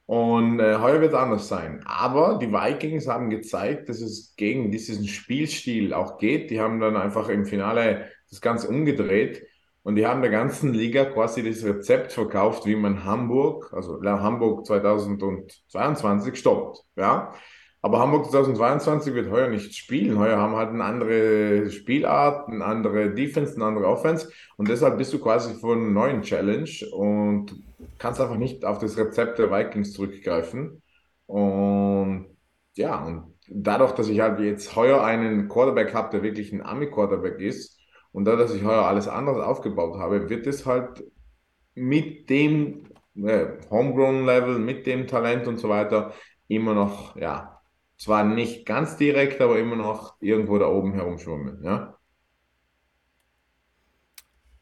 Und 0.05 0.59
äh, 0.59 0.77
heuer 0.77 1.01
wird 1.01 1.13
anders 1.13 1.47
sein. 1.49 1.81
Aber 1.85 2.37
die 2.39 2.51
Vikings 2.51 3.07
haben 3.07 3.29
gezeigt, 3.29 3.89
dass 3.89 4.01
es 4.01 4.35
gegen 4.37 4.71
diesen 4.71 5.07
Spielstil 5.07 5.93
auch 5.93 6.19
geht. 6.19 6.51
Die 6.51 6.61
haben 6.61 6.79
dann 6.79 6.95
einfach 6.95 7.27
im 7.29 7.45
Finale 7.45 8.05
das 8.29 8.39
Ganze 8.39 8.69
umgedreht 8.69 9.43
und 9.85 9.97
die 9.97 10.07
haben 10.07 10.23
der 10.23 10.31
ganzen 10.31 10.73
Liga 10.73 11.05
quasi 11.05 11.43
das 11.47 11.63
Rezept 11.63 12.11
verkauft, 12.11 12.65
wie 12.65 12.75
man 12.75 13.05
Hamburg, 13.05 13.71
also 13.71 14.01
Hamburg 14.03 14.65
2022 14.65 16.35
stoppt. 16.35 16.79
Ja, 16.95 17.31
aber 17.83 17.99
Hamburg 17.99 18.25
2022 18.31 19.13
wird 19.13 19.29
heuer 19.29 19.47
nicht 19.47 19.75
spielen. 19.75 20.17
Heuer 20.17 20.39
haben 20.39 20.55
halt 20.55 20.69
eine 20.69 20.83
andere 20.83 21.69
Spielart, 21.69 22.49
eine 22.49 22.65
andere 22.65 23.13
Defense, 23.13 23.53
eine 23.53 23.65
andere 23.65 23.85
Offense. 23.85 24.31
Und 24.57 24.69
deshalb 24.69 24.97
bist 24.97 25.13
du 25.13 25.19
quasi 25.19 25.53
vor 25.53 25.75
einer 25.75 25.91
neuen 25.91 26.23
Challenge 26.23 26.71
und 26.91 27.55
kannst 27.99 28.19
einfach 28.19 28.37
nicht 28.37 28.65
auf 28.65 28.79
das 28.79 28.97
Rezept 28.97 29.37
der 29.37 29.51
Vikings 29.51 29.93
zurückgreifen. 29.93 30.81
Und 31.27 32.25
ja, 32.73 33.05
und 33.05 33.35
dadurch, 33.47 33.91
dass 33.91 34.09
ich 34.09 34.19
halt 34.19 34.39
jetzt 34.39 34.75
heuer 34.75 35.03
einen 35.03 35.47
Quarterback 35.47 35.93
habe, 35.93 36.09
der 36.09 36.23
wirklich 36.23 36.51
ein 36.51 36.63
Army-Quarterback 36.63 37.39
ist, 37.39 37.74
und 38.15 38.23
da, 38.23 38.37
dass 38.37 38.53
ich 38.53 38.63
heuer 38.63 38.85
alles 38.85 39.09
anderes 39.09 39.43
aufgebaut 39.43 39.99
habe, 39.99 40.29
wird 40.29 40.47
es 40.47 40.65
halt 40.65 41.03
mit 41.73 42.29
dem 42.29 42.85
äh, 43.15 43.47
Homegrown-Level 43.69 44.57
mit 44.57 44.87
dem 44.87 45.05
Talent 45.05 45.47
und 45.47 45.57
so 45.57 45.67
weiter 45.67 46.13
immer 46.47 46.73
noch, 46.73 47.17
ja, 47.17 47.61
zwar 47.97 48.23
nicht 48.23 48.65
ganz 48.65 48.95
direkt, 48.95 49.41
aber 49.41 49.59
immer 49.59 49.75
noch 49.75 50.15
irgendwo 50.21 50.57
da 50.57 50.67
oben 50.67 50.93
herumschwimmen, 50.93 51.61
ja. 51.61 51.97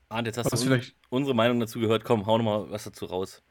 Arndt, 0.09 0.27
jetzt 0.27 0.37
hast 0.39 0.51
Was 0.51 0.61
du 0.61 0.65
vielleicht, 0.65 0.95
unsere 1.09 1.35
Meinung 1.35 1.59
dazu 1.59 1.79
gehört. 1.79 2.03
Komm, 2.03 2.25
hau 2.25 2.39
nochmal 2.39 2.71
was 2.71 2.85
dazu 2.85 3.05
raus. 3.05 3.43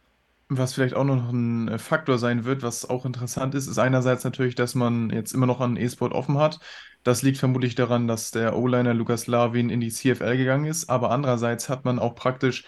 Was 0.59 0.75
vielleicht 0.75 0.95
auch 0.95 1.05
noch 1.05 1.31
ein 1.31 1.69
äh, 1.69 1.79
Faktor 1.79 2.19
sein 2.19 2.45
wird, 2.45 2.63
was 2.63 2.89
auch 2.89 3.05
interessant 3.05 3.55
ist, 3.55 3.67
ist 3.67 3.79
einerseits 3.79 4.25
natürlich, 4.25 4.55
dass 4.55 4.75
man 4.75 5.11
jetzt 5.11 5.33
immer 5.33 5.47
noch 5.47 5.61
an 5.61 5.77
E-Sport 5.77 6.13
offen 6.13 6.39
hat. 6.39 6.61
Das 7.03 7.23
liegt 7.23 7.39
vermutlich 7.39 7.75
daran, 7.75 8.07
dass 8.07 8.31
der 8.31 8.57
O-Liner 8.57 8.95
Lukas 8.95 9.27
Lavin 9.27 9.71
in 9.71 9.81
die 9.81 9.91
CFL 9.91 10.37
gegangen 10.37 10.67
ist, 10.67 10.89
aber 10.89 11.11
andererseits 11.11 11.69
hat 11.69 11.85
man 11.85 11.99
auch 11.99 12.15
praktisch 12.15 12.65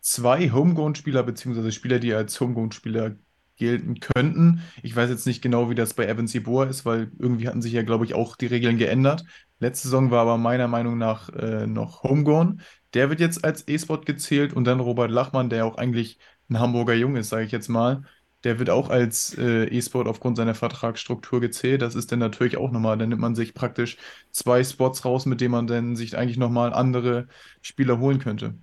zwei 0.00 0.50
Homegrown-Spieler, 0.50 1.22
beziehungsweise 1.22 1.72
Spieler, 1.72 1.98
die 1.98 2.14
als 2.14 2.40
Homegrown-Spieler 2.40 3.16
gelten 3.56 4.00
könnten. 4.00 4.62
Ich 4.82 4.94
weiß 4.96 5.10
jetzt 5.10 5.26
nicht 5.26 5.42
genau, 5.42 5.70
wie 5.70 5.74
das 5.74 5.94
bei 5.94 6.06
Evan 6.06 6.28
Boa 6.42 6.64
ist, 6.66 6.84
weil 6.84 7.12
irgendwie 7.18 7.48
hatten 7.48 7.62
sich 7.62 7.72
ja, 7.72 7.82
glaube 7.82 8.04
ich, 8.04 8.14
auch 8.14 8.36
die 8.36 8.46
Regeln 8.46 8.78
geändert. 8.78 9.24
Letzte 9.60 9.88
Saison 9.88 10.10
war 10.10 10.22
aber 10.22 10.38
meiner 10.38 10.68
Meinung 10.68 10.98
nach 10.98 11.28
äh, 11.30 11.66
noch 11.66 12.02
Homegrown. 12.02 12.60
Der 12.94 13.08
wird 13.08 13.20
jetzt 13.20 13.44
als 13.44 13.66
E-Sport 13.68 14.06
gezählt 14.06 14.52
und 14.52 14.64
dann 14.64 14.80
Robert 14.80 15.10
Lachmann, 15.10 15.48
der 15.48 15.64
auch 15.64 15.76
eigentlich 15.76 16.18
ein 16.50 16.58
Hamburger 16.58 16.94
Jung 16.94 17.16
ist, 17.16 17.30
sage 17.30 17.44
ich 17.44 17.52
jetzt 17.52 17.68
mal. 17.68 18.04
Der 18.44 18.58
wird 18.58 18.70
auch 18.70 18.90
als 18.90 19.36
äh, 19.38 19.64
E-Sport 19.66 20.08
aufgrund 20.08 20.36
seiner 20.36 20.54
Vertragsstruktur 20.54 21.40
gezählt. 21.40 21.80
Das 21.80 21.94
ist 21.94 22.10
dann 22.10 22.18
natürlich 22.18 22.56
auch 22.56 22.72
nochmal, 22.72 22.98
dann 22.98 23.08
nimmt 23.08 23.20
man 23.20 23.36
sich 23.36 23.54
praktisch 23.54 23.96
zwei 24.32 24.64
Spots 24.64 25.04
raus, 25.04 25.26
mit 25.26 25.40
denen 25.40 25.52
man 25.52 25.66
dann 25.68 25.94
sich 25.96 26.16
eigentlich 26.16 26.38
nochmal 26.38 26.72
andere 26.72 27.28
Spieler 27.62 27.98
holen 27.98 28.18
könnte. 28.18 28.54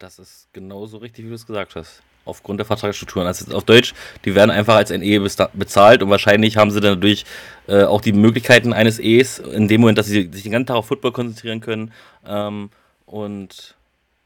Das 0.00 0.18
ist 0.18 0.48
genauso 0.54 0.96
richtig, 0.96 1.26
wie 1.26 1.28
du 1.28 1.34
es 1.34 1.46
gesagt 1.46 1.76
hast. 1.76 2.02
Aufgrund 2.24 2.58
der 2.58 2.64
Vertragsstrukturen. 2.64 3.26
Also 3.26 3.54
auf 3.54 3.64
Deutsch, 3.64 3.94
die 4.24 4.34
werden 4.34 4.50
einfach 4.50 4.76
als 4.76 4.90
NE 4.90 5.20
bezahlt 5.20 6.02
und 6.02 6.10
wahrscheinlich 6.10 6.56
haben 6.56 6.70
sie 6.70 6.80
dann 6.80 6.94
dadurch 6.94 7.24
äh, 7.66 7.84
auch 7.84 8.00
die 8.00 8.12
Möglichkeiten 8.12 8.72
eines 8.72 8.98
E's 8.98 9.38
in 9.38 9.68
dem 9.68 9.82
Moment, 9.82 9.98
dass 9.98 10.06
sie 10.06 10.30
sich 10.32 10.42
den 10.42 10.52
ganzen 10.52 10.66
Tag 10.66 10.76
auf 10.76 10.86
Football 10.86 11.12
konzentrieren 11.12 11.60
können. 11.60 11.92
Ähm, 12.26 12.70
und 13.04 13.76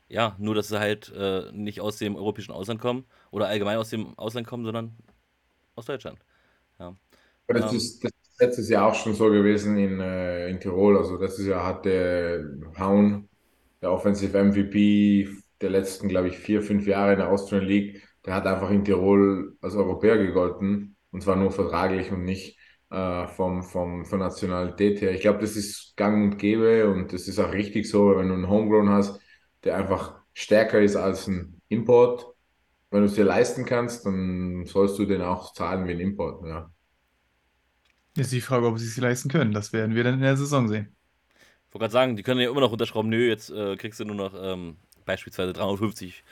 ja, 0.09 0.37
nur 0.39 0.55
dass 0.55 0.69
sie 0.69 0.79
halt 0.81 1.13
äh, 1.15 1.51
nicht 1.53 1.81
aus 1.81 1.99
dem 1.99 2.17
europäischen 2.17 2.53
Ausland 2.53 2.81
kommen 2.81 3.05
oder 3.31 3.49
allgemein 3.49 3.79
aus 3.79 3.91
dem 3.91 4.19
Ausland 4.19 4.47
kommen, 4.47 4.65
sondern 4.65 4.97
aus 5.77 5.87
Deutschland. 5.87 6.19
Ja. 6.81 6.97
Das 7.49 7.73
Ähm, 7.73 7.73
ist, 7.73 8.03
das 8.03 8.11
ist 8.23 8.41
letztes 8.41 8.69
Jahr 8.69 8.87
auch 8.89 8.95
schon 8.95 9.15
so 9.15 9.27
gewesen 9.31 9.77
in, 9.79 10.01
äh, 10.01 10.49
in 10.49 10.61
Tirol. 10.61 10.97
Also 10.99 11.17
letztes 11.17 11.47
Jahr 11.47 11.65
hat 11.67 11.85
der 11.85 12.45
Haun, 12.79 13.29
der 13.83 13.93
Offensive 13.93 14.37
MVP 14.39 15.29
der 15.61 15.71
letzten, 15.71 16.09
glaube 16.09 16.29
ich, 16.29 16.39
vier, 16.39 16.63
fünf 16.63 16.87
Jahre 16.87 17.13
in 17.13 17.19
der 17.21 17.31
Austrian 17.31 17.65
League, 17.65 18.03
der 18.27 18.35
hat 18.35 18.47
einfach 18.47 18.71
in 18.71 18.85
Tirol 18.85 19.57
als 19.61 19.75
Europäer 19.77 20.19
gegolten. 20.19 20.97
Und 21.13 21.23
zwar 21.23 21.37
nur 21.37 21.53
vertraglich 21.53 22.11
und 22.11 22.25
nicht 22.25 22.59
äh, 22.91 23.27
vom, 23.29 23.63
vom, 23.63 24.05
von 24.05 24.19
Nationalität 24.19 25.01
her. 25.01 25.13
Ich 25.13 25.21
glaube, 25.21 25.39
das 25.41 25.55
ist 25.57 25.97
gang 25.97 26.33
und 26.33 26.39
gäbe 26.39 26.91
und 26.91 27.13
das 27.13 27.29
ist 27.29 27.39
auch 27.39 27.53
richtig 27.53 27.89
so, 27.89 28.17
wenn 28.17 28.29
du 28.29 28.35
einen 28.35 28.49
Homegrown 28.49 28.89
hast, 28.91 29.21
der 29.65 29.77
einfach 29.77 30.15
stärker 30.33 30.81
ist 30.81 30.97
als 30.97 31.27
ein 31.27 31.61
Import. 31.69 32.35
Wenn 32.91 33.01
du 33.01 33.07
es 33.07 33.15
dir 33.15 33.25
leisten 33.25 33.65
kannst, 33.65 34.07
dann 34.07 34.67
sollst 34.67 34.99
du 34.99 35.07
den 35.07 35.23
auch 35.23 35.53
zahlen 35.53 35.87
wie 35.87 35.93
ein 35.93 36.01
Import. 36.01 36.47
Ja. 36.47 36.71
Ist 38.17 38.33
die 38.33 38.41
Frage, 38.41 38.67
ob 38.67 38.79
sie 38.79 38.87
es 38.87 38.95
sich 38.95 39.03
leisten 39.03 39.29
können. 39.29 39.53
Das 39.53 39.73
werden 39.73 39.95
wir 39.95 40.05
dann 40.05 40.15
in 40.15 40.21
der 40.21 40.37
Saison 40.37 40.69
sehen. 40.69 40.95
Ich 41.69 41.75
wollte 41.75 41.85
gerade 41.85 41.93
sagen, 41.93 42.17
die 42.17 42.23
können 42.23 42.41
ja 42.41 42.49
immer 42.49 42.61
noch 42.61 42.71
runterschrauben. 42.71 43.11
Nö, 43.11 43.29
jetzt 43.29 43.51
äh, 43.51 43.77
kriegst 43.77 43.99
du 43.99 44.05
nur 44.05 44.15
noch 44.15 44.33
ähm, 44.41 44.77
beispielsweise 45.05 45.53
350 45.53 46.23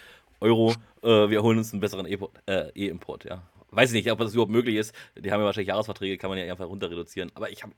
Euro. 0.40 0.72
Äh, 1.02 1.30
wir 1.30 1.42
holen 1.42 1.58
uns 1.58 1.72
einen 1.72 1.80
besseren 1.80 2.06
E-Import, 2.06 2.32
äh, 2.46 2.70
E-Import, 2.74 3.24
ja. 3.24 3.42
Weiß 3.70 3.90
ich 3.90 3.94
nicht, 3.94 4.12
ob 4.12 4.18
das 4.18 4.34
überhaupt 4.34 4.52
möglich 4.52 4.76
ist. 4.76 4.94
Die 5.16 5.32
haben 5.32 5.40
ja 5.40 5.46
wahrscheinlich 5.46 5.68
Jahresverträge, 5.68 6.18
kann 6.18 6.30
man 6.30 6.38
ja 6.38 6.44
einfach 6.44 6.68
runter 6.68 6.90
reduzieren. 6.90 7.32
Aber 7.34 7.50
ich 7.50 7.62
habe, 7.62 7.72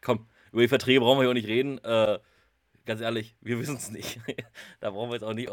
komm, 0.00 0.26
über 0.50 0.62
die 0.62 0.68
Verträge 0.68 1.00
brauchen 1.00 1.18
wir 1.18 1.24
ja 1.24 1.30
auch 1.30 1.34
nicht 1.34 1.46
reden. 1.46 1.78
Äh, 1.84 2.18
ganz 2.86 3.00
ehrlich, 3.00 3.36
wir 3.40 3.58
wissen 3.58 3.76
es 3.76 3.90
nicht. 3.90 4.20
da 4.80 4.90
brauchen 4.90 5.10
wir 5.10 5.14
jetzt 5.14 5.24
auch 5.24 5.34
nicht. 5.34 5.50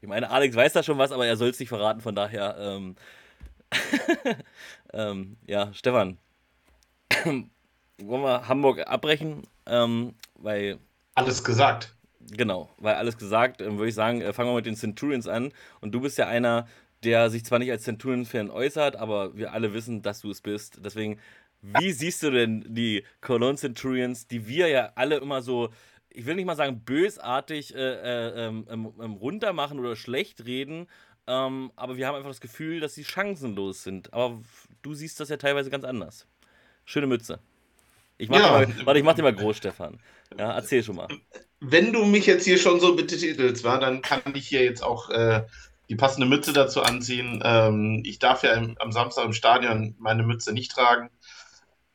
Ich 0.00 0.08
meine, 0.08 0.30
Alex 0.30 0.54
weiß 0.54 0.72
da 0.72 0.82
schon 0.82 0.98
was, 0.98 1.12
aber 1.12 1.26
er 1.26 1.36
soll 1.36 1.48
es 1.48 1.58
nicht 1.58 1.68
verraten. 1.68 2.00
Von 2.00 2.14
daher, 2.14 2.56
ähm, 2.58 2.96
ähm, 4.92 5.36
ja, 5.46 5.72
Stefan, 5.72 6.18
wollen 7.24 7.50
wir 7.98 8.48
Hamburg 8.48 8.86
abbrechen? 8.86 9.42
Ähm, 9.66 10.14
weil 10.34 10.78
Alles 11.14 11.42
gesagt. 11.42 11.94
Genau, 12.30 12.68
weil 12.78 12.94
alles 12.94 13.18
gesagt, 13.18 13.60
ähm, 13.60 13.78
würde 13.78 13.88
ich 13.88 13.94
sagen, 13.94 14.20
äh, 14.20 14.32
fangen 14.32 14.50
wir 14.50 14.56
mit 14.56 14.66
den 14.66 14.76
Centurions 14.76 15.28
an. 15.28 15.52
Und 15.80 15.92
du 15.92 16.00
bist 16.00 16.18
ja 16.18 16.26
einer, 16.26 16.66
der 17.04 17.30
sich 17.30 17.44
zwar 17.44 17.58
nicht 17.58 17.70
als 17.70 17.84
Centurion-Fan 17.84 18.50
äußert, 18.50 18.96
aber 18.96 19.36
wir 19.36 19.52
alle 19.52 19.74
wissen, 19.74 20.02
dass 20.02 20.20
du 20.22 20.30
es 20.30 20.40
bist. 20.40 20.80
Deswegen, 20.84 21.18
wie 21.62 21.92
siehst 21.92 22.22
du 22.22 22.30
denn 22.30 22.64
die 22.68 23.04
Cologne 23.20 23.56
Centurions, 23.56 24.26
die 24.26 24.46
wir 24.48 24.68
ja 24.68 24.92
alle 24.96 25.16
immer 25.16 25.42
so, 25.42 25.70
ich 26.16 26.26
will 26.26 26.36
nicht 26.36 26.46
mal 26.46 26.56
sagen 26.56 26.80
bösartig 26.84 27.74
äh, 27.74 27.78
äh, 27.78 28.46
ähm, 28.48 28.66
ähm, 28.70 28.92
ähm, 29.00 29.12
runtermachen 29.14 29.78
oder 29.80 29.96
schlecht 29.96 30.46
reden, 30.46 30.88
ähm, 31.26 31.72
aber 31.76 31.96
wir 31.96 32.06
haben 32.08 32.16
einfach 32.16 32.30
das 32.30 32.40
Gefühl, 32.40 32.80
dass 32.80 32.94
sie 32.94 33.04
chancenlos 33.04 33.82
sind. 33.84 34.12
Aber 34.14 34.40
du 34.82 34.94
siehst 34.94 35.20
das 35.20 35.28
ja 35.28 35.36
teilweise 35.38 35.70
ganz 35.70 35.84
anders. 35.84 36.26
Schöne 36.86 37.06
Mütze. 37.08 37.40
Ich 38.18 38.28
mach 38.30 38.44
Ja, 38.44 38.48
mal, 38.48 38.68
warte, 38.84 38.98
ich 39.00 39.04
mach 39.06 39.14
dir 39.14 39.22
mal 39.22 39.34
groß, 39.34 39.58
Stefan. 39.58 40.00
Ja, 40.38 40.52
erzähl 40.54 40.82
schon 40.82 40.96
mal. 40.96 41.10
wenn 41.60 41.92
du 41.92 42.04
mich 42.04 42.26
jetzt 42.26 42.44
hier 42.44 42.58
schon 42.58 42.80
so 42.80 42.96
betitelst, 42.96 43.64
war, 43.64 43.80
dann 43.80 44.02
kann 44.02 44.20
ich 44.34 44.48
hier 44.48 44.64
jetzt 44.64 44.82
auch 44.82 45.10
äh, 45.10 45.44
die 45.88 45.96
passende 45.96 46.26
Mütze 46.26 46.52
dazu 46.52 46.82
anziehen. 46.82 47.40
Ähm, 47.44 48.02
ich 48.04 48.18
darf 48.18 48.42
ja 48.42 48.52
im, 48.52 48.76
am 48.78 48.92
Samstag 48.92 49.24
im 49.24 49.32
Stadion 49.32 49.94
meine 49.98 50.22
Mütze 50.22 50.52
nicht 50.52 50.70
tragen. 50.72 51.10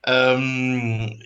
Ähm, 0.06 1.22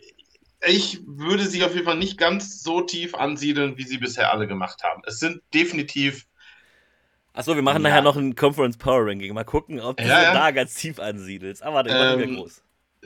ich 0.66 1.02
würde 1.06 1.46
sie 1.48 1.64
auf 1.64 1.74
jeden 1.74 1.86
Fall 1.86 1.98
nicht 1.98 2.18
ganz 2.18 2.62
so 2.64 2.82
tief 2.82 3.16
ansiedeln, 3.16 3.78
wie 3.78 3.84
sie 3.86 3.98
bisher 3.98 4.32
alle 4.34 4.48
gemacht 4.48 4.84
haben. 4.84 5.02
Es 5.06 5.20
sind 5.20 5.42
definitiv, 5.54 6.26
Achso, 7.34 7.56
wir 7.56 7.62
machen 7.62 7.84
Ja. 7.84 7.90
nachher 7.90 8.02
noch 8.02 8.16
ein 8.16 8.36
Conference 8.36 8.78
Power 8.78 9.06
Ranking. 9.08 9.34
Mal 9.34 9.44
gucken, 9.44 9.80
ob 9.80 10.02
du 10.02 10.08
Ja, 10.10 10.32
da 10.32 10.52
ganz 10.52 10.74
tief 10.76 11.00
ansiedelst. 11.00 11.62
Aber 11.64 11.84
der 11.84 11.96
machen 11.96 12.18
wir 12.18 12.28
Ähm, 12.28 12.30
groß. 12.30 12.64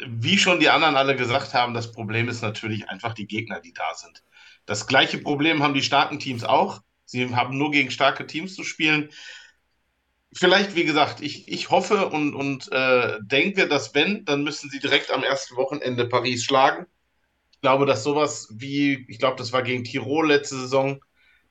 wie 0.07 0.37
schon 0.37 0.59
die 0.59 0.69
anderen 0.69 0.95
alle 0.95 1.15
gesagt 1.15 1.53
haben, 1.53 1.73
das 1.73 1.91
Problem 1.91 2.29
ist 2.29 2.41
natürlich 2.41 2.89
einfach 2.89 3.13
die 3.13 3.27
Gegner, 3.27 3.59
die 3.61 3.73
da 3.73 3.93
sind. 3.95 4.23
Das 4.65 4.87
gleiche 4.87 5.19
Problem 5.19 5.63
haben 5.63 5.73
die 5.73 5.83
starken 5.83 6.19
Teams 6.19 6.43
auch. 6.43 6.81
Sie 7.05 7.35
haben 7.35 7.57
nur 7.57 7.71
gegen 7.71 7.91
starke 7.91 8.27
Teams 8.27 8.55
zu 8.55 8.63
spielen. 8.63 9.09
Vielleicht, 10.33 10.75
wie 10.75 10.85
gesagt, 10.85 11.21
ich, 11.21 11.47
ich 11.47 11.69
hoffe 11.71 12.07
und, 12.09 12.35
und 12.35 12.71
äh, 12.71 13.17
denke, 13.21 13.67
dass 13.67 13.95
wenn, 13.95 14.25
dann 14.25 14.43
müssen 14.43 14.69
sie 14.69 14.79
direkt 14.79 15.11
am 15.11 15.23
ersten 15.23 15.55
Wochenende 15.55 16.07
Paris 16.07 16.43
schlagen. 16.43 16.85
Ich 17.59 17.61
glaube, 17.61 17.85
dass 17.85 18.03
sowas 18.03 18.47
wie, 18.53 19.05
ich 19.09 19.19
glaube, 19.19 19.35
das 19.35 19.51
war 19.51 19.63
gegen 19.63 19.83
Tirol 19.83 20.29
letzte 20.29 20.55
Saison, 20.55 21.03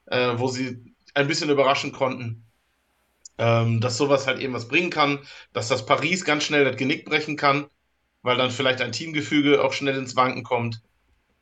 äh, 0.07 0.39
wo 0.39 0.49
sie 0.49 0.95
ein 1.15 1.29
bisschen 1.29 1.51
überraschen 1.51 1.93
konnten, 1.93 2.47
ähm, 3.39 3.81
dass 3.81 3.99
sowas 3.99 4.27
halt 4.27 4.41
eben 4.41 4.55
was 4.55 4.69
bringen 4.69 4.91
kann, 4.91 5.21
dass 5.53 5.69
das 5.69 5.87
Paris 5.87 6.25
ganz 6.25 6.45
schnell 6.45 6.65
das 6.65 6.77
Genick 6.77 7.05
brechen 7.05 7.37
kann, 7.37 7.69
weil 8.23 8.39
dann 8.39 8.51
vielleicht 8.51 8.81
ein 8.81 8.93
Teamgefüge 8.93 9.63
auch 9.63 9.75
schnell 9.75 9.99
ins 9.99 10.17
Wanken 10.17 10.45
kommt. 10.45 10.83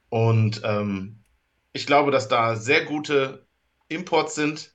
Und 0.08 0.62
ähm, 0.64 1.24
ich 1.72 1.86
glaube, 1.86 2.10
dass 2.10 2.28
da 2.28 2.56
sehr 2.56 2.84
gute 2.86 3.46
Imports 3.88 4.34
sind 4.34 4.74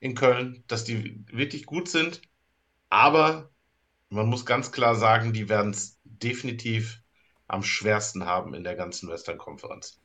in 0.00 0.14
Köln, 0.14 0.64
dass 0.68 0.84
die 0.84 1.24
wirklich 1.32 1.66
gut 1.66 1.88
sind. 1.88 2.22
Aber 2.90 3.50
man 4.10 4.28
muss 4.28 4.46
ganz 4.46 4.72
klar 4.72 4.94
sagen, 4.96 5.32
die 5.32 5.48
werden 5.48 5.72
es 5.72 6.00
definitiv 6.04 7.02
am 7.48 7.62
schwersten 7.62 8.26
haben 8.26 8.54
in 8.54 8.64
der 8.64 8.76
ganzen 8.76 9.08
Western 9.08 9.38
Conference. 9.38 10.00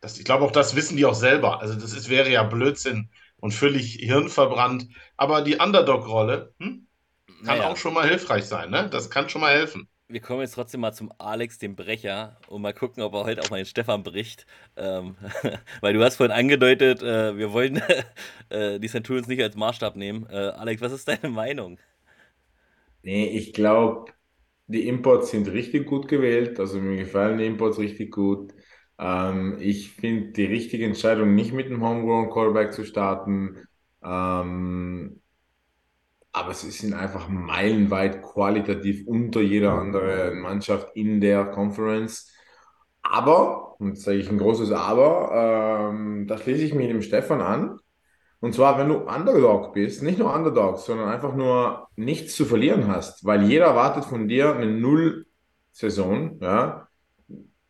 Das, 0.00 0.18
ich 0.18 0.24
glaube, 0.24 0.44
auch 0.44 0.52
das 0.52 0.76
wissen 0.76 0.96
die 0.96 1.06
auch 1.06 1.14
selber. 1.14 1.60
Also 1.60 1.74
das 1.74 1.92
ist, 1.92 2.08
wäre 2.08 2.30
ja 2.30 2.42
Blödsinn 2.44 3.10
und 3.40 3.52
völlig 3.52 3.94
hirnverbrannt. 3.94 4.88
Aber 5.16 5.42
die 5.42 5.56
Underdog-Rolle 5.56 6.54
hm, 6.60 6.86
kann 7.44 7.58
Naja, 7.58 7.68
auch 7.68 7.76
schon 7.76 7.94
mal 7.94 8.08
hilfreich 8.08 8.44
sein. 8.46 8.70
Ne? 8.70 8.88
Das 8.90 9.10
kann 9.10 9.28
schon 9.28 9.40
mal 9.40 9.52
helfen. 9.54 9.88
wir 10.08 10.20
kommen 10.20 10.40
jetzt 10.40 10.54
trotzdem 10.54 10.80
mal 10.80 10.92
zum 10.92 11.12
Alex, 11.18 11.58
dem 11.58 11.76
Brecher, 11.76 12.40
und 12.46 12.62
mal 12.62 12.72
gucken, 12.72 13.02
ob 13.02 13.14
er 13.14 13.24
heute 13.24 13.42
auch 13.42 13.50
mal 13.50 13.58
den 13.58 13.66
Stefan 13.66 14.02
bricht. 14.02 14.46
Ähm, 14.76 15.16
weil 15.80 15.92
du 15.94 16.02
hast 16.02 16.16
vorhin 16.16 16.34
angedeutet, 16.36 17.02
äh, 17.02 17.36
wir 17.36 17.52
wollen 17.52 17.82
äh, 18.48 18.78
die 18.80 18.88
Centurions 18.88 19.26
nicht 19.28 19.42
als 19.42 19.56
Maßstab 19.56 19.96
nehmen. 19.96 20.26
Äh, 20.30 20.36
Alex, 20.50 20.80
was 20.80 20.92
ist 20.92 21.08
deine 21.08 21.28
Meinung? 21.30 21.78
Nee, 23.02 23.26
ich 23.28 23.52
glaube, 23.52 24.12
die 24.68 24.86
Imports 24.86 25.30
sind 25.30 25.48
richtig 25.48 25.86
gut 25.86 26.08
gewählt. 26.08 26.60
Also 26.60 26.78
mir 26.80 26.96
gefallen 26.96 27.38
die 27.38 27.46
Imports 27.46 27.78
richtig 27.78 28.12
gut. 28.12 28.54
Ähm, 28.98 29.56
ich 29.60 29.90
finde 29.92 30.32
die 30.32 30.44
richtige 30.44 30.84
Entscheidung, 30.84 31.34
nicht 31.34 31.52
mit 31.52 31.66
einem 31.66 31.82
Homegrown 31.82 32.30
Quarterback 32.30 32.72
zu 32.72 32.84
starten. 32.84 33.56
Ähm, 34.02 35.20
aber 36.32 36.54
sie 36.54 36.70
sind 36.70 36.94
einfach 36.94 37.28
meilenweit 37.28 38.22
qualitativ 38.22 39.06
unter 39.06 39.40
jeder 39.40 39.72
anderen 39.72 40.40
Mannschaft 40.40 40.94
in 40.94 41.20
der 41.20 41.46
Conference. 41.46 42.32
Aber, 43.02 43.80
und 43.80 43.98
sage 43.98 44.18
ich 44.18 44.28
ein 44.30 44.38
großes 44.38 44.70
Aber, 44.72 45.90
ähm, 45.92 46.26
da 46.26 46.38
schließe 46.38 46.62
ich 46.62 46.74
mich 46.74 46.88
dem 46.88 47.02
Stefan 47.02 47.40
an. 47.40 47.78
Und 48.40 48.54
zwar, 48.54 48.78
wenn 48.78 48.88
du 48.88 48.98
Underdog 48.98 49.74
bist, 49.74 50.02
nicht 50.02 50.18
nur 50.18 50.32
Underdog, 50.32 50.78
sondern 50.78 51.08
einfach 51.08 51.34
nur 51.34 51.88
nichts 51.96 52.36
zu 52.36 52.44
verlieren 52.44 52.86
hast, 52.86 53.24
weil 53.24 53.42
jeder 53.44 53.66
erwartet 53.66 54.04
von 54.04 54.28
dir 54.28 54.54
eine 54.54 54.70
Null-Saison, 54.70 56.38
ja, 56.40 56.88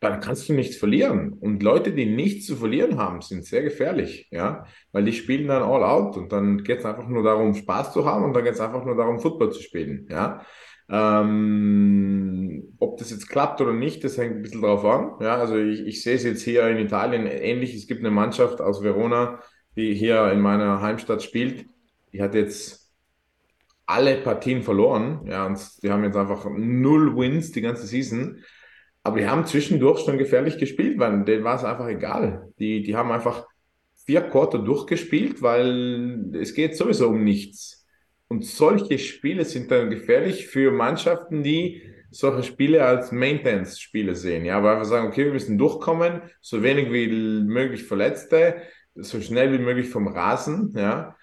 dann 0.00 0.20
kannst 0.20 0.48
du 0.48 0.52
nichts 0.52 0.76
verlieren. 0.76 1.32
Und 1.32 1.62
Leute, 1.62 1.92
die 1.92 2.06
nichts 2.06 2.46
zu 2.46 2.56
verlieren 2.56 2.98
haben, 2.98 3.22
sind 3.22 3.46
sehr 3.46 3.62
gefährlich, 3.62 4.28
ja, 4.30 4.64
weil 4.92 5.04
die 5.04 5.12
spielen 5.12 5.48
dann 5.48 5.62
all 5.62 5.82
out 5.82 6.16
und 6.16 6.32
dann 6.32 6.62
geht 6.62 6.80
es 6.80 6.84
einfach 6.84 7.08
nur 7.08 7.22
darum, 7.22 7.54
Spaß 7.54 7.92
zu 7.92 8.04
haben 8.04 8.24
und 8.24 8.34
dann 8.34 8.44
geht 8.44 8.54
es 8.54 8.60
einfach 8.60 8.84
nur 8.84 8.96
darum, 8.96 9.18
Football 9.18 9.52
zu 9.52 9.62
spielen, 9.62 10.06
ja. 10.10 10.42
Ähm, 10.90 12.74
ob 12.78 12.96
das 12.96 13.10
jetzt 13.10 13.28
klappt 13.28 13.60
oder 13.60 13.74
nicht, 13.74 14.04
das 14.04 14.16
hängt 14.16 14.36
ein 14.36 14.42
bisschen 14.42 14.62
drauf 14.62 14.84
an. 14.84 15.12
Ja, 15.20 15.36
also 15.36 15.56
ich, 15.58 15.80
ich 15.86 16.02
sehe 16.02 16.14
es 16.14 16.24
jetzt 16.24 16.42
hier 16.42 16.66
in 16.68 16.78
Italien 16.78 17.26
ähnlich. 17.26 17.74
Es 17.74 17.86
gibt 17.86 18.00
eine 18.00 18.10
Mannschaft 18.10 18.62
aus 18.62 18.82
Verona, 18.82 19.40
die 19.78 19.94
hier 19.94 20.32
in 20.32 20.40
meiner 20.40 20.82
Heimstadt 20.82 21.22
spielt. 21.22 21.66
Die 22.12 22.20
hat 22.20 22.34
jetzt 22.34 22.92
alle 23.86 24.16
Partien 24.16 24.62
verloren. 24.62 25.24
Ja, 25.26 25.46
und 25.46 25.58
die 25.82 25.90
haben 25.90 26.02
jetzt 26.04 26.16
einfach 26.16 26.46
null 26.50 27.16
Wins 27.16 27.52
die 27.52 27.60
ganze 27.60 27.86
Season. 27.86 28.42
Aber 29.04 29.18
die 29.18 29.28
haben 29.28 29.46
zwischendurch 29.46 30.00
schon 30.00 30.18
gefährlich 30.18 30.58
gespielt, 30.58 30.98
weil 30.98 31.24
denen 31.24 31.44
war 31.44 31.56
es 31.56 31.64
einfach 31.64 31.86
egal. 31.86 32.52
Die, 32.58 32.82
die 32.82 32.96
haben 32.96 33.12
einfach 33.12 33.46
vier 34.04 34.22
Quarter 34.22 34.58
durchgespielt, 34.58 35.42
weil 35.42 36.34
es 36.34 36.54
geht 36.54 36.76
sowieso 36.76 37.08
um 37.10 37.22
nichts. 37.22 37.86
Und 38.26 38.44
solche 38.44 38.98
Spiele 38.98 39.44
sind 39.44 39.70
dann 39.70 39.90
gefährlich 39.90 40.48
für 40.48 40.72
Mannschaften, 40.72 41.42
die 41.42 41.82
solche 42.10 42.42
Spiele 42.42 42.84
als 42.84 43.12
Maintenance-Spiele 43.12 44.16
sehen. 44.16 44.44
Ja, 44.44 44.62
weil 44.62 44.78
wir 44.78 44.84
sagen, 44.84 45.06
okay, 45.06 45.26
wir 45.26 45.32
müssen 45.32 45.56
durchkommen, 45.56 46.22
so 46.40 46.62
wenig 46.62 46.92
wie 46.92 47.08
möglich 47.46 47.84
Verletzte, 47.84 48.56
so 49.02 49.20
schnell 49.20 49.52
wie 49.52 49.62
möglich 49.62 49.88
vom 49.88 50.08
Rasen, 50.08 50.72
ja. 50.76 51.16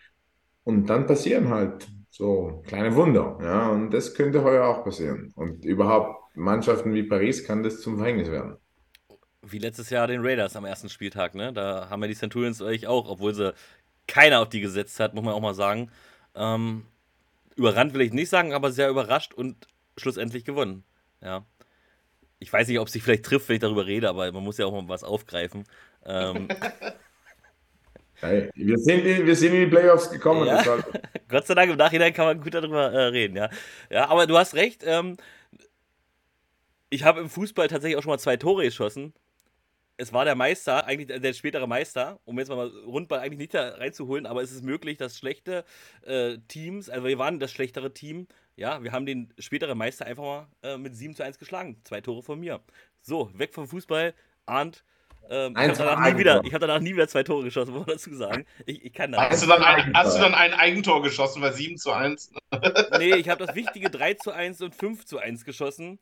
Und 0.64 0.88
dann 0.88 1.06
passieren 1.06 1.50
halt 1.50 1.88
so 2.10 2.64
kleine 2.66 2.96
Wunder, 2.96 3.38
ja. 3.42 3.70
Und 3.70 3.92
das 3.92 4.14
könnte 4.14 4.44
heuer 4.44 4.66
auch 4.66 4.84
passieren. 4.84 5.32
Und 5.36 5.66
überhaupt 5.66 6.36
Mannschaften 6.36 6.94
wie 6.94 7.04
Paris 7.04 7.44
kann 7.46 7.64
das 7.64 7.82
zum 7.82 7.98
Verhängnis 7.98 8.32
werden. 8.32 8.58
Wie 9.42 9.60
letztes 9.60 9.90
Jahr 9.90 10.08
den 10.08 10.26
Raiders 10.26 10.56
am 10.56 10.66
ersten 10.66 10.90
Spieltag, 10.90 11.36
ne? 11.36 11.54
Da 11.54 11.90
haben 11.90 12.02
wir 12.02 12.08
die 12.08 12.16
Centurions 12.16 12.62
eigentlich 12.62 12.88
auch, 12.88 13.10
obwohl 13.10 13.34
sie 13.34 13.54
keiner 14.08 14.42
auf 14.42 14.50
die 14.50 14.62
gesetzt 14.62 15.00
hat, 15.00 15.14
muss 15.14 15.24
man 15.24 15.34
auch 15.34 15.42
mal 15.42 15.54
sagen. 15.54 15.92
Ähm, 16.36 16.86
überrannt 17.56 17.94
will 17.94 18.02
ich 18.02 18.14
nicht 18.14 18.30
sagen, 18.30 18.54
aber 18.54 18.72
sehr 18.72 18.90
überrascht 18.90 19.34
und 19.34 19.68
schlussendlich 19.98 20.46
gewonnen. 20.46 20.84
Ja. 21.22 21.46
Ich 22.40 22.52
weiß 22.52 22.68
nicht, 22.68 22.80
ob 22.80 22.88
es 22.88 22.94
sich 22.94 23.04
vielleicht 23.04 23.26
trifft, 23.26 23.48
wenn 23.50 23.56
ich 23.56 23.62
darüber 23.62 23.86
rede, 23.86 24.10
aber 24.10 24.32
man 24.32 24.44
muss 24.44 24.58
ja 24.58 24.66
auch 24.66 24.74
mal 24.74 24.90
was 24.90 25.04
aufgreifen. 25.04 25.64
Ähm, 26.06 26.48
Hey, 28.26 28.50
wir, 28.56 28.78
sind 28.78 29.06
in, 29.06 29.26
wir 29.26 29.36
sind 29.36 29.54
in 29.54 29.62
die 29.62 29.68
Playoffs 29.68 30.10
gekommen. 30.10 30.48
Ja. 30.48 30.64
Gott 31.28 31.48
sei 31.48 31.54
Dank, 31.54 31.72
im 31.72 31.78
Nachhinein 31.78 32.14
kann 32.14 32.26
man 32.26 32.42
gut 32.42 32.54
darüber 32.54 32.92
äh, 32.92 33.06
reden, 33.08 33.36
ja. 33.36 33.50
Ja, 33.90 34.10
aber 34.10 34.28
du 34.28 34.38
hast 34.38 34.56
recht. 34.56 34.84
Ähm, 34.86 35.18
ich 36.90 37.04
habe 37.04 37.20
im 37.22 37.30
Fußball 37.30 37.68
tatsächlich 37.68 37.98
auch 37.98 38.04
schon 38.04 38.12
mal 38.12 38.20
zwei 38.20 38.38
Tore 38.38 38.64
geschossen. 38.64 39.14
Es 39.98 40.12
war 40.12 40.26
der 40.26 40.36
Meister, 40.36 40.86
eigentlich 40.86 41.22
der 41.22 41.34
spätere 41.34 41.68
Meister, 41.68 42.20
um 42.26 42.38
jetzt 42.38 42.50
mal 42.50 42.68
Rundball 42.68 43.20
eigentlich 43.20 43.40
nicht 43.40 43.54
da 43.54 43.70
reinzuholen, 43.76 44.26
aber 44.26 44.42
es 44.42 44.52
ist 44.52 44.64
möglich, 44.64 44.98
dass 44.98 45.18
schlechte 45.18 45.64
äh, 46.06 46.38
Teams, 46.50 46.90
also 46.90 47.08
wir 47.08 47.18
waren 47.18 47.40
das 47.40 47.52
schlechtere 47.52 47.94
Team, 47.94 48.28
ja, 48.58 48.84
wir 48.84 48.92
haben 48.92 49.06
den 49.06 49.34
späteren 49.40 49.78
Meister 49.78 50.06
einfach 50.06 50.24
mal 50.24 50.48
äh, 50.64 50.78
mit 50.78 50.96
7 50.96 51.16
zu 51.16 51.24
1 51.24 51.40
geschlagen. 51.40 51.78
Zwei 51.84 52.02
Tore 52.02 52.24
von 52.24 52.40
mir. 52.40 52.62
So, 53.02 53.30
weg 53.34 53.54
vom 53.54 53.68
Fußball, 53.68 54.14
ahnt 54.46 54.84
ähm, 55.30 55.54
ich 55.54 55.58
habe 55.58 55.74
danach, 55.78 56.12
nie 56.12 56.18
wieder, 56.18 56.36
hab 56.36 56.62
danach 56.62 56.80
nie 56.80 56.94
wieder 56.94 57.08
zwei 57.08 57.24
Tore 57.24 57.44
geschossen, 57.44 57.74
muss 57.74 57.88
man 57.88 57.96
dazu 57.96 58.14
sagen. 58.14 58.46
Ich, 58.66 58.86
ich 58.86 58.94
kann 58.94 59.12
das. 59.12 59.22
Hast 59.30 59.44
du, 59.44 59.48
dann 59.48 59.64
ein, 59.64 59.94
hast 59.94 60.18
du 60.18 60.22
dann 60.22 60.34
ein 60.34 60.54
Eigentor 60.54 61.02
geschossen 61.02 61.42
bei 61.42 61.52
7 61.52 61.78
zu 61.78 61.92
1? 61.92 62.32
nee, 63.00 63.16
ich 63.16 63.30
habe 63.30 63.46
das 63.46 63.56
wichtige 63.56 63.90
3 63.90 64.16
zu 64.16 64.32
1 64.32 64.62
und 64.62 64.76
5 64.76 65.06
zu 65.06 65.18
1 65.18 65.46
geschossen. 65.46 66.00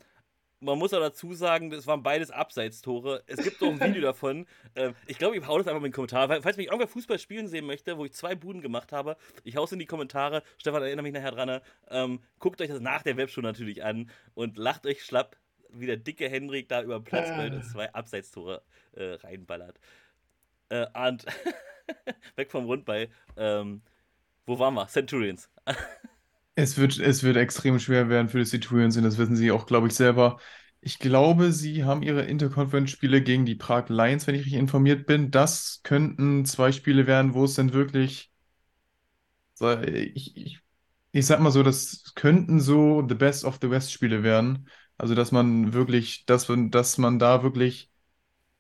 Man 0.60 0.78
muss 0.78 0.94
auch 0.94 1.00
dazu 1.00 1.34
sagen, 1.34 1.70
das 1.72 1.88
waren 1.88 2.04
beides 2.04 2.32
Abseitstore. 2.32 3.24
Es 3.28 3.44
gibt 3.44 3.62
auch 3.62 3.68
ein 3.68 3.82
Video 3.82 4.02
davon. 4.02 4.46
Ähm, 4.76 4.96
ich 5.08 5.18
glaube, 5.18 5.36
ich 5.36 5.46
hau 5.46 5.58
das 5.58 5.68
einfach 5.68 5.80
in 5.80 5.84
den 5.84 5.94
Kommentar. 5.94 6.30
Falls 6.42 6.58
mich 6.58 6.68
irgendwer 6.68 6.88
Fußball 6.88 7.20
spielen 7.20 7.48
sehen 7.48 7.66
möchte, 7.66 7.98
wo 7.98 8.06
ich 8.06 8.14
zwei 8.14 8.34
Buden 8.36 8.62
gemacht 8.62 8.94
habe, 8.94 9.18
ich 9.44 9.58
hau's 9.58 9.74
in 9.74 9.80
die 9.80 9.86
Kommentare. 9.86 10.42
Stefan, 10.58 10.82
erinnere 10.82 11.04
mich 11.04 11.14
nachher 11.14 11.32
dran. 11.32 11.62
Ähm, 11.90 12.20
guckt 12.40 12.62
euch 12.62 12.70
das 12.70 12.80
nach 12.80 13.04
der 13.04 13.18
Webshow 13.18 13.42
natürlich 13.42 13.84
an 13.84 14.10
und 14.36 14.58
lacht 14.58 14.86
euch 14.86 15.04
schlapp 15.04 15.36
wie 15.74 15.86
der 15.86 15.98
dicke 15.98 16.30
Hendrik 16.30 16.70
da 16.70 16.82
über 16.82 17.02
Platz 17.02 17.30
äh. 17.30 17.50
und 17.50 17.64
zwei 17.64 17.94
Abseitstore 17.94 18.62
äh, 18.94 19.14
reinballert. 19.14 19.80
Äh, 20.70 20.86
und 21.08 21.26
weg 22.36 22.52
vom 22.52 22.66
Rundball. 22.66 23.10
Ähm, 23.38 23.82
wo 24.46 24.60
waren 24.60 24.74
wir? 24.74 24.88
Centurions. 24.88 25.50
es, 26.56 26.78
wird, 26.78 27.00
es 27.00 27.24
wird 27.24 27.38
extrem 27.38 27.80
schwer 27.80 28.10
werden 28.10 28.30
für 28.30 28.40
die 28.40 28.46
Centurions 28.46 28.98
und 28.98 29.04
das 29.04 29.18
wissen 29.18 29.36
sie 29.36 29.52
auch, 29.52 29.66
glaube 29.66 29.88
ich, 29.88 29.96
selber. 29.96 30.40
Ich 30.82 31.00
glaube, 31.00 31.54
sie 31.54 31.86
haben 31.86 32.04
ihre 32.04 32.24
Interconference-Spiele 32.24 33.22
gegen 33.22 33.46
die 33.46 33.56
Prag 33.56 33.88
Lions, 33.88 34.28
wenn 34.28 34.36
ich 34.36 34.42
richtig 34.42 34.60
informiert 34.60 35.06
bin. 35.06 35.32
Das 35.32 35.80
könnten 35.84 36.44
zwei 36.46 36.74
Spiele 36.74 37.08
werden, 37.08 37.34
wo 37.34 37.46
es 37.46 37.54
dann 37.56 37.74
wirklich. 37.74 38.32
Ich, 39.62 40.36
ich, 40.36 40.60
ich 41.14 41.26
sag 41.26 41.40
mal 41.40 41.52
so, 41.52 41.64
das 41.64 42.14
könnten 42.16 42.60
so 42.60 43.06
The 43.08 43.16
Best 43.16 43.46
of 43.46 43.60
the 43.62 43.70
West-Spiele 43.70 44.24
werden. 44.24 44.68
Also, 44.98 45.16
dass 45.16 45.32
man 45.32 45.74
wirklich, 45.74 46.26
dass, 46.26 46.48
dass 46.70 46.98
man 46.98 47.20
da 47.20 47.44
wirklich 47.44 47.92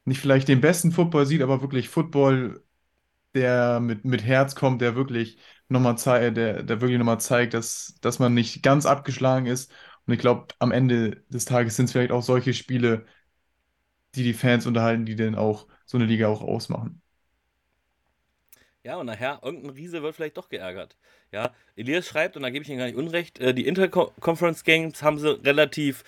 nicht 0.06 0.22
vielleicht 0.22 0.50
den 0.50 0.62
besten 0.62 0.92
Football 0.94 1.28
sieht, 1.28 1.44
aber 1.44 1.62
wirklich 1.62 1.90
Football, 1.90 2.64
der 3.36 3.80
mit, 3.82 4.06
mit 4.06 4.24
Herz 4.24 4.56
kommt, 4.56 4.82
der 4.82 4.96
wirklich 4.96 5.40
nochmal 5.70 5.98
zeigt, 6.00 6.38
der, 6.38 6.64
der 6.64 6.82
wirklich 6.82 7.00
nochmal 7.00 7.22
zeigt, 7.22 7.54
dass, 7.56 7.96
dass 8.02 8.20
man 8.20 8.34
nicht 8.36 8.64
ganz 8.64 8.86
abgeschlagen 8.88 9.48
ist. 9.48 9.72
Und 10.08 10.14
ich 10.16 10.20
glaube, 10.22 10.48
am 10.60 10.72
Ende 10.74 11.24
des 11.30 11.46
Tages 11.46 11.78
sind 11.78 11.88
es 11.88 11.94
vielleicht 11.94 12.12
auch 12.14 12.24
solche 12.24 12.54
Spiele, 12.56 13.06
die 14.16 14.24
die 14.24 14.34
Fans 14.34 14.66
unterhalten, 14.66 15.06
die 15.06 15.16
dann 15.16 15.36
auch 15.36 15.68
so 15.86 15.98
eine 15.98 16.06
Liga 16.08 16.28
auch 16.28 16.42
ausmachen. 16.42 17.02
Ja, 18.84 18.98
und 18.98 19.06
nachher, 19.06 19.40
irgendein 19.42 19.72
Riese 19.72 20.04
wird 20.04 20.16
vielleicht 20.16 20.36
doch 20.38 20.50
geärgert. 20.50 20.98
Ja, 21.32 21.54
Elias 21.76 22.06
schreibt, 22.06 22.36
und 22.36 22.44
da 22.44 22.50
gebe 22.50 22.64
ich 22.64 22.70
ihm 22.70 22.78
gar 22.78 22.86
nicht 22.86 22.98
unrecht, 22.98 23.40
äh, 23.40 23.54
die 23.54 23.66
Interconference 23.66 24.64
Games 24.66 25.02
haben 25.02 25.20
sie 25.20 25.42
relativ 25.44 26.04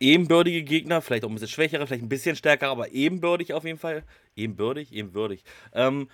ebenbürtige 0.00 0.62
Gegner, 0.62 1.02
vielleicht 1.02 1.24
auch 1.24 1.28
ein 1.28 1.34
bisschen 1.34 1.48
schwächere, 1.48 1.86
vielleicht 1.86 2.02
ein 2.02 2.08
bisschen 2.08 2.34
stärker, 2.34 2.68
aber 2.68 2.92
ebenbürdig 2.92 3.52
auf 3.52 3.64
jeden 3.64 3.78
Fall. 3.78 4.04
Ebenbürdig, 4.34 4.92
ebenbürdig. 4.92 5.44
Ähm, 5.74 6.08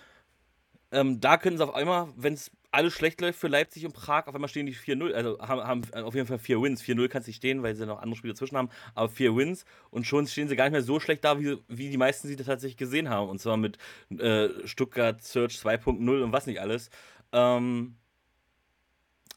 ähm, 0.90 1.20
da 1.20 1.36
können 1.36 1.56
sie 1.56 1.64
auf 1.64 1.74
einmal, 1.74 2.08
wenn 2.16 2.34
es 2.34 2.50
alles 2.70 2.92
schlecht 2.92 3.20
läuft 3.20 3.38
für 3.38 3.48
Leipzig 3.48 3.86
und 3.86 3.92
Prag, 3.92 4.26
auf 4.26 4.34
einmal 4.34 4.48
stehen 4.48 4.66
die 4.66 4.74
4-0, 4.74 5.12
also 5.12 5.38
haben, 5.40 5.64
haben 5.64 6.04
auf 6.04 6.14
jeden 6.14 6.26
Fall 6.26 6.38
4 6.38 6.60
Wins. 6.60 6.82
4-0 6.82 7.08
kann 7.08 7.22
es 7.22 7.26
nicht 7.26 7.36
stehen, 7.36 7.62
weil 7.62 7.74
sie 7.74 7.86
noch 7.86 8.00
andere 8.00 8.16
Spiele 8.16 8.34
dazwischen 8.34 8.56
haben, 8.56 8.68
aber 8.94 9.08
4 9.08 9.34
Wins 9.36 9.64
und 9.90 10.06
schon 10.06 10.26
stehen 10.26 10.48
sie 10.48 10.56
gar 10.56 10.64
nicht 10.64 10.72
mehr 10.72 10.82
so 10.82 11.00
schlecht 11.00 11.24
da, 11.24 11.40
wie, 11.40 11.58
wie 11.68 11.88
die 11.90 11.96
meisten 11.96 12.28
sie 12.28 12.36
tatsächlich 12.36 12.76
gesehen 12.76 13.08
haben. 13.08 13.30
Und 13.30 13.40
zwar 13.40 13.56
mit 13.56 13.78
äh, 14.10 14.48
Stuttgart 14.66 15.22
Search 15.22 15.54
2.0 15.54 16.22
und 16.22 16.32
was 16.32 16.46
nicht 16.46 16.60
alles. 16.60 16.90
Ähm, 17.32 17.96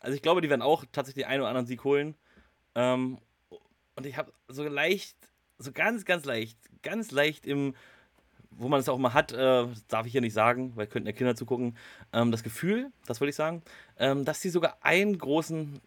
also 0.02 0.16
ich 0.16 0.22
glaube, 0.22 0.42
die 0.42 0.50
werden 0.50 0.62
auch 0.62 0.84
tatsächlich 0.92 1.24
den 1.24 1.32
einen 1.32 1.42
oder 1.42 1.50
anderen 1.50 1.68
Sieg 1.68 1.84
holen. 1.84 2.16
Ähm, 2.76 3.20
und 3.96 4.06
ich 4.06 4.18
habe 4.18 4.34
so 4.48 4.68
leicht, 4.68 5.16
so 5.58 5.72
ganz, 5.72 6.06
ganz 6.06 6.26
leicht, 6.26 6.58
ganz 6.82 7.12
leicht 7.12 7.46
im, 7.46 7.76
wo 8.52 8.68
man 8.68 8.80
es 8.80 8.90
auch 8.90 8.98
mal 8.98 9.14
hat, 9.14 9.32
äh, 9.32 9.66
darf 9.88 10.06
ich 10.06 10.12
hier 10.12 10.22
nicht 10.22 10.34
sagen, 10.34 10.74
weil 10.76 10.88
könnten 10.88 11.08
ja 11.08 11.14
Kinder 11.14 11.36
zugucken, 11.36 11.78
ähm, 12.14 12.32
das 12.32 12.44
Gefühl, 12.44 12.92
das 13.08 13.20
würde 13.20 13.30
ich 13.30 13.36
sagen, 13.36 13.64
ähm, 13.98 14.26
dass 14.26 14.42
die 14.42 14.50
sogar 14.50 14.78
einen 14.82 15.18
großen 15.18 15.82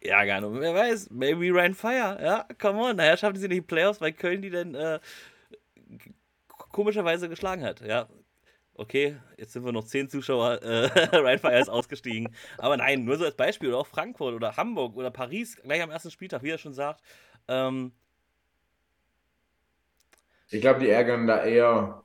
Ärger 0.00 0.34
haben. 0.34 0.60
Wer 0.60 0.74
weiß, 0.74 1.10
maybe 1.10 1.52
Ryan 1.52 1.74
Fire, 1.74 2.18
ja, 2.22 2.46
come 2.60 2.80
on, 2.80 2.96
naja, 2.96 3.16
schaffen 3.16 3.36
sie 3.36 3.48
nicht 3.48 3.58
die 3.58 3.66
Playoffs, 3.66 4.00
weil 4.00 4.12
Köln 4.12 4.42
die 4.42 4.50
denn 4.50 4.74
äh, 4.74 4.98
komischerweise 6.72 7.28
geschlagen 7.28 7.64
hat, 7.64 7.80
ja. 7.80 8.08
Okay, 8.74 9.16
jetzt 9.36 9.52
sind 9.52 9.64
wir 9.64 9.72
noch 9.72 9.84
zehn 9.84 10.08
Zuschauer, 10.08 10.62
äh, 10.62 10.86
Ryan 11.16 11.38
Fire 11.38 11.58
ist 11.58 11.68
ausgestiegen. 11.68 12.34
Aber 12.56 12.78
nein, 12.78 13.04
nur 13.04 13.18
so 13.18 13.26
als 13.26 13.36
Beispiel, 13.36 13.68
oder 13.68 13.78
auch 13.78 13.86
Frankfurt 13.86 14.34
oder 14.34 14.56
Hamburg 14.56 14.96
oder 14.96 15.10
Paris, 15.10 15.56
gleich 15.56 15.82
am 15.82 15.90
ersten 15.90 16.10
Spieltag, 16.10 16.42
wie 16.42 16.50
er 16.50 16.56
schon 16.56 16.72
sagt, 16.72 17.02
ähm, 17.46 17.92
ich 20.50 20.60
glaube, 20.60 20.80
die 20.80 20.88
ärgern 20.90 21.26
da 21.26 21.44
eher, 21.44 22.04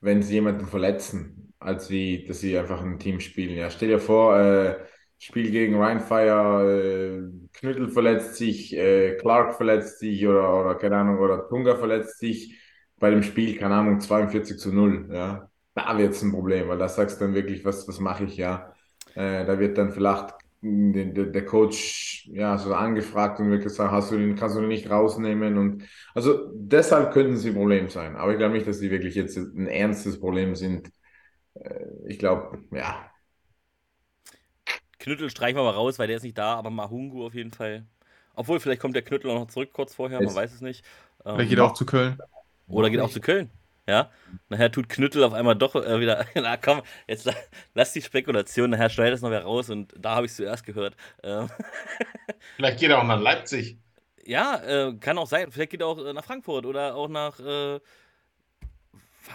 wenn 0.00 0.22
sie 0.22 0.34
jemanden 0.34 0.66
verletzen, 0.66 1.54
als 1.58 1.90
wie, 1.90 2.24
dass 2.24 2.40
sie 2.40 2.58
einfach 2.58 2.82
ein 2.82 2.98
Team 2.98 3.20
spielen. 3.20 3.56
Ja, 3.56 3.70
stell 3.70 3.88
dir 3.88 3.98
vor, 4.00 4.38
äh, 4.38 4.76
Spiel 5.18 5.50
gegen 5.50 5.76
Rheinfire, 5.80 7.22
äh, 7.32 7.48
Knüttel 7.58 7.88
verletzt 7.88 8.36
sich, 8.36 8.76
äh, 8.76 9.16
Clark 9.16 9.54
verletzt 9.56 9.98
sich 9.98 10.26
oder, 10.26 10.60
oder 10.60 10.74
keine 10.74 10.96
Ahnung, 10.98 11.18
oder 11.18 11.48
Tunga 11.48 11.76
verletzt 11.76 12.18
sich 12.18 12.58
bei 12.98 13.10
dem 13.10 13.22
Spiel, 13.22 13.56
keine 13.58 13.74
Ahnung, 13.76 14.00
42 14.00 14.58
zu 14.58 14.72
0. 14.72 15.08
Ja, 15.12 15.50
da 15.74 15.96
wird 15.98 16.12
es 16.14 16.22
ein 16.22 16.32
Problem, 16.32 16.68
weil 16.68 16.78
da 16.78 16.88
sagst 16.88 17.20
du 17.20 17.24
dann 17.24 17.34
wirklich, 17.34 17.64
was, 17.64 17.88
was 17.88 17.98
mache 18.00 18.24
ich, 18.24 18.36
ja. 18.36 18.72
Äh, 19.14 19.44
da 19.46 19.58
wird 19.58 19.78
dann 19.78 19.90
vielleicht 19.92 20.34
den, 20.92 21.14
der, 21.14 21.26
der 21.26 21.44
Coach 21.46 22.28
ja 22.32 22.58
so 22.58 22.74
angefragt 22.74 23.40
und 23.40 23.50
wird 23.50 23.62
gesagt, 23.62 23.92
hast 23.92 24.10
du 24.12 24.16
den, 24.18 24.36
kannst 24.36 24.56
du 24.56 24.60
den 24.60 24.68
nicht 24.68 24.90
rausnehmen 24.90 25.58
und 25.58 25.84
also 26.14 26.50
deshalb 26.54 27.12
könnten 27.12 27.36
sie 27.36 27.48
ein 27.50 27.54
Problem 27.54 27.88
sein. 27.90 28.16
Aber 28.16 28.32
ich 28.32 28.38
glaube 28.38 28.54
nicht, 28.54 28.66
dass 28.66 28.78
sie 28.78 28.90
wirklich 28.90 29.14
jetzt 29.14 29.36
ein 29.36 29.66
ernstes 29.68 30.20
Problem 30.20 30.54
sind. 30.56 30.88
äh, 31.54 31.86
ich 32.08 32.18
glaube, 32.18 32.58
ja. 32.72 33.10
Knüttel 34.98 35.30
streichen 35.30 35.56
wir 35.58 35.62
mal 35.64 35.70
raus, 35.70 35.98
weil 35.98 36.08
der 36.08 36.16
ist 36.16 36.22
nicht 36.22 36.38
da, 36.38 36.54
aber 36.54 36.70
Mahungu 36.70 37.24
auf 37.26 37.34
jeden 37.34 37.52
Fall. 37.52 37.86
Obwohl, 38.34 38.60
vielleicht 38.60 38.80
kommt 38.80 38.94
der 38.94 39.02
Knüttel 39.02 39.30
auch 39.30 39.40
noch 39.40 39.46
zurück 39.48 39.72
kurz 39.72 39.94
vorher, 39.94 40.20
man 40.22 40.34
Es- 40.34 40.34
weiß 40.34 40.52
es 40.52 40.60
nicht. 40.60 40.84
Vielleicht 41.32 41.50
Ähm, 41.50 41.50
geht 41.50 41.58
er 41.58 41.66
auch 41.66 41.74
zu 41.74 41.86
Köln. 41.86 42.24
oder 42.68 42.90
geht 42.90 43.00
auch 43.00 43.10
zu 43.10 43.20
Köln. 43.20 43.50
Ja, 43.88 44.10
nachher 44.48 44.72
tut 44.72 44.88
Knüttel 44.88 45.22
auf 45.22 45.32
einmal 45.32 45.54
doch 45.56 45.74
äh, 45.76 46.00
wieder. 46.00 46.26
Na 46.34 46.56
komm, 46.56 46.82
jetzt 47.06 47.24
la- 47.24 47.34
lass 47.74 47.92
die 47.92 48.02
Spekulation, 48.02 48.70
nachher 48.70 48.90
schneidet 48.90 49.14
es 49.16 49.22
noch 49.22 49.30
wer 49.30 49.44
raus 49.44 49.70
und 49.70 49.94
da 49.98 50.16
habe 50.16 50.26
ich 50.26 50.32
es 50.32 50.36
zuerst 50.36 50.64
gehört. 50.64 50.96
Ähm, 51.22 51.48
Vielleicht 52.56 52.80
geht 52.80 52.90
er 52.90 52.98
auch 53.00 53.04
nach 53.04 53.18
Leipzig. 53.20 53.78
ja, 54.24 54.56
äh, 54.88 54.94
kann 54.98 55.18
auch 55.18 55.26
sein. 55.26 55.50
Vielleicht 55.50 55.70
geht 55.70 55.80
er 55.80 55.86
auch 55.86 55.98
äh, 56.04 56.12
nach 56.12 56.24
Frankfurt 56.24 56.66
oder 56.66 56.94
auch 56.96 57.08
nach. 57.08 57.38
Äh, 57.40 57.80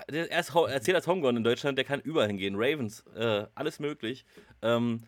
der 0.10 0.32
er 0.32 0.40
ist 0.40 0.54
erzählt 0.56 0.96
als 0.96 1.08
Homegrown 1.08 1.38
in 1.38 1.44
Deutschland, 1.44 1.78
der 1.78 1.86
kann 1.86 2.00
überall 2.02 2.28
hingehen. 2.28 2.56
Ravens, 2.58 3.04
äh, 3.16 3.46
alles 3.56 3.80
möglich. 3.80 4.26
Ähm, 4.62 5.04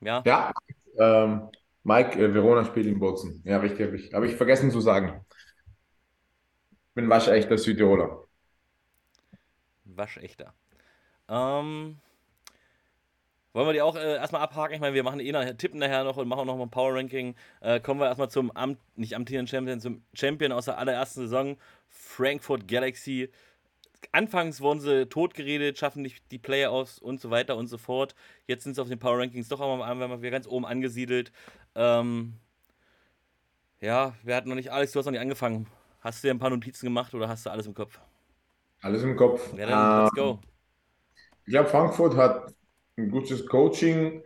ja, 0.00 0.26
Ja, 0.26 0.52
ähm, 0.98 1.48
Mike, 1.82 2.18
äh, 2.18 2.32
Verona 2.34 2.64
spielt 2.64 2.86
in 2.86 2.98
Bozen. 2.98 3.42
Ja, 3.44 3.58
richtig, 3.58 3.86
habe 3.86 3.96
ich, 3.96 4.12
hab 4.14 4.22
ich 4.24 4.34
vergessen 4.36 4.70
zu 4.70 4.80
sagen. 4.80 5.23
Bin 6.94 7.08
waschechter 7.10 7.58
Südtiroler. 7.58 8.24
waschechter. 9.84 10.54
Ähm, 11.28 11.98
wollen 13.52 13.68
wir 13.68 13.72
die 13.72 13.82
auch 13.82 13.96
äh, 13.96 14.16
erstmal 14.16 14.42
abhaken? 14.42 14.74
Ich 14.74 14.80
meine, 14.80 14.94
wir 14.94 15.04
machen 15.04 15.20
eh 15.20 15.32
nachher, 15.32 15.56
tippen 15.56 15.78
nachher 15.78 16.04
noch 16.04 16.16
und 16.16 16.28
machen 16.28 16.46
noch 16.46 16.56
mal 16.56 16.64
ein 16.64 16.70
Power 16.70 16.94
Ranking. 16.94 17.34
Äh, 17.60 17.80
kommen 17.80 18.00
wir 18.00 18.06
erstmal 18.06 18.30
zum 18.30 18.50
Amt, 18.56 18.78
nicht 18.96 19.14
amtierenden 19.14 19.48
Champion, 19.48 19.80
zum 19.80 20.02
Champion 20.12 20.52
aus 20.52 20.66
der 20.66 20.78
allerersten 20.78 21.22
Saison, 21.22 21.56
Frankfurt 21.88 22.68
Galaxy. 22.68 23.30
Anfangs 24.12 24.60
wurden 24.60 24.80
sie 24.80 25.06
totgeredet, 25.08 25.78
schaffen 25.78 26.02
nicht 26.02 26.30
die 26.30 26.38
Playoffs 26.38 26.98
und 26.98 27.20
so 27.20 27.30
weiter 27.30 27.56
und 27.56 27.68
so 27.68 27.78
fort. 27.78 28.14
Jetzt 28.46 28.64
sind 28.64 28.74
sie 28.74 28.82
auf 28.82 28.88
den 28.88 28.98
Power 28.98 29.18
Rankings 29.18 29.48
doch 29.48 29.60
einmal 29.60 30.20
wieder 30.20 30.30
ganz 30.30 30.46
oben 30.46 30.66
angesiedelt. 30.66 31.32
Ähm, 31.74 32.34
ja, 33.80 34.14
wir 34.22 34.36
hatten 34.36 34.48
noch 34.48 34.56
nicht, 34.56 34.72
Alex, 34.72 34.92
du 34.92 34.98
hast 34.98 35.06
noch 35.06 35.12
nicht 35.12 35.20
angefangen. 35.20 35.66
Hast 36.04 36.22
du 36.22 36.28
dir 36.28 36.34
ein 36.34 36.38
paar 36.38 36.50
Notizen 36.50 36.86
gemacht 36.86 37.12
oder 37.14 37.28
hast 37.28 37.46
du 37.46 37.50
alles 37.50 37.66
im 37.66 37.74
Kopf? 37.74 37.98
Alles 38.82 39.02
im 39.02 39.16
Kopf. 39.16 39.52
Ja, 39.52 39.66
dann 39.66 39.90
let's 39.94 40.12
Ähm, 40.12 40.12
go. 40.12 40.40
Ich 41.46 41.52
glaube, 41.52 41.68
Frankfurt 41.68 42.16
hat 42.16 42.54
ein 42.96 43.10
gutes 43.10 43.46
Coaching, 43.46 44.22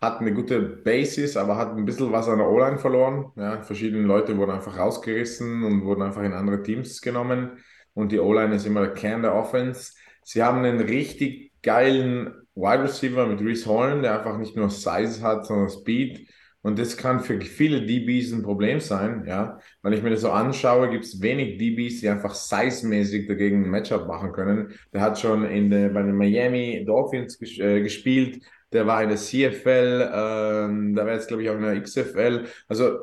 hat 0.00 0.20
eine 0.20 0.32
gute 0.34 0.60
Basis, 0.60 1.36
aber 1.36 1.56
hat 1.56 1.70
ein 1.76 1.84
bisschen 1.84 2.12
was 2.12 2.28
an 2.28 2.38
der 2.38 2.48
O-Line 2.48 2.78
verloren. 2.78 3.32
Ja, 3.36 3.62
verschiedene 3.62 4.02
Leute 4.06 4.36
wurden 4.36 4.50
einfach 4.52 4.76
rausgerissen 4.76 5.64
und 5.64 5.84
wurden 5.84 6.02
einfach 6.02 6.22
in 6.22 6.32
andere 6.32 6.62
Teams 6.62 7.00
genommen. 7.00 7.58
Und 7.94 8.12
die 8.12 8.18
O-Line 8.20 8.54
ist 8.56 8.66
immer 8.66 8.80
der 8.82 8.94
Kern 8.94 9.22
der 9.22 9.34
Offense. 9.34 9.92
Sie 10.22 10.42
haben 10.42 10.58
einen 10.64 10.80
richtig 10.80 11.52
geilen 11.62 12.34
Wide 12.54 12.82
Receiver 12.84 13.26
mit 13.26 13.40
Reese 13.40 13.66
Horn, 13.66 14.02
der 14.02 14.18
einfach 14.18 14.38
nicht 14.38 14.56
nur 14.56 14.70
Size 14.70 15.22
hat, 15.22 15.46
sondern 15.46 15.70
Speed. 15.70 16.28
Und 16.66 16.80
das 16.80 16.96
kann 16.96 17.20
für 17.20 17.40
viele 17.40 17.86
DBs 17.86 18.32
ein 18.32 18.42
Problem 18.42 18.80
sein, 18.80 19.22
ja. 19.24 19.60
Wenn 19.82 19.92
ich 19.92 20.02
mir 20.02 20.10
das 20.10 20.22
so 20.22 20.32
anschaue, 20.32 20.90
gibt 20.90 21.04
es 21.04 21.22
wenig 21.22 21.58
DBs, 21.58 22.00
die 22.00 22.08
einfach 22.08 22.34
size-mäßig 22.34 23.28
dagegen 23.28 23.62
ein 23.62 23.70
Matchup 23.70 24.08
machen 24.08 24.32
können. 24.32 24.72
Der 24.92 25.00
hat 25.00 25.16
schon 25.16 25.44
in 25.44 25.70
der, 25.70 25.90
bei 25.90 26.02
den 26.02 26.16
Miami 26.16 26.84
Dolphins 26.84 27.38
ges 27.38 27.56
äh, 27.60 27.82
gespielt, 27.82 28.42
der 28.72 28.84
war 28.84 29.00
in 29.00 29.10
der 29.10 29.16
CFL, 29.16 30.10
ähm, 30.12 30.96
da 30.96 31.06
war 31.06 31.12
jetzt, 31.12 31.28
glaube 31.28 31.44
ich, 31.44 31.50
auch 31.50 31.54
in 31.54 31.62
der 31.62 31.80
XFL. 31.80 32.46
Also, 32.66 32.98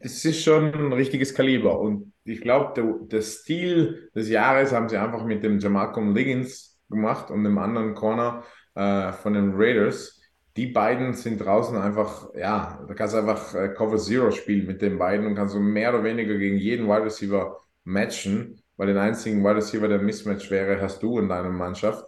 es 0.00 0.22
ist 0.26 0.44
schon 0.44 0.74
ein 0.74 0.92
richtiges 0.92 1.34
Kaliber. 1.34 1.80
Und 1.80 2.12
ich 2.24 2.42
glaube, 2.42 2.74
der, 2.76 2.94
der 3.08 3.22
Stil 3.22 4.10
des 4.14 4.28
Jahres 4.28 4.70
haben 4.70 4.90
sie 4.90 4.98
einfach 4.98 5.24
mit 5.24 5.42
dem 5.42 5.58
Jamalcolm 5.60 6.14
Liggins 6.14 6.78
gemacht 6.90 7.30
und 7.30 7.42
dem 7.42 7.56
anderen 7.56 7.94
Corner 7.94 8.44
äh, 8.74 9.12
von 9.12 9.32
den 9.32 9.54
Raiders. 9.54 10.20
Die 10.56 10.66
beiden 10.66 11.14
sind 11.14 11.38
draußen 11.38 11.76
einfach, 11.78 12.28
ja, 12.34 12.84
da 12.86 12.94
kannst 12.94 13.14
du 13.14 13.18
einfach 13.18 13.54
äh, 13.54 13.68
Cover 13.70 13.96
Zero 13.96 14.30
spielen 14.30 14.66
mit 14.66 14.82
den 14.82 14.98
beiden 14.98 15.26
und 15.26 15.34
kannst 15.34 15.54
du 15.54 15.60
mehr 15.60 15.94
oder 15.94 16.04
weniger 16.04 16.36
gegen 16.36 16.58
jeden 16.58 16.86
Wide 16.88 17.04
Receiver 17.04 17.58
matchen, 17.84 18.60
weil 18.76 18.88
den 18.88 18.98
einzigen 18.98 19.42
Wide 19.42 19.56
Receiver, 19.56 19.88
der 19.88 20.00
Mismatch 20.00 20.50
wäre, 20.50 20.80
hast 20.80 21.02
du 21.02 21.18
in 21.18 21.28
deiner 21.28 21.50
Mannschaft. 21.50 22.04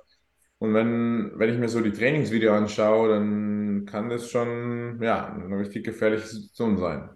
Und 0.58 0.74
wenn, 0.74 1.32
wenn 1.36 1.50
ich 1.52 1.58
mir 1.58 1.68
so 1.68 1.80
die 1.80 1.92
Trainingsvideo 1.92 2.52
anschaue, 2.54 3.10
dann 3.10 3.86
kann 3.86 4.08
das 4.10 4.30
schon, 4.30 5.00
ja, 5.02 5.26
eine 5.26 5.58
richtig 5.58 5.84
gefährliche 5.84 6.26
Situation 6.26 6.78
sein. 6.78 7.10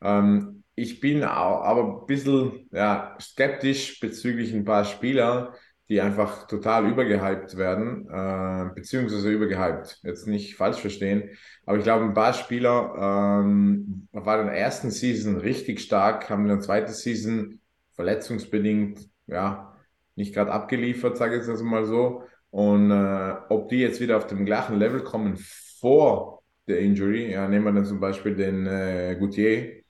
Ähm, 0.00 0.62
ich 0.74 1.00
bin 1.00 1.24
aber 1.24 2.02
ein 2.02 2.06
bisschen, 2.06 2.68
ja, 2.72 3.16
skeptisch 3.20 3.98
bezüglich 4.00 4.52
ein 4.54 4.64
paar 4.64 4.84
Spieler, 4.84 5.54
die 5.88 6.00
einfach 6.00 6.46
total 6.46 6.90
übergehypt 6.90 7.56
werden, 7.56 8.06
äh, 8.10 8.74
beziehungsweise 8.74 9.30
übergehypt. 9.30 10.00
Jetzt 10.02 10.26
nicht 10.26 10.56
falsch 10.56 10.78
verstehen, 10.80 11.30
aber 11.64 11.78
ich 11.78 11.84
glaube, 11.84 12.04
ein 12.04 12.14
paar 12.14 12.34
Spieler 12.34 12.94
ähm, 13.42 14.08
waren 14.12 14.40
in 14.40 14.46
der 14.48 14.58
ersten 14.58 14.90
Season 14.90 15.38
richtig 15.38 15.80
stark, 15.80 16.28
haben 16.28 16.42
in 16.42 16.48
der 16.48 16.60
zweiten 16.60 16.92
Season 16.92 17.60
verletzungsbedingt, 17.94 19.08
ja, 19.26 19.74
nicht 20.14 20.34
gerade 20.34 20.52
abgeliefert, 20.52 21.16
sage 21.16 21.38
ich 21.38 21.46
jetzt 21.46 21.62
mal 21.62 21.84
so. 21.86 22.24
Und 22.50 22.90
äh, 22.90 23.34
ob 23.48 23.68
die 23.68 23.78
jetzt 23.78 24.00
wieder 24.00 24.16
auf 24.16 24.26
dem 24.26 24.44
gleichen 24.44 24.78
Level 24.78 25.02
kommen 25.02 25.36
vor 25.80 26.42
der 26.66 26.80
Injury, 26.80 27.32
ja, 27.32 27.48
nehmen 27.48 27.64
wir 27.64 27.72
dann 27.72 27.84
zum 27.86 28.00
Beispiel 28.00 28.34
den 28.34 28.66
äh, 28.66 29.16
Gutier, 29.18 29.82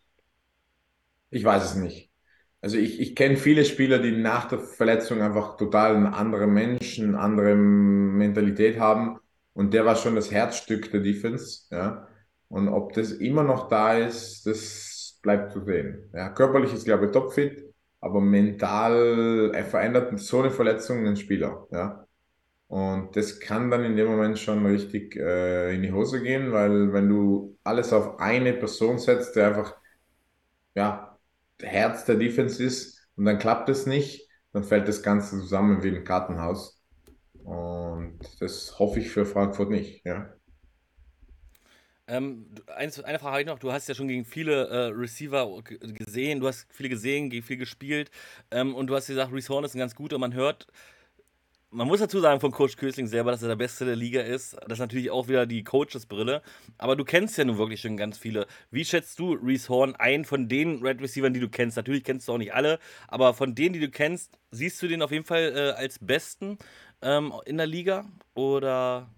ich 1.30 1.44
weiß 1.44 1.64
es 1.64 1.74
nicht. 1.76 2.07
Also 2.60 2.76
ich, 2.76 3.00
ich 3.00 3.14
kenne 3.14 3.36
viele 3.36 3.64
Spieler, 3.64 3.98
die 3.98 4.12
nach 4.12 4.48
der 4.48 4.58
Verletzung 4.58 5.22
einfach 5.22 5.56
total 5.56 5.96
eine 5.96 6.14
andere 6.14 6.46
Menschen, 6.46 7.14
andere 7.14 7.54
Mentalität 7.54 8.80
haben. 8.80 9.18
Und 9.52 9.74
der 9.74 9.84
war 9.84 9.96
schon 9.96 10.14
das 10.16 10.30
Herzstück 10.30 10.90
der 10.90 11.00
Defense, 11.00 11.66
ja. 11.70 12.08
Und 12.48 12.68
ob 12.68 12.94
das 12.94 13.12
immer 13.12 13.42
noch 13.42 13.68
da 13.68 13.98
ist, 13.98 14.46
das 14.46 15.18
bleibt 15.22 15.52
zu 15.52 15.64
sehen. 15.64 16.10
Ja, 16.14 16.30
körperlich 16.30 16.72
ist, 16.72 16.84
glaube 16.84 17.06
ich, 17.06 17.12
topfit, 17.12 17.64
aber 18.00 18.20
mental, 18.20 19.50
er 19.54 19.64
verändert 19.64 20.18
so 20.18 20.40
eine 20.40 20.50
Verletzung 20.50 20.98
einen 20.98 21.16
Spieler, 21.16 21.66
ja. 21.70 22.06
Und 22.68 23.16
das 23.16 23.40
kann 23.40 23.70
dann 23.70 23.84
in 23.84 23.96
dem 23.96 24.08
Moment 24.08 24.38
schon 24.38 24.64
richtig 24.66 25.16
äh, 25.16 25.74
in 25.74 25.82
die 25.82 25.92
Hose 25.92 26.22
gehen, 26.22 26.52
weil 26.52 26.92
wenn 26.92 27.08
du 27.08 27.56
alles 27.64 27.92
auf 27.92 28.18
eine 28.20 28.52
Person 28.52 28.98
setzt, 28.98 29.36
der 29.36 29.48
einfach, 29.48 29.74
ja, 30.74 31.07
Herz 31.62 32.04
der 32.04 32.16
Defense 32.16 32.62
ist 32.62 33.06
und 33.16 33.24
dann 33.24 33.38
klappt 33.38 33.68
es 33.68 33.86
nicht, 33.86 34.28
dann 34.52 34.64
fällt 34.64 34.88
das 34.88 35.02
Ganze 35.02 35.40
zusammen 35.40 35.82
wie 35.82 35.88
ein 35.88 36.04
Kartenhaus. 36.04 36.82
Und 37.44 38.18
das 38.40 38.78
hoffe 38.78 39.00
ich 39.00 39.10
für 39.10 39.26
Frankfurt 39.26 39.70
nicht, 39.70 40.04
ja. 40.04 40.32
Ähm, 42.06 42.46
eins, 42.74 42.98
eine 43.00 43.18
Frage 43.18 43.32
habe 43.32 43.40
ich 43.42 43.46
noch. 43.46 43.58
Du 43.58 43.70
hast 43.70 43.86
ja 43.88 43.94
schon 43.94 44.08
gegen 44.08 44.24
viele 44.24 44.68
äh, 44.68 44.86
Receiver 44.86 45.62
gesehen, 45.62 46.40
du 46.40 46.46
hast 46.48 46.66
viele 46.72 46.88
gesehen, 46.88 47.28
gegen 47.28 47.44
viel 47.44 47.58
gespielt 47.58 48.10
ähm, 48.50 48.74
und 48.74 48.86
du 48.86 48.96
hast 48.96 49.08
gesagt, 49.08 49.32
Reese 49.32 49.50
Horn 49.50 49.64
ist 49.64 49.74
ein 49.74 49.78
ganz 49.78 49.94
guter. 49.94 50.18
Man 50.18 50.32
hört, 50.32 50.66
man 51.70 51.86
muss 51.86 52.00
dazu 52.00 52.20
sagen 52.20 52.40
von 52.40 52.50
Coach 52.50 52.76
Kösling 52.76 53.06
selber, 53.06 53.30
dass 53.30 53.42
er 53.42 53.48
der 53.48 53.56
Beste 53.56 53.84
der 53.84 53.96
Liga 53.96 54.22
ist. 54.22 54.54
Das 54.66 54.74
ist 54.74 54.78
natürlich 54.78 55.10
auch 55.10 55.28
wieder 55.28 55.46
die 55.46 55.64
Coaches-Brille. 55.64 56.42
Aber 56.78 56.96
du 56.96 57.04
kennst 57.04 57.36
ja 57.36 57.44
nun 57.44 57.58
wirklich 57.58 57.80
schon 57.82 57.96
ganz 57.96 58.16
viele. 58.18 58.46
Wie 58.70 58.84
schätzt 58.84 59.18
du 59.18 59.34
Reese 59.34 59.68
Horn 59.68 59.94
ein 59.96 60.24
von 60.24 60.48
den 60.48 60.80
Red 60.82 61.00
Receivern, 61.02 61.34
die 61.34 61.40
du 61.40 61.48
kennst? 61.50 61.76
Natürlich 61.76 62.04
kennst 62.04 62.26
du 62.28 62.32
auch 62.32 62.38
nicht 62.38 62.54
alle, 62.54 62.78
aber 63.06 63.34
von 63.34 63.54
denen, 63.54 63.74
die 63.74 63.80
du 63.80 63.90
kennst, 63.90 64.38
siehst 64.50 64.80
du 64.82 64.88
den 64.88 65.02
auf 65.02 65.10
jeden 65.12 65.24
Fall 65.26 65.52
äh, 65.54 65.70
als 65.78 65.98
Besten 65.98 66.58
ähm, 67.02 67.32
in 67.44 67.58
der 67.58 67.66
Liga? 67.66 68.06
Oder 68.34 69.08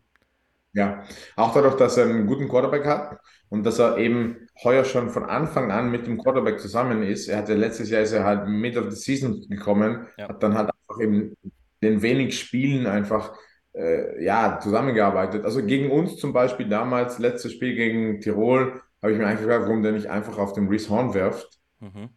Ja, 0.72 1.02
auch 1.36 1.52
dadurch, 1.52 1.76
dass 1.76 1.96
er 1.96 2.04
einen 2.06 2.26
guten 2.26 2.48
Quarterback 2.48 2.86
hat 2.86 3.18
und 3.48 3.64
dass 3.64 3.78
er 3.80 3.98
eben 3.98 4.46
heuer 4.62 4.84
schon 4.84 5.10
von 5.10 5.24
Anfang 5.24 5.72
an 5.72 5.90
mit 5.90 6.06
dem 6.06 6.16
Quarterback 6.18 6.60
zusammen 6.60 7.02
ist. 7.02 7.26
Er 7.28 7.38
hatte 7.38 7.54
letztes 7.54 7.90
Jahr 7.90 8.02
ist 8.02 8.12
er 8.12 8.22
halt 8.24 8.46
mid 8.48 8.76
of 8.76 8.88
the 8.90 8.96
season 8.96 9.44
gekommen, 9.48 10.06
Ja. 10.16 10.28
hat 10.28 10.42
dann 10.42 10.54
halt 10.54 10.70
einfach 10.70 11.02
eben 11.02 11.34
den 11.82 12.02
wenig 12.02 12.38
Spielen 12.38 12.86
einfach 12.86 13.34
äh, 13.74 14.24
ja 14.24 14.58
zusammengearbeitet. 14.60 15.44
Also 15.44 15.64
gegen 15.64 15.90
uns 15.90 16.16
zum 16.16 16.32
Beispiel 16.32 16.68
damals, 16.68 17.18
letztes 17.18 17.52
Spiel 17.52 17.74
gegen 17.74 18.20
Tirol, 18.20 18.80
habe 19.02 19.12
ich 19.12 19.18
mir 19.18 19.26
eigentlich 19.26 19.46
gefragt, 19.46 19.64
warum 19.66 19.82
der 19.82 19.92
nicht 19.92 20.08
einfach 20.08 20.38
auf 20.38 20.52
den 20.52 20.68
Reese 20.68 20.90
Horn 20.90 21.14
wirft. 21.14 21.58
mhm. 21.80 22.10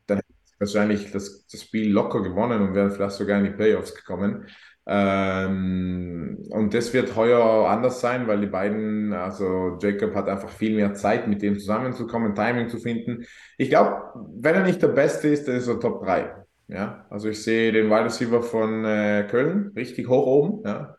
wahrscheinlich 0.60 1.12
das, 1.12 1.46
das 1.48 1.62
Spiel 1.62 1.92
locker 1.92 2.22
gewonnen 2.22 2.62
und 2.62 2.74
wären 2.74 2.92
vielleicht 2.92 3.16
sogar 3.16 3.38
in 3.40 3.46
die 3.46 3.52
Playoffs 3.52 3.96
gekommen. 3.96 4.48
Ähm, 4.86 6.46
und 6.50 6.74
das 6.74 6.94
wird 6.94 7.16
heuer 7.16 7.70
anders 7.70 8.02
sein, 8.02 8.28
weil 8.28 8.42
die 8.42 8.48
beiden, 8.48 9.14
also 9.14 9.78
Jacob 9.82 10.14
hat 10.14 10.28
einfach 10.28 10.50
viel 10.50 10.76
mehr 10.76 10.94
Zeit, 10.94 11.28
mit 11.28 11.42
dem 11.42 11.58
zusammenzukommen, 11.58 12.36
Timing 12.36 12.68
zu 12.68 12.80
finden. 12.80 13.26
Ich 13.58 13.70
glaube, 13.70 14.04
wenn 14.36 14.56
er 14.56 14.64
nicht 14.64 14.82
der 14.82 14.90
Beste 14.90 15.30
ist, 15.30 15.48
dann 15.48 15.56
ist 15.56 15.68
er 15.68 15.80
Top 15.80 16.04
3. 16.04 16.43
Ja, 16.68 17.06
also 17.10 17.30
ich 17.30 17.44
sehe 17.44 17.72
den 17.72 17.90
Wide 17.90 18.06
Receiver 18.06 18.42
von 18.42 18.86
äh, 18.86 19.28
Köln 19.30 19.72
richtig 19.76 20.08
hoch 20.08 20.26
oben, 20.26 20.68
ja, 20.68 20.96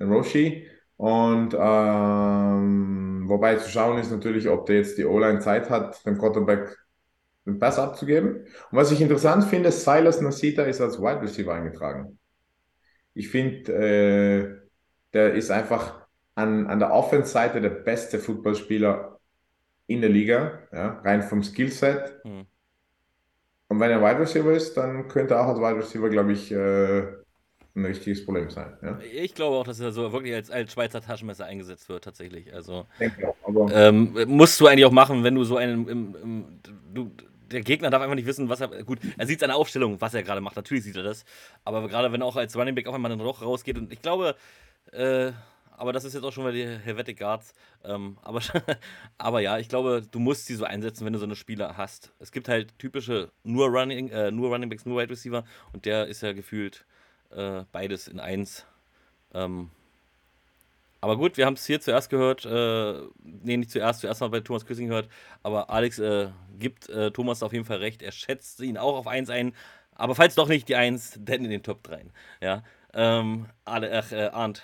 den 0.00 0.10
Roshi. 0.10 0.66
Und 0.96 1.54
ähm, 1.58 3.24
wobei 3.28 3.56
zu 3.56 3.68
schauen 3.68 3.98
ist 3.98 4.10
natürlich, 4.10 4.48
ob 4.48 4.66
der 4.66 4.76
jetzt 4.76 4.96
die 4.96 5.04
O-Line 5.04 5.40
Zeit 5.40 5.68
hat, 5.70 6.04
dem 6.06 6.18
Quarterback 6.18 6.78
einen 7.46 7.58
Pass 7.58 7.78
abzugeben. 7.78 8.36
Und 8.36 8.46
was 8.70 8.92
ich 8.92 9.00
interessant 9.00 9.44
finde, 9.44 9.70
Silas 9.70 10.20
Nasita 10.20 10.62
ist 10.62 10.80
als 10.80 10.98
Wide 10.98 11.22
Receiver 11.22 11.52
eingetragen. 11.52 12.18
Ich 13.12 13.28
finde, 13.28 13.72
äh, 13.72 14.68
der 15.12 15.34
ist 15.34 15.50
einfach 15.50 16.06
an, 16.34 16.66
an 16.66 16.78
der 16.78 16.92
Offense-Seite 16.92 17.60
der 17.60 17.70
beste 17.70 18.18
Footballspieler 18.18 19.20
in 19.86 20.00
der 20.00 20.10
Liga, 20.10 20.60
ja, 20.72 21.00
rein 21.04 21.22
vom 21.22 21.42
Skillset. 21.42 22.20
Hm. 22.24 22.46
Und 23.74 23.80
wenn 23.80 23.90
er 23.90 24.00
Wide 24.00 24.20
Receiver 24.20 24.52
ist, 24.52 24.76
dann 24.76 25.08
könnte 25.08 25.34
er 25.34 25.40
auch 25.40 25.48
als 25.48 25.58
Wide 25.58 25.78
Receiver, 25.78 26.08
glaube 26.08 26.32
ich, 26.32 26.52
äh, 26.52 27.02
ein 27.74 27.84
richtiges 27.84 28.24
Problem 28.24 28.48
sein. 28.48 28.72
Ja? 28.82 29.00
Ich 29.12 29.34
glaube 29.34 29.56
auch, 29.56 29.64
dass 29.64 29.80
er 29.80 29.90
so 29.90 30.12
wirklich 30.12 30.32
als, 30.32 30.48
als 30.48 30.72
Schweizer 30.72 31.00
Taschenmesser 31.00 31.46
eingesetzt 31.46 31.88
wird, 31.88 32.04
tatsächlich. 32.04 32.54
Also 32.54 32.86
Denke 33.00 33.34
auch, 33.42 33.68
ähm, 33.72 34.16
musst 34.28 34.60
du 34.60 34.68
eigentlich 34.68 34.84
auch 34.84 34.92
machen, 34.92 35.24
wenn 35.24 35.34
du 35.34 35.42
so 35.42 35.56
einen. 35.56 35.88
Im, 35.88 36.16
im, 36.22 36.44
du, 36.94 37.10
der 37.50 37.62
Gegner 37.62 37.90
darf 37.90 38.00
einfach 38.00 38.14
nicht 38.14 38.28
wissen, 38.28 38.48
was 38.48 38.60
er. 38.60 38.68
Gut, 38.84 39.00
er 39.18 39.26
sieht 39.26 39.40
seine 39.40 39.56
Aufstellung, 39.56 40.00
was 40.00 40.14
er 40.14 40.22
gerade 40.22 40.40
macht. 40.40 40.54
Natürlich 40.54 40.84
sieht 40.84 40.96
er 40.96 41.02
das. 41.02 41.24
Aber 41.64 41.88
gerade 41.88 42.12
wenn 42.12 42.20
er 42.20 42.28
auch 42.28 42.36
als 42.36 42.56
Running 42.56 42.76
Back 42.76 42.86
auch 42.86 42.94
einmal 42.94 43.08
dann 43.08 43.18
doch 43.18 43.42
rausgeht 43.42 43.76
und 43.76 43.92
ich 43.92 44.00
glaube, 44.00 44.36
äh, 44.92 45.32
aber 45.76 45.92
das 45.92 46.04
ist 46.04 46.14
jetzt 46.14 46.24
auch 46.24 46.32
schon 46.32 46.44
mal 46.44 46.52
die 46.52 46.66
Helvetic 46.66 47.18
Guards. 47.18 47.54
Ähm, 47.84 48.18
aber, 48.22 48.40
aber 49.18 49.40
ja, 49.40 49.58
ich 49.58 49.68
glaube, 49.68 50.02
du 50.10 50.18
musst 50.18 50.46
sie 50.46 50.54
so 50.54 50.64
einsetzen, 50.64 51.04
wenn 51.04 51.12
du 51.12 51.18
so 51.18 51.24
eine 51.24 51.36
Spieler 51.36 51.76
hast. 51.76 52.12
Es 52.18 52.32
gibt 52.32 52.48
halt 52.48 52.78
typische 52.78 53.30
nur 53.42 53.68
Running, 53.68 54.08
äh, 54.10 54.30
nur 54.30 54.50
Running 54.50 54.68
Backs, 54.68 54.86
nur 54.86 55.00
Wide 55.00 55.10
Receiver 55.10 55.44
und 55.72 55.84
der 55.84 56.06
ist 56.06 56.22
ja 56.22 56.32
gefühlt 56.32 56.84
äh, 57.30 57.64
beides 57.72 58.08
in 58.08 58.20
eins. 58.20 58.66
Ähm, 59.32 59.70
aber 61.00 61.18
gut, 61.18 61.36
wir 61.36 61.44
haben 61.44 61.54
es 61.54 61.66
hier 61.66 61.82
zuerst 61.82 62.08
gehört, 62.08 62.46
äh, 62.46 62.94
nee, 63.22 63.58
nicht 63.58 63.70
zuerst, 63.70 64.00
zuerst 64.00 64.22
mal 64.22 64.30
bei 64.30 64.40
Thomas 64.40 64.64
Küssing 64.64 64.88
gehört, 64.88 65.10
aber 65.42 65.68
Alex 65.68 65.98
äh, 65.98 66.28
gibt 66.58 66.88
äh, 66.88 67.10
Thomas 67.10 67.42
auf 67.42 67.52
jeden 67.52 67.66
Fall 67.66 67.76
recht, 67.76 68.00
er 68.00 68.10
schätzt 68.10 68.60
ihn 68.60 68.78
auch 68.78 68.96
auf 68.96 69.06
1 69.06 69.28
ein, 69.28 69.54
aber 69.94 70.14
falls 70.14 70.34
doch 70.34 70.48
nicht 70.48 70.66
die 70.66 70.76
1, 70.76 71.20
dann 71.20 71.44
in 71.44 71.50
den 71.50 71.62
Top 71.62 71.82
3. 71.82 72.06
Ja, 72.40 72.62
ähm, 72.94 73.46
ach, 73.66 74.12
äh, 74.12 74.30
Arndt, 74.32 74.62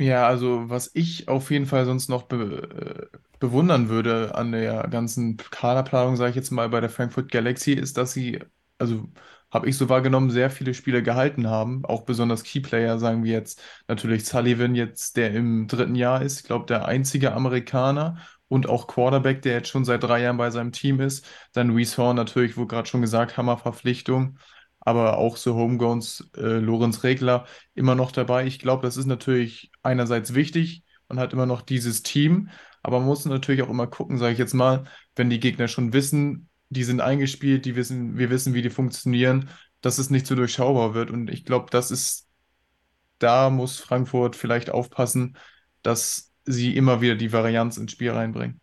Ja, 0.00 0.26
also 0.26 0.70
was 0.70 0.90
ich 0.94 1.28
auf 1.28 1.50
jeden 1.50 1.66
Fall 1.66 1.84
sonst 1.84 2.08
noch 2.08 2.22
be 2.22 3.10
äh, 3.12 3.18
bewundern 3.38 3.90
würde 3.90 4.34
an 4.34 4.50
der 4.52 4.88
ganzen 4.88 5.36
Kaderplanung, 5.36 6.16
sage 6.16 6.30
ich 6.30 6.36
jetzt 6.36 6.50
mal, 6.50 6.70
bei 6.70 6.80
der 6.80 6.88
Frankfurt 6.88 7.30
Galaxy, 7.30 7.72
ist, 7.72 7.98
dass 7.98 8.12
sie, 8.14 8.38
also 8.78 9.10
habe 9.52 9.68
ich 9.68 9.76
so 9.76 9.90
wahrgenommen, 9.90 10.30
sehr 10.30 10.48
viele 10.50 10.72
Spieler 10.72 11.02
gehalten 11.02 11.48
haben, 11.48 11.84
auch 11.84 12.02
besonders 12.06 12.44
Keyplayer, 12.44 12.98
sagen 12.98 13.24
wir 13.24 13.32
jetzt 13.32 13.60
natürlich 13.88 14.24
Sullivan 14.24 14.74
jetzt, 14.74 15.16
der 15.18 15.32
im 15.34 15.66
dritten 15.68 15.94
Jahr 15.94 16.22
ist, 16.22 16.40
ich 16.40 16.46
glaube, 16.46 16.64
der 16.66 16.86
einzige 16.86 17.32
Amerikaner 17.34 18.18
und 18.48 18.68
auch 18.68 18.86
Quarterback, 18.86 19.42
der 19.42 19.52
jetzt 19.54 19.68
schon 19.68 19.84
seit 19.84 20.02
drei 20.02 20.22
Jahren 20.22 20.38
bei 20.38 20.50
seinem 20.50 20.72
Team 20.72 21.00
ist. 21.00 21.26
Dann 21.52 21.70
Reese 21.70 21.98
Horn 21.98 22.16
natürlich, 22.16 22.56
wo 22.56 22.66
gerade 22.66 22.88
schon 22.88 23.00
gesagt, 23.02 23.36
Hammerverpflichtung 23.36 24.38
aber 24.80 25.18
auch 25.18 25.36
so 25.36 25.54
Homegrowns, 25.54 26.30
äh, 26.36 26.58
Lorenz 26.58 27.04
Regler 27.04 27.46
immer 27.74 27.94
noch 27.94 28.12
dabei. 28.12 28.46
Ich 28.46 28.58
glaube, 28.58 28.82
das 28.86 28.96
ist 28.96 29.06
natürlich 29.06 29.70
einerseits 29.82 30.34
wichtig, 30.34 30.84
man 31.08 31.18
hat 31.18 31.32
immer 31.32 31.46
noch 31.46 31.62
dieses 31.62 32.02
Team, 32.02 32.50
aber 32.82 32.98
man 32.98 33.08
muss 33.08 33.24
natürlich 33.24 33.62
auch 33.62 33.68
immer 33.68 33.86
gucken, 33.86 34.18
sage 34.18 34.32
ich 34.32 34.38
jetzt 34.38 34.54
mal, 34.54 34.84
wenn 35.16 35.30
die 35.30 35.40
Gegner 35.40 35.68
schon 35.68 35.92
wissen, 35.92 36.48
die 36.70 36.84
sind 36.84 37.00
eingespielt, 37.00 37.64
die 37.64 37.76
wissen, 37.76 38.16
wir 38.16 38.30
wissen, 38.30 38.54
wie 38.54 38.62
die 38.62 38.70
funktionieren, 38.70 39.50
dass 39.80 39.98
es 39.98 40.10
nicht 40.10 40.26
so 40.26 40.34
durchschaubar 40.34 40.94
wird. 40.94 41.10
Und 41.10 41.28
ich 41.30 41.44
glaube, 41.44 41.66
das 41.70 41.90
ist, 41.90 42.28
da 43.18 43.50
muss 43.50 43.78
Frankfurt 43.80 44.36
vielleicht 44.36 44.70
aufpassen, 44.70 45.36
dass 45.82 46.32
sie 46.44 46.76
immer 46.76 47.00
wieder 47.00 47.16
die 47.16 47.32
Varianz 47.32 47.76
ins 47.76 47.92
Spiel 47.92 48.12
reinbringen. 48.12 48.60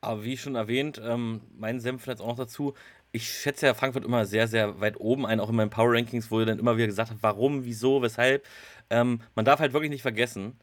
aber 0.00 0.24
wie 0.24 0.36
schon 0.36 0.54
erwähnt, 0.54 1.00
ähm, 1.02 1.42
mein 1.52 1.80
Senf 1.80 2.06
jetzt 2.06 2.20
auch 2.20 2.28
noch 2.28 2.36
dazu, 2.36 2.74
ich 3.16 3.28
schätze 3.28 3.66
ja 3.66 3.74
Frankfurt 3.74 4.04
immer 4.04 4.24
sehr, 4.26 4.46
sehr 4.46 4.80
weit 4.80 5.00
oben 5.00 5.26
ein, 5.26 5.40
auch 5.40 5.48
in 5.48 5.56
meinen 5.56 5.70
Power 5.70 5.94
Rankings, 5.94 6.30
wo 6.30 6.40
ihr 6.40 6.46
dann 6.46 6.58
immer 6.58 6.76
wieder 6.76 6.86
gesagt 6.86 7.10
habt, 7.10 7.22
warum, 7.22 7.64
wieso, 7.64 8.02
weshalb. 8.02 8.46
Ähm, 8.90 9.20
man 9.34 9.44
darf 9.44 9.58
halt 9.58 9.72
wirklich 9.72 9.90
nicht 9.90 10.02
vergessen, 10.02 10.58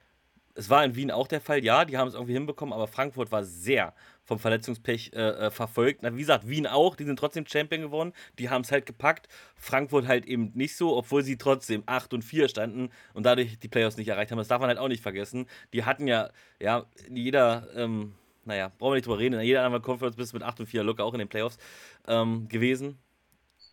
es 0.56 0.70
war 0.70 0.86
in 0.86 0.96
Wien 0.96 1.12
auch 1.12 1.28
der 1.28 1.42
Fall, 1.42 1.64
ja, 1.64 1.84
die 1.84 1.98
haben 1.98 2.08
es 2.08 2.14
irgendwie 2.14 2.34
hinbekommen, 2.34 2.74
aber 2.74 2.88
Frankfurt 2.88 3.32
war 3.32 3.44
sehr 3.44 3.94
vom 4.24 4.40
Verletzungspech 4.40 5.12
äh, 5.14 5.48
äh, 5.48 5.52
verfolgt. 5.52 6.04
Na, 6.04 6.16
wie 6.16 6.20
gesagt, 6.20 6.48
Wien 6.48 6.68
auch, 6.68 6.96
die 6.96 7.06
sind 7.06 7.18
trotzdem 7.18 7.46
Champion 7.48 7.82
geworden, 7.82 8.14
die 8.38 8.50
haben 8.50 8.62
es 8.62 8.72
halt 8.72 8.86
gepackt. 8.86 9.28
Frankfurt 9.56 10.08
halt 10.08 10.26
eben 10.26 10.52
nicht 10.54 10.76
so, 10.78 10.96
obwohl 10.96 11.24
sie 11.24 11.38
trotzdem 11.38 11.84
8 11.88 12.14
und 12.14 12.22
4 12.22 12.48
standen 12.48 12.90
und 13.14 13.26
dadurch 13.26 13.58
die 13.60 13.68
Playoffs 13.68 13.98
nicht 13.98 14.08
erreicht 14.08 14.32
haben. 14.32 14.38
Das 14.38 14.48
darf 14.48 14.60
man 14.60 14.70
halt 14.70 14.78
auch 14.78 14.88
nicht 14.88 15.02
vergessen. 15.02 15.48
Die 15.74 15.86
hatten 15.86 16.08
ja, 16.08 16.30
ja, 16.60 16.86
jeder, 17.10 17.68
ähm, 17.76 18.14
naja, 18.46 18.72
brauchen 18.78 18.92
wir 18.92 18.96
nicht 18.96 19.08
drüber 19.08 19.20
reden, 19.20 19.40
in 19.40 19.46
jeder 19.46 19.64
anderen 19.64 19.84
Conference 19.84 20.16
bist 20.16 20.34
du 20.34 20.38
mit 20.38 20.44
8 20.44 20.62
und 20.62 20.66
4 20.68 20.84
locker 20.84 21.04
auch 21.04 21.14
in 21.14 21.20
den 21.20 21.28
Playoffs 21.28 21.58
ähm, 22.08 22.48
gewesen. 22.48 22.98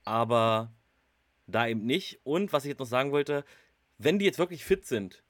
Aber 0.04 0.72
da 1.46 1.66
eben 1.66 1.84
nicht. 1.84 2.20
Und 2.24 2.52
was 2.52 2.64
ich 2.64 2.70
jetzt 2.70 2.78
noch 2.78 2.86
sagen 2.86 3.12
wollte, 3.12 3.44
wenn 3.98 4.18
die 4.18 4.24
jetzt 4.24 4.38
wirklich 4.38 4.64
fit 4.64 4.86
sind, 4.86 5.22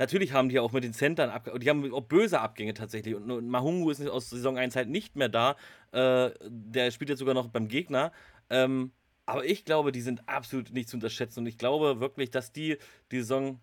Natürlich 0.00 0.32
haben 0.32 0.48
die 0.48 0.60
auch 0.60 0.70
mit 0.70 0.84
den 0.84 0.92
Centern, 0.92 1.28
ab, 1.28 1.50
die 1.58 1.68
haben 1.68 1.92
auch 1.92 2.02
böse 2.02 2.40
Abgänge 2.40 2.72
tatsächlich. 2.72 3.16
Und, 3.16 3.28
und 3.32 3.48
Mahungu 3.48 3.90
ist 3.90 4.06
aus 4.06 4.30
Saison 4.30 4.56
1 4.56 4.76
halt 4.76 4.88
nicht 4.88 5.16
mehr 5.16 5.28
da. 5.28 5.56
Äh, 5.90 6.30
der 6.46 6.92
spielt 6.92 7.10
jetzt 7.10 7.18
sogar 7.18 7.34
noch 7.34 7.48
beim 7.48 7.66
Gegner. 7.66 8.12
Ähm, 8.48 8.92
aber 9.26 9.44
ich 9.44 9.64
glaube, 9.64 9.90
die 9.90 10.00
sind 10.00 10.28
absolut 10.28 10.72
nicht 10.72 10.88
zu 10.88 10.96
unterschätzen. 10.96 11.40
Und 11.40 11.46
ich 11.46 11.58
glaube 11.58 11.98
wirklich, 11.98 12.30
dass 12.30 12.52
die 12.52 12.78
die 13.10 13.18
Saison 13.18 13.60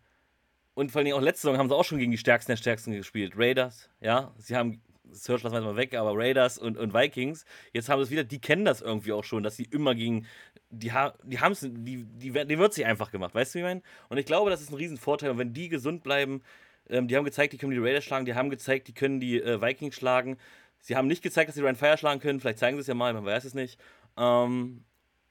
und 0.76 0.92
vor 0.92 1.02
allem 1.02 1.14
auch 1.14 1.22
letzte 1.22 1.48
Saison 1.48 1.58
haben 1.58 1.70
sie 1.70 1.76
auch 1.76 1.86
schon 1.86 1.98
gegen 1.98 2.12
die 2.12 2.18
Stärksten 2.18 2.52
der 2.52 2.58
Stärksten 2.58 2.92
gespielt. 2.92 3.34
Raiders, 3.38 3.90
ja. 4.02 4.34
Sie 4.38 4.56
haben, 4.58 4.82
Search 5.16 5.44
lassen 5.44 5.56
wir 5.56 5.62
jetzt 5.62 5.68
mal 5.68 5.76
weg, 5.76 5.96
aber 5.96 6.12
Raiders 6.14 6.58
und, 6.58 6.78
und 6.78 6.94
Vikings, 6.94 7.46
jetzt 7.74 7.90
haben 7.90 8.00
sie 8.00 8.04
es 8.04 8.12
wieder, 8.12 8.24
die 8.24 8.40
kennen 8.40 8.66
das 8.66 8.82
irgendwie 8.82 9.14
auch 9.14 9.24
schon, 9.24 9.44
dass 9.44 9.56
sie 9.56 9.68
immer 9.72 9.96
gegen, 9.96 10.26
die, 10.70 10.92
die 11.24 11.40
haben 11.40 11.52
es, 11.52 11.62
die, 11.62 12.06
die, 12.06 12.32
die 12.32 12.60
wird 12.60 12.74
sich 12.74 12.86
einfach 12.86 13.12
gemacht, 13.12 13.34
weißt 13.34 13.56
du, 13.56 13.60
wie 13.60 13.62
ich 13.62 13.66
meine? 13.66 13.82
Und 14.10 14.18
ich 14.18 14.26
glaube, 14.26 14.50
das 14.50 14.62
ist 14.62 14.72
ein 14.72 14.76
Riesenvorteil. 14.76 15.32
Und 15.32 15.38
wenn 15.38 15.54
die 15.54 15.70
gesund 15.70 16.04
bleiben, 16.04 16.42
ähm, 16.90 17.08
die 17.08 17.16
haben 17.16 17.26
gezeigt, 17.26 17.54
die 17.54 17.58
können 17.58 17.72
die 17.72 17.80
Raiders 17.80 18.04
schlagen, 18.04 18.26
die 18.26 18.36
haben 18.36 18.50
gezeigt, 18.50 18.88
die 18.88 18.94
können 18.94 19.20
die 19.20 19.42
äh, 19.42 19.62
Vikings 19.62 19.96
schlagen. 19.96 20.38
Sie 20.80 20.96
haben 20.96 21.08
nicht 21.08 21.24
gezeigt, 21.24 21.50
dass 21.50 21.56
sie 21.56 21.62
Ryan 21.62 21.76
Fire 21.76 21.98
schlagen 21.98 22.20
können, 22.20 22.40
vielleicht 22.40 22.60
zeigen 22.60 22.78
sie 22.78 22.82
es 22.82 22.88
ja 22.88 22.94
mal, 22.94 23.14
man 23.14 23.26
weiß 23.26 23.46
es 23.46 23.54
nicht. 23.54 23.80
Ähm, 24.18 24.84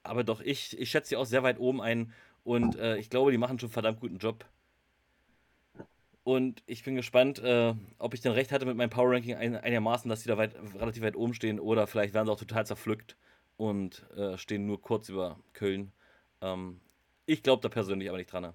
aber 0.03 0.25
doch, 0.25 0.41
ich, 0.41 0.79
ich 0.79 0.91
schätze 0.91 1.11
sie 1.11 1.17
auch 1.17 1.27
sehr 1.27 1.43
weit 1.43 1.59
oben 1.59 1.81
ein 1.81 2.13
und 2.43 2.77
äh, 2.77 2.99
ich 2.99 3.09
glaube, 3.09 3.31
die 3.31 3.39
machen 3.39 3.59
schon 3.59 3.69
einen 3.69 3.73
verdammt 3.73 4.01
guten 4.01 4.19
Job. 4.19 4.45
Und 6.25 6.63
ich 6.67 6.83
bin 6.85 6.97
gespannt, 6.97 7.39
äh, 7.39 7.75
ob 7.99 8.15
ich 8.15 8.23
denn 8.23 8.33
recht 8.33 8.51
hatte 8.51 8.65
mit 8.65 8.77
meinem 8.77 8.91
Power 8.91 9.13
Ranking 9.13 9.37
ein, 9.37 9.57
einigermaßen, 9.57 10.09
dass 10.09 10.23
die 10.23 10.29
da 10.29 10.39
weit, 10.39 10.55
relativ 10.75 11.03
weit 11.03 11.17
oben 11.17 11.35
stehen. 11.35 11.61
Oder 11.61 11.87
vielleicht 11.87 12.15
werden 12.15 12.27
sie 12.27 12.33
auch 12.33 12.39
total 12.39 12.67
zerpflückt 12.67 13.17
und 13.57 14.07
äh, 14.17 14.39
stehen 14.39 14.67
nur 14.67 14.81
kurz 14.81 15.11
über 15.11 15.39
Köln. 15.53 15.93
Ähm, 16.41 16.81
ich 17.27 17.43
glaube 17.43 17.63
da 17.63 17.69
persönlich 17.69 18.09
aber 18.09 18.19
nicht 18.19 18.33
dran. 18.33 18.43
ne? 18.43 18.55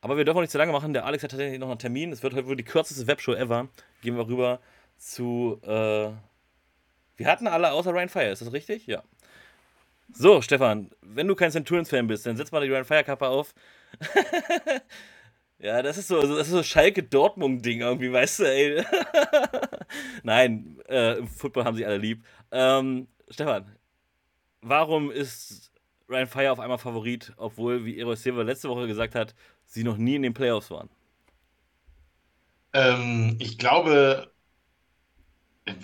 Aber 0.00 0.16
wir 0.16 0.24
dürfen 0.24 0.38
auch 0.38 0.42
nicht 0.42 0.50
zu 0.50 0.58
lange 0.58 0.72
machen. 0.72 0.92
Der 0.92 1.06
Alex 1.06 1.22
hat 1.22 1.30
tatsächlich 1.30 1.60
noch 1.60 1.70
einen 1.70 1.78
Termin. 1.78 2.12
Es 2.12 2.22
wird 2.22 2.34
heute 2.34 2.46
wohl 2.46 2.56
die 2.56 2.64
kürzeste 2.64 3.06
Webshow 3.06 3.34
ever. 3.34 3.68
Gehen 4.02 4.16
wir 4.16 4.26
rüber 4.26 4.60
zu. 4.96 5.60
Äh, 5.62 6.10
wir 7.16 7.26
hatten 7.26 7.46
alle 7.48 7.72
außer 7.72 7.92
Ryan 7.92 8.08
Fire, 8.08 8.30
ist 8.30 8.42
das 8.42 8.52
richtig? 8.52 8.86
Ja. 8.86 9.02
So, 10.12 10.40
Stefan, 10.40 10.90
wenn 11.02 11.26
du 11.26 11.34
kein 11.34 11.50
Centurions-Fan 11.50 12.06
bist, 12.06 12.26
dann 12.26 12.36
setz 12.36 12.50
mal 12.52 12.60
die 12.60 12.72
Ryan 12.72 12.84
Fire-Kappe 12.84 13.26
auf. 13.28 13.54
Ja, 15.60 15.82
das 15.82 15.98
ist 15.98 16.08
so, 16.08 16.20
das 16.20 16.46
ist 16.46 16.52
so 16.52 16.62
Schalke-Dortmund-Ding 16.62 17.80
irgendwie, 17.80 18.12
weißt 18.12 18.40
du, 18.40 18.44
ey. 18.44 18.84
Nein, 20.22 20.80
äh, 20.88 21.18
im 21.18 21.26
Football 21.26 21.64
haben 21.64 21.76
sie 21.76 21.84
alle 21.84 21.98
lieb. 21.98 22.24
Ähm, 22.52 23.08
Stefan, 23.28 23.76
warum 24.60 25.10
ist 25.10 25.72
Ryan 26.08 26.28
Fire 26.28 26.52
auf 26.52 26.60
einmal 26.60 26.78
Favorit, 26.78 27.32
obwohl, 27.36 27.84
wie 27.84 27.98
Eros 27.98 28.22
Silva 28.22 28.42
letzte 28.42 28.68
Woche 28.68 28.86
gesagt 28.86 29.16
hat, 29.16 29.34
sie 29.66 29.82
noch 29.82 29.96
nie 29.96 30.14
in 30.14 30.22
den 30.22 30.34
Playoffs 30.34 30.70
waren? 30.70 30.88
Ähm, 32.72 33.36
ich 33.40 33.58
glaube, 33.58 34.30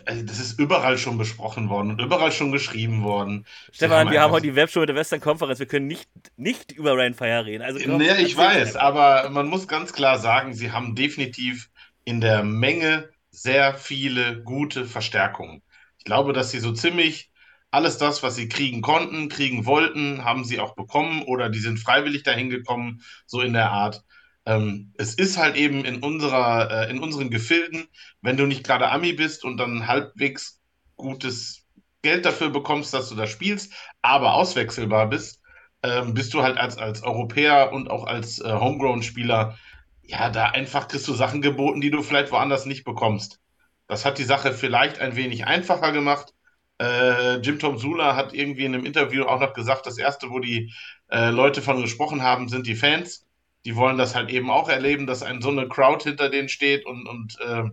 also 0.04 0.24
das 0.24 0.38
ist 0.38 0.58
überall 0.58 0.98
schon 0.98 1.18
besprochen 1.18 1.68
worden 1.68 1.90
und 1.90 2.00
überall 2.00 2.32
schon 2.32 2.52
geschrieben 2.52 3.02
worden. 3.02 3.46
Stefan, 3.72 4.10
wir 4.10 4.20
haben 4.20 4.32
heute 4.32 4.46
die 4.46 4.56
Webshow 4.56 4.80
mit 4.80 4.88
der 4.88 4.96
Western 4.96 5.20
Conference. 5.20 5.58
Wir 5.58 5.66
können 5.66 5.86
nicht, 5.86 6.08
nicht 6.36 6.72
über 6.72 6.92
Ryan 6.92 7.14
Fire 7.14 7.44
reden. 7.44 7.62
Also 7.62 7.80
komm, 7.84 7.96
Nee, 7.98 8.22
ich 8.22 8.36
weiß, 8.36 8.76
aber 8.76 9.30
man 9.30 9.48
muss 9.48 9.68
ganz 9.68 9.92
klar 9.92 10.18
sagen, 10.18 10.54
sie 10.54 10.72
haben 10.72 10.94
definitiv 10.94 11.70
in 12.04 12.20
der 12.20 12.42
Menge 12.42 13.08
sehr 13.30 13.74
viele 13.74 14.42
gute 14.42 14.84
Verstärkungen. 14.84 15.62
Ich 15.98 16.04
glaube, 16.04 16.32
dass 16.32 16.50
sie 16.50 16.60
so 16.60 16.72
ziemlich 16.72 17.30
alles 17.70 17.98
das, 17.98 18.22
was 18.22 18.36
sie 18.36 18.48
kriegen 18.48 18.82
konnten, 18.82 19.28
kriegen 19.28 19.66
wollten, 19.66 20.24
haben 20.24 20.44
sie 20.44 20.60
auch 20.60 20.76
bekommen 20.76 21.22
oder 21.22 21.48
die 21.50 21.58
sind 21.58 21.78
freiwillig 21.78 22.22
dahin 22.22 22.48
gekommen, 22.48 23.02
so 23.26 23.40
in 23.40 23.52
der 23.52 23.70
Art. 23.70 24.04
Ähm, 24.46 24.92
es 24.98 25.14
ist 25.14 25.38
halt 25.38 25.56
eben 25.56 25.84
in 25.84 26.02
unserer, 26.02 26.70
äh, 26.88 26.90
in 26.90 26.98
unseren 27.00 27.30
Gefilden, 27.30 27.86
wenn 28.20 28.36
du 28.36 28.46
nicht 28.46 28.64
gerade 28.64 28.90
Ami 28.90 29.12
bist 29.14 29.44
und 29.44 29.56
dann 29.56 29.86
halbwegs 29.86 30.60
gutes 30.96 31.64
Geld 32.02 32.26
dafür 32.26 32.50
bekommst, 32.50 32.92
dass 32.92 33.08
du 33.08 33.14
da 33.14 33.26
spielst, 33.26 33.72
aber 34.02 34.34
auswechselbar 34.34 35.08
bist, 35.08 35.40
ähm, 35.82 36.14
bist 36.14 36.34
du 36.34 36.42
halt 36.42 36.58
als, 36.58 36.76
als 36.76 37.02
Europäer 37.02 37.72
und 37.72 37.90
auch 37.90 38.06
als 38.06 38.40
äh, 38.40 38.52
Homegrown-Spieler, 38.52 39.56
ja, 40.02 40.28
da 40.30 40.46
einfach 40.50 40.88
kriegst 40.88 41.08
du 41.08 41.14
Sachen 41.14 41.40
geboten, 41.40 41.80
die 41.80 41.90
du 41.90 42.02
vielleicht 42.02 42.30
woanders 42.30 42.66
nicht 42.66 42.84
bekommst. 42.84 43.40
Das 43.86 44.04
hat 44.04 44.18
die 44.18 44.24
Sache 44.24 44.52
vielleicht 44.52 44.98
ein 45.00 45.16
wenig 45.16 45.46
einfacher 45.46 45.92
gemacht. 45.92 46.32
Äh, 46.78 47.36
Jim 47.38 47.58
Tom 47.58 47.78
Sula 47.78 48.16
hat 48.16 48.34
irgendwie 48.34 48.64
in 48.64 48.74
einem 48.74 48.86
Interview 48.86 49.24
auch 49.24 49.40
noch 49.40 49.54
gesagt, 49.54 49.86
das 49.86 49.98
erste, 49.98 50.30
wo 50.30 50.40
die 50.40 50.72
äh, 51.08 51.30
Leute 51.30 51.62
von 51.62 51.80
gesprochen 51.80 52.22
haben, 52.22 52.48
sind 52.48 52.66
die 52.66 52.74
Fans. 52.74 53.24
Die 53.64 53.76
wollen 53.76 53.98
das 53.98 54.14
halt 54.14 54.30
eben 54.30 54.50
auch 54.50 54.68
erleben, 54.68 55.06
dass 55.06 55.22
ein 55.22 55.40
so 55.42 55.50
eine 55.50 55.68
Crowd 55.68 56.04
hinter 56.04 56.28
denen 56.28 56.48
steht 56.48 56.86
und, 56.86 57.06
und 57.08 57.38
äh, 57.40 57.64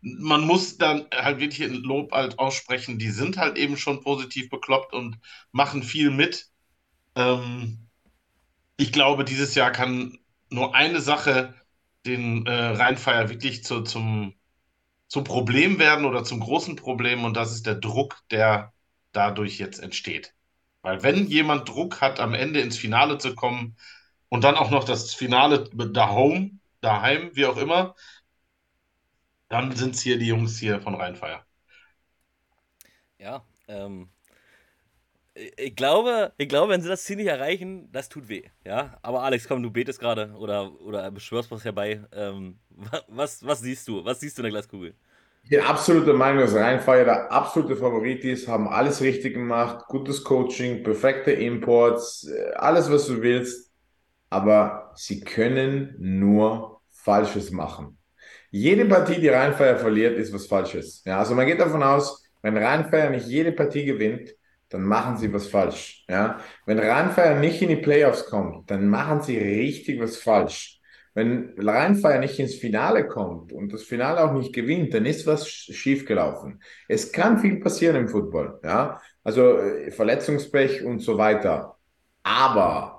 man 0.00 0.42
muss 0.46 0.78
dann 0.78 1.06
halt 1.12 1.40
wirklich 1.40 1.68
ein 1.68 1.82
Lob 1.82 2.12
halt 2.12 2.38
aussprechen. 2.38 2.98
Die 2.98 3.10
sind 3.10 3.38
halt 3.38 3.56
eben 3.58 3.76
schon 3.76 4.02
positiv 4.02 4.48
bekloppt 4.50 4.92
und 4.94 5.18
machen 5.52 5.82
viel 5.82 6.10
mit. 6.10 6.48
Ähm, 7.16 7.88
ich 8.76 8.92
glaube, 8.92 9.24
dieses 9.24 9.54
Jahr 9.54 9.72
kann 9.72 10.18
nur 10.50 10.74
eine 10.74 11.00
Sache 11.00 11.54
den 12.06 12.46
äh, 12.46 12.52
Rheinfeier 12.52 13.30
wirklich 13.30 13.64
zu, 13.64 13.82
zum, 13.82 14.34
zum 15.08 15.24
Problem 15.24 15.78
werden 15.78 16.04
oder 16.06 16.24
zum 16.24 16.40
großen 16.40 16.76
Problem 16.76 17.24
und 17.24 17.36
das 17.36 17.52
ist 17.52 17.66
der 17.66 17.76
Druck, 17.76 18.18
der 18.30 18.72
dadurch 19.12 19.58
jetzt 19.58 19.80
entsteht. 19.80 20.34
Weil 20.82 21.02
wenn 21.02 21.26
jemand 21.26 21.68
Druck 21.68 22.00
hat, 22.00 22.20
am 22.20 22.34
Ende 22.34 22.60
ins 22.60 22.78
Finale 22.78 23.18
zu 23.18 23.34
kommen 23.34 23.76
und 24.28 24.44
dann 24.44 24.56
auch 24.56 24.70
noch 24.70 24.84
das 24.84 25.14
Finale 25.14 25.64
daheim, 25.92 26.60
daheim, 26.80 27.30
wie 27.34 27.46
auch 27.46 27.56
immer, 27.56 27.94
dann 29.48 29.74
sind 29.74 29.96
es 29.96 30.02
hier 30.02 30.18
die 30.20 30.28
Jungs 30.28 30.56
hier 30.60 30.80
von 30.80 30.94
Rheinfeier. 30.94 31.44
Ja, 33.18 33.44
ähm, 33.68 34.08
ich 35.34 35.76
glaube, 35.76 36.32
ich 36.38 36.48
glaube, 36.48 36.72
wenn 36.72 36.80
sie 36.80 36.88
das 36.88 37.04
Ziel 37.04 37.16
nicht 37.16 37.26
erreichen, 37.26 37.90
das 37.92 38.08
tut 38.08 38.28
weh. 38.28 38.44
Ja, 38.64 38.96
aber 39.02 39.22
Alex, 39.22 39.46
komm, 39.46 39.62
du 39.62 39.70
betest 39.70 40.00
gerade 40.00 40.32
oder, 40.38 40.80
oder 40.80 41.10
beschwörst 41.10 41.50
was 41.50 41.64
herbei. 41.64 42.00
Ähm, 42.12 42.58
was, 43.08 43.44
was 43.44 43.60
siehst 43.60 43.86
du? 43.88 44.04
Was 44.04 44.20
siehst 44.20 44.38
du 44.38 44.42
in 44.42 44.44
der 44.44 44.52
Glaskugel? 44.52 44.94
Ich 45.44 45.50
bin 45.50 45.60
absoluter 45.60 46.12
Meinung, 46.12 46.40
dass 46.42 46.54
Rheinfeier 46.54 47.04
der 47.04 47.30
absolute 47.32 47.76
Favorit 47.76 48.24
ist, 48.24 48.48
haben 48.48 48.66
alles 48.68 49.00
richtig 49.00 49.34
gemacht, 49.34 49.86
gutes 49.88 50.24
Coaching, 50.24 50.82
perfekte 50.82 51.30
Imports, 51.32 52.24
äh, 52.28 52.52
alles, 52.56 52.90
was 52.90 53.06
du 53.06 53.22
willst, 53.22 53.72
aber 54.30 54.92
sie 54.94 55.20
können 55.20 55.94
nur 55.98 56.80
Falsches 56.90 57.50
machen. 57.50 57.98
Jede 58.50 58.84
Partie, 58.86 59.20
die 59.20 59.28
Rheinfeier 59.28 59.76
verliert, 59.76 60.16
ist 60.18 60.32
was 60.32 60.46
Falsches. 60.46 61.02
Ja, 61.04 61.18
also 61.18 61.34
man 61.34 61.46
geht 61.46 61.60
davon 61.60 61.82
aus, 61.82 62.24
wenn 62.42 62.56
Rheinfeier 62.56 63.10
nicht 63.10 63.26
jede 63.26 63.52
Partie 63.52 63.84
gewinnt, 63.84 64.34
dann 64.68 64.82
machen 64.82 65.16
sie 65.16 65.32
was 65.32 65.48
falsch. 65.48 66.04
Ja? 66.08 66.38
Wenn 66.64 66.78
Rheinfeier 66.78 67.38
nicht 67.38 67.62
in 67.62 67.68
die 67.68 67.76
Playoffs 67.76 68.26
kommt, 68.26 68.70
dann 68.70 68.88
machen 68.88 69.20
sie 69.22 69.38
richtig 69.38 70.00
was 70.00 70.16
falsch. 70.16 70.80
Wenn 71.14 71.54
Rheinfeier 71.56 72.18
nicht 72.18 72.38
ins 72.38 72.56
Finale 72.56 73.08
kommt 73.08 73.52
und 73.52 73.72
das 73.72 73.84
Finale 73.84 74.22
auch 74.22 74.32
nicht 74.32 74.52
gewinnt, 74.52 74.92
dann 74.92 75.06
ist 75.06 75.26
was 75.26 75.48
schiefgelaufen. 75.48 76.62
Es 76.88 77.10
kann 77.10 77.38
viel 77.38 77.58
passieren 77.58 77.96
im 77.96 78.08
Football, 78.08 78.60
ja, 78.62 79.00
also 79.24 79.58
äh, 79.58 79.90
Verletzungspech 79.90 80.84
und 80.84 80.98
so 80.98 81.16
weiter. 81.16 81.78
Aber 82.22 82.95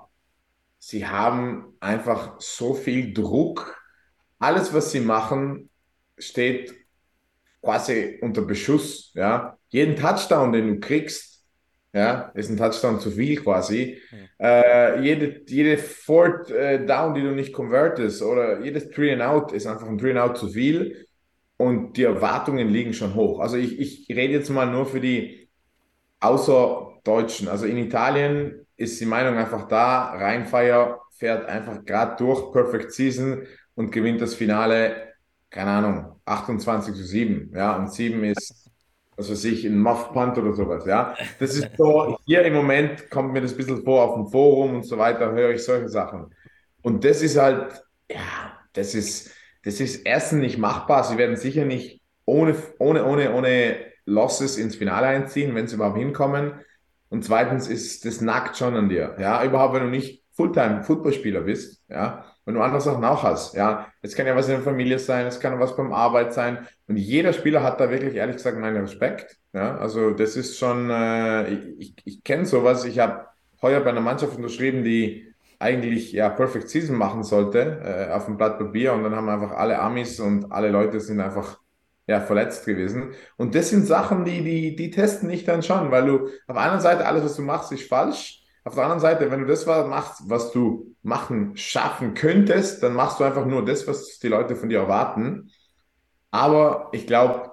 sie 0.78 1.06
haben 1.06 1.74
einfach 1.80 2.40
so 2.40 2.74
viel 2.74 3.12
Druck. 3.12 3.76
Alles, 4.38 4.72
was 4.72 4.92
sie 4.92 5.00
machen, 5.00 5.70
steht 6.16 6.74
quasi 7.62 8.18
unter 8.22 8.42
Beschuss, 8.42 9.12
ja. 9.14 9.56
Jeden 9.68 9.96
Touchdown, 9.96 10.52
den 10.52 10.68
du 10.68 10.80
kriegst, 10.80 11.44
ja, 11.92 12.30
ist 12.34 12.50
ein 12.50 12.56
Touchdown 12.56 13.00
zu 13.00 13.10
viel 13.10 13.36
quasi. 13.36 14.00
Mhm. 14.10 14.28
Äh, 14.38 15.00
jede, 15.02 15.42
jede 15.46 15.78
Fourth 15.78 16.50
äh, 16.50 16.84
Down, 16.84 17.14
die 17.14 17.22
du 17.22 17.32
nicht 17.32 17.52
convertest 17.52 18.22
oder 18.22 18.60
jedes 18.60 18.90
Three 18.90 19.12
and 19.12 19.22
Out 19.22 19.52
ist 19.52 19.66
einfach 19.66 19.88
ein 19.88 19.98
Three 19.98 20.10
and 20.10 20.20
Out 20.20 20.38
zu 20.38 20.48
viel 20.48 21.06
und 21.56 21.96
die 21.96 22.04
Erwartungen 22.04 22.68
liegen 22.68 22.92
schon 22.92 23.14
hoch. 23.14 23.40
Also 23.40 23.56
ich, 23.56 23.78
ich 23.78 24.08
rede 24.10 24.34
jetzt 24.34 24.48
mal 24.50 24.66
nur 24.66 24.86
für 24.86 25.00
die 25.00 25.48
Außerdeutschen. 26.20 27.48
Also 27.48 27.66
in 27.66 27.78
Italien 27.78 28.66
ist 28.78 28.98
die 28.98 29.06
Meinung 29.06 29.36
einfach 29.36 29.68
da, 29.68 30.12
Rheinfeier 30.12 31.00
fährt 31.10 31.46
einfach 31.46 31.84
gerade 31.84 32.16
durch, 32.16 32.50
Perfect 32.52 32.92
Season 32.92 33.46
und 33.74 33.92
gewinnt 33.92 34.22
das 34.22 34.34
Finale, 34.34 35.12
keine 35.50 35.70
Ahnung, 35.72 36.20
28 36.24 36.94
zu 36.94 37.04
7. 37.04 37.52
Ja, 37.54 37.76
und 37.76 37.92
7 37.92 38.24
ist 38.24 38.68
was 39.18 39.30
weiß 39.30 39.44
ich, 39.46 39.64
ein 39.64 39.80
Muff 39.80 40.12
Punt 40.12 40.38
oder 40.38 40.54
sowas, 40.54 40.86
ja. 40.86 41.14
Das 41.40 41.56
ist 41.56 41.76
so, 41.76 42.16
hier 42.24 42.42
im 42.44 42.54
Moment 42.54 43.10
kommt 43.10 43.32
mir 43.32 43.40
das 43.40 43.50
ein 43.52 43.56
bisschen 43.56 43.82
vor 43.82 44.04
auf 44.04 44.14
dem 44.14 44.28
Forum 44.28 44.76
und 44.76 44.84
so 44.84 44.96
weiter, 44.96 45.32
höre 45.32 45.50
ich 45.50 45.64
solche 45.64 45.88
Sachen. 45.88 46.32
Und 46.82 47.04
das 47.04 47.20
ist 47.20 47.36
halt, 47.36 47.82
ja, 48.08 48.56
das 48.72 48.94
ist, 48.94 49.32
das 49.64 49.80
ist 49.80 50.06
erstens 50.06 50.40
nicht 50.40 50.58
machbar. 50.58 51.02
Sie 51.02 51.18
werden 51.18 51.36
sicher 51.36 51.64
nicht 51.64 52.00
ohne, 52.26 52.54
ohne, 52.78 53.04
ohne, 53.04 53.34
ohne 53.34 53.76
Losses 54.06 54.56
ins 54.56 54.76
Finale 54.76 55.08
einziehen, 55.08 55.52
wenn 55.56 55.66
sie 55.66 55.74
überhaupt 55.74 55.98
hinkommen. 55.98 56.52
Und 57.10 57.24
zweitens 57.24 57.68
ist 57.68 58.04
das 58.04 58.20
nackt 58.20 58.56
schon 58.56 58.76
an 58.76 58.88
dir. 58.88 59.16
Ja, 59.18 59.42
überhaupt, 59.44 59.74
wenn 59.74 59.84
du 59.84 59.88
nicht 59.88 60.24
Fulltime-Footballspieler 60.32 61.40
bist, 61.40 61.82
ja, 61.88 62.24
wenn 62.44 62.54
du 62.54 62.60
andere 62.60 62.80
Sachen 62.80 63.04
auch 63.04 63.24
hast, 63.24 63.54
ja. 63.54 63.88
Es 64.02 64.14
kann 64.14 64.26
ja 64.26 64.36
was 64.36 64.48
in 64.48 64.54
der 64.54 64.62
Familie 64.62 64.98
sein, 64.98 65.26
es 65.26 65.40
kann 65.40 65.58
was 65.58 65.76
beim 65.76 65.92
Arbeit 65.92 66.32
sein. 66.32 66.66
Und 66.86 66.96
jeder 66.96 67.32
Spieler 67.32 67.62
hat 67.62 67.80
da 67.80 67.90
wirklich, 67.90 68.14
ehrlich 68.14 68.36
gesagt, 68.36 68.58
meinen 68.58 68.80
Respekt. 68.80 69.36
Ja, 69.52 69.76
also 69.76 70.12
das 70.12 70.36
ist 70.36 70.58
schon, 70.58 70.90
äh, 70.90 71.50
ich, 71.50 71.94
ich, 72.04 72.24
kenne 72.24 72.46
sowas. 72.46 72.84
Ich 72.84 72.98
habe 72.98 73.26
heuer 73.62 73.80
bei 73.80 73.90
einer 73.90 74.00
Mannschaft 74.00 74.36
unterschrieben, 74.36 74.84
die 74.84 75.34
eigentlich 75.58 76.12
ja 76.12 76.28
Perfect 76.28 76.68
Season 76.68 76.96
machen 76.96 77.24
sollte, 77.24 77.80
äh, 77.84 78.12
auf 78.12 78.26
dem 78.26 78.36
Blatt 78.36 78.58
Papier. 78.58 78.92
Und 78.92 79.02
dann 79.04 79.16
haben 79.16 79.28
einfach 79.28 79.52
alle 79.52 79.78
Amis 79.80 80.20
und 80.20 80.52
alle 80.52 80.70
Leute 80.70 81.00
sind 81.00 81.20
einfach 81.20 81.58
ja, 82.08 82.20
verletzt 82.22 82.66
gewesen. 82.66 83.12
Und 83.36 83.54
das 83.54 83.68
sind 83.68 83.86
Sachen, 83.86 84.24
die, 84.24 84.42
die, 84.42 84.74
die 84.74 84.90
testen 84.90 85.28
dich 85.28 85.44
dann 85.44 85.62
schon, 85.62 85.90
weil 85.90 86.06
du 86.06 86.28
auf 86.46 86.56
einer 86.56 86.80
Seite 86.80 87.06
alles, 87.06 87.22
was 87.22 87.36
du 87.36 87.42
machst, 87.42 87.70
ist 87.70 87.88
falsch. 87.88 88.42
Auf 88.64 88.74
der 88.74 88.84
anderen 88.84 89.00
Seite, 89.00 89.30
wenn 89.30 89.40
du 89.40 89.46
das 89.46 89.66
machst, 89.66 90.22
was 90.28 90.50
du 90.50 90.94
machen, 91.02 91.56
schaffen 91.56 92.14
könntest, 92.14 92.82
dann 92.82 92.94
machst 92.94 93.20
du 93.20 93.24
einfach 93.24 93.46
nur 93.46 93.64
das, 93.64 93.86
was 93.86 94.18
die 94.18 94.28
Leute 94.28 94.56
von 94.56 94.70
dir 94.70 94.80
erwarten. 94.80 95.50
Aber 96.30 96.88
ich 96.92 97.06
glaube, 97.06 97.52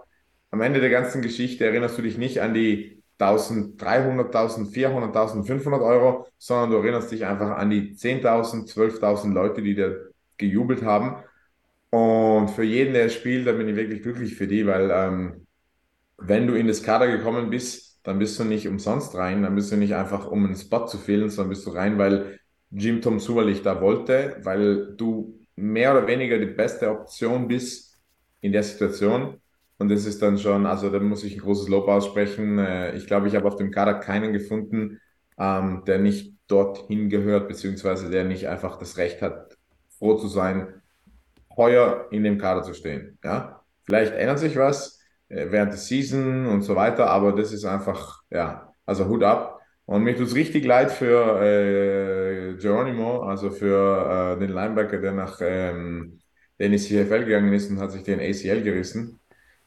am 0.51 0.61
Ende 0.61 0.79
der 0.79 0.89
ganzen 0.89 1.21
Geschichte 1.21 1.65
erinnerst 1.65 1.97
du 1.97 2.01
dich 2.01 2.17
nicht 2.17 2.41
an 2.41 2.53
die 2.53 3.03
1300, 3.19 4.27
1400, 4.33 5.15
1500 5.15 5.81
Euro, 5.81 6.27
sondern 6.37 6.71
du 6.71 6.77
erinnerst 6.77 7.11
dich 7.11 7.25
einfach 7.25 7.57
an 7.57 7.69
die 7.69 7.95
10.000, 7.95 8.73
12.000 8.73 9.33
Leute, 9.33 9.61
die 9.61 9.75
dir 9.75 10.11
gejubelt 10.37 10.83
haben. 10.83 11.17
Und 11.89 12.49
für 12.49 12.63
jeden, 12.63 12.93
der 12.93 13.09
spielt, 13.09 13.47
da 13.47 13.53
bin 13.53 13.69
ich 13.69 13.75
wirklich 13.75 14.01
glücklich 14.01 14.35
für 14.35 14.47
die, 14.47 14.65
weil 14.67 14.89
ähm, 14.91 15.47
wenn 16.17 16.47
du 16.47 16.55
in 16.55 16.67
das 16.67 16.83
Kader 16.83 17.07
gekommen 17.07 17.49
bist, 17.49 17.99
dann 18.03 18.19
bist 18.19 18.39
du 18.39 18.43
nicht 18.43 18.67
umsonst 18.67 19.15
rein, 19.15 19.43
dann 19.43 19.55
bist 19.55 19.71
du 19.71 19.77
nicht 19.77 19.95
einfach, 19.95 20.27
um 20.27 20.45
einen 20.45 20.55
Spot 20.55 20.85
zu 20.87 20.97
fehlen, 20.97 21.29
sondern 21.29 21.49
bist 21.49 21.65
du 21.65 21.71
rein, 21.71 21.97
weil 21.97 22.39
Jim 22.71 23.01
Tom 23.01 23.19
Suberlich 23.19 23.61
da 23.63 23.81
wollte, 23.81 24.37
weil 24.43 24.95
du 24.95 25.39
mehr 25.55 25.91
oder 25.93 26.07
weniger 26.07 26.37
die 26.39 26.45
beste 26.47 26.89
Option 26.91 27.47
bist 27.47 27.99
in 28.41 28.51
der 28.51 28.63
Situation. 28.63 29.41
Und 29.77 29.89
das 29.89 30.05
ist 30.05 30.21
dann 30.21 30.37
schon, 30.37 30.65
also 30.65 30.89
da 30.89 30.99
muss 30.99 31.23
ich 31.23 31.35
ein 31.35 31.41
großes 31.41 31.67
Lob 31.69 31.87
aussprechen. 31.87 32.59
Äh, 32.59 32.95
ich 32.95 33.07
glaube, 33.07 33.27
ich 33.27 33.35
habe 33.35 33.47
auf 33.47 33.55
dem 33.57 33.71
Kader 33.71 33.95
keinen 33.95 34.33
gefunden, 34.33 34.99
ähm, 35.37 35.83
der 35.87 35.99
nicht 35.99 36.33
dorthin 36.47 37.09
gehört, 37.09 37.47
beziehungsweise 37.47 38.09
der 38.09 38.23
nicht 38.25 38.47
einfach 38.47 38.77
das 38.77 38.97
Recht 38.97 39.21
hat, 39.21 39.57
froh 39.97 40.15
zu 40.17 40.27
sein, 40.27 40.81
heuer 41.57 42.07
in 42.11 42.23
dem 42.23 42.37
Kader 42.37 42.63
zu 42.63 42.73
stehen. 42.73 43.17
Ja? 43.23 43.61
Vielleicht 43.83 44.13
ändert 44.13 44.39
sich 44.39 44.55
was, 44.57 44.99
äh, 45.29 45.47
während 45.49 45.73
der 45.73 45.79
Season 45.79 46.45
und 46.47 46.61
so 46.61 46.75
weiter, 46.75 47.09
aber 47.09 47.31
das 47.31 47.51
ist 47.51 47.65
einfach, 47.65 48.21
ja, 48.29 48.73
also 48.85 49.07
Hut 49.07 49.23
ab. 49.23 49.59
Und 49.85 50.03
mir 50.03 50.15
tut 50.15 50.27
es 50.27 50.35
richtig 50.35 50.65
leid 50.65 50.91
für 50.91 51.41
äh, 51.41 52.55
Geronimo, 52.55 53.21
also 53.21 53.51
für 53.51 54.35
äh, 54.35 54.39
den 54.39 54.49
Linebacker, 54.49 54.97
der 54.99 55.11
nach 55.11 55.39
ähm, 55.41 56.19
die 56.59 56.77
CFL 56.77 57.25
gegangen 57.25 57.53
ist 57.53 57.69
und 57.69 57.79
hat 57.79 57.91
sich 57.91 58.03
den 58.03 58.19
ACL 58.19 58.63
gerissen. 58.63 59.19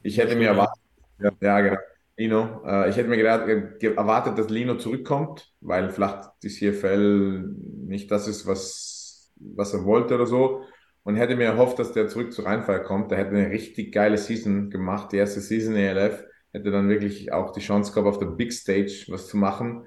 Ich 0.02 0.18
hätte 0.18 0.34
mir 0.34 0.48
erwartet, 0.48 0.82
ja, 1.20 1.30
ja 1.40 1.60
genau, 1.60 1.80
Lino, 2.16 2.62
äh, 2.66 2.90
ich 2.90 2.96
hätte 2.96 3.08
mir 3.08 3.16
gedacht, 3.16 3.46
äh, 3.48 3.94
erwartet, 3.94 4.38
dass 4.38 4.48
Lino 4.48 4.76
zurückkommt, 4.76 5.52
weil 5.60 5.90
vielleicht 5.90 6.30
die 6.42 6.48
CFL 6.48 7.54
nicht 7.86 8.10
das 8.10 8.26
ist, 8.26 8.44
was, 8.46 9.30
was 9.36 9.72
er 9.72 9.84
wollte 9.84 10.16
oder 10.16 10.26
so 10.26 10.64
und 11.08 11.16
hätte 11.16 11.36
mir 11.36 11.44
erhofft, 11.44 11.78
dass 11.78 11.92
der 11.92 12.06
zurück 12.08 12.34
zu 12.34 12.42
Rheinfall 12.42 12.82
kommt. 12.82 13.10
Der 13.10 13.16
hätte 13.16 13.30
eine 13.30 13.48
richtig 13.48 13.94
geile 13.94 14.18
Season 14.18 14.68
gemacht, 14.68 15.10
die 15.10 15.16
erste 15.16 15.40
Season 15.40 15.74
ELF. 15.74 16.22
Hätte 16.52 16.70
dann 16.70 16.90
wirklich 16.90 17.32
auch 17.32 17.50
die 17.52 17.60
Chance 17.60 17.94
gehabt, 17.94 18.08
auf 18.08 18.18
der 18.18 18.26
Big 18.26 18.52
Stage 18.52 19.06
was 19.08 19.26
zu 19.26 19.38
machen. 19.38 19.86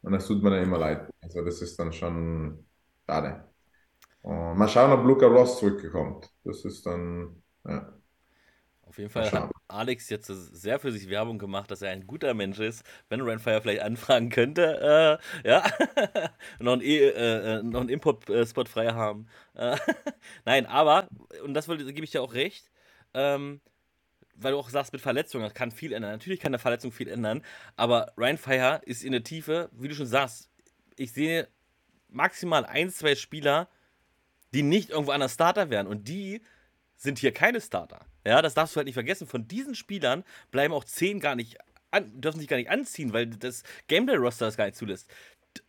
Und 0.00 0.12
das 0.12 0.26
tut 0.26 0.42
mir 0.42 0.48
dann 0.48 0.62
immer 0.62 0.78
leid. 0.78 1.10
Also, 1.20 1.44
das 1.44 1.60
ist 1.60 1.78
dann 1.78 1.92
schon 1.92 2.64
schade. 3.06 3.44
Und 4.22 4.56
mal 4.56 4.66
schauen, 4.66 4.98
ob 4.98 5.04
Luca 5.04 5.26
Ross 5.26 5.58
zurückkommt. 5.58 6.30
Das 6.42 6.64
ist 6.64 6.86
dann, 6.86 7.42
ja. 7.68 7.92
Auf 8.86 8.96
jeden 8.96 9.10
Fall 9.10 9.30
hat 9.30 9.51
Alex 9.72 10.08
jetzt 10.10 10.26
sehr 10.26 10.78
für 10.78 10.92
sich 10.92 11.08
Werbung 11.08 11.38
gemacht, 11.38 11.70
dass 11.70 11.82
er 11.82 11.90
ein 11.90 12.06
guter 12.06 12.34
Mensch 12.34 12.58
ist. 12.58 12.84
Wenn 13.08 13.20
Rainfire 13.20 13.60
vielleicht 13.60 13.82
anfragen 13.82 14.28
könnte, 14.28 15.20
äh, 15.44 15.48
ja, 15.48 15.64
noch 16.58 16.74
einen, 16.74 16.82
e, 16.82 16.98
äh, 16.98 17.10
äh 17.10 17.58
einen 17.58 17.88
Import-Spot 17.88 18.64
frei 18.64 18.92
haben. 18.92 19.26
Äh, 19.54 19.76
Nein, 20.44 20.66
aber, 20.66 21.08
und 21.44 21.54
das 21.54 21.66
gebe 21.66 22.04
ich 22.04 22.10
dir 22.10 22.22
auch 22.22 22.34
recht, 22.34 22.70
ähm, 23.14 23.60
weil 24.34 24.52
du 24.52 24.58
auch 24.58 24.70
sagst, 24.70 24.92
mit 24.92 25.02
Verletzungen, 25.02 25.44
das 25.44 25.54
kann 25.54 25.70
viel 25.70 25.92
ändern. 25.92 26.12
Natürlich 26.12 26.40
kann 26.40 26.50
eine 26.50 26.58
Verletzung 26.58 26.92
viel 26.92 27.08
ändern, 27.08 27.44
aber 27.76 28.12
Ryan 28.16 28.38
Fire 28.38 28.80
ist 28.84 29.04
in 29.04 29.12
der 29.12 29.24
Tiefe, 29.24 29.70
wie 29.72 29.88
du 29.88 29.94
schon 29.94 30.06
sagst, 30.06 30.50
ich 30.96 31.12
sehe 31.12 31.48
maximal 32.08 32.64
ein, 32.64 32.90
zwei 32.90 33.14
Spieler, 33.14 33.68
die 34.54 34.62
nicht 34.62 34.90
irgendwo 34.90 35.12
anders 35.12 35.34
Starter 35.34 35.70
wären. 35.70 35.86
Und 35.86 36.08
die 36.08 36.42
sind 36.96 37.18
hier 37.18 37.32
keine 37.32 37.60
Starter. 37.60 38.06
Ja, 38.24 38.42
das 38.42 38.54
darfst 38.54 38.74
du 38.74 38.78
halt 38.78 38.86
nicht 38.86 38.94
vergessen. 38.94 39.26
Von 39.26 39.48
diesen 39.48 39.74
Spielern 39.74 40.24
bleiben 40.50 40.74
auch 40.74 40.84
zehn 40.84 41.20
gar 41.20 41.34
nicht 41.34 41.58
an, 41.90 42.20
dürfen 42.20 42.40
sich 42.40 42.48
gar 42.48 42.56
nicht 42.56 42.70
anziehen, 42.70 43.12
weil 43.12 43.26
das 43.26 43.62
Gameplay-Roster 43.88 44.46
das 44.46 44.56
gar 44.56 44.66
nicht 44.66 44.76
zulässt. 44.76 45.08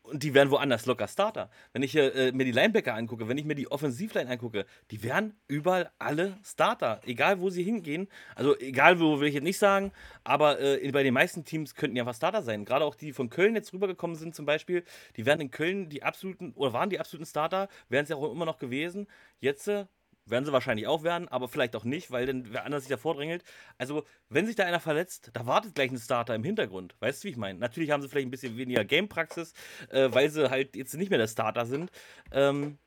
Und 0.04 0.24
die 0.24 0.34
wären 0.34 0.50
woanders 0.50 0.86
locker 0.86 1.08
Starter. 1.08 1.50
Wenn 1.74 1.84
ich 1.84 1.92
hier 1.92 2.14
äh, 2.16 2.32
mir 2.32 2.46
die 2.46 2.52
Linebacker 2.52 2.94
angucke, 2.94 3.28
wenn 3.28 3.38
ich 3.38 3.46
mir 3.46 3.56
die 3.56 3.70
Offensivline 3.70 4.30
angucke, 4.30 4.66
die 4.92 5.04
wären 5.04 5.36
überall 5.48 5.92
alle 6.00 6.38
Starter. 6.44 7.02
Egal, 7.06 7.42
wo 7.42 7.50
sie 7.50 7.64
hingehen. 7.64 8.08
Also, 8.36 8.58
egal, 8.60 9.00
wo 9.00 9.20
will 9.20 9.28
ich 9.28 9.34
jetzt 9.34 9.44
nicht 9.44 9.58
sagen. 9.58 9.92
Aber 10.24 10.60
äh, 10.60 10.90
bei 10.92 11.04
den 11.04 11.14
meisten 11.14 11.44
Teams 11.44 11.76
könnten 11.76 11.98
ja 11.98 12.06
was 12.06 12.18
Starter 12.18 12.44
sein. 12.44 12.66
Gerade 12.66 12.86
auch 12.86 12.96
die 12.96 13.12
von 13.12 13.30
Köln 13.30 13.56
jetzt 13.56 13.74
rübergekommen 13.74 14.16
sind, 14.16 14.36
zum 14.36 14.46
Beispiel. 14.46 14.84
Die 15.18 15.26
wären 15.26 15.42
in 15.42 15.52
Köln 15.52 15.90
die 15.90 16.04
absoluten, 16.04 16.54
oder 16.54 16.74
waren 16.74 16.90
die 16.90 17.00
absoluten 17.00 17.26
Starter, 17.26 17.68
wären 17.90 18.06
ja 18.06 18.16
auch 18.16 18.32
immer 18.32 18.46
noch 18.46 18.60
gewesen. 18.60 19.08
Jetzt 19.40 19.68
äh, 19.68 19.86
werden 20.26 20.46
sie 20.46 20.54
wahrscheinlich 20.54 20.88
auch 20.88 21.04
werden, 21.04 21.28
aber 21.28 21.48
vielleicht 21.48 21.76
auch 21.76 21.84
nicht, 21.84 22.12
weil 22.12 22.26
dann 22.26 22.52
wer 22.52 22.66
anders 22.66 22.84
sich 22.84 22.90
da 22.90 22.98
vordrängelt. 22.98 23.44
Also, 23.78 24.04
wenn 24.30 24.46
sich 24.46 24.56
da 24.56 24.66
einer 24.66 24.80
verletzt, 24.80 25.32
da 25.34 25.46
wartet 25.46 25.76
gleich 25.76 25.92
ein 25.92 25.98
Starter 25.98 26.36
im 26.36 26.44
Hintergrund. 26.44 26.96
Weißt 27.00 27.24
du, 27.24 27.28
wie 27.28 27.32
ich 27.32 27.38
meine? 27.38 27.60
Natürlich 27.60 27.92
haben 27.92 28.02
sie 28.02 28.10
vielleicht 28.10 28.28
ein 28.28 28.32
bisschen 28.32 28.58
weniger 28.58 28.86
Game-Praxis, 28.86 29.54
äh, 29.90 30.10
weil 30.12 30.30
sie 30.30 30.50
halt 30.50 30.76
jetzt 30.76 30.94
nicht 30.94 31.10
mehr 31.10 31.20
der 31.20 31.28
Starter 31.28 31.66
sind. 31.66 31.92
Ähm, 32.32 32.78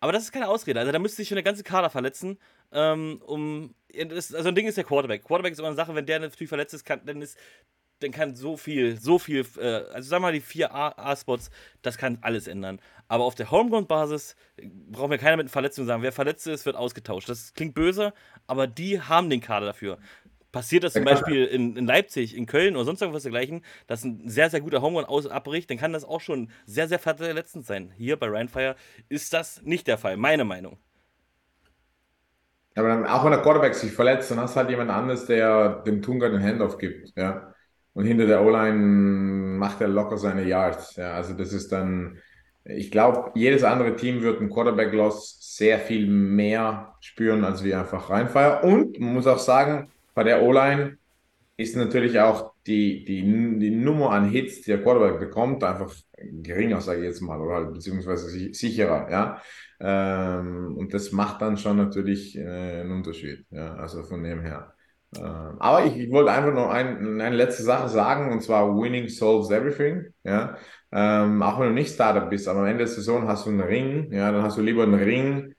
aber 0.00 0.12
das 0.12 0.24
ist 0.24 0.32
keine 0.32 0.48
Ausrede. 0.48 0.78
Also, 0.80 0.92
da 0.92 0.98
müsste 0.98 1.16
sich 1.16 1.28
schon 1.28 1.36
der 1.36 1.42
ganze 1.42 1.62
Kader 1.62 1.90
verletzen. 1.90 2.38
Ähm, 2.72 3.22
um, 3.24 3.74
also, 3.98 4.48
ein 4.48 4.54
Ding 4.54 4.66
ist 4.66 4.76
der 4.76 4.84
Quarterback. 4.84 5.24
Quarterback 5.24 5.52
ist 5.52 5.58
immer 5.58 5.68
eine 5.68 5.76
Sache, 5.76 5.94
wenn 5.94 6.06
der 6.06 6.20
natürlich 6.20 6.48
verletzt 6.48 6.74
ist, 6.74 6.84
kann, 6.84 7.00
dann 7.06 7.22
ist 7.22 7.38
dann 8.00 8.10
kann 8.10 8.36
so 8.36 8.56
viel, 8.56 9.00
so 9.00 9.18
viel, 9.18 9.46
äh, 9.58 9.84
also 9.92 10.08
sagen 10.08 10.22
wir 10.22 10.28
mal 10.28 10.32
die 10.32 10.40
vier 10.40 10.74
A-Spots, 10.74 11.50
das 11.82 11.98
kann 11.98 12.18
alles 12.20 12.46
ändern. 12.46 12.80
Aber 13.08 13.24
auf 13.24 13.34
der 13.34 13.50
Homeground-Basis 13.50 14.36
brauchen 14.90 15.10
wir 15.10 15.18
keiner 15.18 15.36
mit 15.36 15.50
Verletzungen 15.50 15.86
sagen, 15.86 16.02
wer 16.02 16.12
verletzt 16.12 16.46
ist, 16.46 16.66
wird 16.66 16.76
ausgetauscht. 16.76 17.28
Das 17.28 17.54
klingt 17.54 17.74
böse, 17.74 18.12
aber 18.46 18.66
die 18.66 19.00
haben 19.00 19.30
den 19.30 19.40
Kader 19.40 19.66
dafür. 19.66 19.98
Passiert 20.52 20.84
das 20.84 20.94
zum 20.94 21.04
Beispiel 21.04 21.44
in, 21.44 21.76
in 21.76 21.86
Leipzig, 21.86 22.34
in 22.34 22.46
Köln 22.46 22.76
oder 22.76 22.86
sonst 22.86 23.02
irgendwas 23.02 23.24
dergleichen, 23.24 23.62
dass 23.86 24.04
ein 24.04 24.28
sehr, 24.28 24.48
sehr 24.48 24.60
guter 24.60 24.80
Homeground 24.80 25.08
aus 25.08 25.26
abbricht, 25.26 25.70
dann 25.70 25.76
kann 25.76 25.92
das 25.92 26.04
auch 26.04 26.20
schon 26.20 26.50
sehr, 26.64 26.88
sehr 26.88 26.98
verletzend 26.98 27.66
sein. 27.66 27.92
Hier 27.96 28.16
bei 28.16 28.28
Rheinfire 28.28 28.74
ist 29.08 29.32
das 29.32 29.62
nicht 29.62 29.86
der 29.86 29.98
Fall, 29.98 30.16
meine 30.16 30.44
Meinung. 30.44 30.78
Aber 32.74 32.88
dann, 32.88 33.06
auch 33.06 33.24
wenn 33.24 33.32
der 33.32 33.40
Quarterback 33.40 33.74
sich 33.74 33.92
verletzt, 33.92 34.30
dann 34.30 34.38
hast 34.38 34.54
du 34.54 34.60
halt 34.60 34.70
jemand 34.70 34.90
anderes, 34.90 35.26
der 35.26 35.82
dem 35.86 36.02
Tunga 36.02 36.28
den 36.28 36.42
Handoff 36.42 36.78
gibt. 36.78 37.12
Ja. 37.16 37.54
Und 37.96 38.04
hinter 38.04 38.26
der 38.26 38.44
O-Line 38.44 38.76
macht 39.56 39.80
er 39.80 39.88
locker 39.88 40.18
seine 40.18 40.44
Yards. 40.44 40.96
Ja, 40.96 41.14
also 41.14 41.32
das 41.32 41.54
ist 41.54 41.72
dann, 41.72 42.18
ich 42.62 42.90
glaube, 42.90 43.30
jedes 43.34 43.64
andere 43.64 43.96
Team 43.96 44.20
wird 44.20 44.38
einen 44.38 44.50
Quarterback-Loss 44.50 45.38
sehr 45.56 45.78
viel 45.78 46.06
mehr 46.06 46.92
spüren, 47.00 47.42
als 47.42 47.64
wir 47.64 47.80
einfach 47.80 48.10
reinfeiern. 48.10 48.70
Und 48.70 49.00
man 49.00 49.14
muss 49.14 49.26
auch 49.26 49.38
sagen, 49.38 49.90
bei 50.14 50.24
der 50.24 50.42
O-Line 50.42 50.98
ist 51.56 51.74
natürlich 51.74 52.20
auch 52.20 52.52
die, 52.66 53.02
die, 53.06 53.22
die 53.58 53.70
Nummer 53.70 54.10
an 54.10 54.28
Hits, 54.28 54.60
die 54.60 54.72
der 54.72 54.82
Quarterback 54.82 55.18
bekommt, 55.18 55.64
einfach 55.64 55.90
geringer, 56.18 56.82
sage 56.82 57.00
ich 57.00 57.06
jetzt 57.06 57.22
mal, 57.22 57.40
oder 57.40 57.54
halt 57.54 57.72
beziehungsweise 57.72 58.28
sicherer, 58.52 59.10
ja. 59.10 59.40
Ähm, 59.80 60.76
und 60.76 60.92
das 60.92 61.12
macht 61.12 61.40
dann 61.40 61.56
schon 61.56 61.78
natürlich 61.78 62.36
äh, 62.36 62.80
einen 62.80 62.92
Unterschied, 62.92 63.46
ja, 63.48 63.74
also 63.76 64.02
von 64.02 64.22
dem 64.22 64.42
her. 64.42 64.75
Äh, 65.18 65.22
aber 65.58 65.84
ich, 65.84 65.96
ich, 65.96 66.10
wollte 66.10 66.32
einfach 66.32 66.52
noch 66.52 66.70
ein, 66.70 67.20
eine 67.20 67.36
letzte 67.36 67.62
Sache 67.62 67.88
sagen, 67.88 68.32
und 68.32 68.42
zwar 68.42 68.76
Winning 68.76 69.08
solves 69.08 69.50
everything. 69.50 70.12
Ja? 70.24 70.56
Ähm, 70.92 71.42
auch 71.42 71.58
wenn 71.58 71.68
du 71.68 71.74
nicht 71.74 71.92
Startup 71.92 72.28
bist, 72.28 72.48
aber 72.48 72.60
am 72.60 72.66
Ende 72.66 72.78
der 72.78 72.88
Saison 72.88 73.26
hast 73.26 73.46
du 73.46 73.50
einen 73.50 73.60
Ring, 73.60 74.12
ja, 74.12 74.30
dann 74.32 74.42
hast 74.42 74.56
du 74.56 74.62
lieber 74.62 74.82
einen 74.82 74.94
Ring 74.94 75.54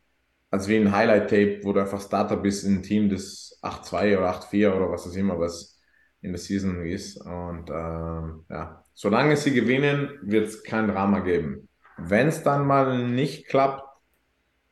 als 0.50 0.68
wie 0.68 0.78
ein 0.78 0.92
Highlight-Tape, 0.92 1.60
wo 1.64 1.74
du 1.74 1.82
einfach 1.82 2.02
Starter 2.02 2.38
bist 2.38 2.64
in 2.64 2.76
einem 2.76 2.84
Team, 2.84 3.10
das 3.10 3.60
8-2 3.62 4.18
oder 4.18 4.30
8-4 4.30 4.76
oder 4.76 4.90
was 4.90 5.08
auch 5.08 5.16
immer, 5.16 5.40
was 5.40 5.80
in 6.22 6.32
der 6.32 6.40
Season 6.40 6.86
ist. 6.86 7.18
Und 7.18 7.70
ähm, 7.70 8.46
ja, 8.50 8.84
solange 8.94 9.36
sie 9.36 9.54
gewinnen, 9.54 10.20
wird 10.22 10.48
es 10.48 10.64
kein 10.64 10.88
Drama 10.88 11.20
geben. 11.20 11.68
Wenn 11.98 12.28
es 12.28 12.44
dann 12.44 12.66
mal 12.66 13.08
nicht 13.08 13.48
klappt, 13.48 13.84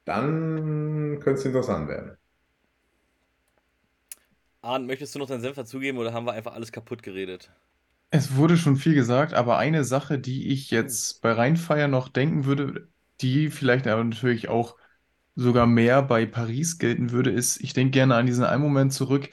dann 0.05 1.19
könnte 1.19 1.39
es 1.39 1.45
interessant 1.45 1.89
werden. 1.89 2.17
Arndt, 4.65 4.87
möchtest 4.87 5.15
du 5.15 5.19
noch 5.19 5.27
deinen 5.27 5.41
Senf 5.41 5.55
dazugeben 5.55 5.99
oder 5.99 6.13
haben 6.13 6.25
wir 6.25 6.33
einfach 6.33 6.53
alles 6.53 6.71
kaputt 6.71 7.03
geredet? 7.03 7.51
Es 8.11 8.35
wurde 8.35 8.57
schon 8.57 8.77
viel 8.77 8.93
gesagt, 8.93 9.33
aber 9.33 9.57
eine 9.57 9.83
Sache, 9.83 10.19
die 10.19 10.47
ich 10.49 10.71
jetzt 10.71 11.21
bei 11.21 11.31
Rheinfeier 11.33 11.87
noch 11.87 12.07
denken 12.07 12.45
würde, 12.45 12.87
die 13.21 13.49
vielleicht 13.49 13.87
aber 13.87 14.03
natürlich 14.03 14.47
auch 14.47 14.77
sogar 15.35 15.67
mehr 15.67 16.01
bei 16.01 16.25
Paris 16.25 16.77
gelten 16.77 17.11
würde, 17.11 17.31
ist, 17.31 17.61
ich 17.61 17.73
denke 17.73 17.91
gerne 17.91 18.15
an 18.15 18.25
diesen 18.25 18.45
einen 18.45 18.61
Moment 18.63 18.93
zurück. 18.93 19.29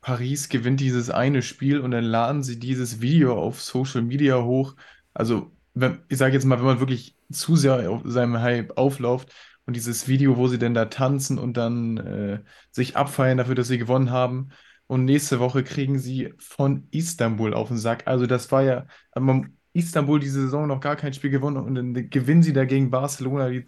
Paris 0.00 0.48
gewinnt 0.48 0.80
dieses 0.80 1.10
eine 1.10 1.42
Spiel 1.42 1.80
und 1.80 1.92
dann 1.92 2.04
laden 2.04 2.42
sie 2.42 2.58
dieses 2.58 3.00
Video 3.00 3.40
auf 3.40 3.62
Social 3.62 4.02
Media 4.02 4.42
hoch. 4.42 4.76
Also, 5.14 5.52
wenn, 5.74 6.02
ich 6.08 6.18
sage 6.18 6.34
jetzt 6.34 6.44
mal, 6.44 6.58
wenn 6.58 6.66
man 6.66 6.80
wirklich 6.80 7.16
zu 7.30 7.56
sehr 7.56 7.90
auf 7.90 8.02
seinem 8.04 8.40
Hype 8.40 8.76
aufläuft 8.78 9.32
und 9.66 9.76
dieses 9.76 10.08
Video, 10.08 10.36
wo 10.36 10.48
sie 10.48 10.58
denn 10.58 10.74
da 10.74 10.86
tanzen 10.86 11.38
und 11.38 11.56
dann 11.56 11.96
äh, 11.98 12.44
sich 12.70 12.96
abfeiern 12.96 13.38
dafür, 13.38 13.54
dass 13.54 13.68
sie 13.68 13.78
gewonnen 13.78 14.10
haben. 14.10 14.50
Und 14.86 15.04
nächste 15.04 15.40
Woche 15.40 15.64
kriegen 15.64 15.98
sie 15.98 16.32
von 16.38 16.86
Istanbul 16.90 17.54
auf 17.54 17.68
den 17.68 17.78
Sack. 17.78 18.06
Also 18.06 18.26
das 18.26 18.50
war 18.52 18.62
ja, 18.62 18.86
man, 19.18 19.56
Istanbul 19.72 20.20
diese 20.20 20.42
Saison 20.42 20.66
noch 20.66 20.80
gar 20.80 20.96
kein 20.96 21.12
Spiel 21.12 21.30
gewonnen 21.30 21.56
und 21.56 21.74
dann 21.74 22.10
gewinnen 22.10 22.42
sie 22.42 22.52
dagegen 22.52 22.90
Barcelona, 22.90 23.50
die 23.50 23.66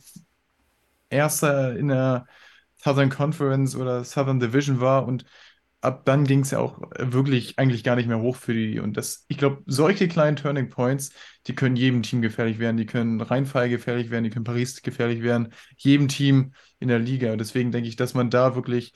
erster 1.11 1.77
in 1.77 1.89
der 1.89 2.27
Southern 2.77 3.11
Conference 3.11 3.77
oder 3.77 4.05
Southern 4.05 4.41
Division 4.41 4.81
war 4.81 5.07
und 5.07 5.25
ab 5.81 6.05
dann 6.05 6.25
ging 6.25 6.41
es 6.41 6.51
ja 6.51 6.59
auch 6.59 6.81
wirklich 6.99 7.59
eigentlich 7.59 7.85
gar 7.85 7.97
nicht 7.97 8.09
mehr 8.09 8.21
hoch 8.21 8.37
für 8.37 8.55
die. 8.55 8.81
Und 8.81 8.97
das, 8.97 9.25
ich 9.29 9.39
glaube, 9.39 9.62
solche 9.66 10.09
kleinen 10.09 10.37
Turning 10.37 10.71
Points, 10.71 11.12
die 11.47 11.55
können 11.55 11.77
jedem 11.77 12.03
Team 12.03 12.21
gefährlich 12.23 12.59
werden, 12.59 12.77
die 12.77 12.87
können 12.87 13.21
Rheinfall 13.21 13.69
gefährlich 13.69 14.11
werden, 14.11 14.25
die 14.25 14.31
können 14.31 14.45
Paris 14.45 14.83
gefährlich 14.83 15.23
werden, 15.23 15.53
jedem 15.77 16.09
Team 16.09 16.53
in 16.81 16.89
der 16.89 16.99
Liga. 16.99 17.37
Deswegen 17.37 17.71
denke 17.71 17.89
ich, 17.89 17.97
dass 17.97 18.14
man 18.14 18.31
da 18.31 18.55
wirklich 18.57 18.93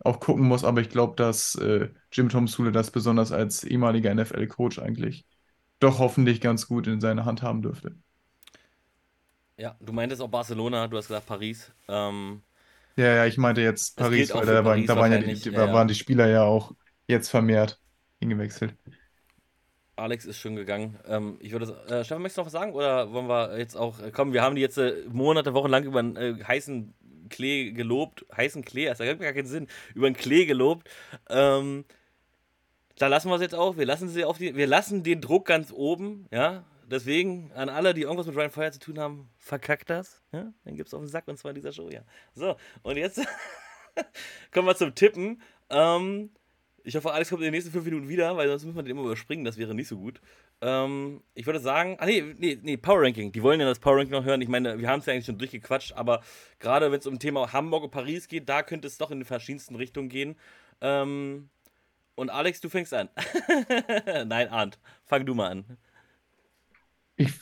auch 0.00 0.20
gucken 0.20 0.46
muss, 0.46 0.64
aber 0.64 0.80
ich 0.80 0.88
glaube, 0.88 1.14
dass 1.16 1.54
äh, 1.56 1.88
Jim 2.12 2.28
Tom 2.28 2.48
Sule 2.48 2.72
das 2.72 2.90
besonders 2.90 3.32
als 3.32 3.64
ehemaliger 3.64 4.14
NFL-Coach 4.14 4.78
eigentlich 4.78 5.26
doch 5.78 5.98
hoffentlich 5.98 6.40
ganz 6.40 6.66
gut 6.66 6.86
in 6.86 7.00
seiner 7.00 7.24
Hand 7.24 7.42
haben 7.42 7.62
dürfte. 7.62 7.94
Ja, 9.56 9.76
du 9.80 9.92
meintest 9.92 10.22
auch 10.22 10.28
Barcelona, 10.28 10.88
du 10.88 10.96
hast 10.96 11.08
gesagt 11.08 11.26
Paris. 11.26 11.70
Ähm, 11.88 12.42
ja, 12.96 13.14
ja, 13.16 13.26
ich 13.26 13.36
meinte 13.36 13.60
jetzt 13.60 13.96
Paris, 13.96 14.32
weil 14.34 14.46
da, 14.46 14.62
Paris 14.62 14.86
da, 14.86 14.96
waren, 14.96 15.12
ja 15.12 15.18
die, 15.18 15.50
ja, 15.50 15.66
ja. 15.66 15.72
waren 15.72 15.88
die 15.88 15.94
Spieler 15.94 16.28
ja 16.28 16.44
auch 16.44 16.72
jetzt 17.06 17.28
vermehrt 17.28 17.78
hingewechselt. 18.18 18.74
Alex 19.96 20.24
ist 20.24 20.38
schon 20.38 20.56
gegangen. 20.56 20.98
Ähm, 21.06 21.36
ich 21.40 21.52
würde, 21.52 21.66
äh, 21.88 22.04
Stefan, 22.04 22.22
möchtest 22.22 22.38
du 22.38 22.40
noch 22.40 22.46
was 22.46 22.52
sagen? 22.52 22.72
Oder 22.72 23.12
wollen 23.12 23.28
wir 23.28 23.58
jetzt 23.58 23.76
auch, 23.76 24.00
äh, 24.00 24.10
kommen, 24.10 24.32
wir 24.32 24.42
haben 24.42 24.54
die 24.54 24.62
jetzt 24.62 24.78
äh, 24.78 25.04
Monate, 25.10 25.52
Wochen 25.52 25.68
lang 25.68 25.84
über 25.84 25.98
einen 25.98 26.16
äh, 26.16 26.42
heißen 26.42 26.94
Klee 27.30 27.72
gelobt, 27.72 28.26
heißen 28.36 28.64
Klee, 28.64 28.86
das 28.86 29.00
ergibt 29.00 29.22
gar 29.22 29.32
keinen 29.32 29.46
Sinn, 29.46 29.68
über 29.94 30.06
einen 30.06 30.16
Klee 30.16 30.44
gelobt. 30.44 30.88
Ähm, 31.30 31.84
da 32.98 33.06
lassen 33.06 33.30
wir 33.30 33.36
es 33.36 33.40
jetzt 33.40 33.54
auch. 33.54 33.78
Wir 33.78 33.86
lassen 33.86 34.10
sie 34.10 34.24
auf 34.24 34.36
die, 34.36 34.54
wir 34.54 34.66
lassen 34.66 35.02
den 35.02 35.22
Druck 35.22 35.46
ganz 35.46 35.72
oben, 35.72 36.26
ja. 36.30 36.64
Deswegen 36.90 37.52
an 37.52 37.68
alle, 37.68 37.94
die 37.94 38.02
irgendwas 38.02 38.26
mit 38.26 38.36
Ryan 38.36 38.50
Fire 38.50 38.72
zu 38.72 38.80
tun 38.80 38.98
haben, 38.98 39.30
verkackt 39.38 39.88
das. 39.90 40.22
Ja? 40.32 40.52
Dann 40.64 40.74
gibt 40.74 40.88
es 40.88 40.94
auf 40.94 41.00
den 41.00 41.08
Sack 41.08 41.28
und 41.28 41.38
zwar 41.38 41.52
in 41.52 41.54
dieser 41.54 41.72
Show, 41.72 41.88
ja. 41.88 42.02
So, 42.34 42.56
und 42.82 42.96
jetzt 42.96 43.20
kommen 44.52 44.66
wir 44.66 44.74
zum 44.74 44.94
Tippen. 44.94 45.40
Ähm, 45.70 46.30
ich 46.82 46.96
hoffe, 46.96 47.12
Alex 47.12 47.30
kommt 47.30 47.42
in 47.42 47.46
den 47.46 47.52
nächsten 47.52 47.70
fünf 47.70 47.84
Minuten 47.84 48.08
wieder, 48.08 48.36
weil 48.36 48.48
sonst 48.48 48.64
müssen 48.64 48.76
wir 48.76 48.82
den 48.82 48.90
immer 48.96 49.04
überspringen, 49.04 49.44
das 49.44 49.56
wäre 49.56 49.74
nicht 49.74 49.88
so 49.88 49.98
gut. 49.98 50.20
Ähm, 50.62 51.22
ich 51.34 51.46
würde 51.46 51.58
sagen, 51.58 51.96
ah 52.00 52.06
nee, 52.06 52.22
nee, 52.38 52.58
nee, 52.62 52.76
Power 52.76 53.02
Ranking. 53.02 53.32
Die 53.32 53.42
wollen 53.42 53.60
ja 53.60 53.66
das 53.66 53.78
Power 53.78 53.96
Ranking 53.96 54.12
noch 54.12 54.24
hören. 54.24 54.42
Ich 54.42 54.48
meine, 54.48 54.78
wir 54.78 54.88
haben 54.88 55.00
es 55.00 55.06
ja 55.06 55.12
eigentlich 55.12 55.26
schon 55.26 55.38
durchgequatscht, 55.38 55.92
aber 55.92 56.20
gerade 56.58 56.92
wenn 56.92 56.98
es 56.98 57.06
um 57.06 57.18
Thema 57.18 57.52
Hamburg 57.52 57.84
und 57.84 57.90
Paris 57.90 58.28
geht, 58.28 58.48
da 58.48 58.62
könnte 58.62 58.86
es 58.86 58.98
doch 58.98 59.10
in 59.10 59.20
den 59.20 59.24
verschiedensten 59.24 59.76
Richtungen 59.76 60.10
gehen. 60.10 60.36
Ähm, 60.82 61.48
und 62.14 62.28
Alex, 62.28 62.60
du 62.60 62.68
fängst 62.68 62.92
an. 62.92 63.08
Nein, 64.26 64.48
Arndt, 64.48 64.78
fang 65.06 65.24
du 65.24 65.34
mal 65.34 65.50
an. 65.50 65.64
Ich 67.16 67.32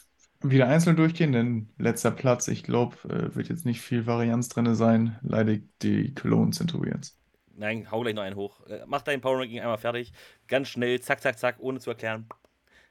wieder 0.41 0.69
einzeln 0.69 0.95
durchgehen, 0.95 1.33
denn 1.33 1.69
letzter 1.79 2.13
Platz, 2.13 2.47
ich 2.47 2.63
glaube, 2.63 2.97
äh, 3.09 3.35
wird 3.35 3.49
jetzt 3.49 3.67
nicht 3.67 3.81
viel 3.81 4.07
Varianz 4.07 4.49
drin 4.49 4.73
sein. 4.77 5.19
Leider 5.23 5.57
die 5.83 6.15
Cologne 6.15 6.53
Centurions. 6.53 7.19
Nein, 7.57 7.91
hau 7.91 8.03
gleich 8.03 8.15
noch 8.15 8.23
einen 8.23 8.37
hoch. 8.37 8.65
Äh, 8.69 8.85
mach 8.87 9.03
dein 9.03 9.21
Power 9.21 9.41
Ranking 9.41 9.59
einmal 9.59 9.79
fertig. 9.79 10.13
Ganz 10.47 10.69
schnell, 10.69 11.01
zack, 11.01 11.21
zack, 11.21 11.41
zack, 11.41 11.57
ohne 11.59 11.81
zu 11.81 11.91
erklären 11.91 12.29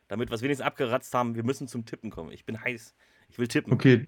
damit 0.07 0.29
wir 0.29 0.35
es 0.35 0.41
wenigstens 0.41 0.65
abgeratzt 0.65 1.13
haben. 1.13 1.35
Wir 1.35 1.43
müssen 1.43 1.67
zum 1.67 1.85
Tippen 1.85 2.09
kommen. 2.09 2.31
Ich 2.31 2.45
bin 2.45 2.61
heiß. 2.61 2.95
Ich 3.29 3.39
will 3.39 3.47
tippen. 3.47 3.73
Okay. 3.73 4.07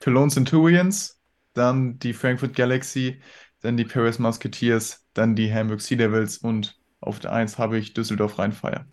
Cologne 0.00 0.30
Centurions, 0.30 1.20
dann 1.54 1.98
die 1.98 2.12
Frankfurt 2.12 2.54
Galaxy, 2.54 3.20
dann 3.60 3.76
die 3.76 3.84
Paris 3.84 4.18
Musketeers, 4.18 5.06
dann 5.14 5.34
die 5.34 5.52
Hamburg 5.52 5.80
Sea 5.80 5.96
Devils 5.96 6.38
und 6.38 6.78
auf 7.00 7.18
der 7.18 7.32
1 7.32 7.58
habe 7.58 7.78
ich 7.78 7.94
Düsseldorf 7.94 8.38
Rheinfeier. 8.38 8.86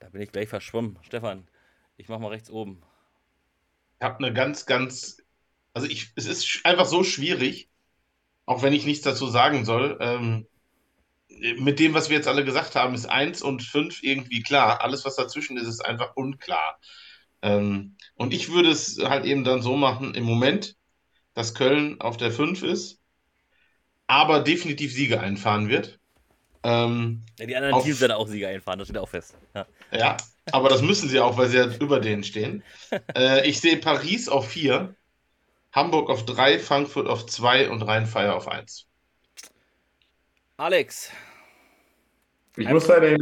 Da 0.00 0.08
bin 0.08 0.22
ich 0.22 0.32
gleich 0.32 0.48
verschwommen. 0.48 0.98
Stefan, 1.02 1.48
ich 1.96 2.08
mach 2.08 2.18
mal 2.18 2.28
rechts 2.28 2.50
oben. 2.50 2.80
habe 4.00 4.18
eine 4.24 4.32
ganz, 4.32 4.66
ganz, 4.66 5.18
also 5.74 5.86
ich, 5.86 6.12
es 6.16 6.26
ist 6.26 6.60
einfach 6.64 6.86
so 6.86 7.04
schwierig, 7.04 7.68
auch 8.46 8.62
wenn 8.62 8.72
ich 8.72 8.86
nichts 8.86 9.04
dazu 9.04 9.26
sagen 9.26 9.64
soll. 9.64 9.98
Ähm, 10.00 10.46
mit 11.28 11.78
dem, 11.78 11.94
was 11.94 12.08
wir 12.08 12.16
jetzt 12.16 12.28
alle 12.28 12.44
gesagt 12.44 12.74
haben, 12.74 12.94
ist 12.94 13.06
1 13.06 13.42
und 13.42 13.62
5 13.62 14.02
irgendwie 14.02 14.42
klar. 14.42 14.82
Alles, 14.82 15.04
was 15.04 15.16
dazwischen 15.16 15.56
ist, 15.56 15.68
ist 15.68 15.84
einfach 15.84 16.16
unklar. 16.16 16.78
Ähm, 17.42 17.96
und 18.14 18.32
ich 18.32 18.50
würde 18.50 18.70
es 18.70 18.98
halt 18.98 19.24
eben 19.24 19.44
dann 19.44 19.62
so 19.62 19.76
machen, 19.76 20.14
im 20.14 20.24
Moment, 20.24 20.76
dass 21.34 21.54
Köln 21.54 22.00
auf 22.00 22.16
der 22.16 22.32
5 22.32 22.62
ist, 22.62 23.00
aber 24.06 24.40
definitiv 24.40 24.92
Siege 24.92 25.20
einfahren 25.20 25.68
wird. 25.68 26.00
Ähm, 26.64 27.22
ja, 27.38 27.46
die 27.46 27.54
anderen 27.54 27.74
auf, 27.74 27.84
Teams 27.84 28.00
werden 28.00 28.12
auch 28.12 28.26
Siege 28.26 28.48
einfahren, 28.48 28.78
das 28.78 28.88
steht 28.88 28.98
auch 28.98 29.08
fest. 29.08 29.36
Ja. 29.54 29.66
ja, 29.92 30.16
aber 30.50 30.68
das 30.68 30.82
müssen 30.82 31.08
sie 31.08 31.20
auch, 31.20 31.36
weil 31.36 31.48
sie 31.48 31.58
ja 31.58 31.66
über 31.78 32.00
denen 32.00 32.24
stehen. 32.24 32.64
äh, 33.16 33.48
ich 33.48 33.60
sehe 33.60 33.76
Paris 33.76 34.28
auf 34.28 34.48
4, 34.48 34.94
Hamburg 35.70 36.10
auf 36.10 36.24
3, 36.24 36.58
Frankfurt 36.58 37.06
auf 37.06 37.26
2 37.26 37.70
und 37.70 37.82
Rhein-Feier 37.82 38.34
auf 38.34 38.48
1. 38.48 38.88
Alex. 40.58 41.12
Ich 42.56 42.68
muss 42.68 42.88
leider 42.88 43.16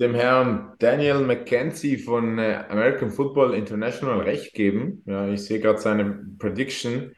dem 0.00 0.14
Herrn 0.16 0.74
Daniel 0.80 1.20
McKenzie 1.20 1.96
von 1.96 2.40
äh, 2.40 2.64
American 2.68 3.08
Football 3.12 3.54
International 3.54 4.18
recht 4.18 4.52
geben. 4.52 5.00
Ja, 5.06 5.28
ich 5.28 5.44
sehe 5.44 5.60
gerade 5.60 5.78
seine 5.78 6.26
Prediction 6.40 7.14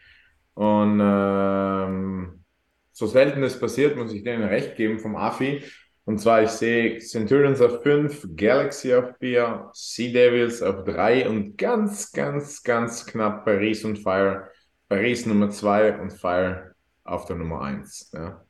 und 0.52 1.00
ähm, 1.02 2.44
so 2.92 3.06
selten 3.06 3.42
es 3.42 3.58
passiert, 3.58 3.96
muss 3.96 4.12
ich 4.12 4.22
denen 4.22 4.44
recht 4.44 4.76
geben 4.76 4.98
vom 4.98 5.16
AFI. 5.16 5.62
Und 6.04 6.18
zwar, 6.18 6.42
ich 6.42 6.50
sehe 6.50 6.98
Centurions 6.98 7.62
auf 7.62 7.82
5, 7.82 8.36
Galaxy 8.36 8.92
auf 8.92 9.16
4, 9.18 9.70
Sea 9.72 10.12
Devils 10.12 10.60
auf 10.60 10.84
3 10.84 11.26
und 11.26 11.56
ganz, 11.56 12.12
ganz, 12.12 12.62
ganz 12.62 13.06
knapp 13.06 13.46
Paris 13.46 13.82
und 13.86 13.98
Fire. 13.98 14.50
Paris 14.90 15.24
Nummer 15.24 15.48
2 15.48 16.00
und 16.00 16.10
Fire 16.10 16.74
auf 17.04 17.24
der 17.24 17.36
Nummer 17.36 17.62
1. 17.62 18.10
Ja. 18.12 18.44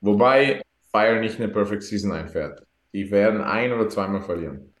Wobei 0.00 0.62
Fire 0.90 1.20
nicht 1.20 1.38
eine 1.38 1.48
Perfect 1.48 1.82
Season 1.82 2.12
einfährt. 2.12 2.62
Die 2.92 3.10
werden 3.10 3.40
ein- 3.40 3.72
oder 3.72 3.88
zweimal 3.88 4.22
verlieren. 4.22 4.72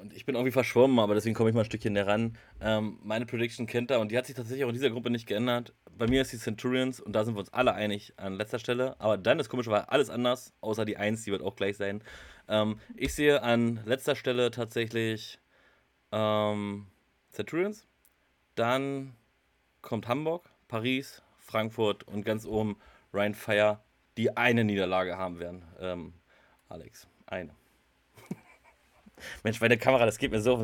Und 0.00 0.14
ich 0.14 0.24
bin 0.24 0.34
irgendwie 0.34 0.52
verschwommen, 0.52 0.98
aber 0.98 1.14
deswegen 1.14 1.34
komme 1.34 1.50
ich 1.50 1.54
mal 1.54 1.60
ein 1.60 1.66
Stückchen 1.66 1.92
näher 1.92 2.06
ran. 2.06 2.38
Ähm, 2.60 2.98
meine 3.02 3.26
Prediction 3.26 3.66
kennt 3.66 3.90
er 3.90 4.00
und 4.00 4.10
die 4.10 4.16
hat 4.16 4.24
sich 4.24 4.34
tatsächlich 4.34 4.64
auch 4.64 4.70
in 4.70 4.74
dieser 4.74 4.88
Gruppe 4.88 5.10
nicht 5.10 5.26
geändert. 5.26 5.74
Bei 5.96 6.06
mir 6.06 6.22
ist 6.22 6.32
die 6.32 6.38
Centurions 6.38 7.00
und 7.00 7.12
da 7.12 7.24
sind 7.24 7.34
wir 7.34 7.40
uns 7.40 7.52
alle 7.52 7.74
einig 7.74 8.14
an 8.16 8.34
letzter 8.34 8.58
Stelle. 8.58 8.98
Aber 8.98 9.18
dann 9.18 9.38
ist 9.38 9.50
komischerweise 9.50 9.90
alles 9.90 10.08
anders, 10.08 10.54
außer 10.62 10.86
die 10.86 10.96
1, 10.96 11.24
die 11.24 11.32
wird 11.32 11.42
auch 11.42 11.54
gleich 11.54 11.76
sein. 11.76 12.02
Ähm, 12.48 12.78
ich 12.96 13.14
sehe 13.14 13.42
an 13.42 13.80
letzter 13.84 14.16
Stelle 14.16 14.50
tatsächlich 14.50 15.38
ähm, 16.12 16.86
Centurions. 17.30 17.86
Dann 18.54 19.14
kommt 19.82 20.08
Hamburg, 20.08 20.48
Paris, 20.66 21.22
Frankfurt 21.36 22.04
und 22.04 22.24
ganz 22.24 22.46
oben 22.46 22.76
Ryan 23.12 23.34
Fire, 23.34 23.80
die 24.16 24.36
eine 24.36 24.64
Niederlage 24.64 25.16
haben 25.16 25.38
werden. 25.38 25.64
Ähm, 25.80 26.14
Alex, 26.68 27.08
eine. 27.26 27.54
Mensch, 29.42 29.60
meine 29.60 29.78
Kamera, 29.78 30.06
das 30.06 30.18
geht 30.18 30.30
mir 30.30 30.40
so 30.40 30.54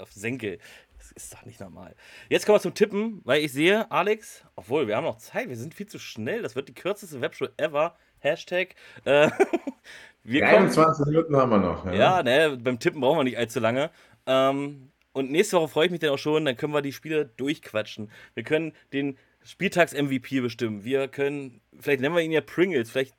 auf 0.00 0.12
Senkel. 0.12 0.58
Das 0.98 1.12
ist 1.12 1.34
doch 1.34 1.44
nicht 1.44 1.60
normal. 1.60 1.94
Jetzt 2.28 2.46
kommen 2.46 2.56
wir 2.56 2.62
zum 2.62 2.74
Tippen, 2.74 3.20
weil 3.24 3.42
ich 3.42 3.52
sehe, 3.52 3.90
Alex, 3.90 4.44
obwohl 4.56 4.86
wir 4.86 4.96
haben 4.96 5.04
noch 5.04 5.18
Zeit, 5.18 5.48
wir 5.48 5.56
sind 5.56 5.74
viel 5.74 5.86
zu 5.86 5.98
schnell. 5.98 6.42
Das 6.42 6.56
wird 6.56 6.68
die 6.68 6.74
kürzeste 6.74 7.20
Webshow 7.20 7.48
ever. 7.56 7.96
Hashtag. 8.20 8.74
Äh, 9.04 9.30
wir 10.22 10.48
21 10.48 11.06
Minuten 11.06 11.36
haben 11.36 11.50
wir 11.50 11.58
noch. 11.58 11.84
Ja, 11.86 11.92
ja 11.92 12.22
ne, 12.22 12.56
beim 12.56 12.78
Tippen 12.78 13.00
brauchen 13.00 13.18
wir 13.18 13.24
nicht 13.24 13.36
allzu 13.36 13.60
lange. 13.60 13.90
Ähm, 14.26 14.90
und 15.12 15.30
nächste 15.30 15.58
Woche 15.58 15.68
freue 15.68 15.86
ich 15.86 15.90
mich 15.92 16.00
dann 16.00 16.10
auch 16.10 16.18
schon, 16.18 16.44
dann 16.44 16.56
können 16.56 16.72
wir 16.72 16.82
die 16.82 16.92
Spiele 16.92 17.26
durchquatschen. 17.26 18.10
Wir 18.34 18.42
können 18.42 18.72
den 18.92 19.16
Spieltags-MVP 19.44 20.40
bestimmen. 20.40 20.84
Wir 20.84 21.06
können, 21.08 21.60
vielleicht 21.80 22.00
nennen 22.00 22.14
wir 22.14 22.22
ihn 22.22 22.32
ja 22.32 22.40
Pringles, 22.40 22.90
vielleicht 22.90 23.14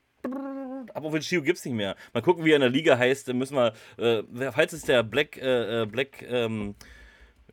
aber 0.93 1.11
für 1.11 1.19
Chio 1.19 1.41
gibt 1.41 1.57
es 1.57 1.65
nicht 1.65 1.73
mehr. 1.73 1.95
Mal 2.13 2.21
gucken, 2.21 2.45
wie 2.45 2.51
er 2.51 2.55
in 2.55 2.61
der 2.61 2.69
Liga 2.69 2.97
heißt. 2.97 3.27
Dann 3.27 3.37
müssen 3.37 3.55
wir, 3.55 3.73
äh, 3.97 4.51
falls 4.51 4.73
es 4.73 4.83
der 4.83 5.03
Black, 5.03 5.37
äh, 5.37 5.81
äh 5.81 5.85
Black, 5.85 6.23
ähm, 6.27 6.75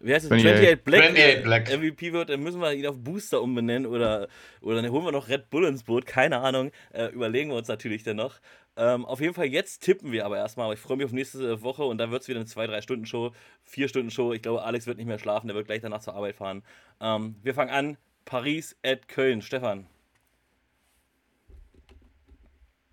wie 0.01 0.15
heißt 0.15 0.27
es? 0.27 0.33
28 0.33 0.85
Black, 0.85 1.03
28 1.03 1.25
äh, 1.25 1.43
Black. 1.43 1.79
MVP 1.79 2.13
wird, 2.13 2.31
dann 2.31 2.41
müssen 2.43 2.61
wir 2.61 2.73
ihn 2.73 2.87
auf 2.87 2.99
Booster 2.99 3.43
umbenennen 3.43 3.87
oder, 3.87 4.29
oder 4.61 4.81
dann 4.81 4.91
holen 4.91 5.05
wir 5.05 5.13
noch 5.13 5.29
Red 5.29 5.51
Bull 5.51 5.65
ins 5.65 5.85
Boot. 5.85 6.07
Keine 6.07 6.39
Ahnung. 6.41 6.71
Äh, 6.93 7.07
überlegen 7.07 7.51
wir 7.51 7.57
uns 7.57 7.69
natürlich 7.69 8.03
dann 8.03 8.17
noch. 8.17 8.41
Ähm, 8.77 9.05
auf 9.05 9.21
jeden 9.21 9.35
Fall, 9.35 9.47
jetzt 9.47 9.83
tippen 9.83 10.13
wir 10.13 10.25
aber 10.25 10.39
erstmal. 10.39 10.67
Aber 10.67 10.75
ich 10.75 10.81
freue 10.81 10.97
mich 10.97 11.07
auf 11.07 11.13
nächste 11.13 11.63
Woche 11.63 11.85
und 11.85 11.99
dann 11.99 12.11
wird 12.11 12.23
es 12.23 12.29
wieder 12.29 12.41
eine 12.41 12.49
2-3-Stunden-Show, 12.49 13.33
4-Stunden-Show. 13.71 14.33
Ich 14.33 14.43
glaube, 14.43 14.63
Alex 14.63 14.87
wird 14.87 14.99
nicht 14.99 15.07
mehr 15.07 15.19
schlafen, 15.19 15.49
der 15.49 15.57
wird 15.57 15.67
gleich 15.67 15.81
danach 15.81 16.01
zur 16.01 16.15
Arbeit 16.15 16.37
fahren. 16.37 16.63
Ähm, 17.01 17.37
wir 17.43 17.55
fangen 17.55 17.71
an. 17.71 17.97
Paris 18.25 18.77
at 18.85 19.09
Köln. 19.09 19.43
Stefan. 19.43 19.87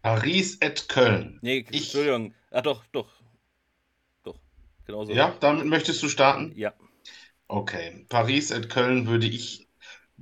Paris 0.02 0.58
at 0.62 0.88
Köln. 0.88 1.40
Nee, 1.42 1.66
ich, 1.70 1.84
Entschuldigung. 1.84 2.34
Ach 2.52 2.62
doch, 2.62 2.86
doch. 2.92 3.10
Doch. 4.24 4.40
Genauso. 4.86 5.12
Ja, 5.12 5.36
damit 5.40 5.66
möchtest 5.66 6.02
du 6.02 6.10
starten? 6.10 6.54
Ja. 6.56 6.74
Okay. 7.48 8.06
Paris 8.10 8.52
at 8.52 8.70
Köln 8.70 9.08
würde 9.08 9.28
ich. 9.28 9.68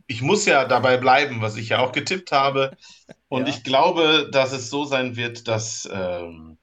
Ich 0.08 0.22
muss 0.22 0.46
ja 0.46 0.66
dabei 0.66 0.98
bleiben, 0.98 1.42
was 1.42 1.58
ich 1.58 1.70
ja 1.70 1.80
auch 1.80 1.92
getippt 1.92 2.32
habe. 2.32 2.78
Und 3.30 3.48
ja. 3.48 3.54
ich 3.54 3.64
glaube, 3.64 4.30
dass 4.32 4.52
es 4.52 4.70
so 4.70 4.86
sein 4.86 5.16
wird, 5.16 5.48
dass. 5.48 5.88
Ähm, 5.92 6.58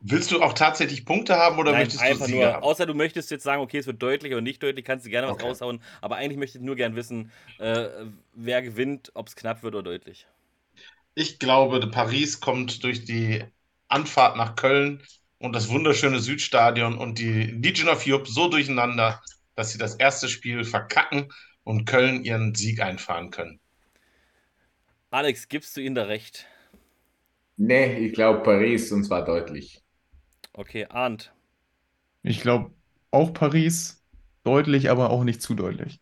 willst 0.00 0.30
du 0.30 0.42
auch 0.42 0.52
tatsächlich 0.52 1.06
Punkte 1.06 1.36
haben 1.36 1.58
oder 1.58 1.72
Nein, 1.72 1.82
möchtest 1.82 2.02
du 2.02 2.06
einfach 2.06 2.28
nur, 2.28 2.52
haben? 2.52 2.62
Außer 2.62 2.86
du 2.86 2.94
möchtest 2.94 3.30
jetzt 3.30 3.42
sagen, 3.42 3.62
okay, 3.62 3.78
es 3.78 3.86
wird 3.86 4.02
deutlich 4.02 4.32
oder 4.32 4.42
nicht 4.42 4.62
deutlich, 4.62 4.84
kannst 4.84 5.06
du 5.06 5.10
gerne 5.10 5.28
was 5.28 5.34
okay. 5.34 5.46
raushauen. 5.46 5.82
Aber 6.02 6.16
eigentlich 6.16 6.38
möchte 6.38 6.58
ich 6.58 6.64
nur 6.64 6.76
gern 6.76 6.94
wissen, 6.94 7.32
äh, 7.58 7.88
wer 8.34 8.60
gewinnt, 8.62 9.12
ob 9.14 9.28
es 9.28 9.36
knapp 9.36 9.62
wird 9.62 9.74
oder 9.74 9.82
deutlich. 9.82 10.26
Ich 11.16 11.38
glaube, 11.40 11.80
Paris 11.90 12.38
kommt 12.40 12.82
durch 12.84 13.04
die 13.04 13.42
Anfahrt 13.88 14.36
nach 14.36 14.54
Köln 14.56 15.02
und 15.38 15.52
das 15.52 15.68
wunderschöne 15.68 16.20
Südstadion 16.20 16.96
und 16.98 17.18
die 17.18 17.42
Legion 17.46 17.88
of 17.88 18.04
Europe 18.06 18.30
so 18.30 18.48
durcheinander, 18.48 19.20
dass 19.56 19.72
sie 19.72 19.78
das 19.78 19.96
erste 19.96 20.28
Spiel 20.28 20.64
verkacken 20.64 21.32
und 21.64 21.84
Köln 21.86 22.24
ihren 22.24 22.54
Sieg 22.54 22.80
einfahren 22.80 23.30
können. 23.30 23.60
Alex, 25.10 25.48
gibst 25.48 25.74
du 25.76 25.80
ihnen 25.80 25.94
da 25.94 26.04
recht? 26.04 26.46
Nee, 27.56 27.98
ich 28.06 28.12
glaube 28.12 28.44
Paris 28.44 28.92
und 28.92 29.02
zwar 29.04 29.24
deutlich. 29.24 29.82
Okay, 30.58 30.86
Arndt. 30.90 31.30
Ich 32.22 32.40
glaube 32.40 32.74
auch 33.12 33.32
Paris, 33.32 34.02
deutlich, 34.42 34.90
aber 34.90 35.10
auch 35.10 35.22
nicht 35.24 35.40
zu 35.42 35.54
deutlich. 35.54 36.00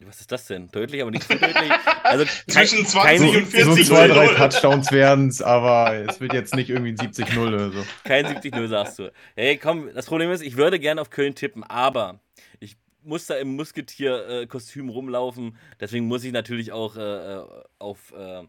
Was 0.00 0.20
ist 0.20 0.30
das 0.30 0.46
denn? 0.46 0.68
Deutlich, 0.68 1.00
aber 1.00 1.10
nicht 1.10 1.26
zu 1.26 1.38
deutlich. 1.38 1.72
Also 2.02 2.24
zwischen 2.48 2.84
20 2.84 3.36
und 3.36 3.46
40 3.46 3.86
So 3.86 3.94
zwei, 3.94 4.08
drei 4.08 4.28
Touchdowns 4.28 4.92
werden 4.92 5.28
es, 5.28 5.40
aber 5.40 5.94
es 5.94 6.20
wird 6.20 6.34
jetzt 6.34 6.54
nicht 6.54 6.68
irgendwie 6.68 6.90
ein 6.90 6.98
70-0 6.98 7.38
oder 7.38 7.70
so. 7.70 7.84
Kein 8.04 8.26
70-0, 8.26 8.68
sagst 8.68 8.98
du. 8.98 9.10
Hey, 9.34 9.56
komm, 9.56 9.92
das 9.94 10.06
Problem 10.06 10.30
ist, 10.30 10.42
ich 10.42 10.56
würde 10.56 10.78
gerne 10.78 11.00
auf 11.00 11.08
Köln 11.08 11.34
tippen, 11.34 11.64
aber 11.64 12.20
ich 12.60 12.76
muss 13.02 13.24
da 13.26 13.36
im 13.36 13.56
Musketier-Kostüm 13.56 14.90
rumlaufen. 14.90 15.56
Deswegen 15.80 16.06
muss 16.06 16.24
ich 16.24 16.32
natürlich 16.32 16.72
auch 16.72 16.96
äh, 16.96 17.00
äh, 17.00 17.44
auf. 17.78 18.12
Äh, 18.16 18.42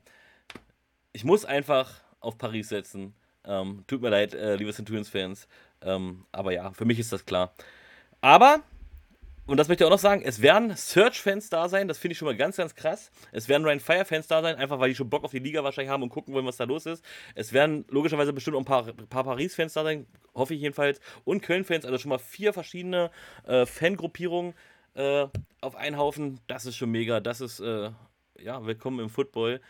ich 1.13 1.23
muss 1.23 1.45
einfach 1.45 2.01
auf 2.19 2.37
Paris 2.37 2.69
setzen. 2.69 3.15
Ähm, 3.45 3.85
tut 3.87 4.01
mir 4.01 4.09
leid, 4.09 4.33
äh, 4.33 4.55
liebe 4.55 4.73
Centurions-Fans. 4.73 5.47
Ähm, 5.81 6.25
aber 6.31 6.51
ja, 6.51 6.71
für 6.73 6.85
mich 6.85 6.99
ist 6.99 7.13
das 7.13 7.25
klar. 7.25 7.53
Aber 8.19 8.61
und 9.47 9.57
das 9.57 9.67
möchte 9.69 9.83
ich 9.83 9.87
auch 9.87 9.91
noch 9.91 9.99
sagen, 9.99 10.21
es 10.23 10.41
werden 10.41 10.75
Search-Fans 10.75 11.49
da 11.49 11.69
sein, 11.69 11.87
das 11.87 11.97
finde 11.97 12.11
ich 12.11 12.17
schon 12.17 12.27
mal 12.27 12.35
ganz, 12.35 12.57
ganz 12.57 12.75
krass. 12.75 13.11
Es 13.31 13.47
werden 13.47 13.65
Ryan 13.65 13.79
Fire-Fans 13.79 14.27
da 14.27 14.41
sein, 14.41 14.55
einfach 14.55 14.79
weil 14.79 14.89
die 14.89 14.95
schon 14.95 15.09
Bock 15.09 15.23
auf 15.23 15.31
die 15.31 15.39
Liga 15.39 15.63
wahrscheinlich 15.63 15.91
haben 15.91 16.03
und 16.03 16.09
gucken 16.09 16.33
wollen, 16.33 16.45
was 16.45 16.57
da 16.57 16.65
los 16.65 16.85
ist. 16.85 17.03
Es 17.33 17.53
werden 17.53 17.85
logischerweise 17.89 18.33
bestimmt 18.33 18.57
auch 18.57 18.61
ein 18.61 18.65
paar, 18.65 18.83
paar 19.09 19.23
Paris-Fans 19.23 19.73
da 19.73 19.83
sein, 19.83 20.05
hoffe 20.35 20.53
ich 20.53 20.61
jedenfalls. 20.61 20.99
Und 21.23 21.41
Köln-Fans, 21.41 21.85
also 21.85 21.97
schon 21.97 22.09
mal 22.09 22.19
vier 22.19 22.53
verschiedene 22.53 23.09
äh, 23.45 23.65
Fangruppierungen 23.65 24.53
äh, 24.95 25.27
auf 25.61 25.75
einen 25.75 25.97
Haufen. 25.97 26.41
Das 26.47 26.65
ist 26.65 26.75
schon 26.75 26.91
mega, 26.91 27.19
das 27.21 27.39
ist, 27.39 27.59
äh, 27.61 27.91
ja, 28.39 28.65
willkommen 28.65 28.99
im 28.99 29.09
Football. 29.09 29.61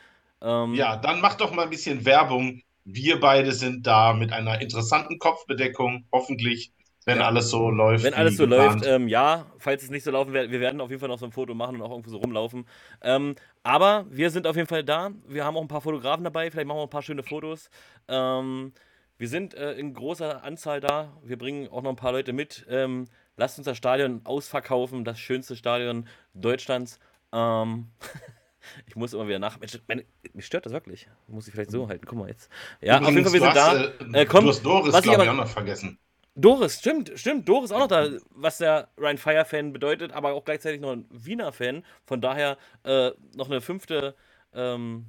Ähm, 0.42 0.74
ja, 0.74 0.98
dann 0.98 1.22
mach 1.22 1.36
doch 1.36 1.52
mal 1.52 1.64
ein 1.64 1.70
bisschen 1.70 2.04
Werbung. 2.06 2.62
Wir 2.84 3.20
beide 3.20 3.52
sind 3.52 3.86
da 3.86 4.14
mit 4.14 4.32
einer 4.32 4.62
interessanten 4.62 5.20
Kopfbedeckung, 5.20 6.06
hoffentlich 6.12 6.72
wenn 7.08 7.20
ja. 7.20 7.26
alles 7.26 7.50
so 7.50 7.72
läuft. 7.72 8.04
Wenn 8.04 8.14
alles 8.14 8.36
so 8.36 8.44
geplant. 8.44 8.82
läuft, 8.82 8.86
ähm, 8.86 9.08
ja. 9.08 9.46
Falls 9.60 9.82
es 9.82 9.90
nicht 9.90 10.04
so 10.04 10.12
laufen 10.12 10.34
wird, 10.34 10.52
wir 10.52 10.60
werden 10.60 10.82
auf 10.82 10.90
jeden 10.90 11.00
Fall 11.00 11.08
noch 11.08 11.18
so 11.18 11.26
ein 11.26 11.32
Foto 11.32 11.54
machen 11.54 11.78
und 11.78 11.82
auch 11.82 11.92
irgendwo 11.92 12.10
so 12.10 12.18
rumlaufen. 12.18 12.68
Ähm, 13.02 13.36
aber 13.64 14.06
wir 14.10 14.30
sind 14.30 14.46
auf 14.46 14.58
jeden 14.58 14.68
Fall 14.68 14.84
da. 14.84 15.12
Wir 15.26 15.46
haben 15.46 15.56
auch 15.56 15.62
ein 15.62 15.70
paar 15.70 15.80
Fotografen 15.80 16.26
dabei. 16.26 16.52
Vielleicht 16.52 16.68
machen 16.68 16.80
wir 16.80 16.84
ein 16.84 16.90
paar 16.90 17.02
schöne 17.02 17.24
Fotos. 17.24 17.70
Ähm, 18.10 18.74
wir 19.18 19.30
sind 19.30 19.54
äh, 19.54 19.72
in 19.76 19.94
großer 19.94 20.44
Anzahl 20.44 20.82
da. 20.82 21.14
Wir 21.24 21.38
bringen 21.38 21.70
auch 21.70 21.82
noch 21.82 21.92
ein 21.92 21.96
paar 21.96 22.12
Leute 22.12 22.34
mit. 22.34 22.66
Ähm, 22.70 23.06
lasst 23.38 23.58
uns 23.58 23.66
das 23.66 23.78
Stadion 23.78 24.20
ausverkaufen. 24.26 25.06
Das 25.06 25.18
schönste 25.18 25.56
Stadion 25.56 26.10
Deutschlands. 26.34 27.00
Ähm, 27.32 27.88
ich 28.86 28.98
muss 28.98 29.14
immer 29.14 29.30
wieder 29.30 29.40
nach. 29.40 29.62
Mensch, 29.62 29.80
meine, 29.88 30.04
mich 30.34 30.46
stört 30.46 30.66
das 30.66 30.74
wirklich. 30.74 31.08
Muss 31.30 31.48
ich 31.48 31.54
vielleicht 31.54 31.72
so 31.72 31.88
halten. 31.88 32.06
Guck 32.06 32.18
mal 32.20 32.28
jetzt. 32.28 32.52
Ja, 32.82 32.98
Übrigens, 32.98 33.28
auf 33.28 33.34
jeden 33.34 33.46
Fall, 33.46 33.56
wir 33.56 33.94
sind 33.94 34.12
da. 34.12 34.18
Äh, 34.20 34.24
äh, 34.24 34.26
komm, 34.26 34.44
du 34.44 34.50
hast 34.50 34.66
Doris, 34.66 35.02
glaube 35.02 35.24
ich, 35.24 35.30
auch 35.30 35.34
noch 35.36 35.48
vergessen. 35.48 35.98
Doris, 36.40 36.78
stimmt, 36.78 37.12
stimmt. 37.16 37.50
Doris 37.50 37.72
auch 37.72 37.80
noch 37.80 37.88
da, 37.88 38.10
was 38.30 38.60
der 38.60 38.90
Ryan 38.98 39.18
Fire-Fan 39.18 39.74
bedeutet, 39.74 40.12
aber 40.14 40.34
auch 40.34 40.46
gleichzeitig 40.46 40.80
noch 40.80 40.92
ein 40.92 41.06
Wiener-Fan. 41.10 41.84
Von 42.06 42.22
daher 42.22 42.58
äh, 42.84 43.10
noch 43.36 43.50
eine 43.50 43.60
fünfte 43.60 44.16
ähm, 44.54 45.08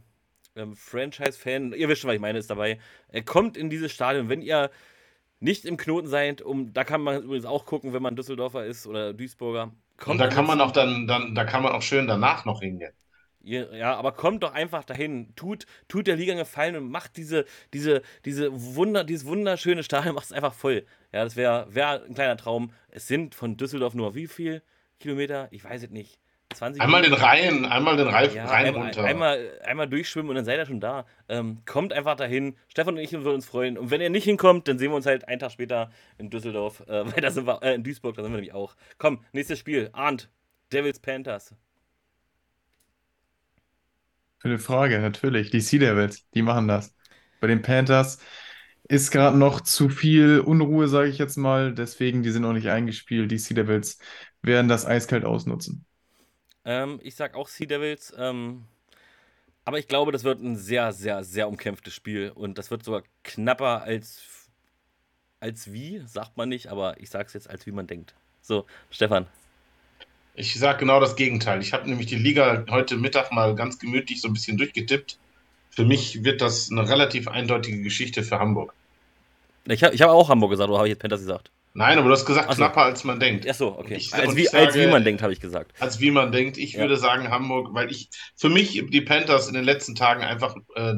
ähm, 0.57 0.75
Franchise-Fan. 0.75 1.75
Ihr 1.75 1.89
wisst 1.89 2.01
schon, 2.01 2.09
was 2.09 2.15
ich 2.15 2.21
meine, 2.21 2.39
ist 2.39 2.49
dabei. 2.49 2.79
Er 3.09 3.23
kommt 3.23 3.59
in 3.59 3.69
dieses 3.69 3.93
Stadion, 3.93 4.31
wenn 4.31 4.41
ihr 4.41 4.71
nicht 5.39 5.67
im 5.67 5.77
Knoten 5.77 6.09
seid, 6.09 6.41
um, 6.41 6.73
da 6.73 6.83
kann 6.83 7.03
man 7.03 7.23
übrigens 7.23 7.45
auch 7.45 7.67
gucken, 7.67 7.93
wenn 7.93 8.03
man 8.03 8.17
Düsseldorfer 8.17 8.65
ist 8.65 8.87
oder 8.87 9.13
Duisburger. 9.13 9.73
Kommt 9.99 10.13
Und 10.15 10.19
da 10.19 10.29
kann 10.29 10.47
man 10.47 10.63
auch 10.63 10.73
dann, 10.73 11.07
dann, 11.07 11.35
da 11.35 11.45
kann 11.45 11.63
man 11.63 11.73
auch 11.73 11.83
schön 11.83 12.07
danach 12.07 12.47
noch 12.47 12.61
hingehen. 12.61 12.93
Ja, 13.49 13.97
aber 13.97 14.13
kommt 14.13 14.43
doch 14.43 14.53
einfach 14.53 14.85
dahin, 14.85 15.35
tut, 15.35 15.67
tut 15.89 16.07
der 16.07 16.17
Liga 16.17 16.33
einen 16.33 16.41
Gefallen 16.41 16.77
und 16.77 16.91
macht 16.91 17.17
diese, 17.17 17.47
diese, 17.73 18.03
diese 18.25 18.51
Wunder, 18.53 19.05
dieses 19.05 19.27
wunderschöne 19.27 19.83
Stadion, 19.83 20.15
macht 20.15 20.27
es 20.27 20.33
einfach 20.33 20.53
voll. 20.53 20.85
Ja, 21.13 21.25
das 21.25 21.37
wäre 21.37 21.67
wär 21.75 22.05
ein 22.05 22.15
kleiner 22.15 22.37
Traum. 22.37 22.73
Es 22.91 23.09
sind 23.09 23.35
von 23.35 23.57
Düsseldorf 23.57 23.95
nur 23.95 24.15
wie 24.15 24.27
viel 24.27 24.63
Kilometer? 25.01 25.49
Ich 25.51 25.65
weiß 25.65 25.85
es 25.85 25.91
nicht. 25.91 26.19
20 26.55 26.81
einmal 26.81 27.03
den 27.03 27.13
Rhein, 27.13 27.67
einmal 27.67 27.97
den 27.97 28.09
Rhein, 28.09 28.35
ja, 28.35 28.47
Rhein 28.47 28.67
einmal, 28.67 28.83
runter. 28.85 29.05
Einmal, 29.05 29.61
einmal 29.65 29.89
durchschwimmen 29.89 30.31
und 30.31 30.37
dann 30.37 30.45
seid 30.45 30.59
ihr 30.59 30.67
schon 30.67 30.81
da. 30.81 31.05
Ähm, 31.29 31.59
kommt 31.67 31.93
einfach 31.93 32.17
dahin. 32.17 32.57
Stefan 32.69 32.95
und 32.95 33.01
ich 33.01 33.13
würden 33.13 33.35
uns 33.35 33.47
freuen. 33.47 33.77
Und 33.77 33.91
wenn 33.91 34.01
ihr 34.01 34.09
nicht 34.09 34.25
hinkommt, 34.25 34.67
dann 34.67 34.79
sehen 34.79 34.91
wir 34.91 34.97
uns 34.97 35.07
halt 35.07 35.29
einen 35.29 35.41
Tag 35.41 35.53
später 35.53 35.91
in 36.17 36.31
Düsseldorf. 36.31 36.81
Äh, 36.89 37.05
weil 37.13 37.21
da 37.21 37.31
sind 37.31 37.47
wir, 37.47 37.63
äh, 37.63 37.75
in 37.75 37.85
Duisburg, 37.85 38.17
da 38.17 38.23
sind 38.23 38.33
wir 38.33 38.37
nämlich 38.37 38.55
auch. 38.55 38.77
Komm, 38.97 39.25
nächstes 39.33 39.59
Spiel. 39.59 39.91
Arndt, 39.93 40.31
Devils 40.73 41.01
Panthers. 41.01 41.55
Für 44.39 44.49
eine 44.49 44.59
Frage, 44.59 44.99
natürlich. 45.01 45.51
Die 45.51 45.61
Sea 45.61 45.81
Devils, 45.81 46.29
die 46.35 46.43
machen 46.43 46.69
das. 46.69 46.95
Bei 47.41 47.47
den 47.47 47.63
Panthers 47.63 48.19
ist 48.89 49.11
gerade 49.11 49.37
noch 49.37 49.61
zu 49.61 49.89
viel 49.89 50.41
Unruhe, 50.41 50.89
sage 50.89 51.09
ich 51.09 51.19
jetzt 51.19 51.37
mal. 51.37 51.75
Deswegen, 51.75 52.23
die 52.23 52.31
sind 52.31 52.43
noch 52.43 52.53
nicht 52.53 52.69
eingespielt. 52.69 53.31
Die 53.31 53.39
Sea 53.39 53.55
Devils 53.57 53.99
werden 54.43 54.69
das 54.69 54.87
eiskalt 54.87 55.25
ausnutzen. 55.25 55.85
Ähm, 56.65 57.01
ich 57.03 57.17
sag 57.17 57.35
auch 57.35 57.49
Sea 57.49 57.67
Devils. 57.67 58.15
Ähm, 58.17 58.65
aber 59.65 59.79
ich 59.79 59.89
glaube, 59.89 60.13
das 60.13 60.25
wird 60.25 60.41
ein 60.41 60.57
sehr, 60.57 60.93
sehr, 60.93 61.25
sehr 61.25 61.49
umkämpftes 61.49 61.95
Spiel. 61.95 62.31
Und 62.31 62.59
das 62.59 62.71
wird 62.71 62.85
sogar 62.85 63.03
knapper 63.25 63.83
als, 63.83 64.23
als 65.41 65.73
wie, 65.73 66.03
sagt 66.07 66.37
man 66.37 66.49
nicht. 66.49 66.69
Aber 66.69 66.99
ich 67.01 67.11
sag's 67.11 67.35
jetzt, 67.35 67.51
als 67.51 67.67
wie 67.67 67.73
man 67.73 67.87
denkt. 67.87 68.15
So, 68.41 68.67
Stefan. 68.91 69.27
Ich 70.39 70.55
sage 70.55 70.79
genau 70.79 71.01
das 71.01 71.17
Gegenteil. 71.17 71.61
Ich 71.61 71.73
habe 71.73 71.89
nämlich 71.89 72.07
die 72.07 72.17
Liga 72.17 72.65
heute 72.71 72.97
Mittag 72.97 73.33
mal 73.33 73.57
ganz 73.57 73.81
gemütlich 73.81 74.21
so 74.21 74.29
ein 74.29 74.35
bisschen 74.35 74.57
durchgetippt. 74.57 75.19
Für 75.69 75.85
mich 75.85 76.23
wird 76.23 76.41
das 76.41 76.71
eine 76.71 76.89
relativ 76.89 77.27
eindeutige 77.27 77.83
Geschichte 77.83 78.23
für 78.23 78.39
Hamburg. 78.39 78.73
Ich 79.67 79.83
habe 79.83 79.97
hab 79.97 80.11
auch 80.11 80.29
Hamburg 80.29 80.53
gesagt, 80.53 80.71
oder 80.71 80.79
habe 80.79 80.89
ich 80.89 80.93
jetzt 80.93 81.01
Panthers 81.01 81.21
gesagt? 81.21 81.51
Nein, 81.75 81.99
aber 81.99 82.07
du 82.07 82.15
hast 82.15 82.25
gesagt, 82.25 82.51
so. 82.51 82.57
knapper 82.57 82.83
als 82.83 83.03
man 83.03 83.19
denkt. 83.19 83.47
Ach 83.51 83.55
so, 83.55 83.79
okay. 83.79 83.97
Ich, 83.97 84.15
als, 84.15 84.37
wie, 84.37 84.47
sage, 84.47 84.67
als 84.67 84.75
wie 84.77 84.87
man 84.87 85.05
denkt, 85.05 85.23
habe 85.23 85.33
ich 85.33 85.41
gesagt. 85.41 85.73
Als 85.81 85.99
wie 85.99 86.13
man 86.13 86.31
denkt. 86.31 86.57
Ich 86.57 86.75
ja. 86.75 86.81
würde 86.81 86.97
sagen 86.97 87.31
Hamburg, 87.31 87.75
weil 87.75 87.91
ich 87.91 88.09
für 88.37 88.49
mich 88.49 88.85
die 88.91 89.01
Panthers 89.01 89.49
in 89.49 89.55
den 89.55 89.65
letzten 89.65 89.97
Tagen 89.97 90.23
einfach 90.23 90.55
äh, 90.77 90.95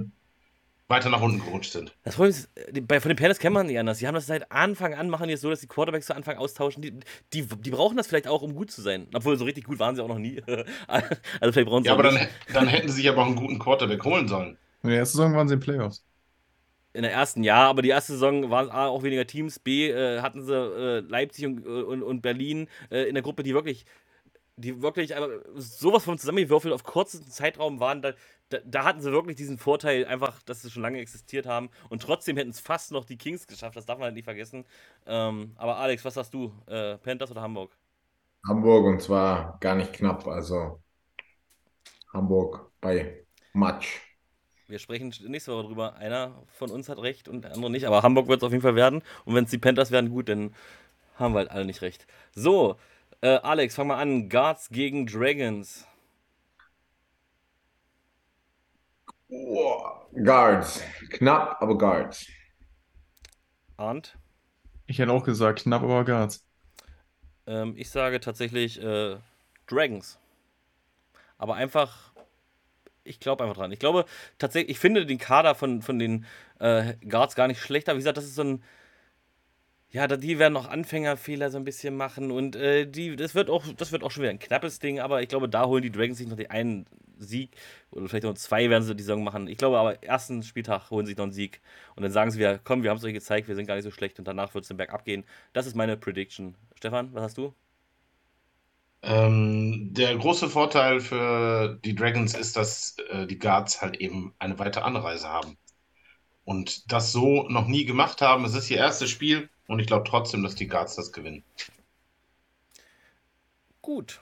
weiter 0.90 1.08
nach 1.08 1.22
unten 1.22 1.38
gerutscht 1.38 1.72
sind. 1.72 1.94
Das 2.02 2.16
Problem 2.16 2.30
ist, 2.30 2.50
bei, 2.86 3.00
von 3.00 3.08
den 3.08 3.16
Panthers 3.16 3.38
kennt 3.38 3.54
man 3.54 3.66
nicht 3.66 3.78
anders. 3.78 3.98
Die 3.98 4.06
haben 4.06 4.14
das 4.14 4.26
seit 4.26 4.50
Anfang 4.50 4.94
an, 4.94 5.08
machen 5.08 5.28
die 5.28 5.34
es 5.34 5.40
so, 5.40 5.48
dass 5.48 5.60
die 5.60 5.68
Quarterbacks 5.68 6.06
zu 6.06 6.16
Anfang 6.16 6.36
austauschen. 6.36 6.82
Die, 6.82 6.92
die, 7.32 7.46
die, 7.46 7.70
brauchen 7.70 7.96
das 7.96 8.08
vielleicht 8.08 8.26
auch, 8.26 8.42
um 8.42 8.54
gut 8.54 8.70
zu 8.70 8.82
sein. 8.82 9.06
Obwohl, 9.14 9.36
so 9.38 9.44
richtig 9.44 9.64
gut 9.64 9.78
waren 9.78 9.94
sie 9.94 10.02
auch 10.02 10.08
noch 10.08 10.18
nie. 10.18 10.42
also 10.88 11.52
vielleicht 11.52 11.68
brauchen 11.68 11.84
sie 11.84 11.88
Ja, 11.88 11.94
aber 11.94 12.02
dann, 12.02 12.18
dann, 12.52 12.66
hätten 12.66 12.88
sie 12.88 12.96
sich 12.96 13.08
aber 13.08 13.22
auch 13.22 13.26
einen 13.26 13.36
guten 13.36 13.58
Quarterback 13.58 14.04
holen 14.04 14.26
sollen. 14.26 14.58
In 14.82 14.90
der 14.90 14.98
ersten 14.98 15.18
Saison 15.18 15.34
waren 15.34 15.48
sie 15.48 15.54
in 15.54 15.60
Playoffs. 15.60 16.04
In 16.92 17.02
der 17.02 17.12
ersten, 17.12 17.44
ja, 17.44 17.68
aber 17.68 17.82
die 17.82 17.90
erste 17.90 18.14
Saison 18.14 18.50
waren 18.50 18.68
A, 18.68 18.88
auch 18.88 19.04
weniger 19.04 19.24
Teams. 19.24 19.60
B, 19.60 19.90
äh, 19.90 20.20
hatten 20.20 20.44
sie 20.44 20.52
äh, 20.52 21.00
Leipzig 21.00 21.46
und, 21.46 21.64
und, 21.64 22.02
und 22.02 22.20
Berlin 22.20 22.68
äh, 22.90 23.04
in 23.04 23.14
der 23.14 23.22
Gruppe, 23.22 23.44
die 23.44 23.54
wirklich 23.54 23.86
die 24.60 24.82
wirklich 24.82 25.14
sowas 25.56 26.04
von 26.04 26.18
zusammengewürfelt 26.18 26.74
auf 26.74 26.84
kurzen 26.84 27.26
Zeitraum 27.30 27.80
waren, 27.80 28.02
da, 28.02 28.12
da, 28.51 28.59
da, 28.64 28.85
hatten 28.85 29.01
sie 29.01 29.10
wirklich 29.12 29.36
diesen 29.36 29.59
Vorteil, 29.59 30.05
einfach, 30.05 30.43
dass 30.43 30.62
sie 30.62 30.70
schon 30.70 30.82
lange 30.82 30.98
existiert 30.98 31.47
haben. 31.47 31.70
Und 31.89 32.02
trotzdem 32.02 32.36
hätten 32.36 32.51
es 32.51 32.60
fast 32.60 32.93
noch 32.93 33.05
die 33.05 33.16
Kings 33.16 33.47
geschafft, 33.47 33.77
das 33.77 33.86
darf 33.86 33.98
man 33.98 34.06
halt 34.06 34.14
nicht 34.14 34.24
vergessen. 34.24 34.64
Ähm, 35.06 35.52
aber 35.56 35.77
Alex, 35.77 36.05
was 36.05 36.14
sagst 36.14 36.35
du? 36.35 36.52
Äh, 36.66 36.98
Panthers 36.98 37.31
oder 37.31 37.40
Hamburg? 37.40 37.70
Hamburg 38.47 38.86
und 38.86 39.01
zwar 39.01 39.59
gar 39.60 39.74
nicht 39.74 39.93
knapp, 39.93 40.27
also 40.27 40.81
Hamburg 42.12 42.70
bei 42.81 43.24
Match. 43.52 44.01
Wir 44.66 44.78
sprechen 44.78 45.12
nächste 45.27 45.52
Woche 45.52 45.66
drüber. 45.66 45.97
Einer 45.97 46.43
von 46.47 46.70
uns 46.70 46.89
hat 46.89 46.98
recht 46.98 47.28
und 47.28 47.43
der 47.43 47.55
andere 47.55 47.70
nicht, 47.70 47.86
aber 47.86 48.02
Hamburg 48.02 48.28
wird 48.28 48.40
es 48.40 48.44
auf 48.44 48.52
jeden 48.52 48.62
Fall 48.62 48.77
werden. 48.77 49.02
Und 49.24 49.35
wenn 49.35 49.44
es 49.44 49.51
die 49.51 49.59
Panthers 49.59 49.90
werden, 49.90 50.10
gut, 50.10 50.28
dann 50.28 50.55
haben 51.16 51.35
wir 51.35 51.39
halt 51.39 51.51
alle 51.51 51.64
nicht 51.64 51.82
recht. 51.82 52.06
So, 52.35 52.77
äh, 53.20 53.36
Alex, 53.43 53.74
fang 53.74 53.89
mal 53.89 53.98
an. 53.98 54.28
Guards 54.28 54.70
gegen 54.70 55.06
Dragons. 55.06 55.86
Oh, 59.31 59.81
Guards. 60.24 60.82
Knapp, 61.11 61.57
aber 61.61 61.78
Guards. 61.78 62.27
Arndt? 63.77 64.16
Ich 64.86 64.98
hätte 64.98 65.12
auch 65.12 65.24
gesagt, 65.24 65.62
knapp, 65.62 65.82
aber 65.82 66.05
Guards. 66.05 66.44
Ähm, 67.47 67.74
ich 67.77 67.90
sage 67.90 68.20
tatsächlich 68.20 68.82
äh, 68.82 69.16
Dragons. 69.69 70.19
Aber 71.39 71.55
einfach, 71.55 72.12
ich 73.05 73.20
glaube 73.20 73.44
einfach 73.44 73.57
dran. 73.57 73.73
Ich 73.73 73.78
glaube 73.78 74.05
tatsächlich, 74.39 74.73
ich 74.73 74.78
finde 74.81 75.07
den 75.07 75.19
Kader 75.19 75.55
von, 75.55 75.81
von 75.81 75.98
den 75.98 76.27
äh, 76.59 76.94
Guards 77.09 77.36
gar 77.36 77.47
nicht 77.47 77.61
schlechter. 77.61 77.94
Wie 77.94 77.98
gesagt, 77.98 78.16
das 78.19 78.24
ist 78.24 78.35
so 78.35 78.43
ein 78.43 78.65
ja, 79.92 80.06
die 80.06 80.38
werden 80.38 80.52
noch 80.52 80.68
Anfängerfehler 80.68 81.50
so 81.50 81.58
ein 81.58 81.64
bisschen 81.64 81.96
machen 81.96 82.30
und 82.30 82.54
äh, 82.54 82.86
die, 82.86 83.16
das 83.16 83.34
wird 83.34 83.50
auch, 83.50 83.64
das 83.76 83.90
wird 83.90 84.04
auch 84.04 84.10
schon 84.10 84.22
wieder 84.22 84.30
ein 84.30 84.38
knappes 84.38 84.78
Ding, 84.78 85.00
aber 85.00 85.22
ich 85.22 85.28
glaube, 85.28 85.48
da 85.48 85.66
holen 85.66 85.82
die 85.82 85.90
Dragons 85.90 86.18
sich 86.18 86.28
noch 86.28 86.36
den 86.36 86.50
einen 86.50 86.86
Sieg 87.18 87.50
oder 87.90 88.08
vielleicht 88.08 88.24
noch 88.24 88.34
zwei 88.34 88.70
werden 88.70 88.84
sie 88.84 88.94
die 88.94 89.02
Saison 89.02 89.24
machen. 89.24 89.48
Ich 89.48 89.58
glaube 89.58 89.78
aber, 89.78 90.02
ersten 90.02 90.42
Spieltag 90.44 90.90
holen 90.90 91.06
sie 91.06 91.10
sich 91.10 91.18
noch 91.18 91.24
einen 91.24 91.32
Sieg 91.32 91.60
und 91.96 92.04
dann 92.04 92.12
sagen 92.12 92.30
sie 92.30 92.38
wieder, 92.38 92.58
komm, 92.58 92.82
wir 92.84 92.90
haben 92.90 92.98
es 92.98 93.04
euch 93.04 93.12
gezeigt, 93.14 93.48
wir 93.48 93.56
sind 93.56 93.66
gar 93.66 93.74
nicht 93.74 93.84
so 93.84 93.90
schlecht 93.90 94.18
und 94.20 94.28
danach 94.28 94.54
wird 94.54 94.62
es 94.62 94.68
den 94.68 94.76
Berg 94.76 94.92
abgehen. 94.92 95.24
Das 95.52 95.66
ist 95.66 95.74
meine 95.74 95.96
Prediction. 95.96 96.54
Stefan, 96.76 97.12
was 97.12 97.22
hast 97.22 97.38
du? 97.38 97.52
Ähm, 99.02 99.88
der 99.92 100.16
große 100.16 100.48
Vorteil 100.48 101.00
für 101.00 101.78
die 101.84 101.94
Dragons 101.94 102.34
ist, 102.34 102.56
dass 102.56 102.96
äh, 103.10 103.26
die 103.26 103.38
Guards 103.38 103.80
halt 103.80 103.96
eben 103.96 104.34
eine 104.38 104.58
weite 104.58 104.82
Anreise 104.82 105.28
haben 105.28 105.56
und 106.44 106.92
das 106.92 107.12
so 107.12 107.48
noch 107.48 107.66
nie 107.66 107.84
gemacht 107.86 108.20
haben. 108.20 108.44
Es 108.44 108.54
ist 108.54 108.70
ihr 108.70 108.78
erstes 108.78 109.10
Spiel 109.10 109.48
und 109.70 109.78
ich 109.78 109.86
glaube 109.86 110.05
trotzdem, 110.05 110.42
dass 110.42 110.56
die 110.56 110.66
Guards 110.66 110.97
das 110.97 111.12
gewinnen. 111.12 111.44
Gut. 113.82 114.20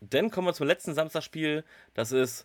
Dann 0.00 0.32
kommen 0.32 0.48
wir 0.48 0.52
zum 0.52 0.66
letzten 0.66 0.94
Samstagspiel. 0.94 1.62
Das 1.94 2.10
ist 2.10 2.44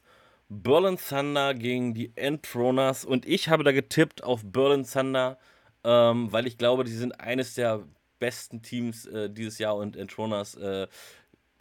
Berlin 0.50 0.98
Thunder 0.98 1.56
gegen 1.56 1.96
die 1.96 2.12
Entroners. 2.16 3.04
Und 3.04 3.26
ich 3.26 3.50
habe 3.50 3.64
da 3.64 3.72
getippt 3.72 4.24
auf 4.24 4.42
Berlin 4.44 4.86
Thunder, 4.86 5.40
ähm, 5.84 6.32
weil 6.32 6.46
ich 6.46 6.60
glaube, 6.60 6.84
die 6.84 6.92
sind 6.92 7.20
eines 7.20 7.56
der 7.56 7.82
besten 8.20 8.62
Teams 8.62 9.08
äh, 9.08 9.28
dieses 9.28 9.58
Jahr 9.58 9.76
und 9.76 9.96
Entroners 9.96 10.54
äh, 10.54 10.88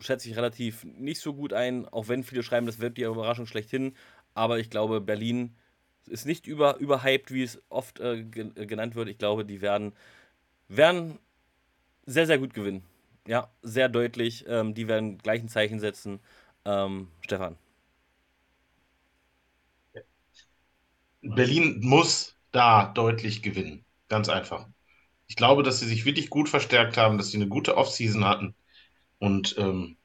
schätze 0.01 0.29
ich 0.29 0.37
relativ 0.37 0.85
nicht 0.85 1.21
so 1.21 1.33
gut 1.33 1.55
ein, 1.55 1.89
auch 1.89 2.09
wenn 2.09 2.25
viele 2.25 2.43
schreiben, 2.43 2.67
das 2.67 2.79
wird 2.79 2.99
die 2.99 3.05
Überraschung 3.05 3.47
schlechthin. 3.47 3.97
Aber 4.35 4.59
ich 4.59 4.69
glaube, 4.69 5.01
Berlin 5.01 5.57
ist 6.09 6.27
nicht 6.27 6.47
über, 6.47 6.77
überhyped, 6.77 7.33
wie 7.33 7.43
es 7.43 7.63
oft 7.71 8.01
äh, 8.01 8.23
genannt 8.25 8.97
wird. 8.97 9.09
Ich 9.09 9.17
glaube, 9.17 9.47
die 9.47 9.63
werden 9.63 9.95
werden 10.77 11.19
sehr, 12.07 12.27
sehr 12.27 12.39
gut 12.39 12.55
gewinnen. 12.55 12.85
Ja, 13.27 13.51
sehr 13.63 13.89
deutlich. 13.89 14.45
Ähm, 14.47 14.75
die 14.75 14.89
werden 14.89 15.19
gleich 15.19 15.43
ein 15.43 15.49
Zeichen 15.49 15.81
setzen. 15.81 16.21
Ähm, 16.65 17.09
Stefan. 17.21 17.57
Berlin 21.23 21.81
muss 21.81 22.37
da 22.53 22.87
deutlich 22.93 23.43
gewinnen. 23.43 23.85
Ganz 24.09 24.29
einfach. 24.29 24.69
Ich 25.27 25.37
glaube, 25.37 25.63
dass 25.63 25.81
sie 25.81 25.87
sich 25.87 26.05
wirklich 26.05 26.29
gut 26.29 26.49
verstärkt 26.49 26.97
haben, 26.97 27.17
dass 27.17 27.31
sie 27.31 27.39
eine 27.39 27.49
gute 27.49 27.77
Offseason 27.77 28.25
hatten. 28.27 28.55
Und 29.19 29.57
ähm, 29.59 29.97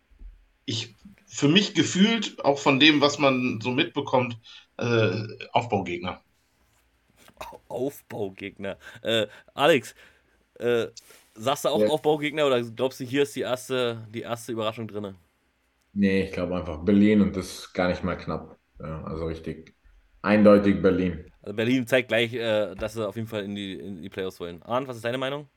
ich, 0.66 0.96
für 1.28 1.50
mich 1.50 1.74
gefühlt, 1.74 2.44
auch 2.46 2.60
von 2.60 2.80
dem, 2.80 3.02
was 3.02 3.20
man 3.20 3.60
so 3.62 3.72
mitbekommt, 3.72 4.40
äh, 4.78 5.28
Aufbaugegner. 5.52 6.22
Aufbaugegner. 7.68 8.78
Äh, 9.02 9.28
Alex, 9.54 9.96
äh, 10.60 10.88
sagst 11.36 11.66
du 11.66 11.70
auch 11.70 11.82
ja. 11.82 11.88
Aufbaugegner 11.88 12.46
oder 12.46 12.62
glaubst 12.62 13.00
du, 13.00 13.04
hier 13.06 13.24
ist 13.24 13.36
die 13.36 13.42
erste, 13.42 14.08
die 14.14 14.22
erste 14.22 14.52
Überraschung 14.52 14.88
drin? 14.88 15.16
Nee, 15.94 16.24
ich 16.24 16.32
glaube 16.32 16.56
einfach 16.56 16.84
Berlin 16.84 17.22
und 17.22 17.36
das 17.36 17.60
ist 17.60 17.74
gar 17.74 17.88
nicht 17.90 18.04
mal 18.04 18.16
knapp. 18.16 18.58
Ja, 18.80 19.04
also 19.04 19.26
richtig 19.26 19.76
eindeutig 20.22 20.82
Berlin. 20.82 21.26
Also 21.42 21.56
Berlin 21.56 21.88
zeigt 21.88 22.10
gleich, 22.10 22.34
äh, 22.34 22.76
dass 22.76 22.94
sie 22.94 23.08
auf 23.08 23.16
jeden 23.16 23.28
Fall 23.28 23.44
in 23.44 23.56
die, 23.56 23.74
in 23.74 24.02
die 24.02 24.10
Playoffs 24.10 24.40
wollen. 24.40 24.62
Arndt, 24.64 24.88
was 24.88 24.98
ist 24.98 25.06
deine 25.06 25.18
Meinung? 25.18 25.48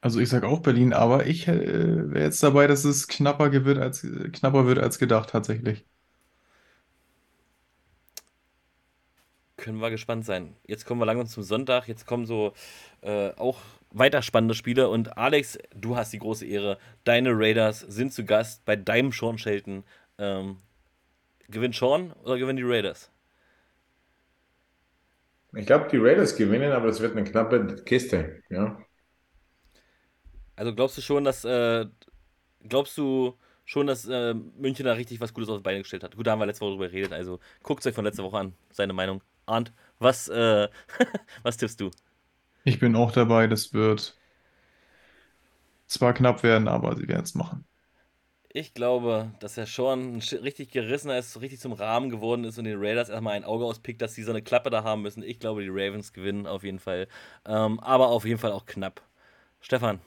Also 0.00 0.20
ich 0.20 0.28
sage 0.28 0.46
auch 0.46 0.60
Berlin, 0.60 0.92
aber 0.92 1.26
ich 1.26 1.48
äh, 1.48 2.12
wäre 2.12 2.24
jetzt 2.24 2.42
dabei, 2.42 2.66
dass 2.66 2.84
es 2.84 3.08
knapper 3.08 3.52
wird 3.52 3.78
als, 3.78 4.06
knapper 4.32 4.66
wird 4.66 4.78
als 4.78 4.98
gedacht 4.98 5.30
tatsächlich. 5.30 5.84
Können 9.56 9.80
wir 9.80 9.90
gespannt 9.90 10.24
sein. 10.24 10.54
Jetzt 10.66 10.86
kommen 10.86 11.00
wir 11.00 11.06
langsam 11.06 11.26
zum 11.26 11.42
Sonntag. 11.42 11.88
Jetzt 11.88 12.06
kommen 12.06 12.26
so 12.26 12.52
äh, 13.00 13.30
auch 13.32 13.58
weiter 13.90 14.22
spannende 14.22 14.54
Spiele. 14.54 14.88
Und 14.88 15.16
Alex, 15.16 15.58
du 15.74 15.96
hast 15.96 16.12
die 16.12 16.18
große 16.18 16.46
Ehre. 16.46 16.78
Deine 17.04 17.30
Raiders 17.32 17.80
sind 17.80 18.12
zu 18.12 18.24
Gast 18.24 18.64
bei 18.64 18.76
deinem 18.76 19.12
Sean 19.12 19.38
Shelton. 19.38 19.84
Ähm, 20.18 20.58
gewinnt 21.48 21.74
Sean 21.74 22.12
oder 22.24 22.38
gewinnen 22.38 22.58
die 22.58 22.62
Raiders? 22.64 23.10
Ich 25.54 25.66
glaube, 25.66 25.88
die 25.90 25.96
Raiders 25.96 26.36
gewinnen, 26.36 26.72
aber 26.72 26.88
es 26.88 27.00
wird 27.00 27.16
eine 27.16 27.24
knappe 27.24 27.76
Kiste, 27.84 28.42
ja. 28.50 28.78
Also 30.56 30.74
glaubst 30.74 30.98
du 30.98 31.02
schon, 31.02 31.24
dass 31.24 31.44
äh, 31.44 31.86
glaubst 32.68 32.98
du 32.98 33.38
schon, 33.64 33.86
dass 33.86 34.06
äh, 34.06 34.34
München 34.34 34.84
da 34.84 34.92
richtig 34.92 35.20
was 35.20 35.32
Gutes 35.32 35.48
auf 35.48 35.58
die 35.58 35.62
Beine 35.62 35.78
gestellt 35.78 36.04
hat? 36.04 36.16
Gut, 36.16 36.26
da 36.26 36.32
haben 36.32 36.40
wir 36.40 36.46
letzte 36.46 36.62
Woche 36.62 36.72
drüber 36.72 36.88
geredet, 36.88 37.12
also 37.12 37.40
guckt 37.62 37.86
euch 37.86 37.94
von 37.94 38.04
letzter 38.04 38.24
Woche 38.24 38.38
an, 38.38 38.54
seine 38.72 38.92
Meinung. 38.92 39.22
Arndt, 39.46 39.72
was, 39.98 40.28
äh, 40.28 40.68
was 41.42 41.56
tippst 41.56 41.80
du? 41.80 41.90
Ich 42.62 42.78
bin 42.78 42.94
auch 42.94 43.10
dabei, 43.10 43.48
das 43.48 43.72
wird 43.72 44.16
zwar 45.88 46.14
knapp 46.14 46.42
werden, 46.44 46.68
aber 46.68 46.96
sie 46.96 47.08
werden 47.08 47.24
es 47.24 47.34
machen. 47.34 47.66
Ich 48.50 48.72
glaube, 48.74 49.30
dass 49.40 49.58
er 49.58 49.66
schon 49.66 50.20
richtig 50.20 50.70
gerissen 50.70 51.10
ist, 51.10 51.38
richtig 51.40 51.60
zum 51.60 51.72
Rahmen 51.72 52.08
geworden 52.10 52.44
ist 52.44 52.56
und 52.58 52.64
den 52.64 52.78
Raiders 52.78 53.10
erstmal 53.10 53.34
ein 53.34 53.44
Auge 53.44 53.64
auspickt, 53.66 54.00
dass 54.00 54.14
sie 54.14 54.22
so 54.22 54.30
eine 54.30 54.42
Klappe 54.42 54.70
da 54.70 54.82
haben 54.84 55.02
müssen. 55.02 55.22
Ich 55.22 55.38
glaube, 55.38 55.62
die 55.62 55.68
Ravens 55.70 56.12
gewinnen 56.14 56.46
auf 56.46 56.62
jeden 56.64 56.78
Fall. 56.78 57.08
Ähm, 57.46 57.78
aber 57.80 58.08
auf 58.08 58.24
jeden 58.24 58.38
Fall 58.38 58.52
auch 58.52 58.64
knapp. 58.66 59.02
Stefan. 59.60 60.00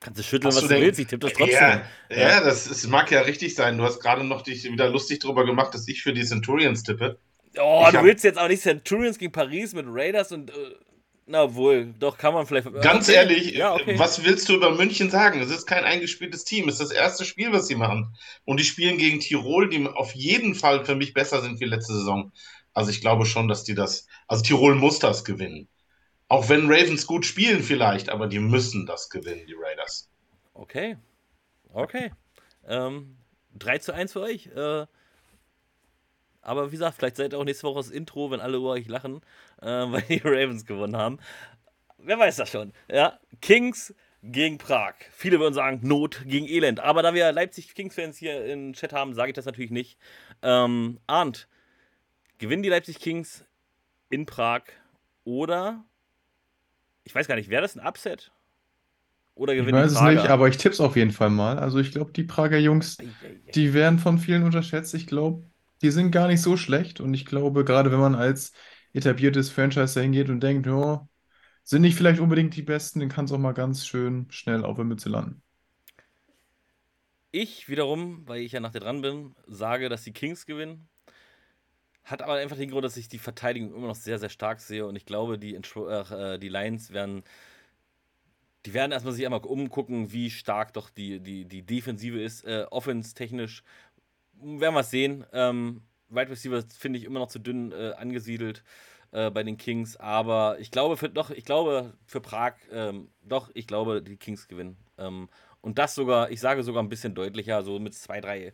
Kannst 0.00 0.18
du 0.18 0.22
schütteln, 0.24 0.54
Hast 0.54 0.56
was 0.56 0.66
du 0.66 0.68
du 0.68 0.78
willst, 0.80 0.98
ich 1.00 1.06
tippe 1.06 1.20
das 1.20 1.32
trotzdem. 1.32 1.80
Ja, 2.10 2.28
ja, 2.28 2.40
das 2.42 2.66
es 2.66 2.86
mag 2.86 3.10
ja 3.10 3.20
richtig 3.22 3.54
sein. 3.54 3.78
Du 3.78 3.84
hast 3.84 4.00
gerade 4.00 4.24
noch 4.24 4.42
dich 4.42 4.64
wieder 4.64 4.88
lustig 4.90 5.20
drüber 5.20 5.44
gemacht, 5.44 5.74
dass 5.74 5.86
ich 5.88 6.02
für 6.02 6.12
die 6.12 6.24
Centurions 6.24 6.82
tippe. 6.82 7.18
Oh, 7.58 7.84
Ich 7.86 7.96
du 7.96 8.04
willst 8.04 8.24
jetzt 8.24 8.38
auch 8.38 8.48
nicht 8.48 8.62
Centurions 8.62 9.18
gegen 9.18 9.32
Paris 9.32 9.74
mit 9.74 9.86
Raiders 9.88 10.32
und. 10.32 10.50
Äh, 10.50 10.74
na 11.26 11.54
wohl, 11.54 11.94
doch 11.98 12.18
kann 12.18 12.34
man 12.34 12.44
vielleicht. 12.44 12.72
Ganz 12.82 13.08
okay. 13.08 13.16
ehrlich, 13.16 13.52
Ja, 13.52 13.74
okay. 13.74 13.96
was 13.98 14.24
willst 14.24 14.48
du 14.48 14.54
über 14.54 14.72
München 14.74 15.10
sagen? 15.10 15.40
Es 15.40 15.50
ist 15.50 15.64
kein 15.64 15.84
eingespieltes 15.84 16.44
Team. 16.44 16.68
Es 16.68 16.80
ist 16.80 16.90
das 16.90 16.90
erste 16.90 17.24
Spiel, 17.24 17.52
was 17.52 17.68
sie 17.68 17.76
machen. 17.76 18.16
Und 18.44 18.58
die 18.58 18.64
spielen 18.64 18.98
gegen 18.98 19.20
Tirol, 19.20 19.68
die 19.68 19.86
auf 19.86 20.12
jeden 20.14 20.56
Fall 20.56 20.84
für 20.84 20.96
mich 20.96 21.14
besser 21.14 21.40
sind 21.40 21.60
wie 21.60 21.66
letzte 21.66 21.94
Saison. 21.94 22.32
Also 22.74 22.90
ich 22.90 23.00
glaube 23.00 23.26
schon, 23.26 23.46
dass 23.46 23.62
die 23.62 23.74
das. 23.74 24.06
Also 24.26 24.42
Tirol 24.42 24.74
muss 24.74 24.98
das 24.98 25.24
gewinnen. 25.24 25.68
Auch 26.26 26.48
wenn 26.48 26.70
Ravens 26.70 27.06
gut 27.06 27.26
spielen 27.26 27.62
vielleicht, 27.62 28.08
aber 28.08 28.26
die 28.26 28.38
müssen 28.38 28.86
das 28.86 29.08
gewinnen, 29.08 29.46
die 29.46 29.54
Raiders. 29.54 30.08
Okay. 30.54 30.96
Okay. 31.72 32.12
Ähm, 32.66 33.16
3 33.54 33.78
zu 33.78 33.92
1 33.94 34.12
für 34.12 34.20
euch. 34.20 34.46
Äh, 34.48 34.86
aber 36.50 36.72
wie 36.72 36.76
gesagt, 36.76 36.96
vielleicht 36.96 37.16
seid 37.16 37.32
ihr 37.32 37.38
auch 37.38 37.44
nächste 37.44 37.62
Woche 37.62 37.78
das 37.78 37.90
Intro, 37.90 38.32
wenn 38.32 38.40
alle 38.40 38.56
über 38.56 38.70
euch 38.70 38.88
lachen, 38.88 39.20
äh, 39.62 39.66
weil 39.66 40.02
die 40.02 40.20
Ravens 40.24 40.66
gewonnen 40.66 40.96
haben. 40.96 41.18
Wer 41.98 42.18
weiß 42.18 42.36
das 42.36 42.50
schon. 42.50 42.72
Ja, 42.90 43.20
Kings 43.40 43.94
gegen 44.24 44.58
Prag. 44.58 44.94
Viele 45.12 45.38
würden 45.38 45.54
sagen, 45.54 45.78
Not 45.82 46.22
gegen 46.26 46.48
Elend. 46.48 46.80
Aber 46.80 47.02
da 47.02 47.14
wir 47.14 47.30
Leipzig-Kings-Fans 47.30 48.18
hier 48.18 48.44
im 48.46 48.72
Chat 48.72 48.92
haben, 48.92 49.14
sage 49.14 49.30
ich 49.30 49.34
das 49.36 49.44
natürlich 49.44 49.70
nicht. 49.70 49.96
Ähm, 50.42 50.98
Arndt, 51.06 51.46
gewinnen 52.38 52.64
die 52.64 52.68
Leipzig 52.68 52.98
Kings 52.98 53.44
in 54.08 54.26
Prag 54.26 54.62
oder 55.22 55.84
ich 57.04 57.14
weiß 57.14 57.28
gar 57.28 57.36
nicht, 57.36 57.48
wäre 57.48 57.62
das 57.62 57.76
ein 57.76 57.86
Upset? 57.86 58.32
Oder 59.36 59.52
Ich 59.52 59.60
gewinnen 59.60 59.82
weiß 59.82 59.92
die 59.92 59.98
es 59.98 60.02
nicht, 60.02 60.28
aber 60.28 60.48
ich 60.48 60.56
tipp's 60.56 60.80
auf 60.80 60.96
jeden 60.96 61.12
Fall 61.12 61.30
mal. 61.30 61.58
Also 61.60 61.78
ich 61.78 61.92
glaube, 61.92 62.12
die 62.12 62.24
Prager 62.24 62.58
Jungs, 62.58 62.98
die 63.54 63.72
werden 63.72 64.00
von 64.00 64.18
vielen 64.18 64.42
unterschätzt. 64.42 64.94
Ich 64.94 65.06
glaube, 65.06 65.44
die 65.82 65.90
sind 65.90 66.10
gar 66.10 66.28
nicht 66.28 66.42
so 66.42 66.56
schlecht. 66.56 67.00
Und 67.00 67.14
ich 67.14 67.26
glaube, 67.26 67.64
gerade 67.64 67.92
wenn 67.92 68.00
man 68.00 68.14
als 68.14 68.52
etabliertes 68.92 69.50
Franchise 69.50 69.94
da 69.94 70.00
hingeht 70.00 70.28
und 70.30 70.40
denkt, 70.40 70.66
ja, 70.66 71.08
sind 71.64 71.82
nicht 71.82 71.96
vielleicht 71.96 72.20
unbedingt 72.20 72.56
die 72.56 72.62
Besten, 72.62 73.00
dann 73.00 73.08
kann 73.08 73.26
es 73.26 73.32
auch 73.32 73.38
mal 73.38 73.52
ganz 73.52 73.86
schön 73.86 74.26
schnell 74.30 74.64
auf 74.64 74.76
der 74.76 74.84
Mütze 74.84 75.08
landen. 75.08 75.42
Ich 77.32 77.68
wiederum, 77.68 78.26
weil 78.28 78.40
ich 78.42 78.52
ja 78.52 78.60
nach 78.60 78.72
der 78.72 78.80
dran 78.80 79.02
bin, 79.02 79.34
sage, 79.46 79.88
dass 79.88 80.02
die 80.04 80.12
Kings 80.12 80.46
gewinnen. 80.46 80.88
Hat 82.04 82.22
aber 82.22 82.34
einfach 82.34 82.56
den 82.56 82.70
Grund, 82.70 82.84
dass 82.84 82.96
ich 82.96 83.08
die 83.08 83.18
Verteidigung 83.18 83.74
immer 83.74 83.86
noch 83.88 83.94
sehr, 83.94 84.18
sehr 84.18 84.30
stark 84.30 84.60
sehe 84.60 84.86
und 84.86 84.96
ich 84.96 85.06
glaube, 85.06 85.38
die, 85.38 85.54
äh, 85.54 86.38
die 86.38 86.48
Lions 86.48 86.90
werden. 86.92 87.22
Die 88.66 88.74
werden 88.74 88.92
erstmal 88.92 89.14
sich 89.14 89.24
einmal 89.24 89.40
umgucken, 89.40 90.12
wie 90.12 90.30
stark 90.30 90.74
doch 90.74 90.90
die, 90.90 91.20
die, 91.20 91.46
die 91.46 91.62
Defensive 91.62 92.20
ist. 92.20 92.44
Äh, 92.44 92.66
Offense-technisch 92.70 93.62
werden 94.42 94.74
wir 94.74 94.80
es 94.80 94.90
sehen. 94.90 95.24
Ähm, 95.32 95.82
Wide 96.08 96.30
Receiver 96.30 96.62
finde 96.76 96.98
ich 96.98 97.04
immer 97.04 97.20
noch 97.20 97.28
zu 97.28 97.38
dünn 97.38 97.72
äh, 97.72 97.92
angesiedelt 97.96 98.64
äh, 99.12 99.30
bei 99.30 99.42
den 99.42 99.56
Kings, 99.56 99.96
aber 99.96 100.58
ich 100.58 100.70
glaube 100.70 100.96
für 100.96 101.08
doch, 101.08 101.30
ich 101.30 101.44
glaube 101.44 101.94
für 102.06 102.20
Prag, 102.20 102.54
ähm, 102.72 103.08
doch, 103.22 103.50
ich 103.54 103.66
glaube, 103.66 104.02
die 104.02 104.16
Kings 104.16 104.48
gewinnen. 104.48 104.76
Ähm, 104.98 105.28
und 105.60 105.78
das 105.78 105.94
sogar, 105.94 106.30
ich 106.30 106.40
sage 106.40 106.62
sogar 106.62 106.82
ein 106.82 106.88
bisschen 106.88 107.14
deutlicher, 107.14 107.62
so 107.62 107.78
mit 107.78 107.94
zwei, 107.94 108.20
drei. 108.20 108.52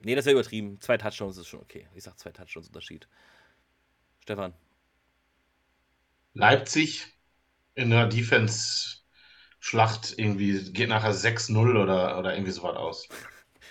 Nee, 0.00 0.14
das 0.14 0.26
wäre 0.26 0.34
übertrieben. 0.34 0.80
Zwei 0.80 0.96
Touchdowns 0.96 1.36
ist 1.36 1.48
schon 1.48 1.60
okay. 1.60 1.88
Ich 1.94 2.04
sag 2.04 2.18
zwei 2.18 2.30
Touchdowns 2.30 2.68
Unterschied. 2.68 3.08
Stefan. 4.22 4.54
Leipzig 6.34 7.06
in 7.74 7.90
der 7.90 8.06
Defense-Schlacht 8.06 10.18
irgendwie 10.18 10.72
geht 10.72 10.88
nachher 10.88 11.14
6-0 11.14 11.82
oder, 11.82 12.18
oder 12.18 12.34
irgendwie 12.34 12.52
sowas 12.52 12.76
aus. 12.76 13.08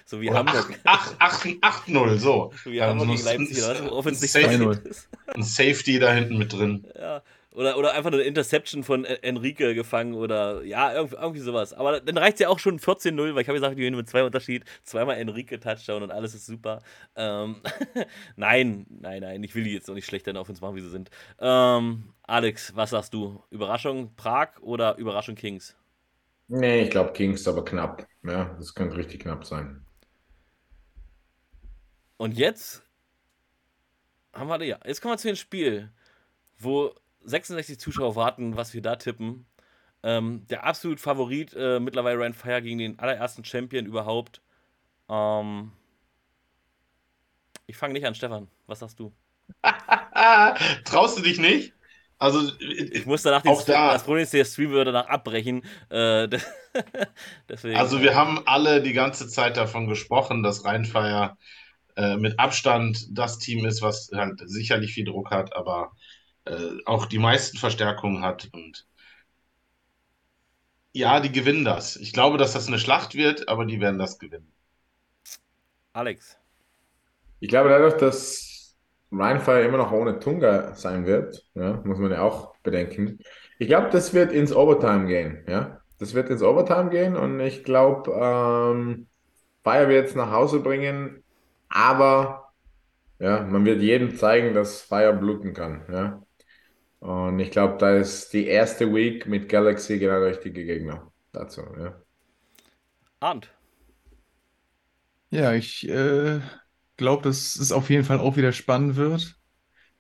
So 0.09 0.21
wie 0.21 0.29
Oder 0.29 0.39
Hamburg. 0.39 0.79
8-0, 0.85 2.17
so. 2.17 2.53
So 2.63 2.71
wie 2.71 2.77
Dann 2.77 2.91
Hamburg 2.99 3.09
gegen 3.17 3.23
Leipzig, 3.25 3.57
ein- 3.57 3.69
oder? 3.71 3.79
was? 3.83 3.91
Worauf 3.91 4.05
uns 4.05 4.21
nicht 4.21 4.31
Safe- 4.31 4.45
passiert 4.47 4.85
ist. 4.85 5.09
Ein 5.35 5.43
Safety 5.43 5.99
da 5.99 6.13
hinten 6.13 6.37
mit 6.37 6.53
drin. 6.53 6.87
Ja. 6.97 7.21
Oder, 7.51 7.77
oder 7.77 7.93
einfach 7.93 8.11
eine 8.13 8.21
Interception 8.21 8.83
von 8.83 9.03
En- 9.03 9.21
Enrique 9.23 9.73
gefangen 9.73 10.13
oder 10.13 10.63
ja, 10.63 10.93
irgendwie, 10.93 11.15
irgendwie 11.15 11.39
sowas. 11.41 11.73
Aber 11.73 11.99
dann 11.99 12.17
reicht 12.17 12.35
es 12.35 12.39
ja 12.39 12.47
auch 12.49 12.59
schon 12.59 12.79
14-0, 12.79 13.33
weil 13.35 13.41
ich 13.41 13.47
habe 13.49 13.57
gesagt, 13.57 13.73
die 13.73 13.79
gewinnen 13.81 13.97
mit 13.97 14.07
zwei 14.07 14.23
Unterschied. 14.23 14.63
Zweimal 14.83 15.17
Enrique 15.17 15.59
Touchdown 15.59 16.03
und 16.03 16.11
alles 16.11 16.33
ist 16.35 16.45
super. 16.45 16.81
Ähm, 17.17 17.57
nein, 18.37 18.85
nein, 18.89 19.21
nein, 19.21 19.43
ich 19.43 19.55
will 19.55 19.63
die 19.65 19.73
jetzt 19.73 19.89
auch 19.89 19.95
nicht 19.95 20.05
schlechter 20.05 20.39
auf 20.39 20.47
uns 20.47 20.61
machen, 20.61 20.75
wie 20.77 20.81
sie 20.81 20.89
sind. 20.89 21.09
Ähm, 21.39 22.13
Alex, 22.23 22.73
was 22.75 22.91
sagst 22.91 23.13
du? 23.13 23.43
Überraschung 23.49 24.13
Prag 24.15 24.49
oder 24.61 24.95
Überraschung 24.97 25.35
Kings? 25.35 25.75
Nee, 26.47 26.83
ich 26.83 26.91
glaube 26.91 27.11
Kings, 27.11 27.45
aber 27.47 27.65
knapp. 27.65 28.07
Ja, 28.23 28.55
das 28.57 28.73
könnte 28.73 28.95
richtig 28.95 29.21
knapp 29.21 29.43
sein. 29.45 29.83
Und 32.17 32.37
jetzt 32.37 32.83
haben 34.33 34.49
wir, 34.49 34.63
ja, 34.63 34.79
jetzt 34.85 35.01
kommen 35.01 35.13
wir 35.13 35.17
zu 35.17 35.27
dem 35.27 35.35
Spiel, 35.35 35.91
wo 36.59 36.93
66 37.23 37.79
Zuschauer 37.79 38.15
warten, 38.15 38.55
was 38.55 38.73
wir 38.73 38.81
da 38.81 38.95
tippen. 38.95 39.45
Ähm, 40.03 40.45
der 40.47 40.63
absolut 40.63 40.99
Favorit 40.99 41.53
äh, 41.55 41.79
mittlerweile 41.79 42.19
Ryan 42.19 42.33
Fire 42.33 42.61
gegen 42.61 42.77
den 42.77 42.99
allerersten 42.99 43.43
Champion 43.43 43.85
überhaupt. 43.85 44.41
Ähm, 45.09 45.71
ich 47.65 47.77
fange 47.77 47.93
nicht 47.93 48.05
an, 48.05 48.15
Stefan. 48.15 48.47
Was 48.67 48.79
sagst 48.79 48.99
du? 48.99 49.11
Traust 50.85 51.17
du 51.17 51.21
dich 51.21 51.39
nicht? 51.39 51.73
Also, 52.19 52.51
Ich 52.59 53.05
muss 53.05 53.21
danach 53.21 53.45
Auch 53.45 53.63
da. 53.63 53.93
das 53.93 54.03
Problem 54.03 54.23
ist, 54.23 54.33
der 54.33 54.45
Stream 54.45 54.71
würde 54.71 54.91
danach 54.91 55.07
abbrechen. 55.07 55.63
Äh, 55.89 56.27
also 57.75 58.01
wir 58.01 58.15
haben 58.15 58.41
alle 58.47 58.81
die 58.81 58.93
ganze 58.93 59.27
Zeit 59.27 59.57
davon 59.57 59.87
gesprochen, 59.87 60.41
dass 60.41 60.65
Rheinfeier 60.65 61.37
äh, 61.97 62.15
mit 62.15 62.39
Abstand 62.39 63.07
das 63.17 63.39
Team 63.39 63.65
ist, 63.65 63.81
was 63.81 64.09
halt 64.13 64.39
sicherlich 64.45 64.93
viel 64.93 65.05
Druck 65.05 65.31
hat, 65.31 65.55
aber 65.55 65.91
äh, 66.45 66.77
auch 66.85 67.07
die 67.07 67.17
meisten 67.17 67.57
Verstärkungen 67.57 68.21
hat. 68.21 68.49
Und 68.53 68.85
ja, 70.93 71.19
die 71.19 71.31
gewinnen 71.31 71.65
das. 71.65 71.95
Ich 71.95 72.13
glaube, 72.13 72.37
dass 72.37 72.53
das 72.53 72.67
eine 72.67 72.77
Schlacht 72.77 73.15
wird, 73.15 73.49
aber 73.49 73.65
die 73.65 73.81
werden 73.81 73.97
das 73.97 74.19
gewinnen. 74.19 74.53
Alex. 75.93 76.37
Ich 77.39 77.49
glaube 77.49 77.69
dadurch, 77.69 77.95
dass 77.95 78.75
Rheinfire 79.11 79.63
immer 79.63 79.77
noch 79.77 79.91
ohne 79.91 80.19
Tunga 80.19 80.75
sein 80.75 81.07
wird, 81.07 81.45
ja, 81.55 81.81
muss 81.83 81.97
man 81.97 82.11
ja 82.11 82.21
auch 82.21 82.55
bedenken. 82.61 83.19
Ich 83.57 83.67
glaube, 83.67 83.89
das 83.89 84.13
wird 84.13 84.31
ins 84.31 84.53
Overtime 84.53 85.07
gehen, 85.07 85.43
ja. 85.47 85.81
Das 85.97 86.13
wird 86.13 86.29
ins 86.29 86.43
Overtime 86.43 86.91
gehen 86.91 87.15
und 87.15 87.39
ich 87.39 87.63
glaube, 87.63 88.11
ähm, 88.11 89.07
Fire 89.63 89.89
wird 89.89 90.09
es 90.09 90.15
nach 90.15 90.29
Hause 90.31 90.59
bringen, 90.59 91.23
aber 91.69 92.53
ja, 93.19 93.41
man 93.43 93.65
wird 93.65 93.81
jedem 93.81 94.15
zeigen, 94.15 94.53
dass 94.53 94.81
Fire 94.81 95.13
bluten 95.13 95.53
kann, 95.53 95.83
ja. 95.91 96.23
Und 96.99 97.39
ich 97.39 97.51
glaube, 97.51 97.77
da 97.77 97.95
ist 97.95 98.33
die 98.33 98.47
erste 98.47 98.93
Week 98.93 99.27
mit 99.27 99.49
Galaxy 99.49 99.99
genau 99.99 100.19
der 100.19 100.29
richtige 100.29 100.65
Gegner 100.65 101.11
dazu, 101.31 101.61
ja. 101.79 101.95
Arndt. 103.19 103.51
Ja, 105.29 105.53
ich 105.53 105.87
äh, 105.89 106.39
glaube, 106.95 107.23
dass 107.23 107.55
es 107.55 107.71
auf 107.71 107.89
jeden 107.89 108.03
Fall 108.03 108.19
auch 108.19 108.37
wieder 108.37 108.51
spannend 108.53 108.95
wird. 108.95 109.35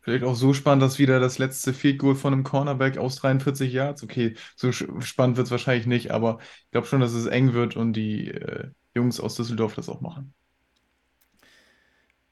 Vielleicht 0.01 0.23
auch 0.23 0.35
so 0.35 0.53
spannend, 0.53 0.83
dass 0.83 0.99
wieder 0.99 1.19
das 1.19 1.37
letzte 1.37 1.73
Field 1.73 1.99
Goal 1.99 2.15
von 2.15 2.33
einem 2.33 2.43
Cornerback 2.43 2.97
aus 2.97 3.17
43 3.17 3.73
Yards. 3.73 4.03
Okay, 4.03 4.35
so 4.55 4.71
spannend 4.71 5.35
wird 5.37 5.47
es 5.47 5.51
wahrscheinlich 5.51 5.85
nicht, 5.85 6.11
aber 6.11 6.39
ich 6.65 6.71
glaube 6.71 6.87
schon, 6.87 7.01
dass 7.01 7.11
es 7.13 7.25
eng 7.25 7.53
wird 7.53 7.75
und 7.75 7.93
die 7.93 8.31
äh, 8.31 8.69
Jungs 8.95 9.19
aus 9.19 9.35
Düsseldorf 9.35 9.75
das 9.75 9.89
auch 9.89 9.99
machen. 10.01 10.33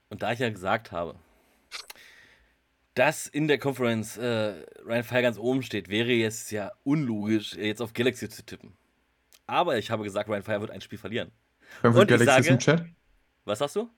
Und 0.10 0.22
da 0.22 0.32
ich 0.32 0.40
ja 0.40 0.50
gesagt 0.50 0.92
habe, 0.92 1.16
dass 2.94 3.28
in 3.28 3.48
der 3.48 3.58
Conference 3.58 4.18
äh, 4.18 4.64
Ryan 4.86 5.04
Fire 5.04 5.22
ganz 5.22 5.38
oben 5.38 5.62
steht, 5.64 5.90
wäre 5.90 6.12
jetzt 6.12 6.52
ja 6.52 6.72
unlogisch, 6.84 7.54
jetzt 7.56 7.82
auf 7.82 7.94
Galaxy 7.94 8.30
zu 8.30 8.46
tippen. 8.46 8.78
Aber 9.48 9.78
ich 9.78 9.92
habe 9.92 10.04
gesagt, 10.04 10.30
Ryan 10.30 10.44
Fire 10.44 10.62
wird 10.62 10.72
ein 10.72 10.82
Spiel 10.82 10.98
verlieren. 10.98 11.32
Frankfurt 11.82 12.08
Galaxy 12.08 12.26
sage, 12.26 12.42
ist 12.42 12.50
im 12.50 12.60
Chat. 12.60 12.86
Was 13.44 13.60
sagst 13.60 13.76
du? 13.76 13.90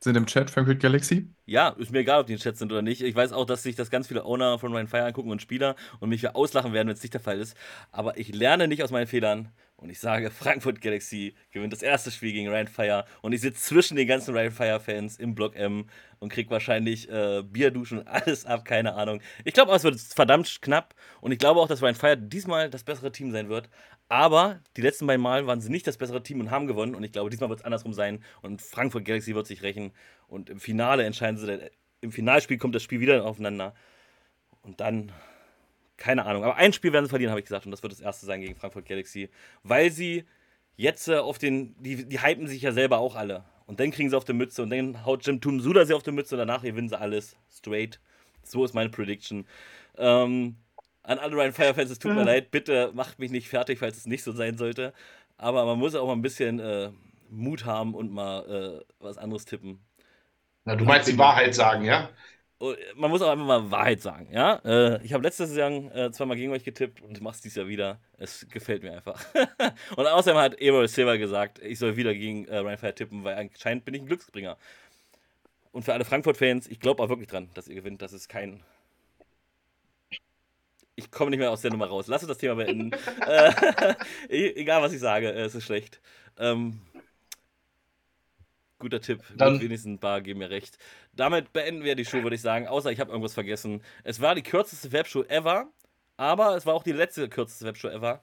Sind 0.00 0.16
im 0.16 0.26
Chat 0.26 0.50
Frankfurt 0.50 0.80
Galaxy? 0.80 1.28
Ja, 1.46 1.70
ist 1.70 1.90
mir 1.90 2.00
egal, 2.00 2.20
ob 2.20 2.26
die 2.26 2.34
im 2.34 2.38
Chat 2.38 2.56
sind 2.56 2.72
oder 2.72 2.82
nicht. 2.82 3.02
Ich 3.02 3.14
weiß 3.14 3.32
auch, 3.32 3.44
dass 3.44 3.62
sich 3.62 3.76
das 3.76 3.90
ganz 3.90 4.08
viele 4.08 4.24
Owner 4.24 4.58
von 4.58 4.72
Ryan 4.72 4.88
Fire 4.88 5.04
angucken 5.04 5.30
und 5.30 5.42
Spieler 5.42 5.76
und 6.00 6.08
mich 6.08 6.20
für 6.20 6.34
auslachen 6.34 6.72
werden, 6.72 6.88
wenn 6.88 6.96
es 6.96 7.02
nicht 7.02 7.14
der 7.14 7.20
Fall 7.20 7.38
ist. 7.38 7.56
Aber 7.92 8.18
ich 8.18 8.34
lerne 8.34 8.68
nicht 8.68 8.82
aus 8.82 8.90
meinen 8.90 9.06
Fehlern 9.06 9.52
und 9.76 9.90
ich 9.90 10.00
sage, 10.00 10.30
Frankfurt 10.30 10.80
Galaxy 10.80 11.34
gewinnt 11.50 11.72
das 11.72 11.82
erste 11.82 12.10
Spiel 12.10 12.32
gegen 12.32 12.48
Ryan 12.48 12.68
Fire 12.68 13.04
und 13.22 13.32
ich 13.32 13.42
sitze 13.42 13.62
zwischen 13.62 13.96
den 13.96 14.06
ganzen 14.06 14.34
Ryan 14.34 14.50
Fire 14.50 14.80
Fans 14.80 15.18
im 15.18 15.34
Block 15.34 15.54
M 15.54 15.86
und 16.18 16.32
krieg 16.32 16.50
wahrscheinlich 16.50 17.10
äh, 17.10 17.42
Bierduschen 17.42 17.98
und 17.98 18.08
alles 18.08 18.46
ab, 18.46 18.64
keine 18.64 18.94
Ahnung. 18.94 19.20
Ich 19.44 19.54
glaube 19.54 19.74
es 19.74 19.84
wird 19.84 20.00
verdammt 20.00 20.62
knapp 20.62 20.94
und 21.20 21.32
ich 21.32 21.38
glaube 21.38 21.60
auch, 21.60 21.68
dass 21.68 21.82
Ryan 21.82 21.94
Fire 21.94 22.16
diesmal 22.16 22.70
das 22.70 22.84
bessere 22.84 23.12
Team 23.12 23.30
sein 23.30 23.48
wird. 23.48 23.68
Aber 24.08 24.60
die 24.76 24.82
letzten 24.82 25.06
beiden 25.06 25.22
Mal 25.22 25.46
waren 25.46 25.60
sie 25.60 25.70
nicht 25.70 25.86
das 25.86 25.96
bessere 25.96 26.22
Team 26.22 26.40
und 26.40 26.50
haben 26.50 26.66
gewonnen. 26.66 26.94
Und 26.94 27.02
ich 27.02 27.12
glaube, 27.12 27.30
diesmal 27.30 27.48
wird 27.48 27.60
es 27.60 27.64
andersrum 27.64 27.92
sein. 27.92 28.22
Und 28.40 28.62
Frankfurt 28.62 29.04
Galaxy 29.04 29.34
wird 29.34 29.46
sich 29.46 29.62
rächen. 29.62 29.92
Und 30.28 30.48
im 30.48 30.60
Finale 30.60 31.04
entscheiden 31.04 31.38
sie, 31.38 31.70
im 32.00 32.12
Finalspiel 32.12 32.58
kommt 32.58 32.74
das 32.74 32.84
Spiel 32.84 33.00
wieder 33.00 33.24
aufeinander. 33.24 33.74
Und 34.62 34.80
dann, 34.80 35.12
keine 35.96 36.26
Ahnung. 36.26 36.44
Aber 36.44 36.56
ein 36.56 36.72
Spiel 36.72 36.92
werden 36.92 37.06
sie 37.06 37.10
verlieren, 37.10 37.30
habe 37.30 37.40
ich 37.40 37.46
gesagt. 37.46 37.66
Und 37.66 37.72
das 37.72 37.82
wird 37.82 37.92
das 37.92 38.00
erste 38.00 38.26
sein 38.26 38.40
gegen 38.40 38.54
Frankfurt 38.54 38.86
Galaxy. 38.86 39.30
Weil 39.62 39.90
sie 39.90 40.24
jetzt 40.76 41.08
äh, 41.08 41.16
auf 41.16 41.38
den, 41.38 41.74
die, 41.82 42.08
die 42.08 42.22
hypen 42.22 42.46
sich 42.46 42.62
ja 42.62 42.72
selber 42.72 42.98
auch 42.98 43.16
alle. 43.16 43.44
Und 43.66 43.80
dann 43.80 43.90
kriegen 43.90 44.10
sie 44.10 44.16
auf 44.16 44.24
die 44.24 44.32
Mütze 44.32 44.62
und 44.62 44.70
dann 44.70 45.04
haut 45.04 45.26
Jim 45.26 45.40
Tum 45.40 45.60
Suda 45.60 45.84
sie 45.84 45.94
auf 45.94 46.02
die 46.02 46.12
Mütze 46.12 46.36
und 46.36 46.38
danach 46.38 46.62
gewinnen 46.62 46.88
sie 46.88 46.98
alles 46.98 47.36
straight. 47.50 47.98
So 48.44 48.64
ist 48.64 48.74
meine 48.74 48.90
Prediction. 48.90 49.44
Ähm, 49.98 50.56
an 51.02 51.18
alle 51.18 51.34
Ryan 51.36 51.52
Fire-Fans, 51.52 51.90
es 51.90 51.98
tut 51.98 52.14
mir 52.14 52.24
leid, 52.24 52.50
bitte 52.50 52.90
macht 52.94 53.18
mich 53.18 53.30
nicht 53.30 53.48
fertig, 53.48 53.78
falls 53.78 53.96
es 53.96 54.06
nicht 54.06 54.22
so 54.22 54.32
sein 54.32 54.56
sollte. 54.56 54.92
Aber 55.36 55.64
man 55.64 55.78
muss 55.78 55.94
auch 55.94 56.06
mal 56.06 56.12
ein 56.12 56.22
bisschen 56.22 56.60
äh, 56.60 56.90
Mut 57.28 57.64
haben 57.64 57.94
und 57.94 58.12
mal 58.12 58.82
äh, 58.82 58.84
was 59.00 59.18
anderes 59.18 59.44
tippen. 59.44 59.80
Na, 60.64 60.74
du 60.74 60.84
meinst 60.84 61.08
die 61.08 61.18
Wahrheit 61.18 61.54
sagen, 61.54 61.84
ja? 61.84 62.10
Oh, 62.58 62.72
man 62.94 63.10
muss 63.10 63.20
auch 63.20 63.30
einfach 63.30 63.44
mal 63.44 63.70
Wahrheit 63.70 64.00
sagen, 64.00 64.28
ja? 64.32 64.54
Äh, 64.64 65.04
ich 65.04 65.12
habe 65.12 65.22
letztes 65.22 65.54
Jahr 65.54 65.70
äh, 65.70 66.10
zweimal 66.10 66.38
gegen 66.38 66.52
euch 66.52 66.64
getippt 66.64 67.02
und 67.02 67.20
mach's 67.20 67.42
dieses 67.42 67.56
Jahr 67.56 67.68
wieder. 67.68 68.00
Es 68.16 68.46
gefällt 68.48 68.82
mir 68.82 68.92
einfach. 68.92 69.22
und 69.96 70.06
außerdem 70.06 70.40
hat 70.40 70.60
Evo 70.60 70.86
Silva 70.86 71.16
gesagt, 71.16 71.58
ich 71.58 71.78
soll 71.78 71.96
wieder 71.96 72.14
gegen 72.14 72.46
äh, 72.46 72.56
Ryan 72.58 72.78
Fire 72.78 72.94
tippen, 72.94 73.24
weil 73.24 73.36
anscheinend 73.36 73.84
bin 73.84 73.94
ich 73.94 74.00
ein 74.00 74.06
Glücksbringer. 74.06 74.56
Und 75.72 75.84
für 75.84 75.92
alle 75.92 76.06
Frankfurt-Fans, 76.06 76.68
ich 76.68 76.80
glaube 76.80 77.02
auch 77.02 77.10
wirklich 77.10 77.28
dran, 77.28 77.50
dass 77.52 77.68
ihr 77.68 77.74
gewinnt. 77.74 78.00
Das 78.00 78.14
ist 78.14 78.28
kein 78.28 78.62
ich 80.96 81.10
komme 81.10 81.30
nicht 81.30 81.38
mehr 81.38 81.50
aus 81.50 81.60
der 81.60 81.70
Nummer 81.70 81.86
raus. 81.86 82.06
Lass 82.08 82.22
uns 82.22 82.28
das 82.28 82.38
Thema 82.38 82.54
beenden. 82.54 82.90
e-, 84.28 84.52
egal, 84.56 84.82
was 84.82 84.92
ich 84.92 85.00
sage, 85.00 85.30
es 85.30 85.54
ist 85.54 85.64
schlecht. 85.64 86.00
Ähm, 86.38 86.80
guter 88.78 89.00
Tipp. 89.00 89.22
Dann 89.36 89.60
wenigstens 89.60 89.92
ein 89.92 89.98
paar 89.98 90.22
geben 90.22 90.38
mir 90.40 90.50
recht. 90.50 90.78
Damit 91.16 91.52
beenden 91.52 91.82
wir 91.82 91.94
die 91.94 92.04
Show, 92.04 92.22
würde 92.22 92.36
ich 92.36 92.42
sagen. 92.42 92.68
Außer 92.68 92.92
ich 92.92 93.00
habe 93.00 93.10
irgendwas 93.10 93.34
vergessen. 93.34 93.82
Es 94.04 94.20
war 94.20 94.34
die 94.34 94.42
kürzeste 94.42 94.92
Webshow 94.92 95.24
ever, 95.24 95.68
aber 96.16 96.56
es 96.56 96.66
war 96.66 96.74
auch 96.74 96.82
die 96.82 96.92
letzte 96.92 97.28
kürzeste 97.28 97.64
Webshow 97.64 97.88
ever. 97.88 98.22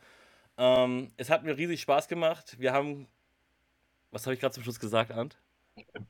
Ähm, 0.58 1.12
es 1.18 1.30
hat 1.30 1.44
mir 1.44 1.58
riesig 1.58 1.82
Spaß 1.82 2.08
gemacht. 2.08 2.56
Wir 2.60 2.74
haben. 2.74 3.08
Was 4.12 4.26
habe 4.26 4.36
ich 4.36 4.40
gerade 4.40 4.54
zum 4.54 4.64
Schluss 4.64 4.80
gesagt, 4.80 5.12
Arndt? 5.12 5.38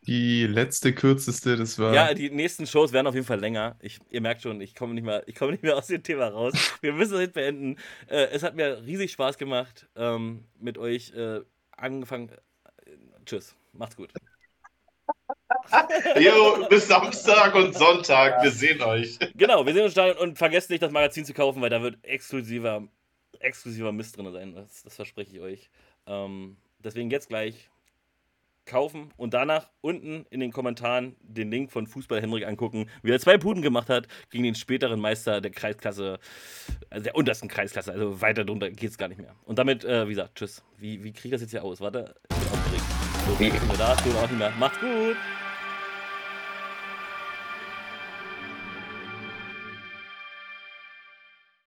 Die 0.05 0.45
letzte, 0.45 0.93
kürzeste, 0.93 1.55
das 1.55 1.79
war. 1.79 1.93
Ja, 1.93 2.13
die 2.13 2.29
nächsten 2.29 2.67
Shows 2.67 2.91
werden 2.91 3.07
auf 3.07 3.13
jeden 3.13 3.25
Fall 3.25 3.39
länger. 3.39 3.77
Ich, 3.79 3.99
ihr 4.09 4.19
merkt 4.19 4.41
schon, 4.41 4.59
ich 4.59 4.75
komme 4.75 4.93
nicht, 4.93 5.05
mehr, 5.05 5.23
komm 5.37 5.51
nicht 5.51 5.63
mehr 5.63 5.77
aus 5.77 5.87
dem 5.87 6.03
Thema 6.03 6.27
raus. 6.27 6.53
Wir 6.81 6.91
müssen 6.91 7.13
es 7.15 7.21
jetzt 7.21 7.33
beenden. 7.33 7.77
Äh, 8.07 8.25
es 8.31 8.43
hat 8.43 8.55
mir 8.55 8.83
riesig 8.85 9.13
Spaß 9.13 9.37
gemacht, 9.37 9.87
ähm, 9.95 10.43
mit 10.59 10.77
euch 10.77 11.13
äh, 11.13 11.41
angefangen. 11.71 12.29
Äh, 12.29 12.91
tschüss, 13.25 13.55
macht's 13.71 13.95
gut. 13.95 14.11
Jo, 16.19 16.65
bis 16.69 16.87
Samstag 16.87 17.55
und 17.55 17.73
Sonntag. 17.75 18.43
Wir 18.43 18.51
sehen 18.51 18.81
euch. 18.81 19.17
Genau, 19.35 19.65
wir 19.65 19.73
sehen 19.73 19.85
uns 19.85 19.93
da 19.93 20.11
und 20.11 20.37
vergesst 20.37 20.69
nicht, 20.69 20.83
das 20.83 20.91
Magazin 20.91 21.25
zu 21.25 21.33
kaufen, 21.33 21.61
weil 21.61 21.69
da 21.69 21.81
wird 21.81 21.97
exklusiver, 22.03 22.87
exklusiver 23.39 23.91
Mist 23.91 24.17
drin 24.17 24.31
sein. 24.31 24.55
Das, 24.55 24.83
das 24.83 24.95
verspreche 24.95 25.31
ich 25.37 25.41
euch. 25.41 25.69
Ähm, 26.07 26.57
deswegen 26.79 27.09
jetzt 27.09 27.29
gleich 27.29 27.69
kaufen 28.65 29.11
und 29.17 29.33
danach 29.33 29.69
unten 29.81 30.25
in 30.29 30.39
den 30.39 30.51
Kommentaren 30.51 31.15
den 31.21 31.51
Link 31.51 31.71
von 31.71 31.85
Fußball 31.85 32.21
Henrik 32.21 32.45
angucken, 32.45 32.89
wie 33.01 33.11
er 33.11 33.19
zwei 33.19 33.37
Puden 33.37 33.61
gemacht 33.61 33.89
hat 33.89 34.07
gegen 34.29 34.43
den 34.43 34.55
späteren 34.55 34.99
Meister 34.99 35.41
der 35.41 35.51
Kreisklasse, 35.51 36.19
also 36.89 37.03
der 37.03 37.15
untersten 37.15 37.49
Kreisklasse, 37.49 37.91
also 37.91 38.21
weiter 38.21 38.45
drunter 38.45 38.69
geht 38.71 38.91
es 38.91 38.97
gar 38.97 39.09
nicht 39.09 39.19
mehr. 39.19 39.35
Und 39.43 39.59
damit, 39.59 39.83
äh, 39.83 40.07
wie 40.07 40.11
gesagt, 40.11 40.35
tschüss. 40.35 40.63
Wie, 40.77 41.03
wie 41.03 41.11
kriege 41.11 41.29
ich 41.29 41.31
das 41.33 41.41
jetzt 41.41 41.51
hier 41.51 41.63
aus? 41.63 41.81
Warte, 41.81 42.15
ich 42.29 42.37
bin 42.37 42.47
aufgeregt. 42.47 43.61
So, 43.69 43.77
da, 43.77 43.93
auch 43.93 44.29
nicht 44.29 44.37
mehr. 44.37 44.53
Macht's 44.57 44.79
gut! 44.79 45.17